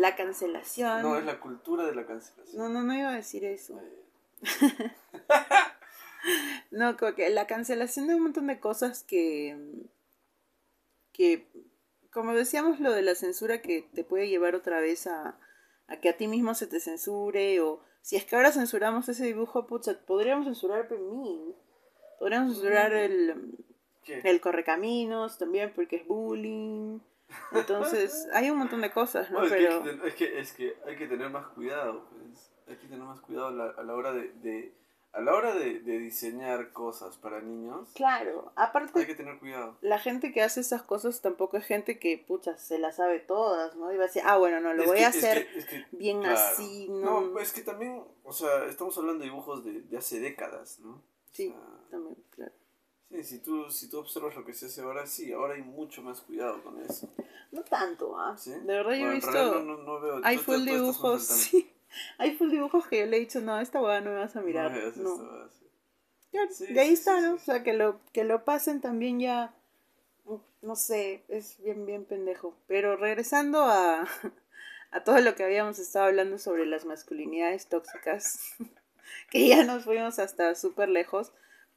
La 0.00 0.16
cancelación... 0.16 1.02
No, 1.02 1.16
es 1.16 1.24
la 1.24 1.40
cultura 1.40 1.84
de 1.84 1.94
la 1.94 2.06
cancelación. 2.06 2.56
No, 2.56 2.68
no, 2.68 2.82
no 2.82 2.94
iba 2.94 3.10
a 3.10 3.16
decir 3.16 3.44
eso. 3.44 3.78
Eh, 3.80 4.04
No, 6.70 6.96
como 6.96 7.14
que 7.14 7.28
la 7.30 7.46
cancelación 7.46 8.06
de 8.06 8.14
un 8.14 8.22
montón 8.22 8.46
de 8.46 8.60
cosas 8.60 9.02
que, 9.02 9.56
que, 11.12 11.48
como 12.12 12.32
decíamos, 12.32 12.78
lo 12.80 12.92
de 12.92 13.02
la 13.02 13.14
censura 13.14 13.60
que 13.60 13.82
te 13.94 14.04
puede 14.04 14.28
llevar 14.28 14.54
otra 14.54 14.80
vez 14.80 15.06
a, 15.06 15.38
a 15.88 15.96
que 16.00 16.08
a 16.08 16.16
ti 16.16 16.28
mismo 16.28 16.54
se 16.54 16.66
te 16.66 16.80
censure, 16.80 17.60
o 17.60 17.80
si 18.02 18.16
es 18.16 18.24
que 18.24 18.36
ahora 18.36 18.52
censuramos 18.52 19.08
ese 19.08 19.24
dibujo, 19.24 19.66
pucha, 19.66 19.98
podríamos 20.06 20.46
censurar 20.46 20.88
mil. 20.92 21.54
Podríamos 22.18 22.52
censurar 22.52 22.92
el, 22.92 23.56
¿Qué? 24.04 24.20
el 24.24 24.40
correcaminos 24.40 25.38
también 25.38 25.72
porque 25.74 25.96
es 25.96 26.06
bullying. 26.06 27.00
Entonces, 27.52 28.28
hay 28.32 28.50
un 28.50 28.58
montón 28.58 28.80
de 28.80 28.90
cosas, 28.90 29.30
¿no? 29.30 29.40
No, 29.40 29.44
es, 29.46 29.52
Pero, 29.52 29.82
que 29.82 30.08
es, 30.08 30.14
que, 30.14 30.40
es 30.40 30.52
que 30.52 30.76
hay 30.86 30.96
que 30.96 31.06
tener 31.06 31.30
más 31.30 31.46
cuidado, 31.48 32.06
pues. 32.10 32.50
Hay 32.68 32.76
que 32.76 32.86
tener 32.86 33.02
más 33.04 33.20
cuidado 33.20 33.48
a 33.48 33.50
la, 33.50 33.64
a 33.70 33.82
la 33.82 33.94
hora 33.94 34.12
de, 34.12 34.32
de- 34.34 34.74
a 35.12 35.20
la 35.20 35.34
hora 35.34 35.52
de, 35.54 35.80
de 35.80 35.98
diseñar 35.98 36.72
cosas 36.72 37.16
para 37.16 37.40
niños. 37.40 37.88
claro, 37.96 38.52
aparte 38.54 39.00
Hay 39.00 39.06
que 39.06 39.16
tener 39.16 39.40
cuidado. 39.40 39.76
la 39.80 39.98
gente 39.98 40.32
que 40.32 40.40
hace 40.40 40.60
esas 40.60 40.82
cosas 40.84 41.20
tampoco 41.20 41.56
es 41.56 41.64
gente 41.66 41.98
que, 41.98 42.16
pucha, 42.16 42.56
se 42.58 42.78
las 42.78 42.94
sabe 42.96 43.18
todas, 43.18 43.74
¿no? 43.74 43.92
Y 43.92 43.96
va 43.96 44.04
a 44.04 44.06
decir, 44.06 44.22
ah, 44.24 44.36
bueno, 44.36 44.60
no, 44.60 44.72
lo 44.72 44.82
Es 44.82 44.88
voy 44.88 44.98
que- 44.98 45.04
a 45.04 45.08
es 45.08 45.16
hacer 45.16 45.48
que- 45.48 45.58
es 45.58 45.66
que, 45.66 45.84
bien 45.90 46.20
claro. 46.20 46.38
así, 46.38 46.86
¿no? 46.88 47.20
No, 47.22 47.40
es 47.40 47.52
que 47.52 47.62
también, 47.62 48.04
o 48.22 48.32
sea, 48.32 48.66
estamos 48.66 48.96
hablando 48.98 49.24
de 49.24 49.30
dibujos 49.30 49.64
de, 49.64 49.80
de 49.80 49.98
hace 49.98 50.20
décadas, 50.20 50.78
¿no? 50.78 50.90
O 50.92 51.02
Sí. 51.32 51.48
sea, 51.48 51.60
También, 51.90 52.16
claro. 52.30 52.52
Sí, 53.10 53.24
si 53.24 53.38
tú, 53.38 53.70
si 53.70 53.88
tú 53.88 53.98
observas 53.98 54.34
lo 54.36 54.44
que 54.44 54.54
se 54.54 54.66
hace 54.66 54.80
ahora, 54.82 55.06
sí, 55.06 55.32
ahora 55.32 55.54
hay 55.54 55.62
mucho 55.62 56.02
más 56.02 56.20
cuidado 56.20 56.62
con 56.62 56.80
eso. 56.82 57.08
No 57.52 57.62
tanto, 57.62 58.18
¿ah? 58.18 58.36
¿sí? 58.38 58.50
De 58.52 58.60
verdad 58.74 58.92
yo 58.94 59.10
he 59.10 59.14
visto, 59.14 59.32
no- 59.32 59.62
no- 59.64 59.82
no 59.82 60.00
veo- 60.00 60.20
hay 60.24 60.38
full 60.38 60.64
dibujos, 60.64 61.24
sí. 61.26 61.70
Hay 62.18 62.36
full 62.36 62.50
dibujos 62.50 62.86
que 62.86 63.00
yo 63.00 63.06
le 63.06 63.16
he 63.16 63.20
dicho, 63.20 63.40
no, 63.40 63.58
esta 63.60 63.80
hueá 63.82 64.00
no 64.00 64.10
me 64.10 64.16
vas 64.18 64.36
a 64.36 64.40
No 64.40 64.46
mirar. 64.46 64.70
No, 64.70 64.78
esto, 64.78 65.28
ah, 65.30 65.48
sí. 65.58 65.66
Ya, 66.32 66.40
Sí, 66.48 66.72
de 66.72 66.80
ahí 66.80 66.92
está, 66.92 67.20
¿no? 67.20 67.34
O 67.34 67.38
sea, 67.38 67.64
que 67.64 67.72
lo, 67.72 67.98
que 68.12 68.22
lo 68.22 68.44
pasen 68.44 68.80
también 68.80 69.18
ya, 69.18 69.52
no 70.62 70.76
sé, 70.76 71.24
es 71.28 71.60
bien, 71.62 71.86
bien 71.86 72.04
pendejo. 72.04 72.54
Pero 72.68 72.96
regresando 72.96 73.62
a, 73.64 74.06
a 74.92 75.04
todo 75.04 75.18
lo 75.20 75.34
que 75.34 75.42
habíamos 75.42 75.80
estado 75.80 76.04
hablando 76.06 76.38
sobre 76.38 76.66
las 76.66 76.84
masculinidades 76.84 77.66
tóxicas, 77.66 78.54
que 79.30 79.48
ya 79.48 79.64
nos 79.64 79.84
fuimos 79.84 80.20
hasta 80.20 80.54
súper 80.54 80.88
lejos, 80.88 81.32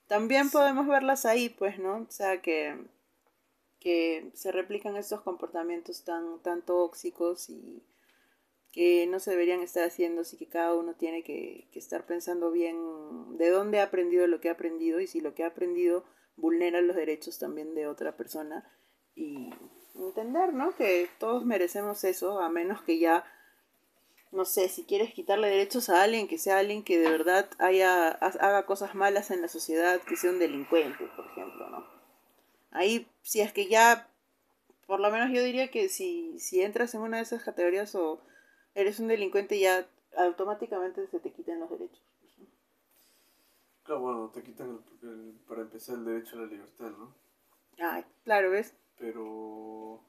también 0.07 0.49
podemos 0.49 0.87
verlas 0.87 1.25
ahí, 1.25 1.49
pues, 1.49 1.79
¿no? 1.79 2.05
O 2.07 2.11
sea, 2.11 2.41
que, 2.41 2.77
que 3.79 4.31
se 4.33 4.51
replican 4.51 4.95
estos 4.95 5.21
comportamientos 5.21 6.03
tan, 6.03 6.41
tan 6.41 6.61
tóxicos 6.61 7.49
y 7.49 7.83
que 8.71 9.05
no 9.07 9.19
se 9.19 9.31
deberían 9.31 9.61
estar 9.61 9.83
haciendo, 9.83 10.21
así 10.21 10.35
que 10.35 10.47
cada 10.47 10.73
uno 10.73 10.95
tiene 10.95 11.23
que, 11.23 11.67
que 11.71 11.79
estar 11.79 12.05
pensando 12.05 12.51
bien 12.51 13.37
de 13.37 13.49
dónde 13.49 13.79
ha 13.79 13.83
aprendido 13.83 14.25
lo 14.25 14.41
que 14.41 14.49
ha 14.49 14.53
aprendido 14.53 14.99
y 14.99 15.07
si 15.07 15.21
lo 15.21 15.35
que 15.35 15.43
ha 15.43 15.47
aprendido 15.47 16.05
vulnera 16.35 16.81
los 16.81 16.95
derechos 16.95 17.37
también 17.37 17.75
de 17.75 17.87
otra 17.87 18.17
persona 18.17 18.67
y 19.15 19.51
entender, 19.95 20.53
¿no? 20.53 20.75
Que 20.75 21.07
todos 21.19 21.45
merecemos 21.45 22.03
eso, 22.03 22.39
a 22.39 22.49
menos 22.49 22.81
que 22.81 22.99
ya, 22.99 23.25
no 24.33 24.45
sé, 24.45 24.67
si 24.69 24.83
quieres 24.85 25.13
quitarle 25.13 25.47
derechos 25.49 25.89
a 25.89 26.03
alguien, 26.03 26.27
que 26.27 26.37
sea 26.37 26.59
alguien 26.59 26.83
que 26.83 26.99
de 26.99 27.09
verdad 27.09 27.49
haya, 27.59 28.09
ha- 28.09 28.15
haga 28.47 28.65
cosas 28.65 28.95
malas 28.95 29.31
en 29.31 29.41
la 29.41 29.47
sociedad, 29.47 30.01
que 30.01 30.17
sea 30.17 30.31
un 30.31 30.39
delincuente, 30.39 31.05
por 31.15 31.25
ejemplo, 31.27 31.69
¿no? 31.69 31.87
Ahí, 32.71 33.07
si 33.21 33.41
es 33.41 33.53
que 33.53 33.67
ya, 33.67 34.09
por 34.87 34.99
lo 34.99 35.11
menos 35.11 35.31
yo 35.31 35.43
diría 35.43 35.71
que 35.71 35.89
si, 35.89 36.39
si 36.39 36.61
entras 36.61 36.93
en 36.95 37.01
una 37.01 37.17
de 37.17 37.23
esas 37.23 37.43
categorías 37.43 37.95
o 37.95 38.19
eres 38.75 38.99
un 38.99 39.07
delincuente, 39.07 39.59
ya 39.59 39.87
automáticamente 40.17 41.07
se 41.07 41.19
te 41.19 41.31
quitan 41.31 41.59
los 41.61 41.69
derechos. 41.69 42.01
Claro, 43.83 44.01
bueno, 44.01 44.29
te 44.33 44.43
quitan 44.43 44.81
el- 45.03 45.09
el- 45.09 45.39
para 45.47 45.61
empezar 45.61 45.95
el 45.97 46.05
derecho 46.05 46.37
a 46.37 46.41
la 46.41 46.45
libertad, 46.47 46.91
¿no? 46.97 47.13
Ay, 47.79 48.03
claro, 48.23 48.49
¿ves? 48.51 48.73
Pero... 48.97 50.01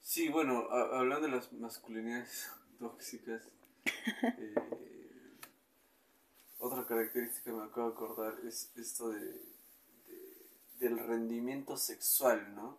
Sí, 0.00 0.28
bueno, 0.28 0.68
a- 0.70 0.98
hablando 0.98 1.26
de 1.28 1.34
las 1.36 1.52
masculinidades 1.52 2.50
tóxicas, 2.82 3.42
eh, 4.22 4.54
otra 6.58 6.84
característica 6.86 7.52
me 7.52 7.64
acabo 7.64 7.88
de 7.90 7.94
acordar 7.94 8.34
es 8.46 8.70
esto 8.76 9.10
de, 9.10 9.20
de- 9.20 10.46
del 10.80 10.98
rendimiento 10.98 11.76
sexual, 11.76 12.54
¿no? 12.54 12.78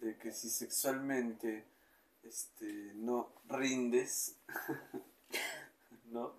De 0.00 0.16
que 0.16 0.32
si 0.32 0.48
sexualmente 0.48 1.64
este, 2.22 2.92
no 2.94 3.32
rindes, 3.48 4.36
¿no? 6.10 6.32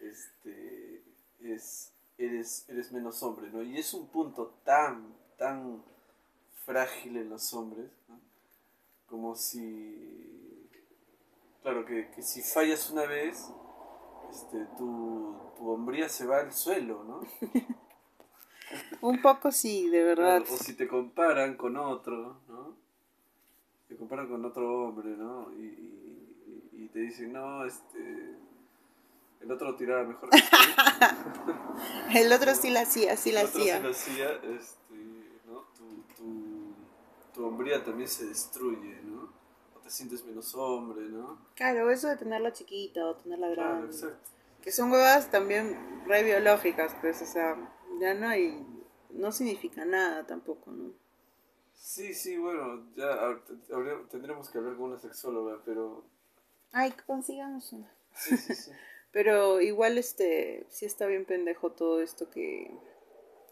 Este, 0.00 1.02
es, 1.40 1.92
eres, 2.18 2.64
eres 2.68 2.92
menos 2.92 3.22
hombre, 3.22 3.50
¿no? 3.50 3.62
Y 3.62 3.78
es 3.78 3.94
un 3.94 4.08
punto 4.08 4.58
tan, 4.64 5.14
tan 5.38 5.82
frágil 6.64 7.16
en 7.18 7.30
los 7.30 7.52
hombres. 7.54 7.90
Como 9.06 9.36
si, 9.36 10.43
claro, 11.64 11.84
que, 11.84 12.10
que 12.14 12.22
si 12.22 12.42
fallas 12.42 12.90
una 12.90 13.06
vez, 13.06 13.50
este, 14.30 14.64
tu, 14.78 15.34
tu 15.56 15.68
hombría 15.70 16.08
se 16.08 16.26
va 16.26 16.38
al 16.38 16.52
suelo, 16.52 17.02
¿no? 17.04 17.20
Un 19.00 19.20
poco 19.20 19.50
sí, 19.50 19.88
de 19.88 20.04
verdad. 20.04 20.42
O 20.42 20.56
si 20.56 20.74
te 20.74 20.86
comparan 20.86 21.56
con 21.56 21.76
otro, 21.76 22.40
¿no? 22.48 22.76
Te 23.88 23.96
comparan 23.96 24.28
con 24.28 24.44
otro 24.44 24.84
hombre, 24.88 25.10
¿no? 25.16 25.52
Y, 25.54 25.64
y- 25.64 26.84
y 26.84 26.88
te 26.88 26.98
dicen, 27.00 27.32
no, 27.32 27.64
este... 27.64 28.36
El 29.40 29.50
otro 29.52 29.72
lo 29.72 29.76
tiraba 29.76 30.04
mejor 30.04 30.30
que 30.30 30.38
tú. 30.40 31.52
El 32.18 32.32
otro 32.32 32.54
sí 32.54 32.70
la 32.70 32.82
hacía, 32.82 33.16
sí 33.16 33.30
la 33.32 33.42
El 33.42 33.46
otro 33.48 33.60
hacía. 33.60 33.76
sí 33.76 33.82
lo 33.82 33.90
hacía, 33.90 34.32
este, 34.56 34.94
¿no? 35.46 35.60
Tu, 35.76 36.02
tu, 36.16 36.72
tu 37.34 37.46
hombría 37.46 37.84
también 37.84 38.08
se 38.08 38.26
destruye, 38.26 39.00
¿no? 39.02 39.13
Te 39.84 39.90
sientes 39.90 40.24
menos 40.24 40.54
hombre, 40.54 41.04
¿no? 41.04 41.38
Claro, 41.54 41.90
eso 41.90 42.08
de 42.08 42.16
tenerla 42.16 42.52
chiquita 42.52 43.06
o 43.06 43.16
tenerla 43.16 43.52
Claro, 43.54 43.70
grande. 43.76 43.94
exacto. 43.94 44.28
Que 44.62 44.72
son 44.72 44.90
huevas 44.90 45.30
también 45.30 46.02
re 46.06 46.22
biológicas, 46.24 46.96
pues, 47.00 47.20
o 47.20 47.26
sea, 47.26 47.56
ya 48.00 48.14
no 48.14 48.28
hay, 48.28 48.66
no 49.10 49.30
significa 49.30 49.84
nada 49.84 50.26
tampoco, 50.26 50.70
¿no? 50.72 50.90
Sí, 51.74 52.14
sí, 52.14 52.38
bueno, 52.38 52.86
ya 52.96 53.04
hab- 53.04 53.72
habría- 53.72 54.08
tendremos 54.10 54.48
que 54.48 54.56
hablar 54.58 54.74
con 54.76 54.90
una 54.90 54.98
sexóloga, 54.98 55.60
pero... 55.66 56.02
Ay, 56.72 56.92
consigamos 57.06 57.70
una. 57.74 57.92
Sí, 58.14 58.36
sí, 58.36 58.54
sí. 58.54 58.70
Pero 59.12 59.60
igual, 59.60 59.96
este, 59.96 60.66
sí 60.70 60.86
está 60.86 61.06
bien 61.06 61.24
pendejo 61.24 61.70
todo 61.70 62.00
esto 62.02 62.28
que, 62.30 62.68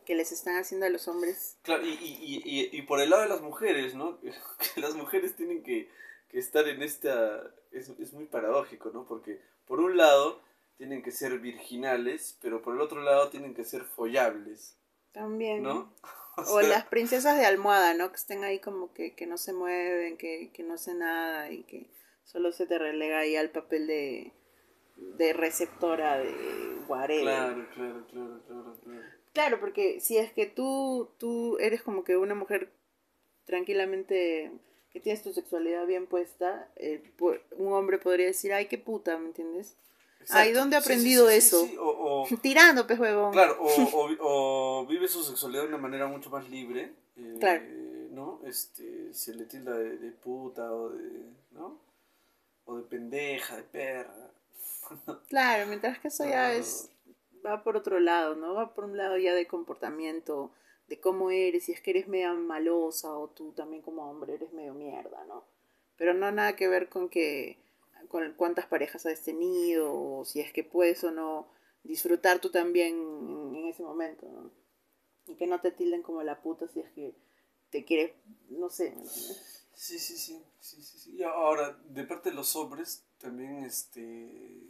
que 0.05 0.17
les 0.17 0.33
están 0.33 0.57
haciendo 0.57 0.87
a 0.87 0.89
los 0.89 1.07
hombres. 1.07 1.57
Claro, 1.63 1.87
y, 1.87 1.91
y, 1.91 2.19
y, 2.21 2.43
y, 2.45 2.79
y 2.79 2.83
por 2.83 3.01
el 3.01 3.11
lado 3.11 3.23
de 3.23 3.29
las 3.29 3.43
mujeres, 3.43 3.95
¿no? 3.95 4.19
Que 4.75 4.81
las 4.81 4.97
mujeres 4.97 5.37
tienen 5.37 5.63
que, 5.63 5.89
que 6.33 6.41
estar 6.41 6.67
en 6.67 6.83
esta... 6.83 7.55
Es, 7.71 7.89
es 7.91 8.13
muy 8.13 8.25
paradójico, 8.27 8.91
¿no? 8.91 9.07
Porque 9.07 9.41
por 9.67 9.79
un 9.79 9.97
lado 9.97 10.41
tienen 10.77 11.03
que 11.03 11.13
ser 11.13 11.39
virginales, 11.39 12.37
pero 12.43 12.61
por 12.61 12.75
el 12.75 12.81
otro 12.81 13.01
lado 13.03 13.31
tienen 13.31 13.55
que 13.55 13.65
ser 13.65 13.85
follables, 13.85 14.77
También. 15.13 15.63
¿no? 15.63 15.95
O 16.49 16.61
las 16.61 16.87
princesas 16.87 17.39
de 17.39 17.47
almohada, 17.47 17.95
¿no? 17.95 18.11
Que 18.11 18.17
estén 18.17 18.45
ahí 18.45 18.59
como 18.59 18.93
que, 18.93 19.15
que 19.15 19.27
no 19.27 19.37
se 19.37 19.53
mueven, 19.53 20.17
que, 20.17 20.51
que 20.53 20.63
no 20.63 20.75
hacen 20.75 21.01
nada 21.01 21.51
y 21.51 21.65
que 21.65 21.91
solo 22.25 22.53
se 22.53 22.67
te 22.67 22.79
relega 22.79 23.19
ahí 23.19 23.37
al 23.37 23.51
papel 23.51 23.87
de, 23.87 24.33
de 24.97 25.33
receptora 25.33 26.19
de 26.19 26.33
whatever. 26.89 27.23
Claro, 27.23 27.69
claro, 27.75 28.07
claro, 28.07 28.43
claro, 28.47 28.81
claro. 28.83 29.03
Claro, 29.33 29.61
porque 29.61 30.01
si 30.01 30.19
es 30.19 30.33
que 30.33 30.47
tú, 30.47 31.11
tú 31.19 31.59
eres 31.59 31.83
como 31.83 32.05
que 32.05 32.17
una 32.17 32.35
mujer 32.35 32.73
tranquilamente 33.45 34.53
que 34.93 35.01
tienes 35.01 35.23
tu 35.23 35.33
sexualidad 35.33 35.87
bien 35.87 36.07
puesta, 36.07 36.69
eh, 36.77 37.03
pu- 37.19 37.41
un 37.57 37.73
hombre 37.73 37.99
podría 37.99 38.27
decir, 38.27 38.53
ay, 38.53 38.67
qué 38.67 38.79
puta, 38.79 39.17
¿me 39.19 39.27
entiendes? 39.27 39.75
Ay, 40.29 40.53
¿dónde 40.53 40.77
ha 40.77 40.81
sí, 40.81 40.87
aprendido 40.87 41.27
sí, 41.29 41.33
sí, 41.33 41.39
eso? 41.39 41.67
sí, 41.67 41.77
O, 41.79 41.89
o- 42.23 42.29
Tirando, 42.43 42.87
pues, 42.87 42.99
huevón. 43.01 43.33
claro, 43.33 43.59
o, 44.21 44.87
vive 44.89 45.09
su 45.09 45.23
sexualidad 45.23 45.63
de 45.63 45.69
una 45.69 45.79
manera 45.79 46.07
mucho 46.07 46.31
más 46.31 46.49
libre. 46.49 46.93
eh, 47.17 47.37
Claro. 47.41 47.63
¿No? 48.11 48.41
Este, 48.45 49.13
se 49.15 49.35
le 49.35 49.47
tilda 49.47 49.77
de, 49.77 49.97
de 49.97 50.11
puta 50.13 50.71
o 50.71 50.91
de. 50.91 51.09
¿No? 51.53 51.79
O 52.67 52.77
de 52.77 52.83
pendeja, 52.83 53.57
de 53.57 53.63
perra. 53.63 54.31
Claro, 55.29 55.67
mientras 55.67 55.99
que 55.99 56.09
eso 56.09 56.25
ya 56.27 56.53
es, 56.53 56.91
va 57.45 57.63
por 57.65 57.77
otro 57.79 57.99
lado, 57.99 58.35
¿no? 58.35 58.53
Va 58.55 58.75
por 58.75 58.85
un 58.85 58.97
lado 58.99 59.17
ya 59.17 59.35
de 59.35 59.47
comportamiento, 59.47 60.51
cómo 61.01 61.31
eres, 61.31 61.65
si 61.65 61.73
es 61.73 61.81
que 61.81 61.91
eres 61.91 62.09
media 62.09 62.33
malosa 62.33 63.17
o 63.17 63.29
tú 63.29 63.53
también 63.53 63.83
como 63.83 64.11
hombre 64.11 64.35
eres 64.35 64.53
medio 64.53 64.75
mierda, 64.75 65.25
¿no? 65.27 65.45
Pero 65.97 66.15
no 66.15 66.31
nada 66.33 66.57
que 66.57 66.69
ver 66.69 66.89
con 66.89 67.09
que, 67.09 67.59
con 68.09 68.33
cuántas 68.35 68.67
parejas 68.67 69.07
has 69.07 69.23
tenido 69.23 69.93
o 69.93 70.25
si 70.25 70.41
es 70.41 70.53
que 70.53 70.65
puedes 70.65 71.03
o 71.05 71.11
no 71.11 71.49
disfrutar 71.85 72.41
tú 72.41 72.51
también 72.51 72.95
en 73.55 73.67
ese 73.67 73.83
momento. 73.83 74.51
Y 75.27 75.37
que 75.37 75.47
no 75.47 75.61
te 75.61 75.71
tilden 75.71 76.03
como 76.03 76.23
la 76.23 76.41
puta 76.43 76.67
si 76.69 76.81
es 76.81 76.91
que 76.93 77.15
te 77.71 77.85
quiere, 77.85 78.15
no 78.51 78.69
sé. 78.69 78.95
Sí, 79.75 79.99
sí, 79.99 80.17
sí, 80.17 80.43
sí, 80.61 80.83
sí, 80.83 80.99
sí. 80.99 81.17
Y 81.17 81.23
ahora, 81.23 81.79
de 81.89 82.05
parte 82.05 82.31
de 82.31 82.37
los 82.37 82.55
hombres, 82.55 83.05
también, 83.19 83.65
este, 83.65 84.61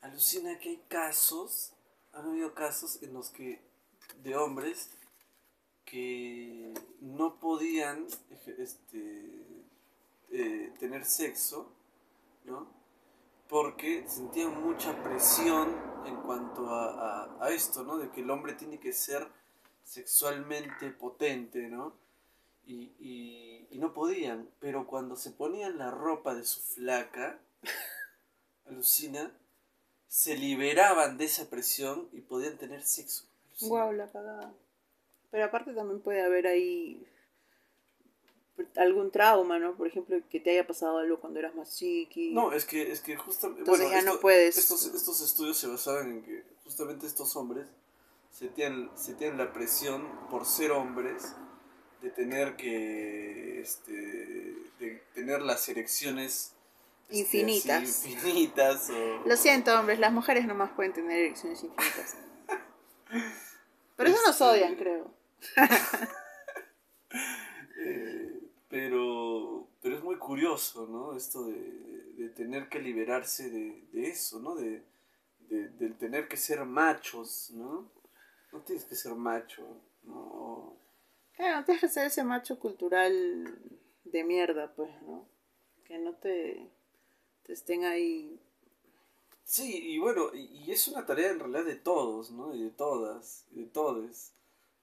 alucina 0.00 0.58
que 0.58 0.70
hay 0.70 0.82
casos, 0.88 1.72
han 2.12 2.26
habido 2.26 2.54
casos 2.54 3.02
en 3.02 3.12
los 3.12 3.30
que, 3.30 3.60
de 4.22 4.36
hombres, 4.36 4.90
que 5.84 6.72
no 7.00 7.38
podían, 7.38 8.06
este, 8.58 9.64
eh, 10.30 10.72
tener 10.78 11.04
sexo, 11.04 11.72
¿no? 12.44 12.66
Porque 13.48 14.04
sentían 14.08 14.62
mucha 14.62 15.02
presión 15.02 15.74
en 16.06 16.16
cuanto 16.22 16.68
a, 16.68 17.24
a, 17.24 17.44
a 17.44 17.50
esto, 17.50 17.84
¿no? 17.84 17.98
De 17.98 18.10
que 18.10 18.22
el 18.22 18.30
hombre 18.30 18.54
tiene 18.54 18.80
que 18.80 18.92
ser 18.92 19.28
sexualmente 19.84 20.90
potente, 20.90 21.68
¿no? 21.68 22.04
y, 22.66 22.92
y, 22.98 23.66
y 23.70 23.78
no 23.78 23.92
podían, 23.92 24.48
pero 24.60 24.86
cuando 24.86 25.16
se 25.16 25.30
ponían 25.30 25.78
la 25.78 25.90
ropa 25.90 26.34
de 26.34 26.44
su 26.44 26.60
flaca, 26.60 27.38
alucina, 28.66 29.32
se 30.08 30.36
liberaban 30.36 31.18
de 31.18 31.26
esa 31.26 31.50
presión 31.50 32.08
y 32.12 32.20
podían 32.20 32.56
tener 32.56 32.82
sexo. 32.82 33.24
Guau, 33.60 33.92
la 33.92 34.10
cagada. 34.10 34.52
Pero 35.30 35.44
aparte 35.44 35.72
también 35.74 36.00
puede 36.00 36.22
haber 36.22 36.46
ahí 36.46 37.06
algún 38.76 39.10
trauma, 39.10 39.58
¿no? 39.58 39.76
Por 39.76 39.88
ejemplo, 39.88 40.16
que 40.30 40.40
te 40.40 40.50
haya 40.50 40.66
pasado 40.66 40.98
algo 40.98 41.18
cuando 41.20 41.40
eras 41.40 41.54
más 41.54 41.76
chiqui. 41.76 42.32
No, 42.32 42.52
es 42.52 42.64
que, 42.64 42.92
es 42.92 43.00
que 43.00 43.16
justamente... 43.16 43.60
Entonces 43.62 43.90
ya 43.90 44.02
no 44.02 44.20
puedes- 44.20 44.56
Estos, 44.56 44.86
estos 44.86 45.20
estudios 45.22 45.56
se 45.56 45.66
basaban 45.66 46.10
en 46.10 46.22
que 46.22 46.44
justamente 46.64 47.06
estos 47.06 47.34
hombres 47.36 47.66
sentían, 48.30 48.90
sentían 48.96 49.36
la 49.38 49.52
presión 49.52 50.06
por 50.30 50.46
ser 50.46 50.70
hombres 50.70 51.34
de 52.02 52.10
tener 52.10 52.56
que... 52.56 53.60
Este, 53.60 53.92
de 53.92 55.02
tener 55.14 55.42
las 55.42 55.68
erecciones... 55.68 56.54
este, 57.08 57.18
Infinitas. 57.18 57.82
así, 57.82 58.12
infinitas 58.12 58.90
o... 58.90 59.26
Lo 59.26 59.36
siento, 59.36 59.76
hombres, 59.78 59.98
las 59.98 60.12
mujeres 60.12 60.46
nomás 60.46 60.70
pueden 60.72 60.92
tener 60.92 61.18
erecciones 61.18 61.62
infinitas. 61.64 62.16
Pero 63.96 64.10
eso 64.10 64.18
nos 64.26 64.30
Este- 64.40 64.44
odian, 64.44 64.76
creo. 64.76 65.14
Eh, 67.76 68.40
pero, 68.68 69.68
pero 69.82 69.96
es 69.96 70.02
muy 70.02 70.16
curioso, 70.16 70.86
¿no? 70.86 71.16
Esto 71.16 71.44
de, 71.46 72.12
de 72.16 72.28
tener 72.30 72.68
que 72.68 72.80
liberarse 72.80 73.50
de, 73.50 73.84
de 73.92 74.08
eso, 74.08 74.40
¿no? 74.40 74.54
De, 74.54 74.82
de, 75.48 75.68
del 75.70 75.96
tener 75.96 76.28
que 76.28 76.36
ser 76.36 76.64
machos, 76.64 77.50
¿no? 77.52 77.88
No 78.52 78.60
tienes 78.60 78.84
que 78.84 78.94
ser 78.94 79.14
macho, 79.14 79.66
¿no? 80.04 80.76
Claro, 81.36 81.58
no 81.58 81.64
tienes 81.64 81.80
que 81.82 81.88
ser 81.88 82.06
ese 82.06 82.24
macho 82.24 82.58
cultural 82.58 83.58
de 84.04 84.24
mierda, 84.24 84.72
pues, 84.74 84.90
¿no? 85.02 85.26
Que 85.84 85.98
no 85.98 86.14
te, 86.14 86.68
te 87.44 87.52
estén 87.52 87.84
ahí. 87.84 88.40
Sí, 89.44 89.92
y 89.94 89.98
bueno, 89.98 90.30
y, 90.34 90.70
es 90.72 90.88
una 90.88 91.04
tarea 91.06 91.30
en 91.30 91.38
realidad 91.38 91.64
de 91.64 91.76
todos, 91.76 92.30
¿no? 92.30 92.54
Y 92.54 92.62
de 92.64 92.70
todas, 92.70 93.46
y 93.52 93.60
de 93.60 93.66
todes, 93.66 94.32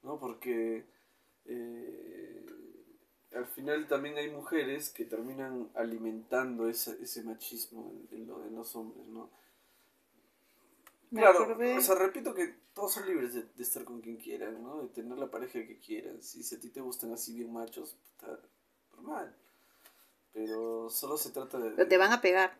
¿no? 0.03 0.19
Porque 0.19 0.85
eh, 1.45 2.45
al 3.33 3.45
final 3.47 3.87
también 3.87 4.17
hay 4.17 4.29
mujeres 4.31 4.89
que 4.89 5.05
terminan 5.05 5.69
alimentando 5.75 6.69
ese, 6.69 6.97
ese 7.01 7.23
machismo 7.23 7.91
en, 8.11 8.19
en 8.19 8.27
lo- 8.27 8.45
en 8.45 8.55
los 8.55 8.75
hombres, 8.75 9.05
¿no? 9.07 9.31
Me 11.11 11.21
Claro, 11.21 11.39
acordé- 11.47 11.77
o 11.77 11.81
sea, 11.81 11.95
repito 11.95 12.33
que 12.33 12.55
todos 12.73 12.93
son 12.93 13.05
libres 13.05 13.33
de, 13.33 13.43
de 13.43 13.63
estar 13.63 13.83
con 13.83 14.01
quien 14.01 14.17
quieran, 14.17 14.63
¿no? 14.63 14.81
De 14.83 14.87
tener 14.89 15.17
la 15.17 15.29
pareja 15.29 15.65
que 15.67 15.77
quieran. 15.79 16.21
Si, 16.21 16.41
si 16.43 16.55
a 16.55 16.59
ti 16.59 16.69
te 16.69 16.81
gustan 16.81 17.11
así 17.13 17.33
bien 17.33 17.51
machos, 17.51 17.95
está 18.11 18.39
normal. 18.95 19.35
Pero 20.33 20.89
solo 20.89 21.17
se 21.17 21.31
trata 21.31 21.59
de... 21.59 21.71
Pero 21.75 21.87
te 21.89 21.97
van 21.97 22.13
a 22.13 22.21
pegar. 22.21 22.57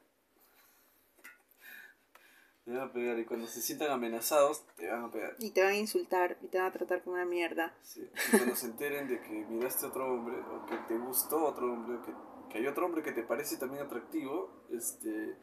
Te 2.66 2.72
van 2.72 2.82
a 2.82 2.92
pegar 2.94 3.18
y 3.20 3.26
cuando 3.26 3.48
se 3.48 3.62
sientan 3.62 3.90
amenazados, 3.92 4.64
te 4.76 4.88
van 4.88 5.06
a 5.06 5.12
pegar. 5.12 5.36
Y 5.40 5.50
te 5.52 5.64
van 5.64 5.72
a 5.74 5.78
insultar 5.78 6.38
y 6.42 6.48
te 6.48 6.58
van 6.60 6.68
a 6.68 6.72
tratar 6.72 7.04
como 7.04 7.16
una 7.16 7.26
mierda. 7.26 7.74
Sí. 7.82 8.08
Y 8.28 8.38
cuando 8.38 8.56
se 8.56 8.68
enteren 8.68 9.08
de 9.08 9.20
que 9.22 9.32
miraste 9.50 9.86
a 9.86 9.90
otro 9.90 10.14
hombre, 10.14 10.36
o 10.40 10.66
que 10.68 10.78
te 10.88 10.98
gustó 10.98 11.44
otro 11.46 11.74
hombre, 11.74 11.98
o 11.98 12.02
que, 12.04 12.12
que 12.52 12.58
hay 12.60 12.68
otro 12.68 12.86
hombre 12.86 13.02
que 13.02 13.12
te 13.14 13.24
parece 13.24 13.58
también 13.58 13.84
atractivo, 13.84 14.66
este... 14.72 15.36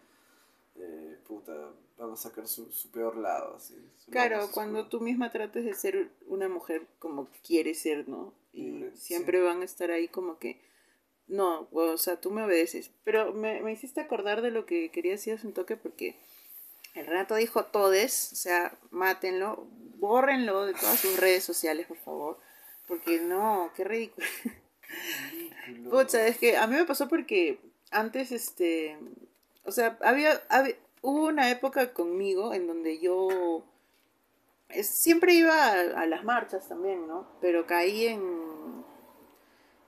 eh, 0.76 1.18
puta, 1.26 1.52
van 1.96 2.12
a 2.12 2.16
sacar 2.16 2.46
su, 2.46 2.70
su 2.70 2.88
peor 2.92 3.16
lado, 3.16 3.56
así. 3.56 3.74
su 3.98 4.10
Claro, 4.12 4.48
cuando 4.52 4.86
tú 4.86 5.00
misma 5.00 5.32
trates 5.32 5.64
de 5.64 5.74
ser 5.74 6.10
una 6.28 6.48
mujer 6.48 6.86
como 7.00 7.28
quieres 7.42 7.80
ser, 7.80 8.08
¿no? 8.08 8.32
Y 8.52 8.70
Libre, 8.70 8.96
siempre 8.96 9.40
van 9.40 9.62
a 9.62 9.64
estar 9.64 9.90
ahí 9.90 10.06
como 10.06 10.38
que, 10.38 10.60
no, 11.26 11.66
o 11.72 11.96
sea, 11.98 12.20
tú 12.20 12.30
me 12.30 12.44
obedeces. 12.44 12.92
Pero 13.02 13.32
me, 13.34 13.60
me 13.62 13.72
hiciste 13.72 14.00
acordar 14.00 14.40
de 14.40 14.52
lo 14.52 14.66
que 14.66 14.90
quería 14.92 15.12
decir 15.12 15.34
hace 15.34 15.46
un 15.48 15.52
toque 15.52 15.76
porque 15.76 16.16
el 16.94 17.06
Renato 17.06 17.34
dijo 17.36 17.64
todes, 17.66 18.32
o 18.32 18.36
sea, 18.36 18.76
mátenlo, 18.90 19.66
bórrenlo 19.98 20.66
de 20.66 20.74
todas 20.74 20.98
sus 20.98 21.18
redes 21.18 21.44
sociales, 21.44 21.86
por 21.86 21.98
favor. 21.98 22.38
Porque 22.86 23.20
no, 23.20 23.70
qué 23.76 23.84
ridículo. 23.84 24.26
Ridículo. 25.66 25.90
Pucha, 25.90 26.26
es 26.26 26.38
que 26.38 26.56
a 26.56 26.66
mí 26.66 26.74
me 26.76 26.84
pasó 26.86 27.08
porque 27.08 27.58
antes, 27.90 28.32
este, 28.32 28.96
o 29.64 29.72
sea, 29.72 29.98
había, 30.02 30.40
había- 30.48 30.76
hubo 31.02 31.26
una 31.26 31.50
época 31.50 31.92
conmigo 31.92 32.54
en 32.54 32.66
donde 32.66 32.98
yo 32.98 33.62
es- 34.70 34.88
siempre 34.88 35.34
iba 35.34 35.54
a, 35.54 35.80
a 36.00 36.06
las 36.06 36.24
marchas 36.24 36.68
también, 36.68 37.06
¿no? 37.06 37.28
Pero 37.40 37.66
caí 37.66 38.06
en, 38.06 38.84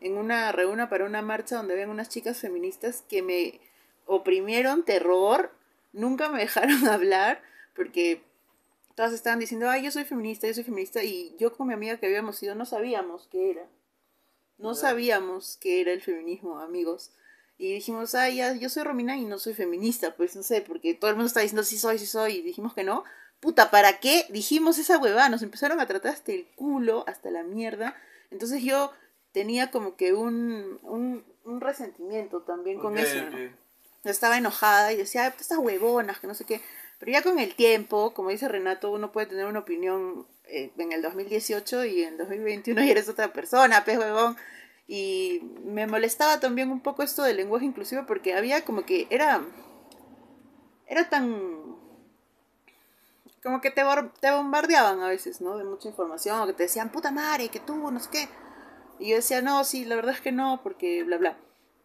en 0.01 0.17
una 0.17 0.53
reúna 0.53 0.89
para 0.89 1.05
una 1.07 1.23
marcha 1.23 1.57
donde 1.57 1.75
habían 1.75 1.91
unas 1.91 2.09
chicas 2.09 2.39
feministas 2.39 3.03
que 3.09 3.23
me 3.23 3.61
oprimieron 4.07 4.85
terror, 4.85 5.51
nunca 5.93 6.29
me 6.29 6.39
dejaron 6.41 6.87
hablar 6.87 7.43
porque 7.75 8.23
todas 8.95 9.13
estaban 9.13 9.39
diciendo, 9.39 9.69
ay, 9.69 9.83
yo 9.83 9.91
soy 9.91 10.05
feminista, 10.05 10.47
yo 10.47 10.55
soy 10.55 10.65
feminista, 10.65 11.03
y 11.03 11.35
yo 11.39 11.53
con 11.57 11.69
mi 11.69 11.75
amiga 11.75 11.97
que 11.97 12.07
habíamos 12.07 12.43
ido 12.43 12.55
no 12.55 12.67
sabíamos 12.67 13.29
qué 13.31 13.51
era. 13.51 13.67
No 14.59 14.75
sabíamos 14.75 15.57
qué 15.59 15.81
era 15.81 15.93
el 15.93 16.03
feminismo, 16.03 16.59
amigos. 16.59 17.13
Y 17.57 17.73
dijimos, 17.73 18.15
ay, 18.15 18.37
ya, 18.37 18.55
yo 18.55 18.69
soy 18.69 18.83
Romina 18.85 19.17
y 19.17 19.25
no 19.25 19.39
soy 19.39 19.55
feminista, 19.55 20.15
pues 20.17 20.37
no 20.37 20.43
sé, 20.43 20.61
porque 20.61 20.93
todo 20.93 21.11
el 21.11 21.17
mundo 21.17 21.29
está 21.29 21.41
diciendo, 21.41 21.63
sí 21.63 21.79
soy, 21.79 21.99
sí 21.99 22.07
soy, 22.07 22.37
y 22.37 22.43
dijimos 22.43 22.75
que 22.75 22.85
no. 22.85 23.05
Puta, 23.41 23.71
¿para 23.71 24.01
qué 24.01 24.27
dijimos 24.29 24.77
esa 24.77 24.99
huevada? 24.99 25.31
Nos 25.31 25.43
empezaron 25.43 25.81
a 25.81 25.87
tratar 25.87 26.13
hasta 26.13 26.33
el 26.33 26.47
culo, 26.57 27.05
hasta 27.07 27.31
la 27.31 27.43
mierda. 27.43 27.97
Entonces 28.31 28.63
yo 28.63 28.93
tenía 29.33 29.71
como 29.71 29.97
que 29.97 30.13
un, 30.13 30.79
un, 30.83 31.25
un 31.45 31.61
resentimiento 31.61 32.43
también 32.43 32.79
con 32.79 32.99
eso. 32.99 33.19
Estaba 34.05 34.39
enojada 34.39 34.93
y 34.93 34.97
decía, 34.97 35.25
"Ay, 35.25 35.33
estas 35.39 35.59
huevonas, 35.59 36.19
que 36.21 36.27
no 36.27 36.35
sé 36.35 36.45
qué. 36.45 36.61
Pero 36.99 37.13
ya 37.13 37.23
con 37.23 37.39
el 37.39 37.55
tiempo, 37.55 38.13
como 38.15 38.29
dice 38.31 38.47
Renato, 38.49 38.91
uno 38.93 39.11
puede 39.11 39.27
tener 39.27 39.47
una 39.47 39.61
opinión 39.61 40.27
eh, 40.45 40.71
en 40.77 40.93
el 40.93 41.01
2018 41.03 41.85
y 41.87 42.03
en 42.03 42.19
2021 42.19 42.83
ya 42.85 42.91
eres 42.91 43.09
otra 43.09 43.33
persona, 43.33 43.85
pez 43.85 43.99
huevón. 43.99 44.37
Y 44.87 45.41
me 45.65 45.87
molestaba 45.87 46.41
también 46.41 46.71
un 46.71 46.81
poco 46.81 47.03
esto 47.03 47.23
del 47.23 47.37
lenguaje 47.39 47.65
inclusivo 47.65 48.05
porque 48.07 48.35
había 48.35 48.65
como 48.65 48.85
que 48.85 49.07
era. 49.11 49.43
Era 50.87 51.09
tan. 51.09 51.77
Como 53.43 53.61
que 53.61 53.71
te, 53.71 53.83
te 54.21 54.31
bombardeaban 54.33 55.01
a 55.01 55.09
veces, 55.09 55.41
¿no? 55.41 55.57
De 55.57 55.65
mucha 55.65 55.89
información, 55.89 56.41
o 56.41 56.47
que 56.47 56.53
te 56.53 56.65
decían, 56.65 56.91
puta 56.91 57.11
madre, 57.11 57.49
que 57.49 57.61
tú, 57.61 57.91
no 57.91 58.01
sé 58.01 58.11
qué. 58.11 58.29
Y 58.99 59.11
yo 59.11 59.17
decía, 59.17 59.41
no, 59.41 59.65
sí, 59.65 59.85
la 59.87 59.97
verdad 59.97 60.15
es 60.15 60.21
que 60.21 60.33
no, 60.33 60.61
porque 60.63 61.05
bla, 61.05 61.17
bla. 61.17 61.39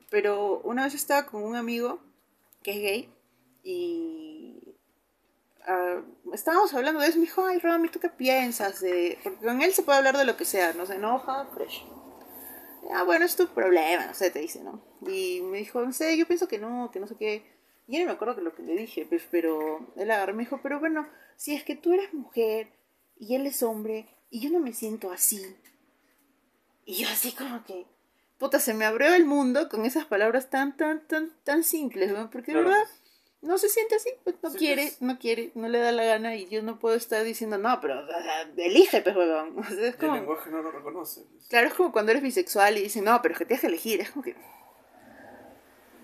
Pero 0.10 0.60
una 0.61 0.84
vez 0.84 0.94
estaba 0.94 1.26
con 1.26 1.44
un 1.44 1.56
amigo 1.56 1.99
que 2.64 2.72
es 2.72 2.77
gay 2.77 3.14
y 3.64 4.76
ah, 5.68 6.02
estábamos 6.34 6.73
hablando 6.73 7.02
de 7.02 7.07
eso. 7.07 7.18
Me 7.18 7.26
dijo, 7.26 7.45
ay, 7.45 7.60
Romy, 7.60 7.90
¿tú 7.90 7.99
qué 7.99 8.10
piensas? 8.10 8.80
Porque 9.23 9.38
con 9.44 9.61
él 9.61 9.73
se 9.73 9.84
puede 9.84 9.98
hablar 9.98 10.18
de 10.18 10.26
lo 10.26 10.38
que 10.38 10.45
sea, 10.45 10.73
no 10.73 10.86
se 10.86 10.95
enoja, 10.95 11.45
fresh. 11.53 11.86
Ah, 12.94 13.03
bueno, 13.03 13.26
es 13.26 13.36
tu 13.36 13.48
problema, 13.48 14.06
no 14.06 14.14
sé, 14.14 14.30
te 14.30 14.40
dice, 14.40 14.64
¿no? 14.64 14.84
Y 15.07 15.41
me 15.41 15.57
dijo, 15.57 15.82
no 15.82 15.91
sé, 15.91 16.15
yo 16.18 16.27
pienso 16.27 16.48
que 16.48 16.60
no, 16.60 16.91
que 16.91 16.99
no 16.99 17.07
sé 17.07 17.15
qué. 17.15 17.44
Y 17.88 17.99
no 17.99 18.06
me 18.06 18.11
acuerdo 18.11 18.36
que 18.36 18.41
lo 18.41 18.56
que 18.56 18.64
le 18.64 18.76
dije, 18.76 19.06
pues, 19.06 19.23
pero 19.30 19.88
él 19.95 20.11
agarró 20.11 20.34
me 20.34 20.44
dijo, 20.44 20.60
pero 20.61 20.80
bueno, 20.80 21.07
si 21.36 21.56
es 21.56 21.64
que 21.64 21.76
tú 21.76 21.94
eres 21.94 22.14
mujer 22.14 22.69
y 23.18 23.36
él 23.36 23.48
es 23.48 23.64
hombre 23.64 24.07
y 24.30 24.40
yo 24.40 24.49
no 24.49 24.60
me 24.60 24.73
siento 24.73 25.11
así. 25.11 25.56
Y 26.86 26.95
yo 26.95 27.10
así 27.10 27.32
como 27.32 27.64
que, 27.64 27.86
puta, 28.38 28.60
se 28.60 28.74
me 28.74 28.86
abrió 28.86 29.14
el 29.14 29.26
mundo 29.26 29.70
con 29.70 29.86
esas 29.86 30.06
palabras 30.06 30.49
tan, 30.49 30.76
tan, 30.78 31.06
tan, 31.07 31.32
tan 31.44 31.64
simples, 31.64 32.12
¿no? 32.12 32.30
Porque 32.30 32.53
de 32.53 32.60
Claro. 32.62 32.70
verdad 32.70 32.88
no 33.41 33.57
se 33.60 33.70
siente 33.70 33.95
así, 33.95 34.10
pues 34.24 34.36
no 34.41 34.49
Sí, 34.49 34.57
quiere, 34.57 34.84
pues. 34.84 35.02
no 35.02 35.20
quiere, 35.20 35.52
no 35.56 35.68
le 35.68 35.78
da 35.80 35.91
la 35.91 36.03
gana 36.03 36.36
y 36.36 36.48
yo 36.49 36.64
no 36.64 36.80
puedo 36.80 36.95
estar 36.95 37.24
diciendo, 37.24 37.57
no, 37.60 37.80
pero 37.80 38.03
o 38.03 38.07
sea, 38.07 38.41
elige, 38.57 39.02
pues, 39.02 39.16
huevón. 39.16 39.56
O 39.60 39.64
sea, 39.64 39.88
es 39.88 39.95
Y 40.02 40.06
el 40.06 40.14
lenguaje 40.14 40.49
no 40.49 40.62
lo 40.62 40.72
reconoce. 40.72 41.22
pues. 41.32 41.48
claro, 41.48 41.68
es 41.68 41.74
como 41.76 41.91
cuando 41.91 42.12
eres 42.12 42.24
bisexual 42.24 42.78
y 42.78 42.82
dicen, 42.82 43.03
no, 43.06 43.22
pero 43.22 43.34
es 43.34 43.40
que 43.40 43.45
tienes 43.45 43.62
que 43.62 43.68
elegir, 43.68 44.02
es 44.02 44.12
como 44.12 44.24
que 44.24 44.36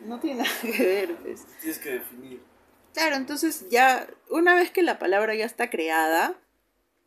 no 0.06 0.20
tiene 0.20 0.44
nada 0.44 0.56
que 0.62 0.84
ver, 0.86 1.16
pues. 1.18 1.46
Tienes 1.60 1.80
que 1.80 1.90
definir. 1.92 2.42
Claro, 2.94 3.16
entonces 3.16 3.70
ya, 3.70 4.08
una 4.30 4.54
vez 4.56 4.70
que 4.72 4.82
la 4.84 5.00
palabra 5.00 5.34
ya 5.36 5.46
está 5.46 5.70
creada, 5.70 6.36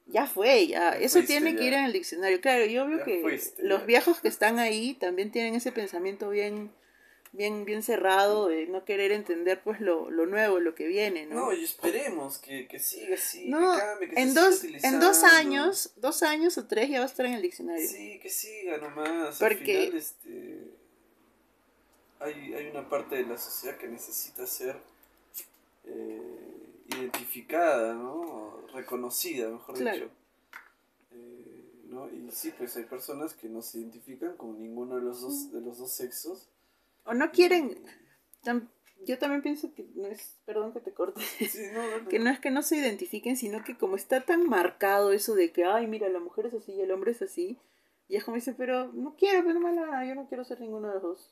ya 0.07 0.27
fue, 0.27 0.67
ya. 0.67 0.91
Eso 0.91 1.19
fuiste, 1.19 1.27
tiene 1.27 1.53
que 1.57 1.63
ya. 1.63 1.67
ir 1.69 1.73
en 1.75 1.85
el 1.87 1.93
diccionario. 1.93 2.41
Claro, 2.41 2.65
yo 2.67 2.87
veo 2.87 3.05
que 3.05 3.21
fuiste, 3.23 3.63
los 3.63 3.81
ya. 3.81 3.87
viejos 3.87 4.21
que 4.21 4.29
están 4.29 4.59
ahí 4.59 4.95
también 4.95 5.31
tienen 5.33 5.55
ese 5.55 5.73
pensamiento 5.73 6.29
bien, 6.31 6.71
bien, 7.33 7.65
bien 7.65 7.83
cerrado 7.83 8.49
de 8.49 8.67
no 8.67 8.85
querer 8.85 9.11
entender 9.13 9.63
pues 9.63 9.81
lo, 9.81 10.11
lo 10.11 10.27
nuevo, 10.27 10.61
lo 10.61 10.75
que 10.75 10.87
viene, 10.87 11.27
¿no? 11.27 11.47
No, 11.47 11.53
y 11.53 11.65
esperemos 11.65 12.39
que, 12.39 12.69
que 12.69 12.79
siga 12.79 13.15
así, 13.15 13.49
No, 13.49 13.73
que 13.75 13.81
cambie, 13.81 14.09
que 14.11 14.21
en 14.21 14.29
se 14.35 14.53
siga 14.53 14.73
dos, 14.79 14.85
en 14.85 15.01
dos 15.01 15.23
años, 15.25 15.93
dos 15.97 16.23
años 16.23 16.59
o 16.59 16.67
tres 16.67 16.91
ya 16.91 16.99
va 16.99 17.05
a 17.05 17.09
estar 17.09 17.27
en 17.27 17.33
el 17.35 17.43
diccionario. 17.43 17.89
Sí, 17.89 18.19
que 18.23 18.29
siga 18.31 18.77
nomás. 18.79 19.39
Porque- 19.39 19.77
Al 19.79 19.85
final, 19.87 19.97
este, 19.99 20.59
hay, 22.21 22.55
hay 22.55 22.67
una 22.69 22.89
parte 22.89 23.17
de 23.17 23.25
la 23.25 23.37
sociedad 23.39 23.77
que 23.79 23.89
necesita 23.89 24.47
ser 24.47 24.77
eh, 25.87 26.44
identificada, 26.87 27.95
¿no? 27.95 28.61
Reconocida, 28.73 29.49
mejor 29.51 29.77
Claro. 29.77 29.97
dicho. 29.99 30.11
Eh, 31.13 31.85
¿no? 31.87 32.11
Y 32.11 32.31
sí, 32.31 32.53
pues 32.57 32.77
hay 32.77 32.85
personas 32.85 33.35
que 33.35 33.49
no 33.49 33.63
se 33.63 33.79
identifican 33.79 34.37
con 34.37 34.59
ninguno 34.59 34.97
de 34.97 35.03
los 35.03 35.21
dos, 35.21 35.53
de 35.53 35.61
los 35.61 35.79
dos 35.79 35.93
sexos. 35.93 36.49
O 37.05 37.15
no 37.15 37.31
quieren, 37.31 37.79
yo 39.07 39.19
también 39.19 39.43
pienso 39.43 39.73
que 39.75 39.87
no 39.95 40.07
es, 40.07 40.39
perdón 40.47 40.73
que 40.73 40.81
te 40.81 40.93
corte, 40.93 41.21
Sí, 41.23 41.63
no, 41.73 41.83
no, 41.91 41.99
no. 42.01 42.09
que 42.09 42.19
no 42.19 42.31
es 42.31 42.41
que 42.41 42.51
no 42.51 42.63
se 42.63 42.77
identifiquen, 42.77 43.37
sino 43.37 43.63
que 43.63 43.77
como 43.77 43.97
está 43.97 44.23
tan 44.23 44.49
marcado 44.49 45.13
eso 45.13 45.35
de 45.35 45.53
que, 45.53 45.65
ay, 45.65 45.87
mira, 45.87 46.09
la 46.09 46.21
mujer 46.21 46.47
es 46.47 46.55
así 46.55 46.73
y 46.73 46.81
el 46.81 46.91
hombre 46.91 47.13
es 47.13 47.21
así, 47.23 47.59
y 48.09 48.17
es 48.17 48.25
como 48.25 48.37
dice, 48.37 48.55
pero 48.55 48.93
no 48.93 49.15
quiero, 49.17 49.43
pero 49.45 49.59
no 49.59 49.61
me 49.61 49.75
la 49.75 50.07
yo 50.07 50.15
no 50.15 50.27
quiero 50.29 50.45
ser 50.45 50.61
ninguno 50.61 50.89
de 50.89 50.95
los 50.95 51.03
dos. 51.03 51.31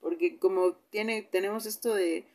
Porque 0.00 0.38
como 0.38 0.74
tiene, 0.90 1.22
tenemos 1.22 1.66
esto 1.66 1.94
de, 1.94 2.26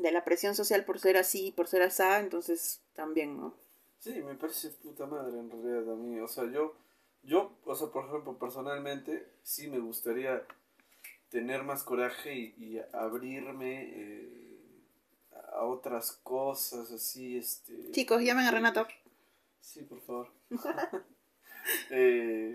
de 0.00 0.12
la 0.12 0.24
presión 0.24 0.54
social 0.54 0.84
por 0.84 0.98
ser 0.98 1.16
así, 1.16 1.52
por 1.52 1.68
ser 1.68 1.82
asá, 1.82 2.20
entonces 2.20 2.82
también, 2.94 3.36
¿no? 3.36 3.54
Sí, 3.98 4.22
me 4.22 4.34
parece 4.34 4.70
puta 4.70 5.06
madre 5.06 5.38
en 5.38 5.50
realidad 5.50 5.92
a 5.92 5.96
mí. 5.96 6.18
O 6.20 6.28
sea, 6.28 6.50
yo, 6.50 6.74
yo, 7.22 7.58
o 7.64 7.74
sea, 7.74 7.88
por 7.88 8.06
ejemplo, 8.06 8.38
personalmente, 8.38 9.30
sí 9.42 9.68
me 9.68 9.78
gustaría 9.78 10.46
tener 11.28 11.62
más 11.64 11.82
coraje 11.84 12.34
y, 12.34 12.54
y 12.58 12.80
abrirme 12.92 13.90
eh, 13.94 14.84
a 15.52 15.64
otras 15.64 16.12
cosas, 16.22 16.90
así, 16.90 17.36
este... 17.36 17.90
Chicos, 17.90 18.22
llamen 18.22 18.46
a 18.46 18.50
Renato. 18.50 18.86
Sí, 19.60 19.82
por 19.82 20.00
favor. 20.00 20.32
eh, 21.90 22.54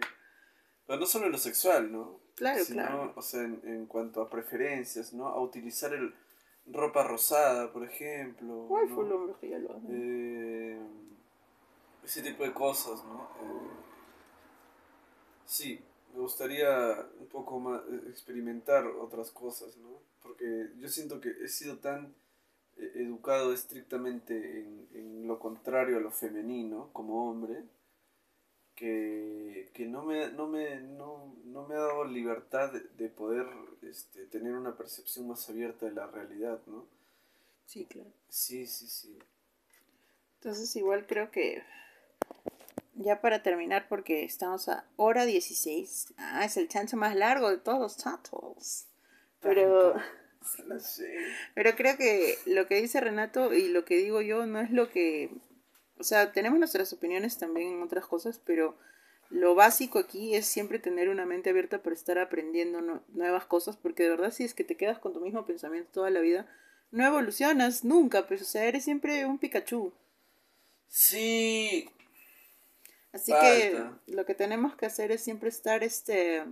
pero 0.88 0.99
no 0.99 1.05
solo 1.05 1.27
en 1.27 1.31
lo 1.31 1.38
sexual, 1.38 1.91
¿no? 1.91 2.19
Claro, 2.35 2.63
Sino, 2.63 2.81
claro. 2.81 3.13
O 3.15 3.22
sea, 3.22 3.43
en, 3.43 3.61
en 3.63 3.85
cuanto 3.85 4.22
a 4.22 4.30
preferencias, 4.30 5.13
¿no? 5.13 5.27
A 5.27 5.39
utilizar 5.39 5.93
el 5.93 6.13
ropa 6.67 7.03
rosada, 7.03 7.71
por 7.71 7.83
ejemplo. 7.83 8.65
¿Cuál 8.67 8.89
¿no? 8.89 8.95
fue 8.95 9.05
el 9.05 9.35
que 9.39 9.49
ya 9.49 9.59
lo 9.59 9.75
hace? 9.75 9.87
Eh, 9.89 10.79
ese 12.03 12.21
tipo 12.21 12.43
de 12.43 12.53
cosas, 12.53 13.03
¿no? 13.05 13.29
Eh, 13.41 13.69
sí, 15.45 15.79
me 16.13 16.21
gustaría 16.21 17.05
un 17.19 17.27
poco 17.27 17.59
más 17.59 17.81
eh, 17.89 18.01
experimentar 18.09 18.85
otras 18.87 19.31
cosas, 19.31 19.75
¿no? 19.77 19.99
Porque 20.21 20.71
yo 20.77 20.87
siento 20.89 21.19
que 21.19 21.29
he 21.43 21.47
sido 21.47 21.77
tan 21.77 22.13
eh, 22.77 22.91
educado 22.95 23.53
estrictamente 23.53 24.59
en, 24.59 24.87
en 24.93 25.27
lo 25.27 25.39
contrario 25.39 25.97
a 25.97 26.01
lo 26.01 26.11
femenino 26.11 26.89
como 26.93 27.29
hombre 27.29 27.63
que, 28.76 29.69
que 29.73 29.85
no, 29.85 30.03
me, 30.03 30.31
no, 30.31 30.47
me, 30.47 30.81
no, 30.81 31.35
no 31.45 31.68
me 31.68 31.76
ha 31.76 31.80
dado 31.80 32.06
libertad 32.06 32.72
de, 32.72 32.81
de 32.81 33.10
poder 33.10 33.47
este, 33.81 34.26
tener 34.26 34.53
una 34.53 34.76
percepción 34.76 35.27
más 35.27 35.49
abierta 35.49 35.85
de 35.85 35.93
la 35.93 36.07
realidad, 36.07 36.60
¿no? 36.68 36.85
Sí, 37.65 37.85
claro. 37.85 38.11
Sí, 38.30 38.68
sí, 38.68 38.88
sí. 38.88 39.18
Entonces 40.39 40.76
igual 40.76 41.07
creo 41.07 41.31
que 41.31 41.64
ya 42.95 43.19
para 43.19 43.43
terminar 43.43 43.88
porque 43.89 44.23
estamos 44.23 44.69
a 44.69 44.85
hora 44.95 45.26
16. 45.26 46.14
Ah, 46.18 46.45
es 46.45 46.57
el 46.57 46.68
chancho 46.68 46.97
más 46.97 47.15
largo 47.15 47.49
de 47.49 47.57
todos 47.57 47.80
los 47.80 47.97
chanchos. 47.97 48.88
Pero, 49.41 49.95
pero 51.56 51.76
creo 51.76 51.97
que 51.97 52.38
lo 52.45 52.68
que 52.68 52.81
dice 52.81 53.02
Renato 53.02 53.53
y 53.53 53.68
lo 53.69 53.85
que 53.85 53.97
digo 53.97 54.22
yo 54.22 54.45
no 54.45 54.60
es 54.60 54.72
lo 54.72 54.89
que... 54.89 55.31
O 55.97 56.03
sea, 56.03 56.31
tenemos 56.31 56.59
nuestras 56.59 56.91
opiniones 56.93 57.38
también 57.38 57.73
en 57.73 57.81
otras 57.81 58.05
cosas, 58.05 58.39
pero 58.45 58.76
lo 59.30 59.55
básico 59.55 59.97
aquí 59.99 60.35
es 60.35 60.45
siempre 60.45 60.77
tener 60.80 61.09
una 61.09 61.26
mente 61.26 61.49
abierta 61.49 61.81
para 61.81 61.95
estar 61.95 62.19
aprendiendo 62.19 62.81
nu- 62.81 63.01
nuevas 63.13 63.45
cosas, 63.45 63.77
porque 63.77 64.03
de 64.03 64.09
verdad 64.09 64.31
si 64.31 64.43
es 64.43 64.53
que 64.53 64.63
te 64.63 64.77
quedas 64.77 64.99
con 64.99 65.13
tu 65.13 65.19
mismo 65.22 65.45
pensamiento 65.45 65.89
toda 65.93 66.09
la 66.09 66.19
vida, 66.19 66.47
no 66.91 67.05
evolucionas 67.05 67.84
nunca, 67.84 68.27
pues 68.27 68.41
o 68.41 68.45
sea, 68.45 68.65
eres 68.65 68.84
siempre 68.84 69.26
un 69.26 69.38
Pikachu. 69.39 69.91
Sí, 70.88 71.89
Así 73.11 73.31
Falta. 73.31 73.99
que 74.05 74.13
lo 74.13 74.26
que 74.26 74.35
tenemos 74.35 74.76
que 74.76 74.85
hacer 74.85 75.11
es 75.11 75.23
siempre 75.23 75.49
estar 75.49 75.84
este 75.84 76.43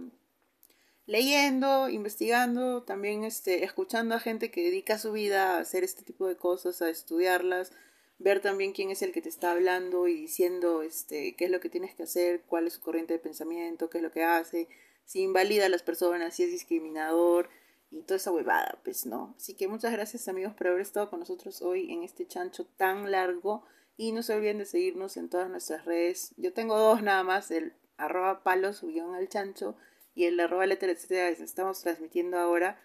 leyendo, 1.06 1.90
investigando, 1.90 2.84
también 2.84 3.24
este 3.26 3.66
escuchando 3.66 4.16
a 4.16 4.20
gente 4.20 4.52
que 4.52 4.64
dedica 4.64 4.98
su 4.98 5.12
vida 5.12 5.58
a 5.58 5.60
hacer 5.60 5.84
este 5.84 6.04
tipo 6.04 6.28
de 6.28 6.38
cosas, 6.38 6.82
a 6.82 6.90
estudiarlas, 6.90 7.74
ver 8.20 8.42
también 8.42 8.74
quién 8.74 8.90
es 8.92 9.02
el 9.02 9.12
que 9.12 9.22
te 9.22 9.30
está 9.30 9.52
hablando 9.52 10.08
y 10.08 10.14
diciendo 10.14 10.82
este 10.82 11.36
qué 11.36 11.46
es 11.46 11.52
lo 11.52 11.60
que 11.60 11.70
tienes 11.70 11.96
que 11.96 12.04
hacer, 12.04 12.42
cuál 12.48 12.68
es 12.68 12.74
su 12.74 12.82
corriente 12.82 13.14
de 13.14 13.20
pensamiento, 13.20 13.90
qué 13.90 13.98
es 13.98 14.04
lo 14.04 14.12
que 14.12 14.24
hace, 14.24 14.68
si 15.06 15.22
invalida 15.22 15.66
a 15.66 15.70
las 15.70 15.84
personas, 15.84 16.36
si 16.36 16.44
es 16.44 16.52
discriminador 16.52 17.50
y 17.92 18.02
toda 18.02 18.18
esa 18.18 18.32
huevada, 18.32 18.80
pues 18.84 19.06
no. 19.06 19.36
Así 19.38 19.56
que 19.56 19.68
muchas 19.68 19.92
gracias 19.92 20.28
amigos 20.28 20.54
por 20.56 20.68
haber 20.68 20.82
estado 20.82 21.10
con 21.10 21.20
nosotros 21.20 21.62
hoy 21.62 21.92
en 21.92 22.04
este 22.04 22.28
chancho 22.28 22.66
tan 22.66 23.12
largo. 23.12 23.64
Y 23.96 24.12
no 24.12 24.24
se 24.24 24.34
olviden 24.34 24.58
de 24.58 24.66
seguirnos 24.66 25.18
en 25.18 25.30
todas 25.30 25.52
nuestras 25.52 25.86
redes. 25.86 26.34
Yo 26.38 26.52
tengo 26.52 26.78
dos 26.80 27.04
nada 27.04 27.24
más, 27.24 27.52
el 27.52 27.74
arroba 27.98 28.44
palos 28.44 28.82
guion 28.82 29.14
al 29.14 29.30
chancho 29.30 29.78
y 30.16 30.26
el 30.26 30.40
arroba 30.40 30.66
letra 30.66 30.92
etcétera 30.92 31.30
estamos 31.30 31.82
transmitiendo 31.82 32.40
ahora. 32.40 32.82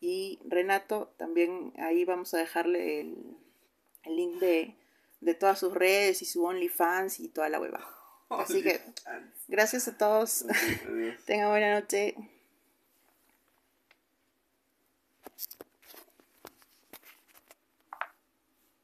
Y 0.00 0.40
Renato, 0.44 1.14
también 1.16 1.72
ahí 1.78 2.04
vamos 2.04 2.34
a 2.34 2.38
dejarle 2.38 3.00
el, 3.00 3.36
el 4.04 4.16
link 4.16 4.40
de, 4.40 4.76
de 5.20 5.34
todas 5.34 5.58
sus 5.58 5.74
redes 5.74 6.22
y 6.22 6.24
su 6.24 6.44
OnlyFans 6.44 7.20
y 7.20 7.28
toda 7.28 7.48
la 7.48 7.60
hueva. 7.60 7.86
Así 8.30 8.62
que 8.62 8.80
gracias 9.48 9.88
a 9.88 9.96
todos. 9.96 10.44
Tengan 11.26 11.50
buena 11.50 11.80
noche. 11.80 12.14